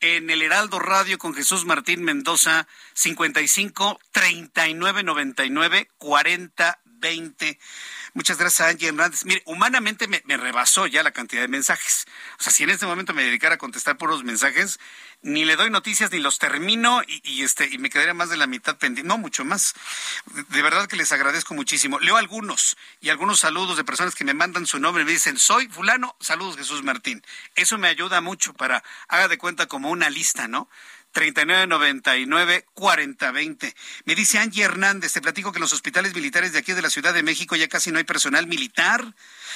en 0.00 0.30
el 0.30 0.40
Heraldo 0.40 0.78
Radio 0.78 1.18
con 1.18 1.34
Jesús 1.34 1.66
Martín 1.66 2.02
Mendoza 2.02 2.66
55 2.94 4.00
39 4.12 5.02
99 5.02 5.88
40 5.98 6.78
20. 6.84 7.58
Muchas 8.16 8.38
gracias 8.38 8.60
a 8.60 8.70
Angie 8.70 8.86
Hernández. 8.86 9.24
Mire, 9.24 9.42
humanamente 9.44 10.06
me, 10.06 10.36
rebasó 10.36 10.86
ya 10.86 11.02
la 11.02 11.10
cantidad 11.10 11.42
de 11.42 11.48
mensajes. 11.48 12.06
O 12.38 12.42
sea, 12.44 12.52
si 12.52 12.62
en 12.62 12.70
este 12.70 12.86
momento 12.86 13.12
me 13.12 13.24
dedicara 13.24 13.56
a 13.56 13.58
contestar 13.58 13.98
puros 13.98 14.22
mensajes, 14.22 14.78
ni 15.22 15.44
le 15.44 15.56
doy 15.56 15.68
noticias 15.68 16.12
ni 16.12 16.20
los 16.20 16.38
termino 16.38 17.02
y, 17.08 17.42
este 17.42 17.68
y 17.68 17.78
me 17.78 17.90
quedaría 17.90 18.14
más 18.14 18.30
de 18.30 18.36
la 18.36 18.46
mitad 18.46 18.76
pendiente, 18.76 19.08
no 19.08 19.18
mucho 19.18 19.44
más. 19.44 19.74
De 20.26 20.62
verdad 20.62 20.86
que 20.86 20.94
les 20.94 21.10
agradezco 21.10 21.54
muchísimo. 21.54 21.98
Leo 21.98 22.16
algunos 22.16 22.76
y 23.00 23.08
algunos 23.08 23.40
saludos 23.40 23.76
de 23.76 23.82
personas 23.82 24.14
que 24.14 24.24
me 24.24 24.32
mandan 24.32 24.66
su 24.66 24.78
nombre 24.78 25.02
y 25.02 25.06
me 25.06 25.12
dicen, 25.12 25.36
"Soy 25.36 25.66
fulano, 25.66 26.14
saludos 26.20 26.56
Jesús 26.56 26.84
Martín." 26.84 27.20
Eso 27.56 27.78
me 27.78 27.88
ayuda 27.88 28.20
mucho 28.20 28.54
para 28.54 28.84
haga 29.08 29.26
de 29.26 29.38
cuenta 29.38 29.66
como 29.66 29.90
una 29.90 30.08
lista, 30.08 30.46
¿no? 30.46 30.68
3999-4020. 31.14 33.74
Me 34.04 34.14
dice 34.14 34.38
Angie 34.38 34.64
Hernández, 34.64 35.12
te 35.12 35.22
platico 35.22 35.52
que 35.52 35.58
en 35.58 35.62
los 35.62 35.72
hospitales 35.72 36.14
militares 36.14 36.52
de 36.52 36.58
aquí 36.58 36.72
de 36.72 36.82
la 36.82 36.90
Ciudad 36.90 37.14
de 37.14 37.22
México 37.22 37.54
ya 37.56 37.68
casi 37.68 37.92
no 37.92 37.98
hay 37.98 38.04
personal 38.04 38.46
militar. 38.46 39.14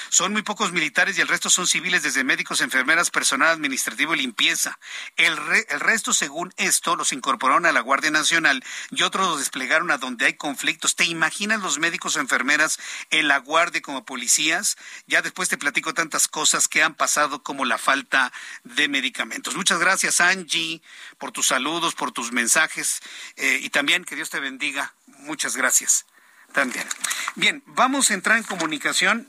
Son 0.09 0.31
muy 0.31 0.41
pocos 0.41 0.71
militares 0.71 1.17
y 1.17 1.21
el 1.21 1.27
resto 1.27 1.49
son 1.49 1.67
civiles, 1.67 2.01
desde 2.01 2.23
médicos, 2.23 2.61
enfermeras, 2.61 3.11
personal 3.11 3.49
administrativo 3.49 4.15
y 4.15 4.19
limpieza. 4.19 4.79
El, 5.17 5.37
el 5.67 5.79
resto, 5.79 6.13
según 6.13 6.53
esto, 6.57 6.95
los 6.95 7.13
incorporaron 7.13 7.65
a 7.65 7.71
la 7.71 7.81
Guardia 7.81 8.09
Nacional 8.09 8.63
y 8.91 9.03
otros 9.03 9.27
los 9.27 9.39
desplegaron 9.39 9.91
a 9.91 9.97
donde 9.97 10.25
hay 10.25 10.33
conflictos. 10.33 10.95
¿Te 10.95 11.05
imaginas 11.05 11.61
los 11.61 11.79
médicos 11.79 12.15
o 12.15 12.21
enfermeras 12.21 12.79
en 13.09 13.27
la 13.27 13.39
Guardia 13.39 13.81
como 13.81 14.05
policías? 14.05 14.77
Ya 15.07 15.21
después 15.21 15.49
te 15.49 15.57
platico 15.57 15.93
tantas 15.93 16.27
cosas 16.27 16.67
que 16.67 16.81
han 16.81 16.95
pasado 16.95 17.43
como 17.43 17.65
la 17.65 17.77
falta 17.77 18.31
de 18.63 18.87
medicamentos. 18.87 19.55
Muchas 19.55 19.79
gracias, 19.79 20.21
Angie, 20.21 20.81
por 21.17 21.31
tus 21.31 21.48
saludos, 21.49 21.95
por 21.95 22.11
tus 22.11 22.31
mensajes 22.31 23.01
eh, 23.35 23.59
y 23.61 23.69
también 23.69 24.05
que 24.05 24.15
Dios 24.15 24.29
te 24.29 24.39
bendiga. 24.39 24.93
Muchas 25.19 25.57
gracias. 25.57 26.05
También. 26.53 26.87
Bien, 27.35 27.61
vamos 27.67 28.09
a 28.09 28.13
entrar 28.13 28.37
en 28.37 28.43
comunicación. 28.43 29.27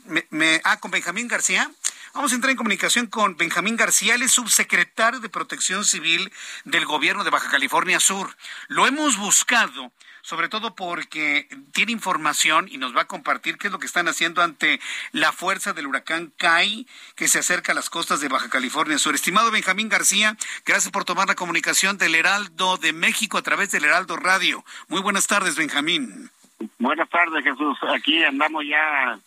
Ah, 0.64 0.78
con 0.78 0.90
Benjamín 0.90 1.28
García. 1.28 1.70
Vamos 2.14 2.32
a 2.32 2.34
entrar 2.34 2.50
en 2.50 2.56
comunicación 2.56 3.06
con 3.06 3.36
Benjamín 3.36 3.76
García, 3.76 4.14
el 4.14 4.28
subsecretario 4.28 5.20
de 5.20 5.28
Protección 5.28 5.84
Civil 5.84 6.32
del 6.64 6.84
gobierno 6.84 7.24
de 7.24 7.30
Baja 7.30 7.50
California 7.50 8.00
Sur. 8.00 8.36
Lo 8.68 8.86
hemos 8.86 9.16
buscado 9.16 9.92
sobre 10.30 10.48
todo 10.48 10.76
porque 10.76 11.48
tiene 11.72 11.90
información 11.90 12.68
y 12.70 12.78
nos 12.78 12.96
va 12.96 13.02
a 13.02 13.06
compartir 13.06 13.58
qué 13.58 13.66
es 13.66 13.72
lo 13.72 13.80
que 13.80 13.86
están 13.86 14.06
haciendo 14.06 14.42
ante 14.42 14.78
la 15.10 15.32
fuerza 15.32 15.72
del 15.72 15.88
huracán 15.88 16.32
Kai 16.36 16.86
que 17.16 17.26
se 17.26 17.40
acerca 17.40 17.72
a 17.72 17.74
las 17.74 17.90
costas 17.90 18.20
de 18.20 18.28
Baja 18.28 18.48
California 18.48 18.96
Sur. 18.96 19.16
Estimado 19.16 19.50
Benjamín 19.50 19.88
García, 19.88 20.36
gracias 20.64 20.92
por 20.92 21.04
tomar 21.04 21.26
la 21.26 21.34
comunicación 21.34 21.98
del 21.98 22.14
Heraldo 22.14 22.76
de 22.76 22.92
México 22.92 23.38
a 23.38 23.42
través 23.42 23.72
del 23.72 23.84
Heraldo 23.84 24.16
Radio. 24.16 24.64
Muy 24.86 25.00
buenas 25.00 25.26
tardes, 25.26 25.56
Benjamín. 25.56 26.30
Buenas 26.78 27.08
tardes, 27.08 27.42
Jesús. 27.42 27.76
Aquí 27.92 28.22
andamos 28.22 28.64
ya 28.64 29.18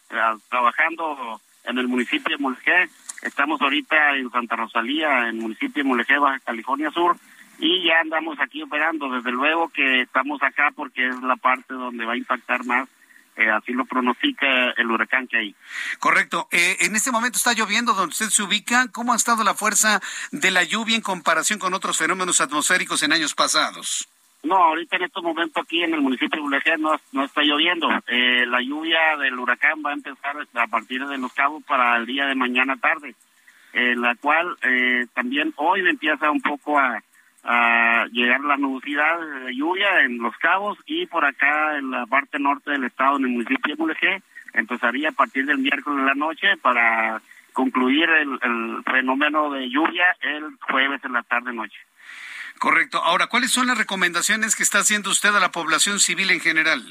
trabajando 0.50 1.42
en 1.66 1.80
el 1.80 1.90
municipio 1.90 2.38
de 2.38 2.42
Mulegé. 2.42 2.88
Estamos 3.24 3.62
ahorita 3.62 4.16
en 4.16 4.32
Santa 4.32 4.56
Rosalía, 4.56 5.24
en 5.24 5.36
el 5.36 5.42
municipio 5.42 5.84
de 5.84 5.90
Mulegé, 5.90 6.18
Baja 6.18 6.40
California 6.40 6.92
Sur, 6.92 7.18
y 7.60 7.86
ya 7.88 8.00
andamos 8.02 8.40
aquí 8.40 8.62
operando. 8.64 9.10
Desde 9.10 9.32
luego 9.32 9.70
que 9.70 10.02
estamos 10.02 10.42
acá 10.44 10.72
porque 10.76 11.08
es 11.08 11.22
la 11.22 11.36
parte 11.36 11.74
donde 11.74 12.06
va 12.06 12.14
a 12.14 12.18
impactar 12.18 12.66
más 12.66 12.90
eh, 13.36 13.50
así 13.50 13.74
lo 13.74 13.86
pronostica 13.86 14.72
el 14.72 14.92
huracán 14.92 15.28
que 15.28 15.38
hay. 15.38 15.56
Correcto. 16.00 16.48
Eh, 16.52 16.78
en 16.82 16.96
este 16.96 17.12
momento 17.12 17.38
está 17.38 17.54
lloviendo 17.54 17.94
donde 17.94 18.12
usted 18.12 18.28
se 18.28 18.44
ubica. 18.44 18.88
¿Cómo 18.92 19.14
ha 19.14 19.16
estado 19.16 19.44
la 19.44 19.56
fuerza 19.56 20.02
de 20.32 20.52
la 20.52 20.64
lluvia 20.64 20.96
en 20.96 21.02
comparación 21.02 21.58
con 21.58 21.74
otros 21.74 21.98
fenómenos 21.98 22.42
atmosféricos 22.42 23.02
en 23.02 23.12
años 23.12 23.34
pasados? 23.34 24.08
No, 24.44 24.56
ahorita 24.56 24.98
en 24.98 25.04
este 25.04 25.22
momento 25.22 25.62
aquí 25.62 25.82
en 25.82 25.94
el 25.94 26.02
municipio 26.02 26.42
de 26.42 26.46
Ulegé 26.46 26.78
no, 26.78 27.00
no 27.12 27.24
está 27.24 27.42
lloviendo. 27.42 27.90
Eh, 28.08 28.46
la 28.46 28.62
lluvia 28.62 29.18
del 29.18 29.40
huracán 29.40 29.82
va 29.84 29.92
a 29.92 29.94
empezar 29.94 30.36
a 30.54 30.68
partir 30.68 31.04
de 31.08 31.18
Los 31.18 31.34
Cabos 31.34 31.64
para 31.64 31.96
el 31.98 32.06
día 32.06 32.26
de 32.26 32.36
mañana 32.36 32.76
tarde, 32.78 33.16
la 33.74 34.14
cual 34.16 34.56
eh, 34.62 35.08
también 35.14 35.54
hoy 35.56 35.88
empieza 35.88 36.30
un 36.30 36.42
poco 36.42 36.78
a, 36.78 37.02
llegar 38.12 38.42
la 38.42 38.58
nubosidad 38.58 39.20
de 39.46 39.56
lluvia 39.56 40.02
en 40.02 40.18
Los 40.20 40.36
Cabos 40.38 40.78
y 40.86 41.06
por 41.08 41.26
acá 41.26 41.78
en 41.78 41.92
la 41.92 42.06
parte 42.06 42.40
norte 42.40 42.72
del 42.72 42.86
estado, 42.86 43.18
en 43.18 43.26
el 43.26 43.32
municipio 43.32 43.76
de 43.76 43.82
Mulegé, 43.82 44.22
empezaría 44.54 45.10
a 45.10 45.14
partir 45.14 45.46
del 45.46 45.58
miércoles 45.58 46.00
de 46.00 46.06
la 46.06 46.16
noche 46.16 46.58
para 46.62 47.22
concluir 47.52 48.10
el, 48.10 48.40
el 48.42 48.84
fenómeno 48.84 49.52
de 49.52 49.70
lluvia 49.70 50.16
el 50.22 50.58
jueves 50.62 51.04
en 51.04 51.14
la 51.14 51.24
tarde-noche. 51.24 51.78
Correcto. 52.60 53.04
Ahora, 53.04 53.28
¿cuáles 53.28 53.52
son 53.52 53.68
las 53.68 53.78
recomendaciones 53.78 54.56
que 54.56 54.64
está 54.64 54.80
haciendo 54.80 55.10
usted 55.10 55.36
a 55.36 55.40
la 55.40 55.52
población 55.52 56.00
civil 56.00 56.32
en 56.32 56.40
general? 56.40 56.82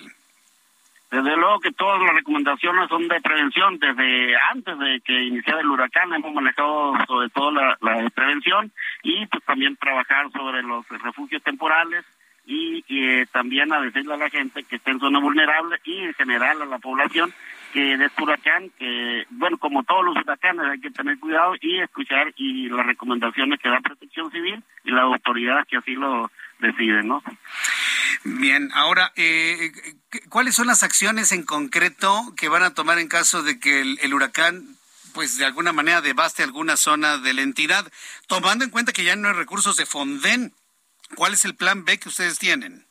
Desde 1.12 1.36
luego 1.36 1.60
que 1.60 1.72
todas 1.72 2.00
las 2.00 2.14
recomendaciones 2.14 2.88
son 2.88 3.06
de 3.06 3.20
prevención. 3.20 3.78
Desde 3.78 4.34
antes 4.50 4.78
de 4.78 5.02
que 5.04 5.24
iniciara 5.24 5.60
el 5.60 5.66
huracán 5.66 6.10
hemos 6.14 6.32
manejado 6.32 6.94
sobre 7.06 7.28
todo 7.28 7.50
la, 7.50 7.76
prevención 8.14 8.72
y 9.02 9.26
pues 9.26 9.44
también 9.44 9.76
trabajar 9.76 10.32
sobre 10.32 10.62
los 10.62 10.88
refugios 10.88 11.42
temporales 11.42 12.06
y, 12.46 12.82
eh, 12.88 13.26
también 13.30 13.70
a 13.74 13.80
decirle 13.82 14.14
a 14.14 14.16
la 14.16 14.30
gente 14.30 14.64
que 14.64 14.76
esté 14.76 14.90
en 14.90 15.00
zona 15.00 15.20
vulnerable 15.20 15.78
y 15.84 15.98
en 15.98 16.14
general 16.14 16.62
a 16.62 16.66
la 16.66 16.78
población 16.78 17.30
que 17.74 17.98
de 17.98 18.06
este 18.06 18.22
huracán, 18.22 18.70
que 18.78 19.26
bueno, 19.30 19.58
como 19.58 19.82
todos 19.82 20.06
los 20.06 20.16
huracanes 20.16 20.64
hay 20.64 20.80
que 20.80 20.90
tener 20.90 21.18
cuidado 21.18 21.54
y 21.60 21.78
escuchar 21.80 22.32
y 22.36 22.70
las 22.70 22.86
recomendaciones 22.86 23.60
que 23.60 23.68
da 23.68 23.80
Protección 23.80 24.30
Civil 24.30 24.62
y 24.84 24.90
la 24.90 25.02
autoridad 25.02 25.66
que 25.68 25.76
así 25.76 25.94
lo 25.94 26.30
deciden, 26.58 27.08
¿no? 27.08 27.22
Bien, 28.24 28.70
ahora, 28.74 29.12
eh, 29.16 29.70
¿cuáles 30.28 30.54
son 30.54 30.66
las 30.66 30.82
acciones 30.82 31.32
en 31.32 31.44
concreto 31.44 32.34
que 32.36 32.48
van 32.48 32.62
a 32.62 32.74
tomar 32.74 32.98
en 32.98 33.08
caso 33.08 33.42
de 33.42 33.58
que 33.58 33.80
el, 33.80 34.14
huracán 34.14 34.76
pues 35.14 35.36
de 35.38 35.44
alguna 35.44 35.72
manera 35.72 36.00
devaste 36.00 36.42
alguna 36.42 36.76
zona 36.76 37.18
de 37.18 37.34
la 37.34 37.42
entidad, 37.42 37.90
tomando 38.28 38.64
en 38.64 38.70
cuenta 38.70 38.92
que 38.92 39.04
ya 39.04 39.16
no 39.16 39.28
hay 39.28 39.34
recursos 39.34 39.76
de 39.76 39.86
Fonden? 39.86 40.52
¿Cuál 41.14 41.34
es 41.34 41.44
el 41.44 41.54
plan 41.54 41.84
B 41.84 41.98
que 41.98 42.08
ustedes 42.08 42.38
tienen? 42.38 42.86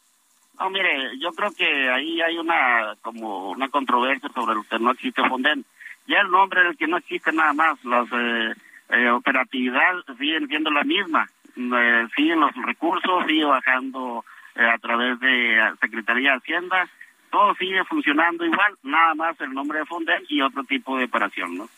No, 0.59 0.69
mire, 0.69 1.17
yo 1.19 1.31
creo 1.33 1.51
que 1.51 1.89
ahí 1.89 2.21
hay 2.21 2.37
una 2.37 2.95
como 3.01 3.49
una 3.49 3.69
controversia 3.69 4.29
sobre 4.33 4.53
lo 4.53 4.63
que 4.63 4.77
no 4.77 4.91
existe 4.91 5.27
Fonden. 5.27 5.65
Ya 6.07 6.19
el 6.19 6.29
nombre 6.29 6.63
del 6.63 6.77
que 6.77 6.87
no 6.87 6.97
existe 6.97 7.31
nada 7.31 7.53
más, 7.53 7.83
las 7.83 8.07
eh, 8.11 8.53
eh, 8.89 9.09
operatividad 9.09 10.03
siguen 10.19 10.47
siendo 10.47 10.69
la 10.69 10.83
misma, 10.83 11.29
eh, 11.55 12.07
siguen 12.15 12.41
los 12.41 12.53
recursos, 12.55 13.25
sigue 13.25 13.45
bajando 13.45 14.25
eh, 14.55 14.65
a 14.65 14.77
través 14.79 15.19
de 15.21 15.57
Secretaría 15.79 16.31
de 16.31 16.37
Hacienda, 16.37 16.89
todo 17.31 17.55
sigue 17.55 17.83
funcionando 17.85 18.45
igual, 18.45 18.77
nada 18.83 19.15
más 19.15 19.39
el 19.41 19.53
nombre 19.53 19.79
de 19.79 19.85
Fonden 19.85 20.23
y 20.29 20.41
otro 20.41 20.63
tipo 20.63 20.97
de 20.97 21.05
operación, 21.05 21.57
¿no? 21.57 21.69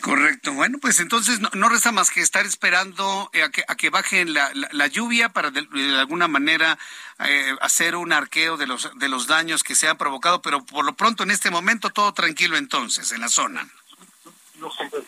Correcto. 0.00 0.52
Bueno, 0.52 0.78
pues 0.80 1.00
entonces 1.00 1.40
no, 1.40 1.68
resta 1.68 1.92
más 1.92 2.10
que 2.10 2.20
estar 2.20 2.44
esperando 2.44 3.30
eh, 3.32 3.42
a 3.42 3.50
que, 3.50 3.62
a 3.66 3.74
que 3.74 3.90
baje 3.90 4.24
la, 4.24 4.50
la, 4.72 4.86
lluvia 4.86 5.30
para 5.30 5.50
de, 5.50 5.66
alguna 5.98 6.28
manera 6.28 6.78
eh, 7.24 7.54
hacer 7.60 7.96
un 7.96 8.12
arqueo 8.12 8.56
de 8.56 8.66
los, 8.66 8.90
de 8.98 9.08
los 9.08 9.26
daños 9.26 9.62
que 9.62 9.74
se 9.74 9.88
han 9.88 9.96
provocado, 9.96 10.42
pero 10.42 10.64
por 10.64 10.84
lo 10.84 10.92
pronto 10.94 11.22
en 11.22 11.30
este 11.30 11.50
momento 11.50 11.90
todo 11.90 12.12
tranquilo 12.12 12.56
entonces 12.56 13.12
en 13.12 13.20
la 13.20 13.28
zona. 13.28 13.66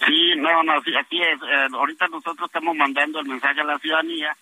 Sí, 0.07 0.35
no, 0.37 0.63
no, 0.63 0.81
sí, 0.83 0.95
así 0.95 1.21
es. 1.21 1.41
Eh, 1.43 1.69
ahorita 1.73 2.07
nosotros 2.09 2.49
estamos 2.49 2.77
mandando 2.77 3.21
el 3.21 3.27
mensaje 3.27 3.61
a 3.61 3.65
la 3.65 3.79
ciudadanía, 3.79 4.37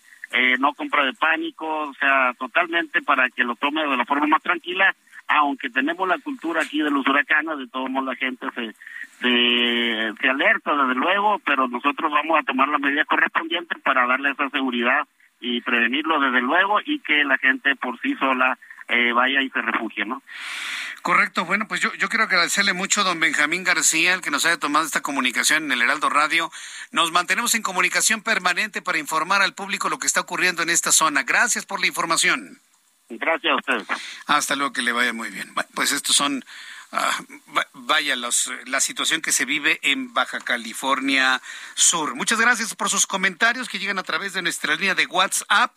no 0.58 0.74
compra 0.74 1.04
de 1.04 1.14
pánico, 1.14 1.88
o 1.88 1.94
sea, 1.94 2.34
totalmente 2.38 3.02
para 3.02 3.28
que 3.30 3.44
lo 3.44 3.56
tome 3.56 3.86
de 3.86 3.96
la 3.96 4.04
forma 4.04 4.26
más 4.26 4.42
tranquila, 4.42 4.94
aunque 5.26 5.70
tenemos 5.70 6.08
la 6.08 6.18
cultura 6.18 6.62
aquí 6.62 6.80
de 6.82 6.90
los 6.90 7.06
huracanes, 7.06 7.58
de 7.58 7.68
todos 7.68 7.90
modos 7.90 8.08
la 8.08 8.16
gente 8.16 8.46
se 8.54 8.74
se, 9.20 10.12
se 10.20 10.28
alerta 10.28 10.74
desde 10.76 10.94
luego, 10.94 11.40
pero 11.44 11.68
nosotros 11.68 12.10
vamos 12.10 12.38
a 12.38 12.44
tomar 12.44 12.68
la 12.68 12.78
medida 12.78 13.04
correspondiente 13.04 13.76
para 13.82 14.06
darle 14.06 14.30
esa 14.30 14.48
seguridad 14.50 15.06
y 15.40 15.60
prevenirlo 15.60 16.20
desde 16.20 16.40
luego 16.40 16.80
y 16.84 17.00
que 17.00 17.24
la 17.24 17.38
gente 17.38 17.74
por 17.76 17.98
sí 18.00 18.14
sola 18.16 18.58
eh, 18.88 19.12
vaya 19.12 19.42
y 19.42 19.50
se 19.50 19.60
refugie, 19.60 20.04
¿no? 20.04 20.22
Correcto, 21.02 21.44
bueno, 21.44 21.68
pues 21.68 21.80
yo, 21.80 21.94
yo 21.94 22.08
quiero 22.08 22.24
agradecerle 22.24 22.72
mucho 22.72 23.00
a 23.00 23.04
don 23.04 23.20
Benjamín 23.20 23.64
García, 23.64 24.14
el 24.14 24.20
que 24.20 24.30
nos 24.30 24.44
haya 24.44 24.58
tomado 24.58 24.84
esta 24.84 25.00
comunicación 25.00 25.64
en 25.64 25.72
el 25.72 25.82
Heraldo 25.82 26.10
Radio. 26.10 26.50
Nos 26.90 27.12
mantenemos 27.12 27.54
en 27.54 27.62
comunicación 27.62 28.22
permanente 28.22 28.82
para 28.82 28.98
informar 28.98 29.42
al 29.42 29.54
público 29.54 29.88
lo 29.88 29.98
que 29.98 30.06
está 30.06 30.20
ocurriendo 30.20 30.62
en 30.62 30.70
esta 30.70 30.92
zona. 30.92 31.22
Gracias 31.22 31.66
por 31.66 31.80
la 31.80 31.86
información. 31.86 32.60
Gracias 33.08 33.52
a 33.52 33.56
usted. 33.56 33.94
Hasta 34.26 34.56
luego, 34.56 34.72
que 34.72 34.82
le 34.82 34.92
vaya 34.92 35.12
muy 35.12 35.30
bien. 35.30 35.54
Pues 35.74 35.92
estos 35.92 36.14
son 36.14 36.44
Ah, 36.90 37.18
vaya 37.74 38.16
los, 38.16 38.50
la 38.64 38.80
situación 38.80 39.20
que 39.20 39.32
se 39.32 39.44
vive 39.44 39.78
en 39.82 40.14
Baja 40.14 40.40
California 40.40 41.42
Sur. 41.74 42.14
Muchas 42.14 42.40
gracias 42.40 42.74
por 42.74 42.88
sus 42.88 43.06
comentarios 43.06 43.68
que 43.68 43.78
llegan 43.78 43.98
a 43.98 44.02
través 44.02 44.32
de 44.32 44.40
nuestra 44.40 44.74
línea 44.74 44.94
de 44.94 45.04
WhatsApp 45.04 45.76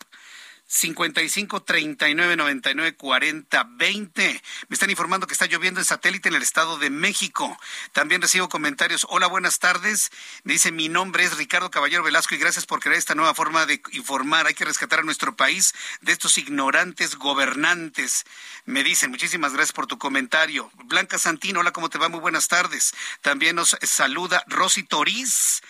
55 0.72 1.64
39 1.64 2.34
99 2.34 2.96
40 2.96 3.64
20. 3.76 4.42
Me 4.68 4.74
están 4.74 4.88
informando 4.88 5.26
que 5.26 5.34
está 5.34 5.44
lloviendo 5.44 5.80
en 5.80 5.84
satélite 5.84 6.30
en 6.30 6.34
el 6.34 6.42
Estado 6.42 6.78
de 6.78 6.88
México. 6.88 7.58
También 7.92 8.22
recibo 8.22 8.48
comentarios. 8.48 9.06
Hola, 9.10 9.26
buenas 9.26 9.58
tardes. 9.58 10.10
Me 10.44 10.54
dice, 10.54 10.72
mi 10.72 10.88
nombre 10.88 11.24
es 11.24 11.36
Ricardo 11.36 11.70
Caballero 11.70 12.02
Velasco 12.02 12.34
y 12.34 12.38
gracias 12.38 12.64
por 12.64 12.80
crear 12.80 12.96
esta 12.96 13.14
nueva 13.14 13.34
forma 13.34 13.66
de 13.66 13.82
informar. 13.92 14.46
Hay 14.46 14.54
que 14.54 14.64
rescatar 14.64 15.00
a 15.00 15.02
nuestro 15.02 15.36
país 15.36 15.74
de 16.00 16.12
estos 16.12 16.38
ignorantes 16.38 17.16
gobernantes. 17.16 18.24
Me 18.64 18.82
dicen, 18.82 19.10
muchísimas 19.10 19.52
gracias 19.52 19.74
por 19.74 19.86
tu 19.86 19.98
comentario. 19.98 20.70
Blanca 20.86 21.18
Santino, 21.18 21.60
hola, 21.60 21.72
¿cómo 21.72 21.90
te 21.90 21.98
va? 21.98 22.08
Muy 22.08 22.20
buenas 22.20 22.48
tardes. 22.48 22.94
También 23.20 23.56
nos 23.56 23.76
saluda 23.82 24.42
Rosy 24.46 24.84
Toriz. 24.84 25.60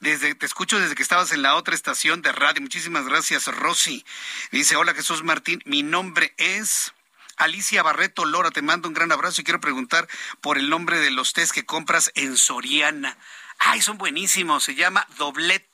Desde, 0.00 0.34
te 0.34 0.46
escucho 0.46 0.78
desde 0.78 0.94
que 0.94 1.02
estabas 1.02 1.32
en 1.32 1.42
la 1.42 1.54
otra 1.54 1.74
estación 1.74 2.20
de 2.22 2.32
radio. 2.32 2.60
Muchísimas 2.60 3.06
gracias, 3.06 3.46
Rosy. 3.46 4.04
Dice, 4.52 4.76
hola 4.76 4.94
Jesús 4.94 5.22
Martín, 5.22 5.62
mi 5.64 5.82
nombre 5.82 6.34
es... 6.36 6.92
Alicia 7.38 7.82
Barreto 7.82 8.24
Lora, 8.24 8.50
te 8.50 8.62
mando 8.62 8.88
un 8.88 8.94
gran 8.94 9.12
abrazo 9.12 9.40
y 9.40 9.44
quiero 9.44 9.60
preguntar 9.60 10.08
por 10.40 10.56
el 10.56 10.70
nombre 10.70 10.98
de 10.98 11.10
los 11.10 11.34
test 11.34 11.52
que 11.52 11.66
compras 11.66 12.10
en 12.14 12.36
Soriana. 12.38 13.18
Ay, 13.58 13.82
son 13.82 13.98
buenísimos, 13.98 14.64
se 14.64 14.74
llama 14.74 15.06
Doblet. 15.18 15.66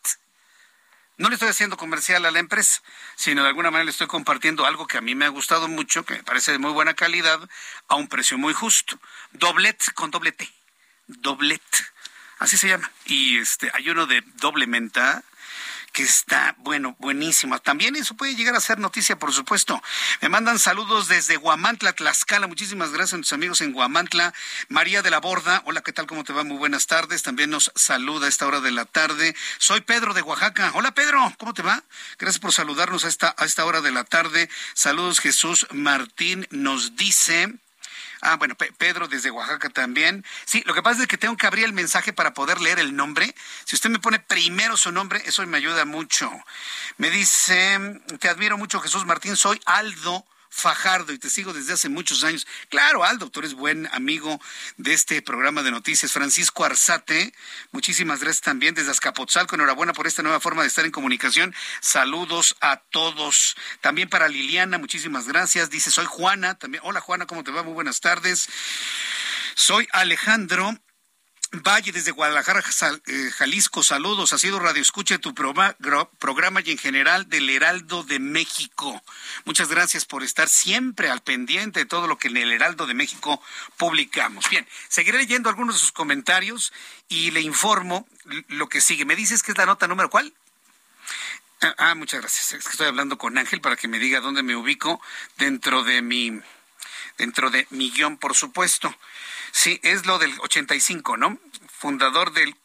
no 1.19 1.29
le 1.29 1.35
estoy 1.35 1.51
haciendo 1.51 1.77
comercial 1.77 2.25
a 2.27 2.33
la 2.33 2.41
empresa, 2.41 2.83
sino 3.15 3.43
de 3.43 3.49
alguna 3.49 3.71
manera 3.71 3.85
le 3.85 3.91
estoy 3.93 4.09
compartiendo 4.09 4.67
algo 4.67 4.89
que 4.89 4.99
a 4.99 5.03
mí 5.03 5.15
me 5.15 5.25
ha 5.25 5.29
gustado 5.29 5.69
mucho, 5.69 6.05
que 6.05 6.15
me 6.15 6.25
parece 6.25 6.51
de 6.51 6.59
muy 6.59 6.73
buena 6.73 6.95
calidad, 6.95 7.49
a 7.87 7.95
un 7.95 8.09
precio 8.09 8.39
muy 8.39 8.55
justo. 8.55 8.99
Doblet 9.31 9.93
con 9.95 10.11
doble 10.11 10.33
T. 10.33 10.53
Doblet. 11.07 11.63
Así 12.43 12.57
se 12.59 12.67
llama. 12.67 12.91
Y 13.07 13.39
este, 13.39 13.71
hay 13.73 13.89
uno 13.89 14.07
de 14.07 14.21
doble 14.41 14.67
menta 14.67 15.23
que 15.93 16.03
está, 16.03 16.57
bueno, 16.59 16.97
buenísimo. 16.99 17.57
También 17.61 17.95
eso 17.95 18.17
puede 18.17 18.35
llegar 18.35 18.57
a 18.57 18.61
ser 18.61 18.81
noticia, 18.81 19.17
por 19.17 19.33
supuesto. 19.33 19.81
Me 20.21 20.29
mandan 20.29 20.59
saludos 20.59 21.07
desde 21.07 21.37
Guamantla, 21.37 21.93
Tlaxcala. 21.93 22.49
Muchísimas 22.49 22.91
gracias 22.91 23.13
a 23.13 23.17
nuestros 23.19 23.37
amigos 23.37 23.61
en 23.61 23.73
Guamantla. 23.73 24.35
María 24.69 25.03
de 25.03 25.11
la 25.11 25.21
Borda, 25.21 25.63
hola, 25.67 25.83
¿qué 25.83 25.93
tal? 25.93 26.09
¿Cómo 26.09 26.25
te 26.25 26.33
va? 26.33 26.43
Muy 26.43 26.57
buenas 26.57 26.89
tardes. 26.89 27.23
También 27.23 27.51
nos 27.51 27.71
saluda 27.77 28.27
a 28.27 28.29
esta 28.29 28.49
hora 28.49 28.61
de 28.61 28.73
la 28.73 28.87
tarde. 28.87 29.37
Soy 29.59 29.83
Pedro 29.83 30.13
de 30.13 30.23
Oaxaca. 30.23 30.73
Hola, 30.75 30.91
Pedro, 30.95 31.33
¿cómo 31.39 31.55
te 31.55 31.63
va? 31.63 31.85
Gracias 32.19 32.41
por 32.41 32.53
saludarnos 32.53 33.05
a 33.05 33.09
esta, 33.09 33.37
a 33.39 33.45
esta 33.45 33.65
hora 33.65 33.83
de 33.83 33.93
la 33.93 34.03
tarde. 34.03 34.51
Saludos, 34.75 35.21
Jesús 35.21 35.69
Martín 35.71 36.49
nos 36.51 36.97
dice... 36.97 37.55
Ah, 38.25 38.37
bueno, 38.37 38.55
Pedro 38.79 39.09
desde 39.09 39.33
Oaxaca 39.33 39.69
también. 39.69 40.25
Sí, 40.45 40.63
lo 40.65 40.75
que 40.75 40.83
pasa 40.83 41.03
es 41.03 41.09
que 41.09 41.19
tengo 41.19 41.37
que 41.37 41.49
abrir 41.49 41.65
el 41.65 41.73
mensaje 41.73 42.13
para 42.13 42.33
poder 42.33 42.61
leer 42.61 42.79
el 42.79 42.95
nombre. 42.95 43.35
Si 43.65 43.75
usted 43.75 43.91
me 43.91 43.99
pone 43.99 44.21
primero 44.21 44.77
su 44.77 44.93
nombre, 44.93 45.21
eso 45.27 45.45
me 45.49 45.57
ayuda 45.57 45.85
mucho. 45.85 46.31
Me 46.99 47.11
dice, 47.11 48.01
te 48.21 48.29
admiro 48.29 48.57
mucho 48.57 48.81
Jesús 48.81 49.05
Martín, 49.07 49.37
soy 49.37 49.61
Aldo 49.67 50.25
Fajardo 50.55 51.15
y 51.15 51.19
te 51.19 51.31
sigo 51.31 51.55
desde 51.55 51.73
hace 51.73 51.89
muchos 51.89 52.23
años. 52.25 52.47
Claro, 52.69 53.05
Aldo, 53.05 53.31
tú 53.31 53.41
eres 53.41 53.55
buen 53.55 53.89
amigo 53.91 54.39
de 54.77 54.93
este 54.93 55.23
programa 55.23 55.63
de 55.63 55.71
noticias. 55.71 56.13
Francisco 56.13 56.63
Arzate, 56.63 57.33
muchísimas 57.71 58.21
gracias 58.21 58.43
también 58.43 58.75
desde 58.75 58.91
Azcapotzalco. 58.91 59.55
Enhorabuena 59.55 59.95
por 59.95 60.07
esta 60.07 60.23
nueva 60.23 60.41
forma 60.41 60.61
de 60.61 60.69
estar 60.69 60.85
en 60.85 60.91
comunicación. 60.91 61.55
Saludos 61.81 62.55
a 62.61 62.77
todos. 62.91 63.57
También 63.81 64.11
para 64.11 64.29
Liliana, 64.29 64.77
muchísimas 64.77 65.27
gracias. 65.27 65.71
Dice, 65.71 65.91
soy 65.91 66.05
Juana. 66.05 66.59
También, 66.59 66.85
hola 66.85 67.01
Juana, 67.01 67.27
¿cómo 67.27 67.43
te 67.43 67.51
va? 67.51 67.63
Muy 67.63 67.73
buenas 67.73 68.01
tardes. 68.01 68.47
Soy 69.55 69.89
Alejandro 69.93 70.79
Valle 71.53 71.93
desde 71.93 72.13
Guadalajara, 72.13 72.63
eh, 73.07 73.31
Jalisco, 73.37 73.83
saludos. 73.83 74.33
Ha 74.33 74.39
sido 74.39 74.59
Radio 74.59 74.81
Escucha 74.81 75.19
tu 75.19 75.35
programa 75.35 76.61
y 76.65 76.71
en 76.71 76.79
general 76.79 77.29
del 77.29 77.51
Heraldo 77.51 78.05
de 78.05 78.19
México. 78.19 79.03
Muchas 79.45 79.69
gracias 79.69 80.07
por 80.07 80.23
estar 80.23 80.49
siempre 80.49 81.11
al 81.11 81.21
pendiente 81.21 81.81
de 81.81 81.87
todo 81.87 82.07
lo 82.07 82.17
que 82.17 82.29
en 82.29 82.39
el 82.39 82.53
Heraldo 82.53 82.87
de 82.87 82.95
México 82.95 83.43
publicamos. 83.77 84.49
Bien, 84.49 84.67
seguiré 84.89 85.19
leyendo 85.19 85.51
algunos 85.51 85.75
de 85.75 85.81
sus 85.81 85.93
comentarios 85.93 86.73
y 87.09 87.33
le 87.33 87.43
informo 87.43 88.09
lo 88.49 88.71
que 88.71 88.81
sigue. 88.81 89.05
¿Me 89.05 89.15
dices 89.15 89.43
que 89.43 89.53
es 89.53 89.59
la 89.59 89.67
nota 89.67 89.87
número 89.87 90.09
cuál? 90.09 90.33
Ah, 91.61 91.75
ah, 91.77 91.95
muchas 91.95 92.23
gracias. 92.23 92.55
Es 92.55 92.65
que 92.65 92.71
estoy 92.71 92.87
hablando 92.87 93.19
con 93.19 93.37
Ángel 93.37 93.61
para 93.61 93.77
que 93.77 93.89
me 93.89 93.99
diga 93.99 94.21
dónde 94.21 94.43
me 94.43 94.57
ubico 94.57 95.03
dentro 95.37 95.85
de 95.85 96.01
mi 96.01 96.41
dentro 97.19 97.51
de 97.51 97.67
mi 97.69 97.91
guion, 97.91 98.17
por 98.17 98.35
supuesto. 98.35 98.97
Sí, 99.53 99.79
es 99.83 100.07
lo 100.07 100.19
del 100.19 100.33
85, 100.41 101.17
¿no? 101.19 101.39
Fundador 101.69 102.33
del 102.33 102.57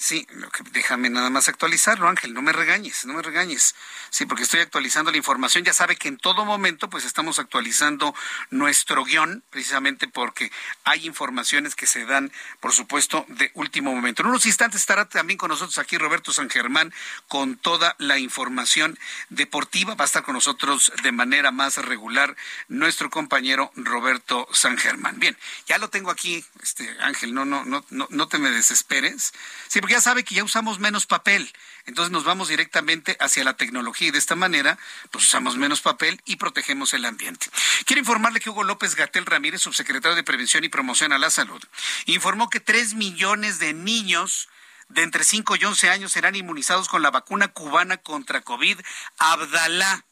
Sí, 0.00 0.28
déjame 0.70 1.10
nada 1.10 1.28
más 1.28 1.48
actualizarlo, 1.48 2.08
Ángel, 2.08 2.32
no 2.32 2.40
me 2.40 2.52
regañes, 2.52 3.04
no 3.04 3.14
me 3.14 3.22
regañes. 3.22 3.74
Sí, 4.10 4.26
porque 4.26 4.44
estoy 4.44 4.60
actualizando 4.60 5.10
la 5.10 5.16
información. 5.16 5.64
Ya 5.64 5.72
sabe 5.72 5.96
que 5.96 6.06
en 6.06 6.18
todo 6.18 6.44
momento, 6.44 6.88
pues 6.88 7.04
estamos 7.04 7.40
actualizando 7.40 8.14
nuestro 8.50 9.04
guion, 9.04 9.42
precisamente 9.50 10.06
porque 10.06 10.52
hay 10.84 11.04
informaciones 11.04 11.74
que 11.74 11.88
se 11.88 12.04
dan, 12.04 12.30
por 12.60 12.72
supuesto, 12.72 13.26
de 13.26 13.50
último 13.54 13.92
momento. 13.92 14.22
En 14.22 14.28
unos 14.28 14.46
instantes 14.46 14.82
estará 14.82 15.08
también 15.08 15.36
con 15.36 15.48
nosotros 15.48 15.78
aquí 15.78 15.98
Roberto 15.98 16.32
San 16.32 16.48
Germán 16.48 16.94
con 17.26 17.56
toda 17.56 17.96
la 17.98 18.18
información 18.18 18.96
deportiva. 19.30 19.96
Va 19.96 20.04
a 20.04 20.06
estar 20.06 20.22
con 20.22 20.34
nosotros 20.34 20.92
de 21.02 21.10
manera 21.10 21.50
más 21.50 21.76
regular 21.76 22.36
nuestro 22.68 23.10
compañero 23.10 23.72
Roberto 23.74 24.46
San 24.52 24.78
Germán. 24.78 25.18
Bien, 25.18 25.36
ya 25.66 25.78
lo 25.78 25.90
tengo 25.90 26.12
aquí, 26.12 26.44
este 26.62 26.88
Ángel, 27.00 27.34
no, 27.34 27.44
no, 27.44 27.64
no, 27.64 27.84
no, 27.90 28.06
no 28.10 28.28
te 28.28 28.38
me 28.38 28.52
desesperes. 28.52 29.32
Sí, 29.66 29.80
ya 29.88 30.00
sabe 30.00 30.24
que 30.24 30.34
ya 30.34 30.44
usamos 30.44 30.78
menos 30.78 31.06
papel. 31.06 31.52
Entonces 31.86 32.12
nos 32.12 32.24
vamos 32.24 32.48
directamente 32.48 33.16
hacia 33.20 33.44
la 33.44 33.56
tecnología 33.56 34.08
y 34.08 34.10
de 34.10 34.18
esta 34.18 34.34
manera 34.34 34.78
pues 35.10 35.24
usamos 35.24 35.56
menos 35.56 35.80
papel 35.80 36.20
y 36.24 36.36
protegemos 36.36 36.94
el 36.94 37.04
ambiente. 37.04 37.46
Quiero 37.84 38.00
informarle 38.00 38.40
que 38.40 38.50
Hugo 38.50 38.64
López 38.64 38.94
Gatel 38.94 39.26
Ramírez, 39.26 39.62
subsecretario 39.62 40.16
de 40.16 40.24
Prevención 40.24 40.64
y 40.64 40.68
Promoción 40.68 41.12
a 41.12 41.18
la 41.18 41.30
Salud, 41.30 41.62
informó 42.06 42.50
que 42.50 42.60
tres 42.60 42.94
millones 42.94 43.58
de 43.58 43.72
niños 43.72 44.48
de 44.88 45.02
entre 45.02 45.24
5 45.24 45.56
y 45.56 45.64
11 45.64 45.90
años 45.90 46.12
serán 46.12 46.34
inmunizados 46.34 46.88
con 46.88 47.02
la 47.02 47.10
vacuna 47.10 47.48
cubana 47.48 47.98
contra 47.98 48.40
COVID 48.40 48.78
Abdalá. 49.18 50.04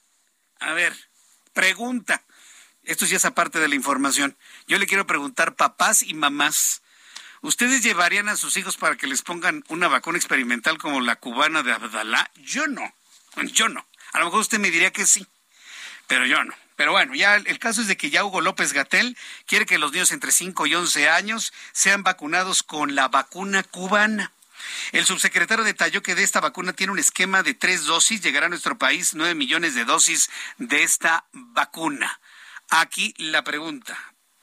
A 0.60 0.72
ver, 0.72 0.94
pregunta. 1.52 2.22
Esto 2.82 3.04
ya 3.04 3.16
es 3.16 3.24
aparte 3.24 3.58
de 3.58 3.68
la 3.68 3.74
información. 3.74 4.36
Yo 4.68 4.78
le 4.78 4.86
quiero 4.86 5.06
preguntar, 5.06 5.56
papás 5.56 6.02
y 6.02 6.14
mamás, 6.14 6.82
¿Ustedes 7.46 7.80
llevarían 7.80 8.28
a 8.28 8.36
sus 8.36 8.56
hijos 8.56 8.76
para 8.76 8.96
que 8.96 9.06
les 9.06 9.22
pongan 9.22 9.62
una 9.68 9.86
vacuna 9.86 10.18
experimental 10.18 10.78
como 10.78 11.00
la 11.00 11.14
cubana 11.14 11.62
de 11.62 11.70
Abdalá? 11.70 12.28
Yo 12.34 12.66
no, 12.66 12.92
yo 13.52 13.68
no. 13.68 13.86
A 14.12 14.18
lo 14.18 14.24
mejor 14.24 14.40
usted 14.40 14.58
me 14.58 14.72
diría 14.72 14.92
que 14.92 15.06
sí, 15.06 15.24
pero 16.08 16.26
yo 16.26 16.42
no. 16.42 16.52
Pero 16.74 16.90
bueno, 16.90 17.14
ya 17.14 17.36
el, 17.36 17.58
caso 17.60 17.82
es 17.82 17.86
de 17.86 17.96
que 17.96 18.10
ya 18.10 18.24
Hugo 18.24 18.40
López 18.40 18.72
Gatel 18.72 19.16
quiere 19.46 19.64
que 19.64 19.78
los 19.78 19.92
niños 19.92 20.10
entre 20.10 20.32
5 20.32 20.66
y 20.66 20.74
11 20.74 21.08
años 21.08 21.52
sean 21.70 22.02
vacunados 22.02 22.64
con 22.64 22.96
la 22.96 23.06
vacuna 23.06 23.62
cubana. 23.62 24.32
El 24.90 25.06
subsecretario 25.06 25.64
detalló 25.64 26.02
que 26.02 26.16
de 26.16 26.24
esta 26.24 26.40
vacuna 26.40 26.72
tiene 26.72 26.94
un 26.94 26.98
esquema 26.98 27.44
de 27.44 27.54
tres 27.54 27.84
dosis. 27.84 28.22
Llegará 28.22 28.46
a 28.46 28.48
nuestro 28.48 28.76
país 28.76 29.14
nueve 29.14 29.36
millones 29.36 29.76
de 29.76 29.84
dosis 29.84 30.30
de 30.58 30.82
esta 30.82 31.26
vacuna. 31.30 32.18
Aquí 32.70 33.14
la 33.18 33.44
pregunta, 33.44 33.96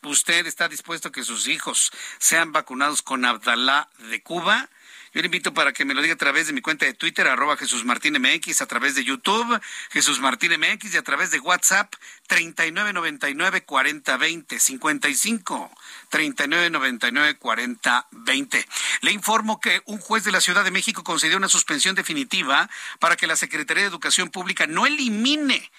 ¿Usted 0.03 0.45
está 0.47 0.67
dispuesto 0.67 1.07
a 1.07 1.11
que 1.11 1.23
sus 1.23 1.47
hijos 1.47 1.91
sean 2.19 2.51
vacunados 2.51 3.01
con 3.01 3.23
Abdalá 3.23 3.87
de 4.09 4.21
Cuba? 4.21 4.69
Yo 5.13 5.21
le 5.21 5.27
invito 5.27 5.53
para 5.53 5.71
que 5.73 5.85
me 5.85 5.93
lo 5.93 6.01
diga 6.01 6.15
a 6.15 6.17
través 6.17 6.47
de 6.47 6.53
mi 6.53 6.61
cuenta 6.61 6.85
de 6.85 6.95
Twitter, 6.95 7.27
arroba 7.27 7.55
Jesús 7.55 7.85
Martín 7.85 8.19
MX, 8.19 8.61
a 8.61 8.65
través 8.65 8.95
de 8.95 9.03
YouTube, 9.03 9.61
Jesús 9.91 10.19
Martín 10.19 10.59
MX, 10.59 10.95
y 10.95 10.97
a 10.97 11.03
través 11.03 11.29
de 11.29 11.39
WhatsApp, 11.39 11.93
3999-4020, 12.29 14.57
55 14.57 15.71
3999-4020. 16.11 18.65
Le 19.01 19.11
informo 19.11 19.59
que 19.59 19.83
un 19.85 19.99
juez 19.99 20.23
de 20.23 20.31
la 20.31 20.41
Ciudad 20.41 20.63
de 20.63 20.71
México 20.71 21.03
concedió 21.03 21.37
una 21.37 21.47
suspensión 21.47 21.93
definitiva 21.93 22.67
para 22.99 23.15
que 23.15 23.27
la 23.27 23.35
Secretaría 23.35 23.83
de 23.83 23.89
Educación 23.89 24.29
Pública 24.29 24.65
no 24.65 24.87
elimine 24.87 25.69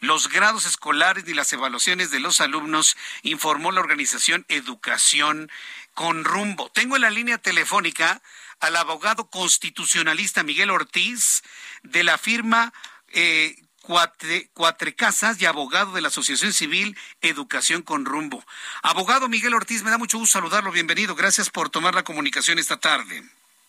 los 0.00 0.28
grados 0.28 0.66
escolares 0.66 1.24
ni 1.24 1.34
las 1.34 1.52
evaluaciones 1.52 2.10
de 2.10 2.20
los 2.20 2.40
alumnos, 2.40 2.96
informó 3.22 3.72
la 3.72 3.80
organización 3.80 4.44
Educación 4.48 5.50
con 5.94 6.24
Rumbo. 6.24 6.70
Tengo 6.70 6.96
en 6.96 7.02
la 7.02 7.10
línea 7.10 7.38
telefónica 7.38 8.20
al 8.60 8.76
abogado 8.76 9.30
constitucionalista 9.30 10.42
Miguel 10.42 10.70
Ortiz 10.70 11.42
de 11.82 12.02
la 12.02 12.18
firma 12.18 12.72
eh, 13.08 13.56
Cuatre, 13.84 14.94
Casas 14.96 15.40
y 15.40 15.46
abogado 15.46 15.92
de 15.92 16.00
la 16.00 16.08
Asociación 16.08 16.52
Civil 16.54 16.96
Educación 17.20 17.82
con 17.82 18.06
Rumbo. 18.06 18.42
Abogado 18.82 19.28
Miguel 19.28 19.54
Ortiz, 19.54 19.82
me 19.82 19.90
da 19.90 19.98
mucho 19.98 20.18
gusto 20.18 20.38
saludarlo. 20.38 20.72
Bienvenido. 20.72 21.14
Gracias 21.14 21.50
por 21.50 21.68
tomar 21.68 21.94
la 21.94 22.02
comunicación 22.02 22.58
esta 22.58 22.78
tarde. 22.78 23.22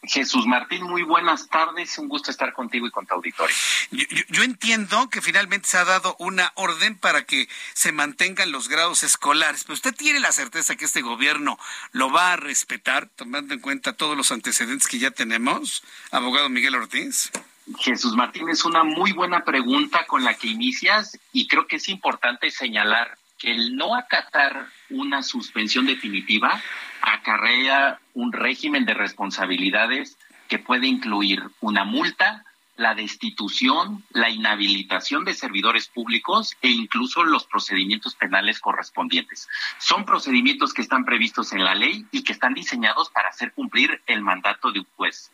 Jesús 0.08 0.46
Martín, 0.46 0.84
muy 0.84 1.04
buenas 1.04 1.48
tardes. 1.50 1.98
Un 1.98 2.08
gusto 2.08 2.32
estar 2.32 2.54
contigo 2.54 2.88
y 2.88 2.92
con 2.92 3.06
tu 3.06 3.16
auditorio. 3.16 3.56
Yo, 3.92 4.44
entiendo 4.44 5.10
que 5.10 5.22
finalmente 5.22 5.68
se 5.68 5.78
ha 5.78 5.86
dado 5.86 6.16
una 6.20 6.52
orden 6.56 6.98
para 6.98 7.26
que 7.26 7.48
se 7.74 7.92
mantengan 7.92 8.52
los 8.52 8.70
grados 8.70 9.04
escolares, 9.04 9.64
pero 9.64 9.76
usted 9.76 9.96
tiene 9.96 10.20
la 10.20 10.32
certeza 10.32 10.76
que 10.76 10.86
este 10.86 11.02
gobierno 11.02 11.58
lo 11.92 12.12
va 12.12 12.34
a 12.34 12.36
respetar, 12.38 13.10
tomando 13.16 13.54
en 13.54 13.60
cuenta 13.60 13.94
todos 13.94 14.18
los 14.18 14.32
antecedentes 14.32 14.88
que 14.88 15.00
ya 15.00 15.12
tenemos, 15.12 15.84
abogado 16.12 16.50
Miguel 16.50 16.76
Ortiz. 16.76 17.32
Jesús 17.80 18.16
Martín, 18.16 18.50
es 18.50 18.64
una 18.64 18.84
muy 18.84 19.12
buena 19.12 19.44
pregunta 19.44 20.06
con 20.06 20.24
la 20.24 20.36
que 20.36 20.48
inicias 20.48 21.18
y 21.32 21.48
creo 21.48 21.68
que 21.68 21.78
es 21.78 21.90
importante 21.90 22.52
señalar 22.52 23.18
que 23.38 23.52
el 23.52 23.76
no 23.76 23.96
acatar 23.96 24.68
una 24.90 25.24
suspensión 25.24 25.86
definitiva 25.86 26.62
acarrea 27.06 28.00
un 28.14 28.34
régimen 28.34 28.86
de 28.86 28.94
responsabilidades 28.94 30.18
que 30.48 30.60
puede 30.60 30.88
incluir 30.88 31.44
una 31.62 31.84
multa, 31.86 32.44
la 32.78 32.94
destitución, 32.94 34.04
la 34.10 34.30
inhabilitación 34.30 35.24
de 35.24 35.34
servidores 35.34 35.88
públicos 35.88 36.58
e 36.62 36.70
incluso 36.70 37.24
los 37.24 37.46
procedimientos 37.46 38.16
penales 38.16 38.60
correspondientes. 38.60 39.48
Son 39.80 40.06
procedimientos 40.06 40.74
que 40.74 40.82
están 40.82 41.06
previstos 41.06 41.54
en 41.54 41.64
la 41.64 41.74
ley 41.74 42.06
y 42.12 42.24
que 42.24 42.34
están 42.34 42.54
diseñados 42.54 43.10
para 43.12 43.30
hacer 43.30 43.54
cumplir 43.54 44.02
el 44.08 44.22
mandato 44.22 44.72
de 44.72 44.80
un 44.80 44.88
juez. 44.96 45.32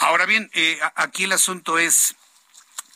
Ahora 0.00 0.26
bien, 0.26 0.50
eh, 0.54 0.78
aquí 0.94 1.24
el 1.24 1.32
asunto 1.32 1.78
es, 1.78 2.16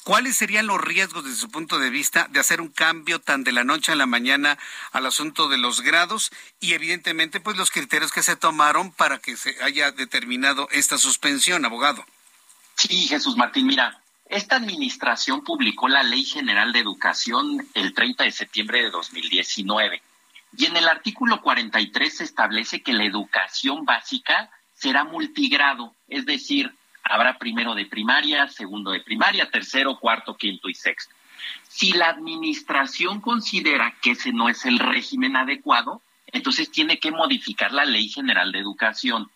¿Cuáles 0.04 0.36
serían 0.36 0.66
los 0.66 0.80
riesgos 0.80 1.24
desde 1.24 1.38
su 1.38 1.50
punto 1.50 1.78
de 1.78 1.90
vista 1.90 2.26
de 2.30 2.40
hacer 2.40 2.60
un 2.60 2.68
cambio 2.68 3.20
tan 3.20 3.44
de 3.44 3.52
la 3.52 3.64
noche 3.64 3.92
a 3.92 3.96
la 3.96 4.06
mañana 4.06 4.58
al 4.92 5.04
asunto 5.04 5.48
de 5.48 5.58
los 5.58 5.82
grados 5.82 6.32
y 6.58 6.72
evidentemente 6.72 7.40
pues 7.40 7.56
los 7.56 7.70
criterios 7.70 8.10
que 8.10 8.22
se 8.22 8.36
tomaron 8.36 8.92
para 8.92 9.18
que 9.18 9.36
se 9.36 9.62
haya 9.62 9.92
determinado 9.92 10.68
esta 10.70 10.96
suspensión, 10.96 11.64
abogado? 11.64 12.04
Sí, 12.76 13.08
Jesús 13.08 13.36
Martín, 13.36 13.66
mira, 13.66 14.00
esta 14.30 14.56
administración 14.56 15.44
publicó 15.44 15.88
la 15.88 16.02
Ley 16.02 16.24
General 16.24 16.72
de 16.72 16.78
Educación 16.78 17.68
el 17.74 17.92
30 17.92 18.24
de 18.24 18.30
septiembre 18.30 18.82
de 18.82 18.90
2019 18.90 20.02
y 20.56 20.64
en 20.64 20.76
el 20.76 20.88
artículo 20.88 21.42
43 21.42 22.16
se 22.16 22.24
establece 22.24 22.82
que 22.82 22.92
la 22.92 23.04
educación 23.04 23.84
básica 23.84 24.50
será 24.74 25.04
multigrado, 25.04 25.94
es 26.08 26.26
decir, 26.26 26.74
habrá 27.02 27.38
primero 27.38 27.74
de 27.74 27.86
primaria, 27.86 28.48
segundo 28.48 28.90
de 28.90 29.00
primaria, 29.00 29.50
tercero, 29.50 29.98
cuarto, 29.98 30.36
quinto 30.36 30.68
y 30.68 30.74
sexto. 30.74 31.14
Si 31.68 31.92
la 31.92 32.08
administración 32.08 33.20
considera 33.20 33.94
que 34.02 34.12
ese 34.12 34.32
no 34.32 34.48
es 34.48 34.64
el 34.66 34.78
régimen 34.78 35.36
adecuado, 35.36 36.02
entonces 36.26 36.70
tiene 36.70 36.98
que 36.98 37.10
modificar 37.10 37.72
la 37.72 37.84
Ley 37.84 38.08
General 38.08 38.52
de 38.52 38.58
Educación. 38.58 39.30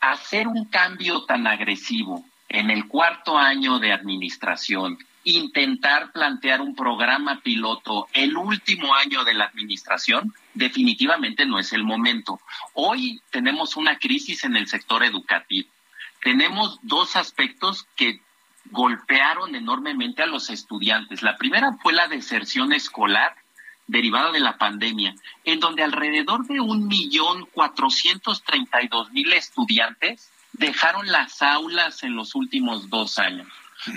Hacer 0.00 0.48
un 0.48 0.66
cambio 0.66 1.24
tan 1.24 1.46
agresivo 1.46 2.24
en 2.48 2.70
el 2.70 2.86
cuarto 2.86 3.38
año 3.38 3.78
de 3.78 3.92
administración, 3.92 4.98
intentar 5.24 6.12
plantear 6.12 6.60
un 6.60 6.74
programa 6.74 7.40
piloto 7.40 8.06
el 8.12 8.36
último 8.36 8.94
año 8.94 9.24
de 9.24 9.34
la 9.34 9.46
administración, 9.46 10.34
definitivamente 10.52 11.46
no 11.46 11.58
es 11.58 11.72
el 11.72 11.82
momento. 11.82 12.40
Hoy 12.74 13.20
tenemos 13.30 13.76
una 13.76 13.98
crisis 13.98 14.44
en 14.44 14.56
el 14.56 14.68
sector 14.68 15.02
educativo. 15.02 15.68
Tenemos 16.24 16.80
dos 16.82 17.16
aspectos 17.16 17.86
que 17.94 18.20
golpearon 18.70 19.54
enormemente 19.54 20.22
a 20.22 20.26
los 20.26 20.48
estudiantes. 20.48 21.22
La 21.22 21.36
primera 21.36 21.74
fue 21.82 21.92
la 21.92 22.08
deserción 22.08 22.72
escolar 22.72 23.36
derivada 23.86 24.32
de 24.32 24.40
la 24.40 24.56
pandemia, 24.56 25.14
en 25.44 25.60
donde 25.60 25.82
alrededor 25.82 26.46
de 26.46 26.60
un 26.60 26.88
millón 26.88 27.44
cuatrocientos 27.52 28.42
treinta 28.42 28.82
y 28.82 28.88
dos 28.88 29.12
mil 29.12 29.30
estudiantes 29.34 30.32
dejaron 30.54 31.06
las 31.12 31.42
aulas 31.42 32.02
en 32.02 32.16
los 32.16 32.34
últimos 32.34 32.88
dos 32.88 33.18
años. 33.18 33.46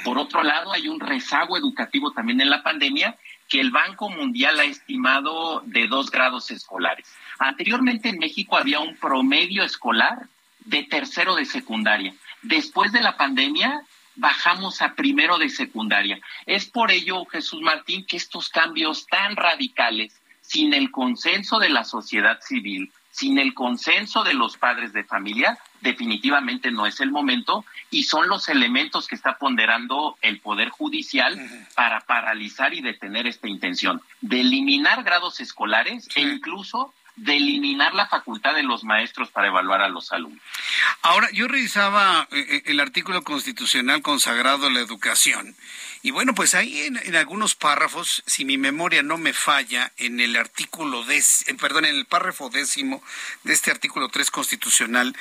Por 0.04 0.18
otro 0.18 0.44
lado, 0.44 0.74
hay 0.74 0.90
un 0.90 1.00
rezago 1.00 1.56
educativo 1.58 2.12
también 2.12 2.42
en 2.42 2.50
la 2.50 2.62
pandemia 2.62 3.16
que 3.48 3.62
el 3.62 3.72
Banco 3.72 4.10
Mundial 4.10 4.60
ha 4.60 4.66
estimado 4.66 5.62
de 5.66 5.88
dos 5.88 6.12
grados 6.12 6.52
escolares. 6.52 7.08
Anteriormente 7.40 8.10
en 8.10 8.18
México 8.18 8.58
había 8.58 8.82
un 8.82 8.98
promedio 8.98 9.64
escolar 9.64 10.28
de 10.68 10.84
tercero 10.84 11.36
de 11.36 11.46
secundaria. 11.46 12.14
Después 12.42 12.92
de 12.92 13.02
la 13.02 13.18
pandemia 13.18 13.82
bajamos 14.16 14.82
a 14.82 14.96
primero 14.96 15.38
de 15.38 15.50
secundaria. 15.50 16.20
Es 16.46 16.66
por 16.66 16.92
ello, 16.92 17.26
Jesús 17.26 17.62
Martín, 17.62 18.06
que 18.06 18.18
estos 18.18 18.50
cambios 18.50 19.08
tan 19.08 19.36
radicales, 19.36 20.20
sin 20.42 20.74
el 20.74 20.92
consenso 20.92 21.60
de 21.60 21.70
la 21.70 21.84
sociedad 21.84 22.40
civil, 22.42 22.92
sin 23.12 23.40
el 23.40 23.54
consenso 23.54 24.24
de 24.24 24.34
los 24.34 24.58
padres 24.58 24.94
de 24.94 25.04
familia, 25.04 25.58
definitivamente 25.82 26.70
no 26.70 26.86
es 26.86 27.00
el 27.00 27.12
momento 27.12 27.66
y 27.90 28.04
son 28.04 28.28
los 28.28 28.48
elementos 28.48 29.08
que 29.08 29.16
está 29.16 29.38
ponderando 29.38 30.18
el 30.22 30.40
Poder 30.40 30.70
Judicial 30.70 31.36
para 31.76 32.02
paralizar 32.02 32.74
y 32.74 32.82
detener 32.82 33.26
esta 33.26 33.48
intención 33.48 34.02
de 34.22 34.42
eliminar 34.42 35.04
grados 35.04 35.40
escolares 35.40 36.08
e 36.16 36.22
incluso 36.22 36.94
de 37.18 37.36
eliminar 37.36 37.94
la 37.94 38.08
facultad 38.08 38.54
de 38.54 38.64
los 38.64 38.84
maestros 38.84 39.30
para 39.30 39.48
evaluar 39.48 39.82
a 39.82 39.90
los 39.90 40.12
alumnos. 40.12 40.42
Ahora, 41.02 41.30
yo 41.32 41.48
revisaba 41.48 42.28
eh, 42.32 42.46
eh, 42.50 42.64
el 42.66 42.80
artículo 42.80 43.24
constitucional 43.24 44.02
consagrado 44.02 44.68
a 44.68 44.72
la 44.72 44.80
educación 44.80 45.56
y 46.04 46.12
bueno, 46.12 46.34
pues 46.36 46.54
ahí 46.54 46.84
en, 46.84 47.16
algunos 47.16 47.56
párrafos, 47.56 48.24
si 48.26 48.46
mi 48.46 48.58
memoria 48.58 49.04
no 49.04 49.18
me 49.18 49.34
falla, 49.34 49.92
en 49.98 50.20
el 50.20 50.36
artículo, 50.36 51.04
perdón, 51.60 51.86
en 51.86 51.96
el 51.96 52.06
párrafo 52.06 52.50
décimo 52.50 53.02
de 53.44 53.54
este 53.54 53.72
artículo 53.72 54.10
3 54.10 54.30
constitucional, 54.32 55.16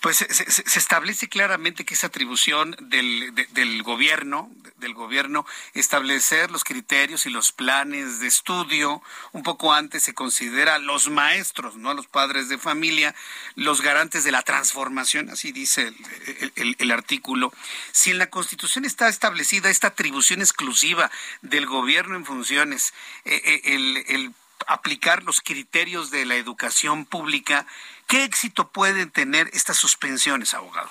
pues 0.00 0.18
se, 0.18 0.78
establece 0.78 1.28
claramente 1.28 1.84
que 1.84 1.94
es 1.94 2.04
atribución 2.04 2.76
del, 2.80 3.34
del 3.50 3.82
gobierno, 3.82 4.50
del 4.76 4.94
gobierno, 4.94 5.46
establecer 5.74 6.50
los 6.50 6.64
criterios 6.64 7.26
y 7.26 7.30
los 7.30 7.52
planes 7.52 8.20
de 8.20 8.28
estudio. 8.28 9.02
Un 9.32 9.42
poco 9.42 9.72
antes 9.72 10.04
se 10.04 10.14
considera 10.14 10.76
a 10.76 10.78
los 10.78 11.08
maestros, 11.08 11.76
no 11.76 11.90
a 11.90 11.94
los 11.94 12.06
padres 12.06 12.48
de 12.48 12.58
familia, 12.58 13.14
los 13.56 13.82
garantes 13.82 14.24
de 14.24 14.32
la 14.32 14.42
transformación, 14.42 15.28
así 15.30 15.52
dice 15.52 15.92
el, 16.56 16.76
el 16.78 16.90
artículo. 16.90 17.52
Si 17.92 18.10
en 18.10 18.18
la 18.18 18.30
Constitución 18.30 18.84
está 18.84 19.08
establecida 19.08 19.70
esta 19.70 19.88
atribución, 19.88 20.19
exclusiva 20.20 21.10
del 21.42 21.66
gobierno 21.66 22.16
en 22.16 22.24
funciones, 22.24 22.92
eh, 23.24 23.40
eh, 23.44 24.04
el, 24.08 24.34
aplicar 24.66 25.22
los 25.22 25.40
criterios 25.40 26.10
de 26.10 26.24
la 26.26 26.36
educación 26.36 27.04
pública, 27.04 27.66
¿qué 28.06 28.24
éxito 28.24 28.68
pueden 28.68 29.10
tener 29.10 29.48
estas 29.52 29.78
suspensiones, 29.78 30.54
abogado? 30.54 30.90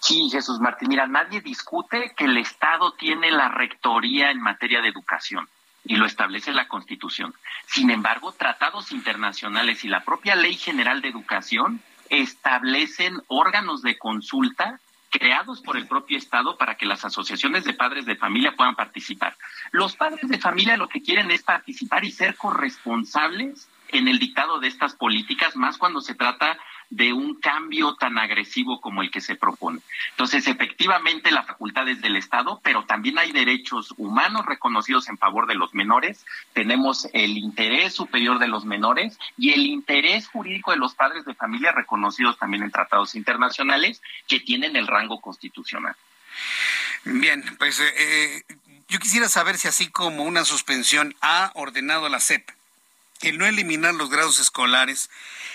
Sí, 0.00 0.28
Jesús 0.30 0.60
Martín. 0.60 0.88
Mira, 0.90 1.06
nadie 1.06 1.40
discute 1.40 2.12
que 2.16 2.24
el 2.24 2.36
Estado 2.36 2.92
tiene 2.92 3.30
la 3.30 3.48
rectoría 3.48 4.30
en 4.30 4.40
materia 4.40 4.82
de 4.82 4.88
educación 4.88 5.48
y 5.84 5.96
lo 5.96 6.06
establece 6.06 6.52
la 6.52 6.68
Constitución. 6.68 7.34
Sin 7.66 7.90
embargo, 7.90 8.32
tratados 8.32 8.92
internacionales 8.92 9.84
y 9.84 9.88
la 9.88 10.04
propia 10.04 10.34
Ley 10.34 10.56
General 10.56 11.00
de 11.00 11.08
Educación 11.08 11.82
establecen 12.10 13.20
órganos 13.28 13.82
de 13.82 13.98
consulta 13.98 14.78
creados 15.18 15.60
por 15.60 15.76
el 15.76 15.86
propio 15.86 16.18
Estado 16.18 16.58
para 16.58 16.76
que 16.76 16.86
las 16.86 17.04
asociaciones 17.04 17.64
de 17.64 17.74
padres 17.74 18.04
de 18.04 18.16
familia 18.16 18.54
puedan 18.56 18.74
participar. 18.74 19.36
Los 19.70 19.94
padres 19.94 20.28
de 20.28 20.38
familia 20.38 20.76
lo 20.76 20.88
que 20.88 21.02
quieren 21.02 21.30
es 21.30 21.42
participar 21.44 22.04
y 22.04 22.10
ser 22.10 22.34
corresponsables 22.36 23.68
en 23.88 24.08
el 24.08 24.18
dictado 24.18 24.58
de 24.60 24.68
estas 24.68 24.94
políticas, 24.94 25.56
más 25.56 25.78
cuando 25.78 26.00
se 26.00 26.14
trata 26.14 26.58
de 26.90 27.12
un 27.12 27.40
cambio 27.40 27.94
tan 27.96 28.18
agresivo 28.18 28.80
como 28.80 29.02
el 29.02 29.10
que 29.10 29.20
se 29.20 29.34
propone. 29.34 29.80
Entonces, 30.10 30.46
efectivamente, 30.46 31.30
la 31.30 31.42
facultad 31.42 31.88
es 31.88 32.00
del 32.00 32.16
Estado, 32.16 32.60
pero 32.62 32.84
también 32.84 33.18
hay 33.18 33.32
derechos 33.32 33.94
humanos 33.96 34.46
reconocidos 34.46 35.08
en 35.08 35.18
favor 35.18 35.46
de 35.46 35.54
los 35.54 35.74
menores. 35.74 36.24
Tenemos 36.52 37.08
el 37.12 37.36
interés 37.38 37.94
superior 37.94 38.38
de 38.38 38.48
los 38.48 38.64
menores 38.64 39.18
y 39.36 39.52
el 39.52 39.66
interés 39.66 40.28
jurídico 40.28 40.70
de 40.70 40.76
los 40.76 40.94
padres 40.94 41.24
de 41.24 41.34
familia 41.34 41.72
reconocidos 41.72 42.38
también 42.38 42.62
en 42.62 42.70
tratados 42.70 43.14
internacionales 43.14 44.02
que 44.28 44.40
tienen 44.40 44.76
el 44.76 44.86
rango 44.86 45.20
constitucional. 45.20 45.96
Bien, 47.04 47.42
pues 47.58 47.80
eh, 47.80 47.92
eh, 47.96 48.42
yo 48.88 48.98
quisiera 48.98 49.28
saber 49.28 49.58
si 49.58 49.68
así 49.68 49.90
como 49.90 50.24
una 50.24 50.44
suspensión 50.44 51.14
ha 51.20 51.50
ordenado 51.54 52.08
la 52.08 52.20
CEP 52.20 52.50
el 53.28 53.38
no 53.38 53.46
eliminar 53.46 53.94
los 53.94 54.10
grados 54.10 54.38
escolares, 54.38 55.10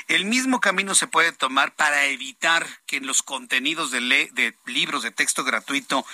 el 0.08 0.26
mismo 0.26 0.60
camino 0.60 0.96
se 0.96 1.08
puede 1.08 1.32
tomar 1.32 1.74
para 1.76 2.06
evitar 2.06 2.66
que 2.86 2.98
en 2.98 3.06
los 3.06 3.22
contenidos 3.22 3.92
de, 3.92 4.02
de 4.34 4.56
libros 4.66 5.04
de 5.04 5.12
texto 5.12 5.44
gratuito 5.44 6.06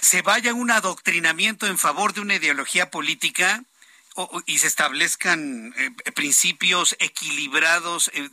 se 0.00 0.22
vaya 0.22 0.54
un 0.54 0.70
adoctrinamiento 0.70 1.66
en 1.66 1.78
favor 1.78 2.12
de 2.12 2.20
una 2.20 2.34
ideología 2.34 2.90
política 2.90 3.62
y 4.46 4.58
se 4.58 4.66
establezcan 4.66 5.72
eh, 5.76 6.12
principios 6.12 6.96
equilibrados 6.98 8.10
eh, 8.14 8.28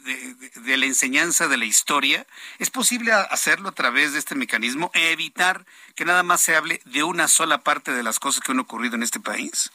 de, 0.56 0.78
la 0.78 0.86
enseñanza 0.86 1.48
de 1.48 1.58
la 1.58 1.66
historia. 1.66 2.26
¿Es 2.58 2.70
posible 2.70 3.14
hacerlo 3.14 3.70
a 3.70 3.74
través 3.74 4.14
de 4.14 4.20
este 4.20 4.36
mecanismo 4.36 4.90
evitar 4.94 5.66
que 5.96 6.06
nada 6.06 6.24
más 6.24 6.42
se 6.42 6.56
hable 6.56 6.82
de 6.86 7.04
una 7.04 7.28
sola 7.28 7.60
parte 7.60 7.92
de 7.92 8.04
las 8.04 8.20
cosas 8.20 8.42
que 8.42 8.52
han 8.52 8.60
ocurrido 8.60 8.96
en 8.96 9.04
este 9.04 9.20
país? 9.20 9.72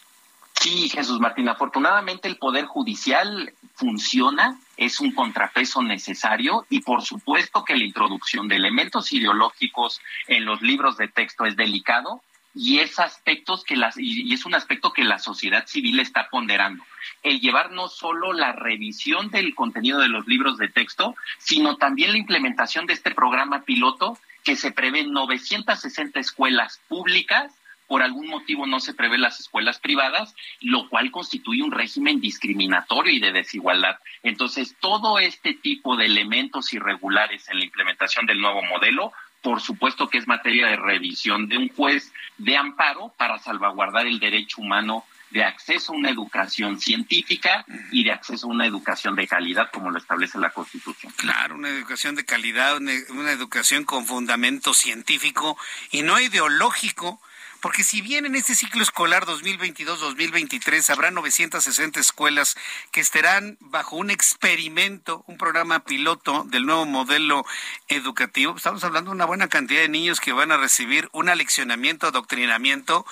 Sí, 0.61 0.91
Jesús 0.91 1.21
Martín, 1.21 1.49
afortunadamente 1.49 2.29
el 2.29 2.37
Poder 2.37 2.67
Judicial 2.67 3.55
funciona, 3.77 4.61
es 4.77 5.01
un 5.01 5.13
contrapeso 5.13 5.83
necesario 5.83 6.67
y 6.69 6.83
por 6.83 7.01
supuesto 7.01 7.65
que 7.65 7.75
la 7.77 7.85
introducción 7.85 8.47
de 8.47 8.57
elementos 8.57 9.11
ideológicos 9.15 10.03
en 10.27 10.45
los 10.45 10.61
libros 10.61 10.99
de 10.99 11.09
texto 11.09 11.47
es 11.47 11.57
delicado 11.57 12.21
y 12.55 12.81
es 12.81 12.99
aspectos 12.99 13.65
que 13.65 13.75
las 13.75 13.97
y 13.97 14.35
es 14.35 14.45
un 14.45 14.55
aspecto 14.55 14.93
que 14.93 15.03
la 15.03 15.19
sociedad 15.19 15.67
civil 15.67 15.99
está 15.99 16.29
ponderando. 16.31 16.85
El 17.23 17.41
llevar 17.41 17.71
no 17.71 17.89
solo 17.89 18.35
la 18.35 18.53
revisión 18.53 19.31
del 19.31 19.55
contenido 19.55 19.99
de 20.01 20.09
los 20.09 20.27
libros 20.27 20.59
de 20.59 20.69
texto 20.69 21.17
sino 21.39 21.79
también 21.79 22.13
la 22.13 22.19
implementación 22.19 22.85
de 22.85 22.93
este 22.93 23.13
programa 23.13 23.63
piloto 23.63 24.19
que 24.45 24.57
se 24.57 24.73
prevé 24.73 25.01
en 25.01 25.13
960 25.13 26.21
escuelas 26.21 26.83
públicas 26.87 27.51
por 27.91 28.05
algún 28.05 28.29
motivo 28.29 28.69
no 28.69 28.79
se 28.79 28.95
prevé 28.95 29.19
las 29.19 29.41
escuelas 29.41 29.81
privadas, 29.81 30.37
lo 30.61 30.89
cual 30.89 31.11
constituye 31.11 31.65
un 31.65 31.73
régimen 31.73 32.21
discriminatorio 32.21 33.13
y 33.13 33.19
de 33.19 33.33
desigualdad. 33.33 33.99
Entonces, 34.23 34.77
todo 34.79 35.19
este 35.19 35.55
tipo 35.55 35.97
de 35.97 36.07
elementos 36.07 36.73
irregulares 36.73 37.49
en 37.49 37.59
la 37.59 37.65
implementación 37.65 38.27
del 38.27 38.41
nuevo 38.41 38.63
modelo, 38.63 39.13
por 39.43 39.61
supuesto 39.61 40.09
que 40.09 40.19
es 40.19 40.29
materia 40.29 40.69
de 40.69 40.77
revisión 40.77 41.49
de 41.49 41.59
un 41.59 41.69
juez 41.69 42.13
de 42.39 42.57
amparo 42.57 43.13
para 43.19 43.41
salvaguardar 43.41 44.07
el 44.07 44.21
derecho 44.21 44.61
humano 44.61 45.05
de 45.31 45.43
acceso 45.43 45.93
a 45.93 45.97
una 45.97 46.11
educación 46.11 46.81
científica 46.81 47.65
y 47.91 48.05
de 48.05 48.13
acceso 48.13 48.47
a 48.47 48.51
una 48.51 48.67
educación 48.67 49.17
de 49.17 49.27
calidad, 49.27 49.69
como 49.73 49.91
lo 49.91 49.99
establece 49.99 50.39
la 50.39 50.51
Constitución. 50.51 51.13
Claro, 51.17 51.57
una 51.57 51.71
educación 51.71 52.15
de 52.15 52.25
calidad, 52.25 52.77
una, 52.77 53.33
educación 53.33 53.85
con 53.85 54.07
fundamento 54.07 54.75
científico 54.75 55.57
y 55.91 56.03
no 56.03 56.21
ideológico, 56.21 57.21
Porque 57.61 57.85
si 57.85 58.01
bien 58.01 58.27
en 58.27 58.35
este 58.35 58.55
ciclo 58.55 58.83
escolar 58.83 59.27
2022-2023 59.27 60.91
habrá 60.91 61.11
960 61.11 62.01
escuelas 62.01 62.57
que 62.91 63.01
estarán 63.01 63.59
bajo 63.61 63.97
un 63.97 64.11
experimento, 64.11 65.25
un 65.27 65.37
programa 65.37 65.81
piloto 65.81 66.45
del 66.45 66.67
nuevo 66.67 66.87
modelo 66.87 67.45
educativo, 67.89 68.57
estamos 68.57 68.83
hablando 68.85 69.11
de 69.11 69.17
una 69.17 69.27
buena 69.27 69.49
cantidad 69.49 69.83
de 69.83 69.89
niños 69.89 70.21
que 70.21 70.33
van 70.33 70.53
a 70.53 70.57
recibir 70.57 71.09
un 71.13 71.29
aleccionamiento, 71.29 72.07
adoctrinamiento 72.07 73.05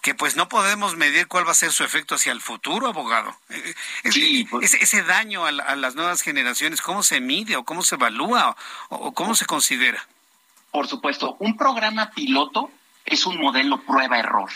que 0.00 0.14
pues 0.14 0.36
no 0.36 0.48
podemos 0.48 0.96
medir 0.96 1.26
cuál 1.26 1.46
va 1.46 1.52
a 1.52 1.54
ser 1.54 1.72
su 1.72 1.84
efecto 1.84 2.14
hacia 2.14 2.32
el 2.32 2.40
futuro, 2.40 2.86
abogado. 2.86 3.36
Eh, 3.50 3.74
eh, 4.04 4.46
pues. 4.48 4.74
ese, 4.74 5.02
daño 5.02 5.44
a, 5.44 5.52
las 5.52 5.94
nuevas 5.94 6.22
generaciones, 6.22 6.80
¿cómo 6.80 7.02
se 7.02 7.20
mide 7.20 7.56
o 7.56 7.64
cómo 7.64 7.82
se 7.82 7.96
evalúa 7.96 8.56
o, 8.88 9.12
cómo 9.12 9.34
se 9.34 9.46
considera? 9.46 10.06
Por 10.70 10.88
supuesto, 10.88 11.36
un 11.40 11.56
programa 11.56 12.12
piloto 12.12 12.70
es 13.10 13.26
un 13.26 13.38
modelo 13.38 13.82
prueba-error. 13.82 14.50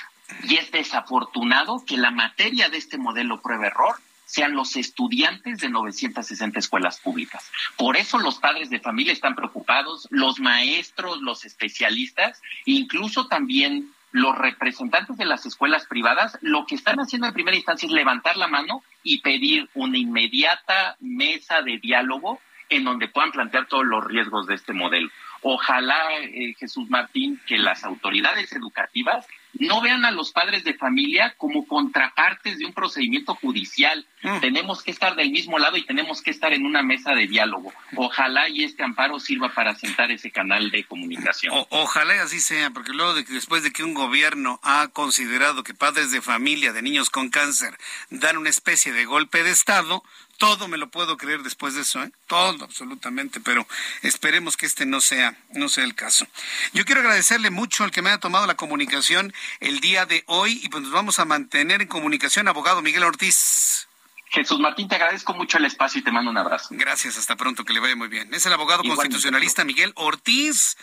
Y 0.44 0.56
es 0.56 0.70
desafortunado 0.70 1.84
que 1.84 1.98
la 1.98 2.10
materia 2.10 2.70
de 2.70 2.78
este 2.78 2.96
modelo 2.96 3.42
prueba-error 3.42 3.96
sean 4.24 4.54
los 4.54 4.76
estudiantes 4.76 5.58
de 5.58 5.68
960 5.68 6.58
escuelas 6.58 6.98
públicas. 7.00 7.50
Por 7.76 7.96
eso 7.96 8.18
los 8.18 8.38
padres 8.38 8.70
de 8.70 8.80
familia 8.80 9.12
están 9.12 9.34
preocupados, 9.34 10.08
los 10.10 10.40
maestros, 10.40 11.20
los 11.20 11.44
especialistas, 11.44 12.40
incluso 12.64 13.26
también 13.26 13.92
los 14.12 14.38
representantes 14.38 15.16
de 15.16 15.24
las 15.24 15.44
escuelas 15.44 15.86
privadas 15.86 16.38
lo 16.40 16.66
que 16.66 16.76
están 16.76 17.00
haciendo 17.00 17.26
en 17.26 17.34
primera 17.34 17.56
instancia 17.56 17.86
es 17.86 17.92
levantar 17.92 18.36
la 18.36 18.46
mano 18.46 18.82
y 19.02 19.20
pedir 19.20 19.68
una 19.74 19.98
inmediata 19.98 20.96
mesa 21.00 21.62
de 21.62 21.78
diálogo 21.78 22.40
en 22.68 22.84
donde 22.84 23.08
puedan 23.08 23.32
plantear 23.32 23.66
todos 23.66 23.84
los 23.84 24.04
riesgos 24.04 24.46
de 24.46 24.54
este 24.54 24.72
modelo. 24.72 25.10
Ojalá, 25.46 26.14
eh, 26.22 26.54
Jesús 26.58 26.88
Martín, 26.88 27.38
que 27.46 27.58
las 27.58 27.84
autoridades 27.84 28.50
educativas 28.52 29.26
no 29.58 29.80
vean 29.80 30.04
a 30.04 30.10
los 30.10 30.32
padres 30.32 30.64
de 30.64 30.74
familia 30.74 31.34
como 31.36 31.66
contrapartes 31.66 32.58
de 32.58 32.66
un 32.66 32.72
procedimiento 32.72 33.34
judicial. 33.34 34.06
Mm. 34.22 34.40
Tenemos 34.40 34.82
que 34.82 34.90
estar 34.90 35.14
del 35.16 35.30
mismo 35.30 35.58
lado 35.58 35.76
y 35.76 35.84
tenemos 35.84 36.22
que 36.22 36.30
estar 36.30 36.52
en 36.52 36.66
una 36.66 36.82
mesa 36.82 37.14
de 37.14 37.26
diálogo. 37.26 37.72
Ojalá 37.94 38.48
y 38.48 38.64
este 38.64 38.82
amparo 38.82 39.20
sirva 39.20 39.52
para 39.54 39.74
sentar 39.74 40.10
ese 40.10 40.30
canal 40.30 40.70
de 40.70 40.84
comunicación. 40.84 41.54
ojalá 41.70 42.16
y 42.16 42.18
así 42.18 42.40
sea, 42.40 42.70
porque 42.70 42.92
luego 42.92 43.14
de 43.14 43.24
que 43.24 43.34
después 43.34 43.62
de 43.62 43.70
que 43.70 43.84
un 43.84 43.94
gobierno 43.94 44.60
ha 44.62 44.88
considerado 44.88 45.62
que 45.62 45.74
padres 45.74 46.10
de 46.10 46.22
familia 46.22 46.72
de 46.72 46.82
niños 46.82 47.10
con 47.10 47.28
cáncer 47.28 47.76
dan 48.10 48.38
una 48.38 48.50
especie 48.50 48.92
de 48.92 49.04
golpe 49.04 49.42
de 49.44 49.50
Estado, 49.50 50.02
todo 50.38 50.68
me 50.68 50.78
lo 50.78 50.88
puedo 50.88 51.16
creer 51.16 51.42
después 51.42 51.74
de 51.74 51.82
eso, 51.82 52.02
¿eh? 52.02 52.10
todo 52.26 52.64
absolutamente, 52.64 53.40
pero 53.40 53.66
esperemos 54.02 54.56
que 54.56 54.66
este 54.66 54.86
no 54.86 55.00
sea, 55.00 55.36
no 55.52 55.68
sea 55.68 55.84
el 55.84 55.94
caso. 55.94 56.26
Yo 56.72 56.84
quiero 56.84 57.00
agradecerle 57.00 57.50
mucho 57.50 57.84
al 57.84 57.90
que 57.90 58.02
me 58.02 58.10
haya 58.10 58.18
tomado 58.18 58.46
la 58.46 58.54
comunicación 58.54 59.32
el 59.60 59.80
día 59.80 60.06
de 60.06 60.24
hoy 60.26 60.60
y 60.62 60.68
pues 60.68 60.82
nos 60.82 60.92
vamos 60.92 61.18
a 61.18 61.24
mantener 61.24 61.82
en 61.82 61.88
comunicación, 61.88 62.48
abogado 62.48 62.82
Miguel 62.82 63.04
Ortiz. 63.04 63.88
Jesús 64.30 64.58
Martín, 64.58 64.88
te 64.88 64.96
agradezco 64.96 65.32
mucho 65.32 65.58
el 65.58 65.64
espacio 65.64 66.00
y 66.00 66.02
te 66.02 66.10
mando 66.10 66.30
un 66.30 66.36
abrazo. 66.36 66.68
Gracias, 66.72 67.16
hasta 67.16 67.36
pronto, 67.36 67.64
que 67.64 67.72
le 67.72 67.78
vaya 67.78 67.94
muy 67.94 68.08
bien. 68.08 68.34
Es 68.34 68.44
el 68.46 68.52
abogado 68.52 68.82
constitucionalista 68.82 69.64
Miguel 69.64 69.92
Ortiz. 69.94 70.76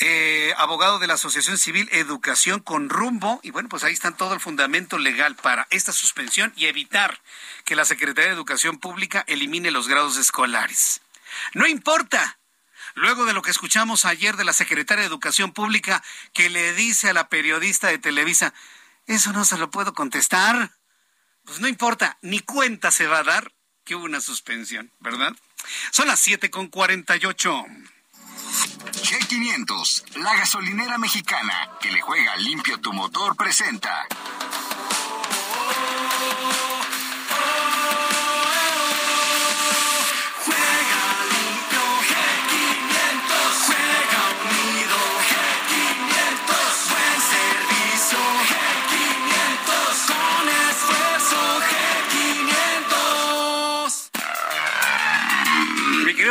Eh, 0.00 0.54
abogado 0.56 1.00
de 1.00 1.08
la 1.08 1.14
Asociación 1.14 1.58
Civil 1.58 1.88
Educación 1.90 2.60
con 2.60 2.88
Rumbo. 2.88 3.40
Y 3.42 3.50
bueno, 3.50 3.68
pues 3.68 3.82
ahí 3.82 3.92
está 3.92 4.12
todo 4.12 4.32
el 4.32 4.40
fundamento 4.40 4.96
legal 4.96 5.34
para 5.34 5.66
esta 5.70 5.92
suspensión 5.92 6.52
y 6.56 6.66
evitar 6.66 7.20
que 7.64 7.74
la 7.74 7.84
Secretaría 7.84 8.28
de 8.28 8.36
Educación 8.36 8.78
Pública 8.78 9.24
elimine 9.26 9.72
los 9.72 9.88
grados 9.88 10.16
escolares. 10.16 11.00
No 11.54 11.66
importa. 11.66 12.38
Luego 12.94 13.26
de 13.26 13.32
lo 13.32 13.42
que 13.42 13.50
escuchamos 13.50 14.04
ayer 14.04 14.36
de 14.36 14.44
la 14.44 14.52
Secretaria 14.52 15.02
de 15.02 15.08
Educación 15.08 15.52
Pública 15.52 16.02
que 16.32 16.48
le 16.48 16.74
dice 16.74 17.10
a 17.10 17.12
la 17.12 17.28
periodista 17.28 17.88
de 17.88 17.98
Televisa, 17.98 18.54
eso 19.06 19.32
no 19.32 19.44
se 19.44 19.58
lo 19.58 19.70
puedo 19.70 19.94
contestar. 19.94 20.72
Pues 21.44 21.60
no 21.60 21.68
importa, 21.68 22.18
ni 22.22 22.40
cuenta 22.40 22.90
se 22.90 23.06
va 23.06 23.18
a 23.18 23.24
dar 23.24 23.52
que 23.84 23.94
hubo 23.94 24.04
una 24.04 24.20
suspensión, 24.20 24.92
¿verdad? 25.00 25.34
Son 25.90 26.06
las 26.06 26.20
siete 26.20 26.50
con 26.50 26.68
cuarenta 26.68 27.16
y 27.16 27.24
ocho. 27.24 27.64
G500, 28.48 30.16
la 30.16 30.34
gasolinera 30.36 30.98
mexicana 30.98 31.70
que 31.80 31.90
le 31.92 32.00
juega 32.00 32.36
limpio 32.36 32.78
tu 32.80 32.92
motor, 32.92 33.36
presenta. 33.36 34.06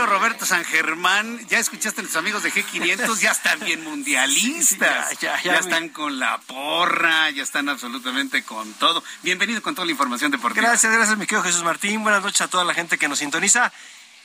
Roberto 0.06 0.46
San 0.46 0.64
Germán, 0.66 1.46
ya 1.48 1.60
escuchaste 1.60 2.02
a 2.02 2.04
los 2.04 2.16
amigos 2.16 2.44
de 2.44 2.52
G500, 2.52 3.20
ya 3.20 3.32
están 3.32 3.60
bien 3.60 3.84
mundialistas, 3.86 5.18
ya, 5.20 5.36
están 5.38 5.90
con 5.90 6.20
la 6.20 6.38
porra, 6.40 7.30
ya 7.32 7.44
están 7.44 7.70
absolutamente 7.70 8.44
con 8.44 8.74
todo. 8.74 9.04
Bienvenido 9.24 9.62
con 9.62 9.76
toda 9.76 9.86
la 9.86 9.92
información 9.92 10.32
deportiva. 10.32 10.68
Gracias, 10.68 10.92
gracias, 10.92 11.18
mi 11.18 11.26
querido 11.26 11.44
Jesús 11.44 11.64
Martín. 11.64 12.04
Buenas 12.04 12.22
noches 12.22 12.42
a 12.42 12.48
toda 12.48 12.64
la 12.64 12.74
gente 12.74 12.98
que 12.98 13.08
nos 13.08 13.20
sintoniza. 13.20 13.72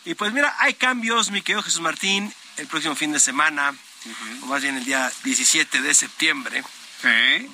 Y 0.05 0.15
pues 0.15 0.32
mira, 0.32 0.55
hay 0.59 0.74
cambios, 0.74 1.31
mi 1.31 1.43
querido 1.43 1.62
Jesús 1.62 1.81
Martín, 1.81 2.32
el 2.57 2.66
próximo 2.66 2.94
fin 2.94 3.12
de 3.12 3.20
semana, 3.20 3.74
o 4.43 4.47
más 4.47 4.62
bien 4.62 4.77
el 4.77 4.85
día 4.85 5.11
17 5.24 5.81
de 5.81 5.94
septiembre, 5.94 6.62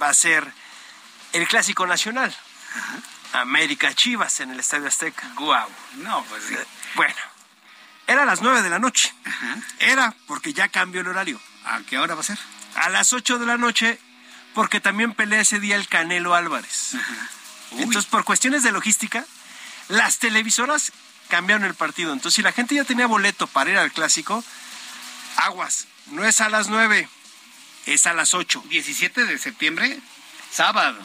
va 0.00 0.08
a 0.08 0.14
ser 0.14 0.52
el 1.32 1.46
Clásico 1.46 1.86
Nacional. 1.86 2.34
América 3.32 3.94
Chivas 3.94 4.40
en 4.40 4.50
el 4.50 4.60
Estadio 4.60 4.88
Azteca. 4.88 5.30
Guau. 5.34 5.68
No, 5.96 6.24
pues 6.24 6.44
sí. 6.44 6.54
Bueno, 6.94 7.14
era 8.08 8.22
a 8.22 8.26
las 8.26 8.40
nueve 8.40 8.62
de 8.62 8.70
la 8.70 8.78
noche. 8.78 9.14
Era 9.78 10.14
porque 10.26 10.52
ya 10.52 10.68
cambió 10.68 11.02
el 11.02 11.08
horario. 11.08 11.40
¿A 11.64 11.80
qué 11.80 11.98
hora 11.98 12.14
va 12.14 12.22
a 12.22 12.24
ser? 12.24 12.38
A 12.74 12.88
las 12.88 13.12
ocho 13.12 13.38
de 13.38 13.46
la 13.46 13.58
noche, 13.58 13.98
porque 14.54 14.80
también 14.80 15.12
pelea 15.12 15.42
ese 15.42 15.60
día 15.60 15.76
el 15.76 15.86
Canelo 15.88 16.34
Álvarez. 16.34 16.92
Entonces, 17.72 18.06
por 18.06 18.24
cuestiones 18.24 18.62
de 18.62 18.72
logística, 18.72 19.26
las 19.88 20.18
televisoras 20.18 20.92
cambiaron 21.28 21.66
el 21.66 21.74
partido. 21.74 22.14
Entonces, 22.14 22.36
si 22.36 22.42
la 22.42 22.52
gente 22.52 22.74
ya 22.74 22.84
tenía 22.84 23.06
boleto 23.06 23.46
para 23.46 23.70
ir 23.70 23.76
al 23.76 23.92
clásico, 23.92 24.42
aguas, 25.36 25.86
no 26.06 26.24
es 26.24 26.40
a 26.40 26.48
las 26.48 26.68
nueve, 26.68 27.08
es 27.84 28.06
a 28.06 28.14
las 28.14 28.32
ocho. 28.32 28.64
17 28.70 29.26
de 29.26 29.38
septiembre, 29.38 30.00
sábado. 30.50 30.98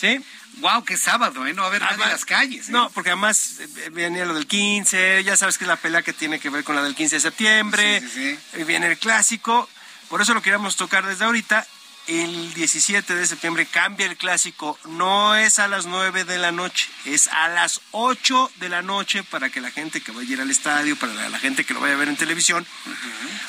¿Sí? 0.00 0.24
Wow, 0.60 0.84
qué 0.84 0.96
sábado, 0.96 1.46
¿eh? 1.46 1.52
No 1.52 1.62
va 1.62 1.66
a 1.66 1.70
haber 1.70 1.82
nadie 1.82 2.02
en 2.02 2.10
las 2.10 2.24
calles. 2.24 2.68
¿eh? 2.68 2.72
No, 2.72 2.90
porque 2.90 3.10
además 3.10 3.58
eh, 3.60 3.90
viene 3.90 4.24
lo 4.24 4.34
del 4.34 4.46
15, 4.46 5.22
ya 5.24 5.36
sabes 5.36 5.56
que 5.56 5.64
es 5.64 5.68
la 5.68 5.76
pelea 5.76 6.02
que 6.02 6.12
tiene 6.12 6.40
que 6.40 6.50
ver 6.50 6.64
con 6.64 6.74
la 6.74 6.82
del 6.82 6.94
15 6.94 7.16
de 7.16 7.20
septiembre. 7.20 8.00
Sí, 8.00 8.08
sí, 8.08 8.38
sí. 8.54 8.64
Viene 8.64 8.88
el 8.88 8.98
clásico, 8.98 9.68
por 10.08 10.20
eso 10.20 10.34
lo 10.34 10.42
queríamos 10.42 10.76
tocar 10.76 11.06
desde 11.06 11.24
ahorita. 11.24 11.66
El 12.08 12.54
17 12.54 13.14
de 13.14 13.26
septiembre 13.26 13.66
cambia 13.66 14.06
el 14.06 14.16
clásico, 14.16 14.78
no 14.86 15.36
es 15.36 15.58
a 15.58 15.68
las 15.68 15.84
9 15.84 16.24
de 16.24 16.38
la 16.38 16.52
noche, 16.52 16.88
es 17.04 17.28
a 17.28 17.48
las 17.48 17.82
8 17.90 18.50
de 18.56 18.70
la 18.70 18.80
noche 18.80 19.22
para 19.24 19.50
que 19.50 19.60
la 19.60 19.70
gente 19.70 20.00
que 20.00 20.10
vaya 20.12 20.30
a 20.30 20.32
ir 20.32 20.40
al 20.40 20.50
estadio, 20.50 20.96
para 20.96 21.28
la 21.28 21.38
gente 21.38 21.64
que 21.64 21.74
lo 21.74 21.80
vaya 21.80 21.92
a 21.92 21.98
ver 21.98 22.08
en 22.08 22.16
televisión, 22.16 22.66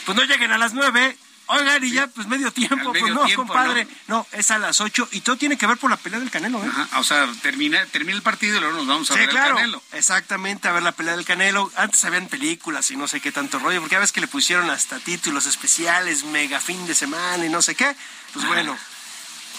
pues 0.06 0.18
no 0.18 0.26
lleguen 0.26 0.52
a 0.52 0.58
las 0.58 0.74
9, 0.74 1.18
Oigan, 1.52 1.84
y 1.84 1.92
ya, 1.92 2.06
pues 2.06 2.28
medio 2.28 2.52
tiempo, 2.52 2.94
pues 2.94 3.12
no, 3.12 3.26
compadre. 3.36 3.88
¿no? 4.08 4.26
es 4.34 4.52
a 4.52 4.60
las 4.60 4.82
ocho 4.82 5.10
y 5.12 5.22
todo 5.22 5.36
tiene 5.36 5.58
que 5.58 5.66
ver 5.66 5.78
por 5.78 5.90
la 5.90 5.98
pelea 5.98 6.20
del 6.20 6.30
Canelo, 6.30 6.64
¿eh? 6.64 6.70
o 6.98 7.04
sea, 7.04 7.28
termina, 7.42 7.84
termina 7.88 8.16
el 8.16 8.22
partido 8.22 8.58
y 8.58 8.60
luego 8.60 8.78
nos 8.78 8.86
vamos 8.86 9.10
a 9.10 9.16
ver 9.16 9.30
el 9.30 9.36
Canelo. 9.36 9.82
Exactamente, 9.94 10.68
a 10.68 10.74
ver 10.74 10.84
la 10.84 10.92
pelea 10.92 11.16
del 11.16 11.26
Canelo. 11.26 11.72
Antes 11.76 12.06
habían 12.06 12.28
películas 12.28 12.92
y 12.92 12.98
no 12.98 13.08
sé 13.08 13.20
qué 13.20 13.32
tanto 13.32 13.58
rollo, 13.58 13.80
porque 13.82 13.96
a 13.96 14.00
veces 14.00 14.12
que 14.12 14.22
le 14.22 14.28
pusieron 14.28 14.70
hasta 14.70 15.00
títulos 15.00 15.48
especiales, 15.48 16.24
mega 16.24 16.60
fin 16.60 16.86
de 16.86 16.94
semana 16.94 17.44
y 17.44 17.50
no 17.50 17.64
sé 17.64 17.74
qué. 17.74 17.96
Pues 18.32 18.46
bueno, 18.46 18.78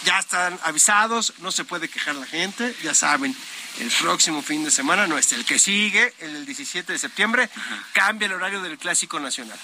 ya 0.04 0.20
están 0.20 0.60
avisados, 0.62 1.34
no 1.38 1.50
se 1.50 1.64
puede 1.64 1.88
quejar 1.88 2.14
la 2.14 2.26
gente, 2.26 2.72
ya 2.84 2.94
saben. 2.94 3.34
El 3.80 3.90
próximo 3.90 4.42
fin 4.42 4.64
de 4.64 4.70
semana, 4.70 5.08
no 5.08 5.18
es 5.18 5.32
el 5.32 5.44
que 5.44 5.58
sigue, 5.58 6.14
el 6.20 6.46
17 6.46 6.92
de 6.92 6.98
septiembre, 7.00 7.50
cambia 7.92 8.26
el 8.26 8.32
horario 8.32 8.62
del 8.62 8.78
Clásico 8.78 9.18
Nacional. 9.18 9.58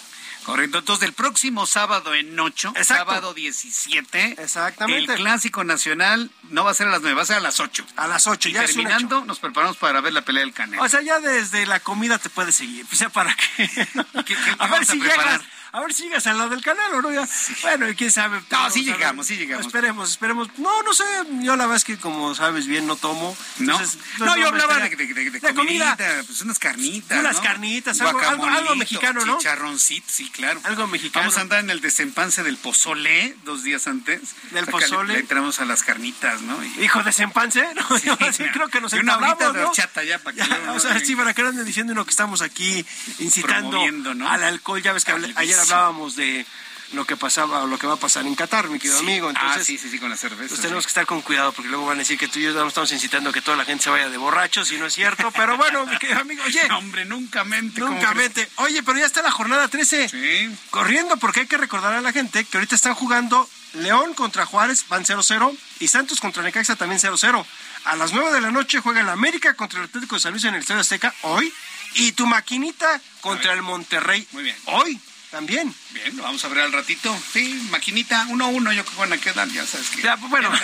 Correcto. 0.46 0.78
Entonces, 0.78 1.08
el 1.08 1.12
próximo 1.12 1.66
sábado 1.66 2.14
en 2.14 2.38
ocho, 2.38 2.72
sábado 2.84 3.34
17, 3.34 4.36
Exactamente. 4.38 5.12
el 5.12 5.18
Clásico 5.18 5.64
Nacional 5.64 6.30
no 6.50 6.62
va 6.62 6.70
a 6.70 6.74
ser 6.74 6.86
a 6.86 6.92
las 6.92 7.00
nueve, 7.00 7.16
va 7.16 7.22
a 7.22 7.26
ser 7.26 7.38
a 7.38 7.40
las 7.40 7.58
ocho. 7.58 7.84
A 7.96 8.06
las 8.06 8.28
ocho. 8.28 8.48
Y 8.48 8.52
ya 8.52 8.64
terminando, 8.64 9.24
nos 9.24 9.40
preparamos 9.40 9.76
para 9.76 10.00
ver 10.00 10.12
la 10.12 10.22
pelea 10.22 10.44
del 10.44 10.52
Canelo. 10.52 10.84
O 10.84 10.88
sea, 10.88 11.02
ya 11.02 11.18
desde 11.18 11.66
la 11.66 11.80
comida 11.80 12.18
te 12.18 12.30
puedes 12.30 12.54
seguir. 12.54 12.86
O 12.92 12.94
sea, 12.94 13.08
¿para 13.08 13.34
qué? 13.56 13.68
a 14.60 14.68
ver 14.68 14.86
si 14.86 15.00
llegas 15.00 15.40
a 15.72 15.80
ver 15.80 15.92
si 15.94 16.04
llegas 16.04 16.26
al 16.26 16.38
lado 16.38 16.50
del 16.50 16.62
canal 16.62 16.94
o 16.94 17.02
no. 17.02 17.12
Ya. 17.12 17.28
Bueno, 17.62 17.88
y 17.88 17.94
quién 17.94 18.10
sabe. 18.10 18.40
No, 18.50 18.70
sí 18.70 18.82
llegamos, 18.84 19.26
sí 19.26 19.36
llegamos. 19.36 19.66
Esperemos, 19.66 20.10
esperemos. 20.10 20.48
No, 20.58 20.82
no 20.82 20.92
sé. 20.94 21.04
Yo 21.42 21.56
la 21.56 21.64
verdad 21.64 21.76
es 21.76 21.84
que, 21.84 21.98
como 21.98 22.34
sabes 22.34 22.66
bien, 22.66 22.86
no 22.86 22.96
tomo. 22.96 23.36
No, 23.58 23.72
Entonces, 23.72 23.98
no, 24.18 24.36
yo 24.36 24.48
hablaba 24.48 24.78
de, 24.80 24.90
de, 24.90 25.06
de, 25.06 25.30
de 25.30 25.40
de 25.40 25.54
comida. 25.54 25.96
pues 26.26 26.40
unas 26.42 26.58
carnitas. 26.58 27.18
Unas 27.18 27.36
¿no? 27.36 27.42
carnitas, 27.42 28.00
algo- 28.00 28.20
algo- 28.20 28.46
algo 28.46 28.76
mexicano, 28.76 29.24
¿no? 29.24 29.38
Chicharroncito, 29.38 30.06
sí, 30.08 30.30
claro. 30.30 30.60
Algo 30.64 30.86
mexicano. 30.86 31.24
Vamos 31.24 31.38
a 31.38 31.40
andar 31.42 31.60
en 31.60 31.70
el 31.70 31.80
desempance 31.80 32.42
del 32.42 32.56
pozole 32.56 33.36
dos 33.44 33.62
días 33.62 33.86
antes. 33.86 34.20
Del 34.52 34.66
pozole. 34.66 35.14
Le, 35.14 35.20
entramos 35.20 35.60
a 35.60 35.64
las 35.64 35.82
carnitas, 35.82 36.40
¿no? 36.42 36.62
Y- 36.64 36.84
Hijo 36.84 37.02
de 37.02 37.12
Sempance, 37.12 37.66
¿no? 37.74 37.86
Sí 38.32 38.44
creo 38.52 38.68
que 38.68 38.80
nos 38.80 38.92
y 38.92 38.98
una 38.98 39.16
horita 39.16 39.52
de 39.52 39.64
horchata 39.64 40.02
ya 40.04 40.18
para 40.18 40.36
que 40.36 40.46
Ya, 40.46 40.58
no 40.66 40.74
o 40.74 40.80
sea, 40.80 40.98
sí, 41.00 41.14
para 41.16 41.32
que 41.34 41.42
anden 41.42 41.64
diciendo 41.64 42.04
que 42.04 42.10
estamos 42.10 42.42
aquí 42.42 42.84
incitando 43.18 43.80
al 44.28 44.42
alcohol. 44.44 44.82
Ya 44.82 44.92
ves 44.92 45.04
que 45.04 45.12
hablé- 45.12 45.32
Al 45.36 45.46
ayer 45.60 45.72
hablábamos 45.72 46.16
de 46.16 46.46
lo 46.92 47.04
que 47.04 47.16
pasaba 47.16 47.64
o 47.64 47.66
lo 47.66 47.78
que 47.78 47.86
va 47.88 47.94
a 47.94 47.98
pasar 47.98 48.24
en 48.26 48.36
Qatar, 48.36 48.68
mi 48.68 48.78
querido 48.78 48.98
Sí. 49.00 49.04
amigo. 49.04 49.28
Entonces, 49.28 49.62
ah, 49.62 49.64
sí, 49.64 49.76
sí, 49.76 49.90
sí, 49.90 49.98
con 49.98 50.08
la 50.08 50.16
cerveza. 50.16 50.48
pues 50.50 50.60
tenemos 50.60 50.84
sí. 50.84 50.86
que 50.86 50.90
estar 50.90 51.04
con 51.06 51.20
cuidado 51.20 51.50
porque 51.52 51.68
luego 51.68 51.84
van 51.86 51.96
a 51.96 51.98
decir 51.98 52.16
que 52.16 52.28
tú 52.28 52.38
y 52.38 52.42
yo 52.42 52.66
estamos 52.66 52.92
incitando 52.92 53.30
a 53.30 53.32
que 53.32 53.40
toda 53.40 53.56
la 53.56 53.64
gente 53.64 53.82
se 53.84 53.90
vaya 53.90 54.08
de 54.08 54.16
borrachos 54.16 54.70
y 54.70 54.76
no 54.78 54.86
es 54.86 54.94
cierto. 54.94 55.32
Pero 55.32 55.56
bueno, 55.56 55.84
mi 55.84 55.98
querido 55.98 56.20
amigo, 56.20 56.44
oye. 56.46 56.60
No, 56.68 56.78
hombre, 56.78 57.04
nunca 57.04 57.42
mente. 57.42 57.80
¿cómo 57.80 57.92
Nunca 57.94 58.14
mente. 58.14 58.48
Oye, 58.56 58.82
pero 58.84 58.98
ya 58.98 59.06
está 59.06 59.20
la 59.22 59.32
jornada 59.32 59.66
13. 59.66 60.08
Sí. 60.08 60.56
Corriendo 60.70 61.16
porque 61.16 61.40
hay 61.40 61.46
que 61.48 61.56
recordar 61.56 61.92
a 61.92 62.00
la 62.00 62.12
gente 62.12 62.44
que 62.44 62.56
ahorita 62.56 62.76
están 62.76 62.94
jugando 62.94 63.48
León 63.74 64.14
contra 64.14 64.46
Juárez, 64.46 64.86
van 64.88 65.04
0-0, 65.04 65.54
y 65.80 65.88
Santos 65.88 66.20
contra 66.20 66.42
Necaxa 66.44 66.76
también 66.76 67.00
0-0. 67.00 67.44
A 67.84 67.96
las 67.96 68.12
9 68.12 68.32
de 68.32 68.40
la 68.40 68.52
noche 68.52 68.78
juega 68.80 69.00
el 69.00 69.08
América 69.08 69.54
contra 69.54 69.80
el 69.80 69.86
Atlético 69.86 70.14
de 70.14 70.20
San 70.20 70.30
Luis 70.32 70.44
en 70.44 70.54
el 70.54 70.60
Estadio 70.60 70.80
Azteca 70.82 71.12
hoy, 71.22 71.52
y 71.94 72.12
tu 72.12 72.26
maquinita 72.26 73.00
contra 73.20 73.52
el 73.52 73.62
Monterrey 73.62 74.26
Muy 74.32 74.44
bien. 74.44 74.56
hoy 74.66 75.00
también. 75.36 75.74
Bien, 75.90 76.16
lo 76.16 76.22
vamos 76.22 76.42
a 76.44 76.48
ver 76.48 76.60
al 76.60 76.72
ratito. 76.72 77.14
Sí, 77.32 77.68
maquinita, 77.70 78.26
uno 78.30 78.46
a 78.46 78.48
uno, 78.48 78.72
yo 78.72 78.82
creo 78.84 78.94
que 78.94 79.00
van 79.00 79.12
a 79.12 79.18
quedar, 79.18 79.46
ya 79.48 79.66
sabes 79.66 79.90
que. 79.90 80.00
Ya, 80.00 80.16
pues, 80.16 80.30
bueno. 80.30 80.50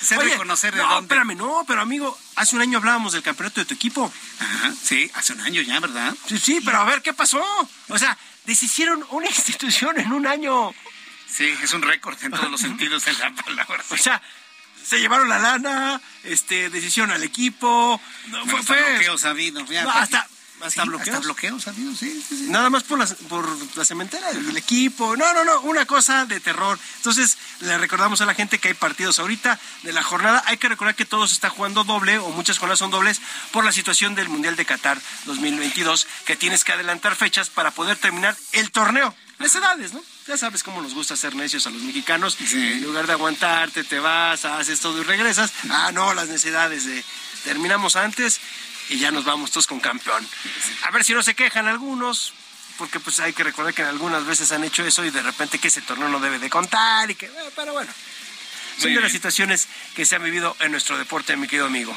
sé 0.00 0.16
Oye, 0.16 0.30
reconocer 0.30 0.74
de 0.74 0.82
no, 0.82 0.88
dónde. 0.88 1.04
espérame, 1.14 1.36
no, 1.36 1.64
pero 1.66 1.80
amigo, 1.80 2.18
hace 2.34 2.56
un 2.56 2.62
año 2.62 2.78
hablábamos 2.78 3.12
del 3.12 3.22
campeonato 3.22 3.60
de 3.60 3.66
tu 3.66 3.74
equipo. 3.74 4.12
Ajá, 4.40 4.72
sí, 4.82 5.08
hace 5.14 5.34
un 5.34 5.40
año 5.42 5.62
ya, 5.62 5.78
¿verdad? 5.78 6.12
Sí, 6.26 6.38
sí, 6.38 6.60
pero 6.64 6.78
a 6.80 6.84
ver, 6.84 7.02
¿qué 7.02 7.12
pasó? 7.12 7.40
O 7.88 7.98
sea, 7.98 8.18
deshicieron 8.46 9.06
una 9.10 9.26
institución 9.28 10.00
en 10.00 10.12
un 10.12 10.26
año. 10.26 10.74
Sí, 11.28 11.54
es 11.62 11.72
un 11.72 11.82
récord 11.82 12.18
en 12.22 12.32
todos 12.32 12.50
los 12.50 12.60
sentidos 12.60 13.04
de 13.04 13.12
la 13.14 13.30
palabra. 13.32 13.82
O 13.90 13.96
sea, 13.96 14.20
se 14.84 14.98
llevaron 14.98 15.28
la 15.28 15.38
lana, 15.38 16.00
este, 16.24 16.68
decisión 16.68 17.12
al 17.12 17.22
equipo. 17.22 18.00
No, 18.26 18.44
fue, 18.46 18.62
fue- 18.64 18.82
bloqueos 18.90 19.24
ha 19.24 19.30
habido. 19.30 19.64
ya, 19.66 19.84
No, 19.84 19.90
hasta, 19.92 20.26
hasta 20.62 20.82
sí, 20.82 20.88
bloqueos. 20.88 21.16
Hasta 21.16 21.20
bloqueos 21.20 21.68
habido, 21.68 21.94
sí, 21.94 22.24
sí, 22.26 22.36
sí. 22.36 22.46
Nada 22.48 22.70
más 22.70 22.84
por, 22.84 22.98
las, 22.98 23.14
por 23.14 23.46
la 23.76 23.84
cementera, 23.84 24.30
el 24.30 24.56
equipo. 24.56 25.16
No, 25.16 25.34
no, 25.34 25.44
no, 25.44 25.60
una 25.62 25.86
cosa 25.86 26.24
de 26.26 26.40
terror. 26.40 26.78
Entonces, 26.96 27.36
le 27.60 27.76
recordamos 27.78 28.20
a 28.20 28.26
la 28.26 28.34
gente 28.34 28.58
que 28.58 28.68
hay 28.68 28.74
partidos 28.74 29.18
ahorita 29.18 29.58
de 29.82 29.92
la 29.92 30.02
jornada. 30.02 30.42
Hay 30.46 30.56
que 30.56 30.68
recordar 30.68 30.94
que 30.94 31.04
todos 31.04 31.32
están 31.32 31.50
jugando 31.50 31.84
doble 31.84 32.18
o 32.18 32.30
muchas 32.30 32.58
jornadas 32.58 32.78
son 32.78 32.90
dobles 32.90 33.20
por 33.50 33.64
la 33.64 33.72
situación 33.72 34.14
del 34.14 34.28
Mundial 34.28 34.56
de 34.56 34.64
Qatar 34.64 35.00
2022, 35.26 36.06
que 36.24 36.36
tienes 36.36 36.64
que 36.64 36.72
adelantar 36.72 37.16
fechas 37.16 37.50
para 37.50 37.70
poder 37.70 37.96
terminar 37.96 38.36
el 38.52 38.70
torneo. 38.70 39.14
Las 39.38 39.54
edades, 39.56 39.92
¿no? 39.92 40.02
Ya 40.28 40.36
sabes 40.36 40.62
cómo 40.62 40.80
nos 40.80 40.94
gusta 40.94 41.16
ser 41.16 41.34
necios 41.34 41.66
a 41.66 41.70
los 41.70 41.82
mexicanos. 41.82 42.38
En 42.52 42.82
lugar 42.84 43.08
de 43.08 43.14
aguantarte, 43.14 43.82
te 43.82 43.98
vas, 43.98 44.44
haces 44.44 44.78
todo 44.78 45.00
y 45.00 45.02
regresas. 45.02 45.52
Ah, 45.68 45.90
no, 45.92 46.14
las 46.14 46.28
necesidades 46.28 46.84
de 46.84 47.04
terminamos 47.42 47.96
antes 47.96 48.40
y 48.92 48.98
ya 48.98 49.10
nos 49.10 49.24
vamos 49.24 49.50
todos 49.50 49.66
con 49.66 49.80
campeón. 49.80 50.26
A 50.82 50.90
ver 50.90 51.04
si 51.04 51.14
no 51.14 51.22
se 51.22 51.34
quejan 51.34 51.66
algunos, 51.66 52.34
porque 52.76 53.00
pues 53.00 53.20
hay 53.20 53.32
que 53.32 53.42
recordar 53.42 53.72
que 53.72 53.82
algunas 53.82 54.24
veces 54.26 54.52
han 54.52 54.64
hecho 54.64 54.84
eso 54.84 55.04
y 55.04 55.10
de 55.10 55.22
repente 55.22 55.58
que 55.58 55.68
ese 55.68 55.80
torneo 55.80 56.08
no 56.08 56.20
debe 56.20 56.38
de 56.38 56.50
contar 56.50 57.10
y 57.10 57.14
que, 57.14 57.26
eh, 57.26 57.50
pero 57.56 57.72
bueno, 57.72 57.90
son 58.78 58.90
Muy 58.90 58.94
de 58.94 59.00
las 59.00 59.12
situaciones 59.12 59.66
que 59.94 60.04
se 60.04 60.16
han 60.16 60.22
vivido 60.22 60.54
en 60.60 60.72
nuestro 60.72 60.98
deporte, 60.98 61.36
mi 61.36 61.48
querido 61.48 61.66
amigo. 61.66 61.96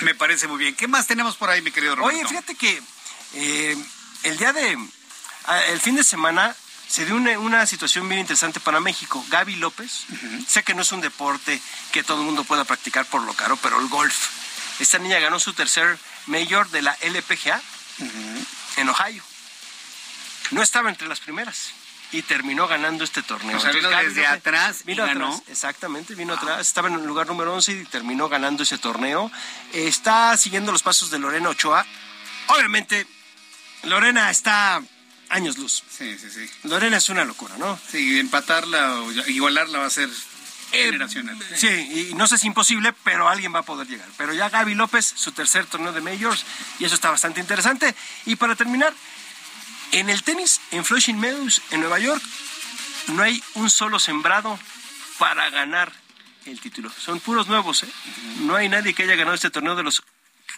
Me 0.00 0.14
parece 0.14 0.48
muy 0.48 0.58
bien. 0.58 0.74
¿Qué 0.74 0.88
más 0.88 1.06
tenemos 1.06 1.36
por 1.36 1.48
ahí, 1.48 1.62
mi 1.62 1.70
querido 1.70 1.94
Roberto? 1.94 2.18
Oye, 2.18 2.28
fíjate 2.28 2.56
que 2.56 2.82
eh, 3.34 3.76
el 4.24 4.36
día 4.36 4.52
de, 4.52 4.76
ah, 5.44 5.60
el 5.66 5.80
fin 5.80 5.94
de 5.94 6.02
semana 6.02 6.56
se 6.88 7.06
dio 7.06 7.14
una, 7.14 7.38
una 7.38 7.66
situación 7.66 8.08
bien 8.08 8.20
interesante 8.20 8.58
para 8.58 8.80
México. 8.80 9.24
Gaby 9.28 9.56
López, 9.56 10.06
sé 10.48 10.64
que 10.64 10.74
no 10.74 10.82
es 10.82 10.90
un 10.90 11.00
deporte 11.00 11.60
que 11.92 12.02
todo 12.02 12.18
el 12.18 12.26
mundo 12.26 12.42
pueda 12.42 12.64
practicar 12.64 13.06
por 13.06 13.22
lo 13.22 13.32
caro, 13.34 13.56
pero 13.62 13.80
el 13.80 13.86
golf. 13.88 14.16
Esta 14.80 14.98
niña 14.98 15.20
ganó 15.20 15.38
su 15.38 15.52
tercer 15.52 15.98
mayor 16.26 16.70
de 16.70 16.82
la 16.82 16.96
LPGA 17.00 17.60
en 18.76 18.88
Ohio. 18.88 19.22
No 20.50 20.62
estaba 20.62 20.90
entre 20.90 21.08
las 21.08 21.20
primeras 21.20 21.72
y 22.12 22.22
terminó 22.22 22.68
ganando 22.68 23.04
este 23.04 23.22
torneo. 23.22 23.56
O 23.56 23.60
sea, 23.60 23.72
vino 23.72 23.88
desde 23.88 24.26
atrás 24.26 24.82
y 24.82 24.84
vino 24.84 25.06
ganó. 25.06 25.28
atrás, 25.28 25.48
exactamente, 25.48 26.14
vino 26.14 26.34
atrás, 26.34 26.60
estaba 26.60 26.88
en 26.88 26.94
el 26.94 27.06
lugar 27.06 27.26
número 27.26 27.54
11 27.54 27.72
y 27.72 27.84
terminó 27.86 28.28
ganando 28.28 28.62
ese 28.62 28.78
torneo. 28.78 29.30
Está 29.72 30.36
siguiendo 30.36 30.72
los 30.72 30.82
pasos 30.82 31.10
de 31.10 31.18
Lorena 31.18 31.48
Ochoa. 31.48 31.86
Obviamente, 32.48 33.06
Lorena 33.84 34.30
está 34.30 34.82
años 35.30 35.56
luz. 35.56 35.82
Sí, 35.88 36.16
sí, 36.18 36.30
sí. 36.30 36.50
Lorena 36.64 36.98
es 36.98 37.08
una 37.08 37.24
locura, 37.24 37.56
¿no? 37.56 37.78
Sí, 37.90 38.20
empatarla 38.20 39.00
o 39.00 39.10
igualarla 39.28 39.78
va 39.78 39.86
a 39.86 39.90
ser 39.90 40.10
generacional. 40.72 41.38
Sí, 41.54 42.08
y 42.10 42.14
no 42.14 42.26
sé 42.26 42.38
si 42.38 42.46
imposible, 42.46 42.92
pero 43.04 43.28
alguien 43.28 43.54
va 43.54 43.60
a 43.60 43.64
poder 43.64 43.86
llegar. 43.86 44.08
Pero 44.16 44.32
ya 44.32 44.48
Gaby 44.48 44.74
López, 44.74 45.12
su 45.14 45.32
tercer 45.32 45.66
torneo 45.66 45.92
de 45.92 46.00
Majors, 46.00 46.44
y 46.78 46.84
eso 46.84 46.94
está 46.94 47.10
bastante 47.10 47.40
interesante. 47.40 47.94
Y 48.26 48.36
para 48.36 48.56
terminar, 48.56 48.92
en 49.92 50.08
el 50.10 50.22
tenis, 50.22 50.60
en 50.70 50.84
Flushing 50.84 51.18
Meadows, 51.18 51.62
en 51.70 51.80
Nueva 51.80 51.98
York, 51.98 52.22
no 53.08 53.22
hay 53.22 53.42
un 53.54 53.70
solo 53.70 53.98
sembrado 53.98 54.58
para 55.18 55.50
ganar 55.50 55.92
el 56.46 56.60
título. 56.60 56.90
Son 56.90 57.20
puros 57.20 57.46
nuevos, 57.46 57.82
¿eh? 57.82 57.88
No 58.40 58.56
hay 58.56 58.68
nadie 58.68 58.94
que 58.94 59.04
haya 59.04 59.14
ganado 59.14 59.34
este 59.34 59.50
torneo 59.50 59.76
de 59.76 59.82
los 59.82 60.02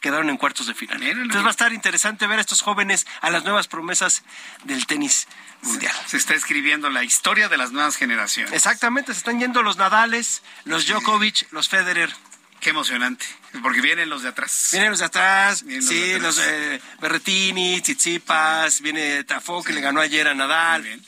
quedaron 0.04 0.28
en 0.28 0.36
cuartos 0.36 0.66
de 0.66 0.74
final. 0.74 1.02
Entonces 1.02 1.42
va 1.42 1.48
a 1.48 1.50
estar 1.50 1.72
interesante 1.72 2.26
ver 2.26 2.36
a 2.36 2.42
estos 2.42 2.60
jóvenes, 2.60 3.06
a 3.22 3.30
las 3.30 3.42
nuevas 3.44 3.68
promesas 3.68 4.22
del 4.64 4.84
tenis 4.86 5.26
mundial. 5.62 5.94
Se 6.06 6.18
está 6.18 6.34
escribiendo 6.34 6.90
la 6.90 7.04
historia 7.04 7.48
de 7.48 7.56
las 7.56 7.72
nuevas 7.72 7.96
generaciones. 7.96 8.52
Exactamente, 8.52 9.14
se 9.14 9.18
están 9.20 9.40
yendo 9.40 9.62
los 9.62 9.78
Nadales, 9.78 10.42
los 10.64 10.86
Djokovic, 10.86 11.50
los 11.52 11.70
Federer. 11.70 12.14
Qué 12.60 12.68
emocionante, 12.68 13.24
porque 13.62 13.80
vienen 13.80 14.10
los 14.10 14.22
de 14.22 14.28
atrás. 14.28 14.68
Vienen 14.72 14.90
los 14.90 14.98
de 14.98 15.06
atrás, 15.06 15.62
los 15.62 15.86
sí, 15.86 15.98
de 15.98 16.16
atrás. 16.16 16.22
los 16.22 16.36
de 16.36 16.82
Berretini, 17.00 17.80
Tsitsipas, 17.80 18.82
viene 18.82 19.24
Tafo 19.24 19.62
que 19.62 19.72
le 19.72 19.80
ganó 19.80 20.02
ayer 20.02 20.28
a 20.28 20.34
Nadal. 20.34 21.00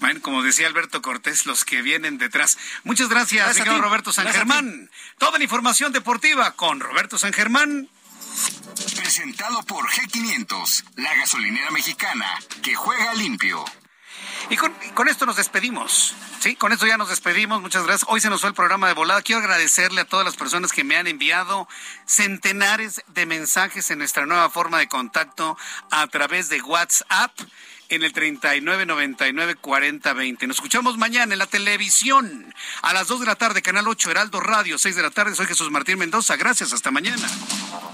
Bueno, 0.00 0.20
como 0.22 0.42
decía 0.42 0.66
Alberto 0.66 1.02
Cortés, 1.02 1.44
los 1.44 1.66
que 1.66 1.82
vienen 1.82 2.16
detrás. 2.16 2.56
Muchas 2.84 3.10
gracias, 3.10 3.54
señor. 3.54 3.82
Roberto 3.82 4.12
San 4.12 4.24
Gracias 4.24 4.40
Germán. 4.44 4.90
Toda 5.18 5.36
la 5.36 5.44
información 5.44 5.92
deportiva 5.92 6.52
con 6.52 6.80
Roberto 6.80 7.18
San 7.18 7.34
Germán. 7.34 7.90
Presentado 8.96 9.62
por 9.62 9.88
G500, 9.88 10.84
la 10.96 11.14
gasolinera 11.14 11.70
mexicana 11.70 12.38
que 12.62 12.74
juega 12.74 13.14
limpio. 13.14 13.64
Y 14.50 14.56
con, 14.56 14.74
esto 15.08 15.24
nos 15.26 15.36
despedimos. 15.36 16.14
Sí, 16.40 16.56
con 16.56 16.72
esto 16.72 16.86
ya 16.86 16.96
nos 16.96 17.08
despedimos. 17.08 17.62
Muchas 17.62 17.84
gracias. 17.84 18.10
Hoy 18.10 18.20
se 18.20 18.28
nos 18.28 18.40
fue 18.40 18.50
el 18.50 18.54
programa 18.54 18.88
de 18.88 18.94
volada. 18.94 19.22
Quiero 19.22 19.40
agradecerle 19.40 20.00
a 20.02 20.04
todas 20.04 20.26
las 20.26 20.36
personas 20.36 20.72
que 20.72 20.82
me 20.84 20.96
han 20.96 21.06
enviado 21.06 21.66
centenares 22.06 23.02
de 23.08 23.26
mensajes 23.26 23.90
en 23.90 23.98
nuestra 23.98 24.26
nueva 24.26 24.50
forma 24.50 24.78
de 24.78 24.88
contacto 24.88 25.56
a 25.90 26.06
través 26.08 26.50
de 26.50 26.60
WhatsApp 26.60 27.32
en 27.88 28.02
el 28.02 28.12
39994020. 28.12 30.46
Nos 30.46 30.56
escuchamos 30.56 30.98
mañana 30.98 31.32
en 31.32 31.38
la 31.38 31.46
televisión 31.46 32.52
a 32.82 32.92
las 32.92 33.08
2 33.08 33.20
de 33.20 33.26
la 33.26 33.36
tarde, 33.36 33.62
Canal 33.62 33.88
8, 33.88 34.10
Heraldo 34.10 34.40
Radio, 34.40 34.76
6 34.78 34.96
de 34.96 35.02
la 35.02 35.10
tarde. 35.10 35.34
Soy 35.34 35.46
Jesús 35.46 35.70
Martín 35.70 35.98
Mendoza. 35.98 36.36
Gracias. 36.36 36.72
Hasta 36.72 36.90
mañana. 36.90 37.26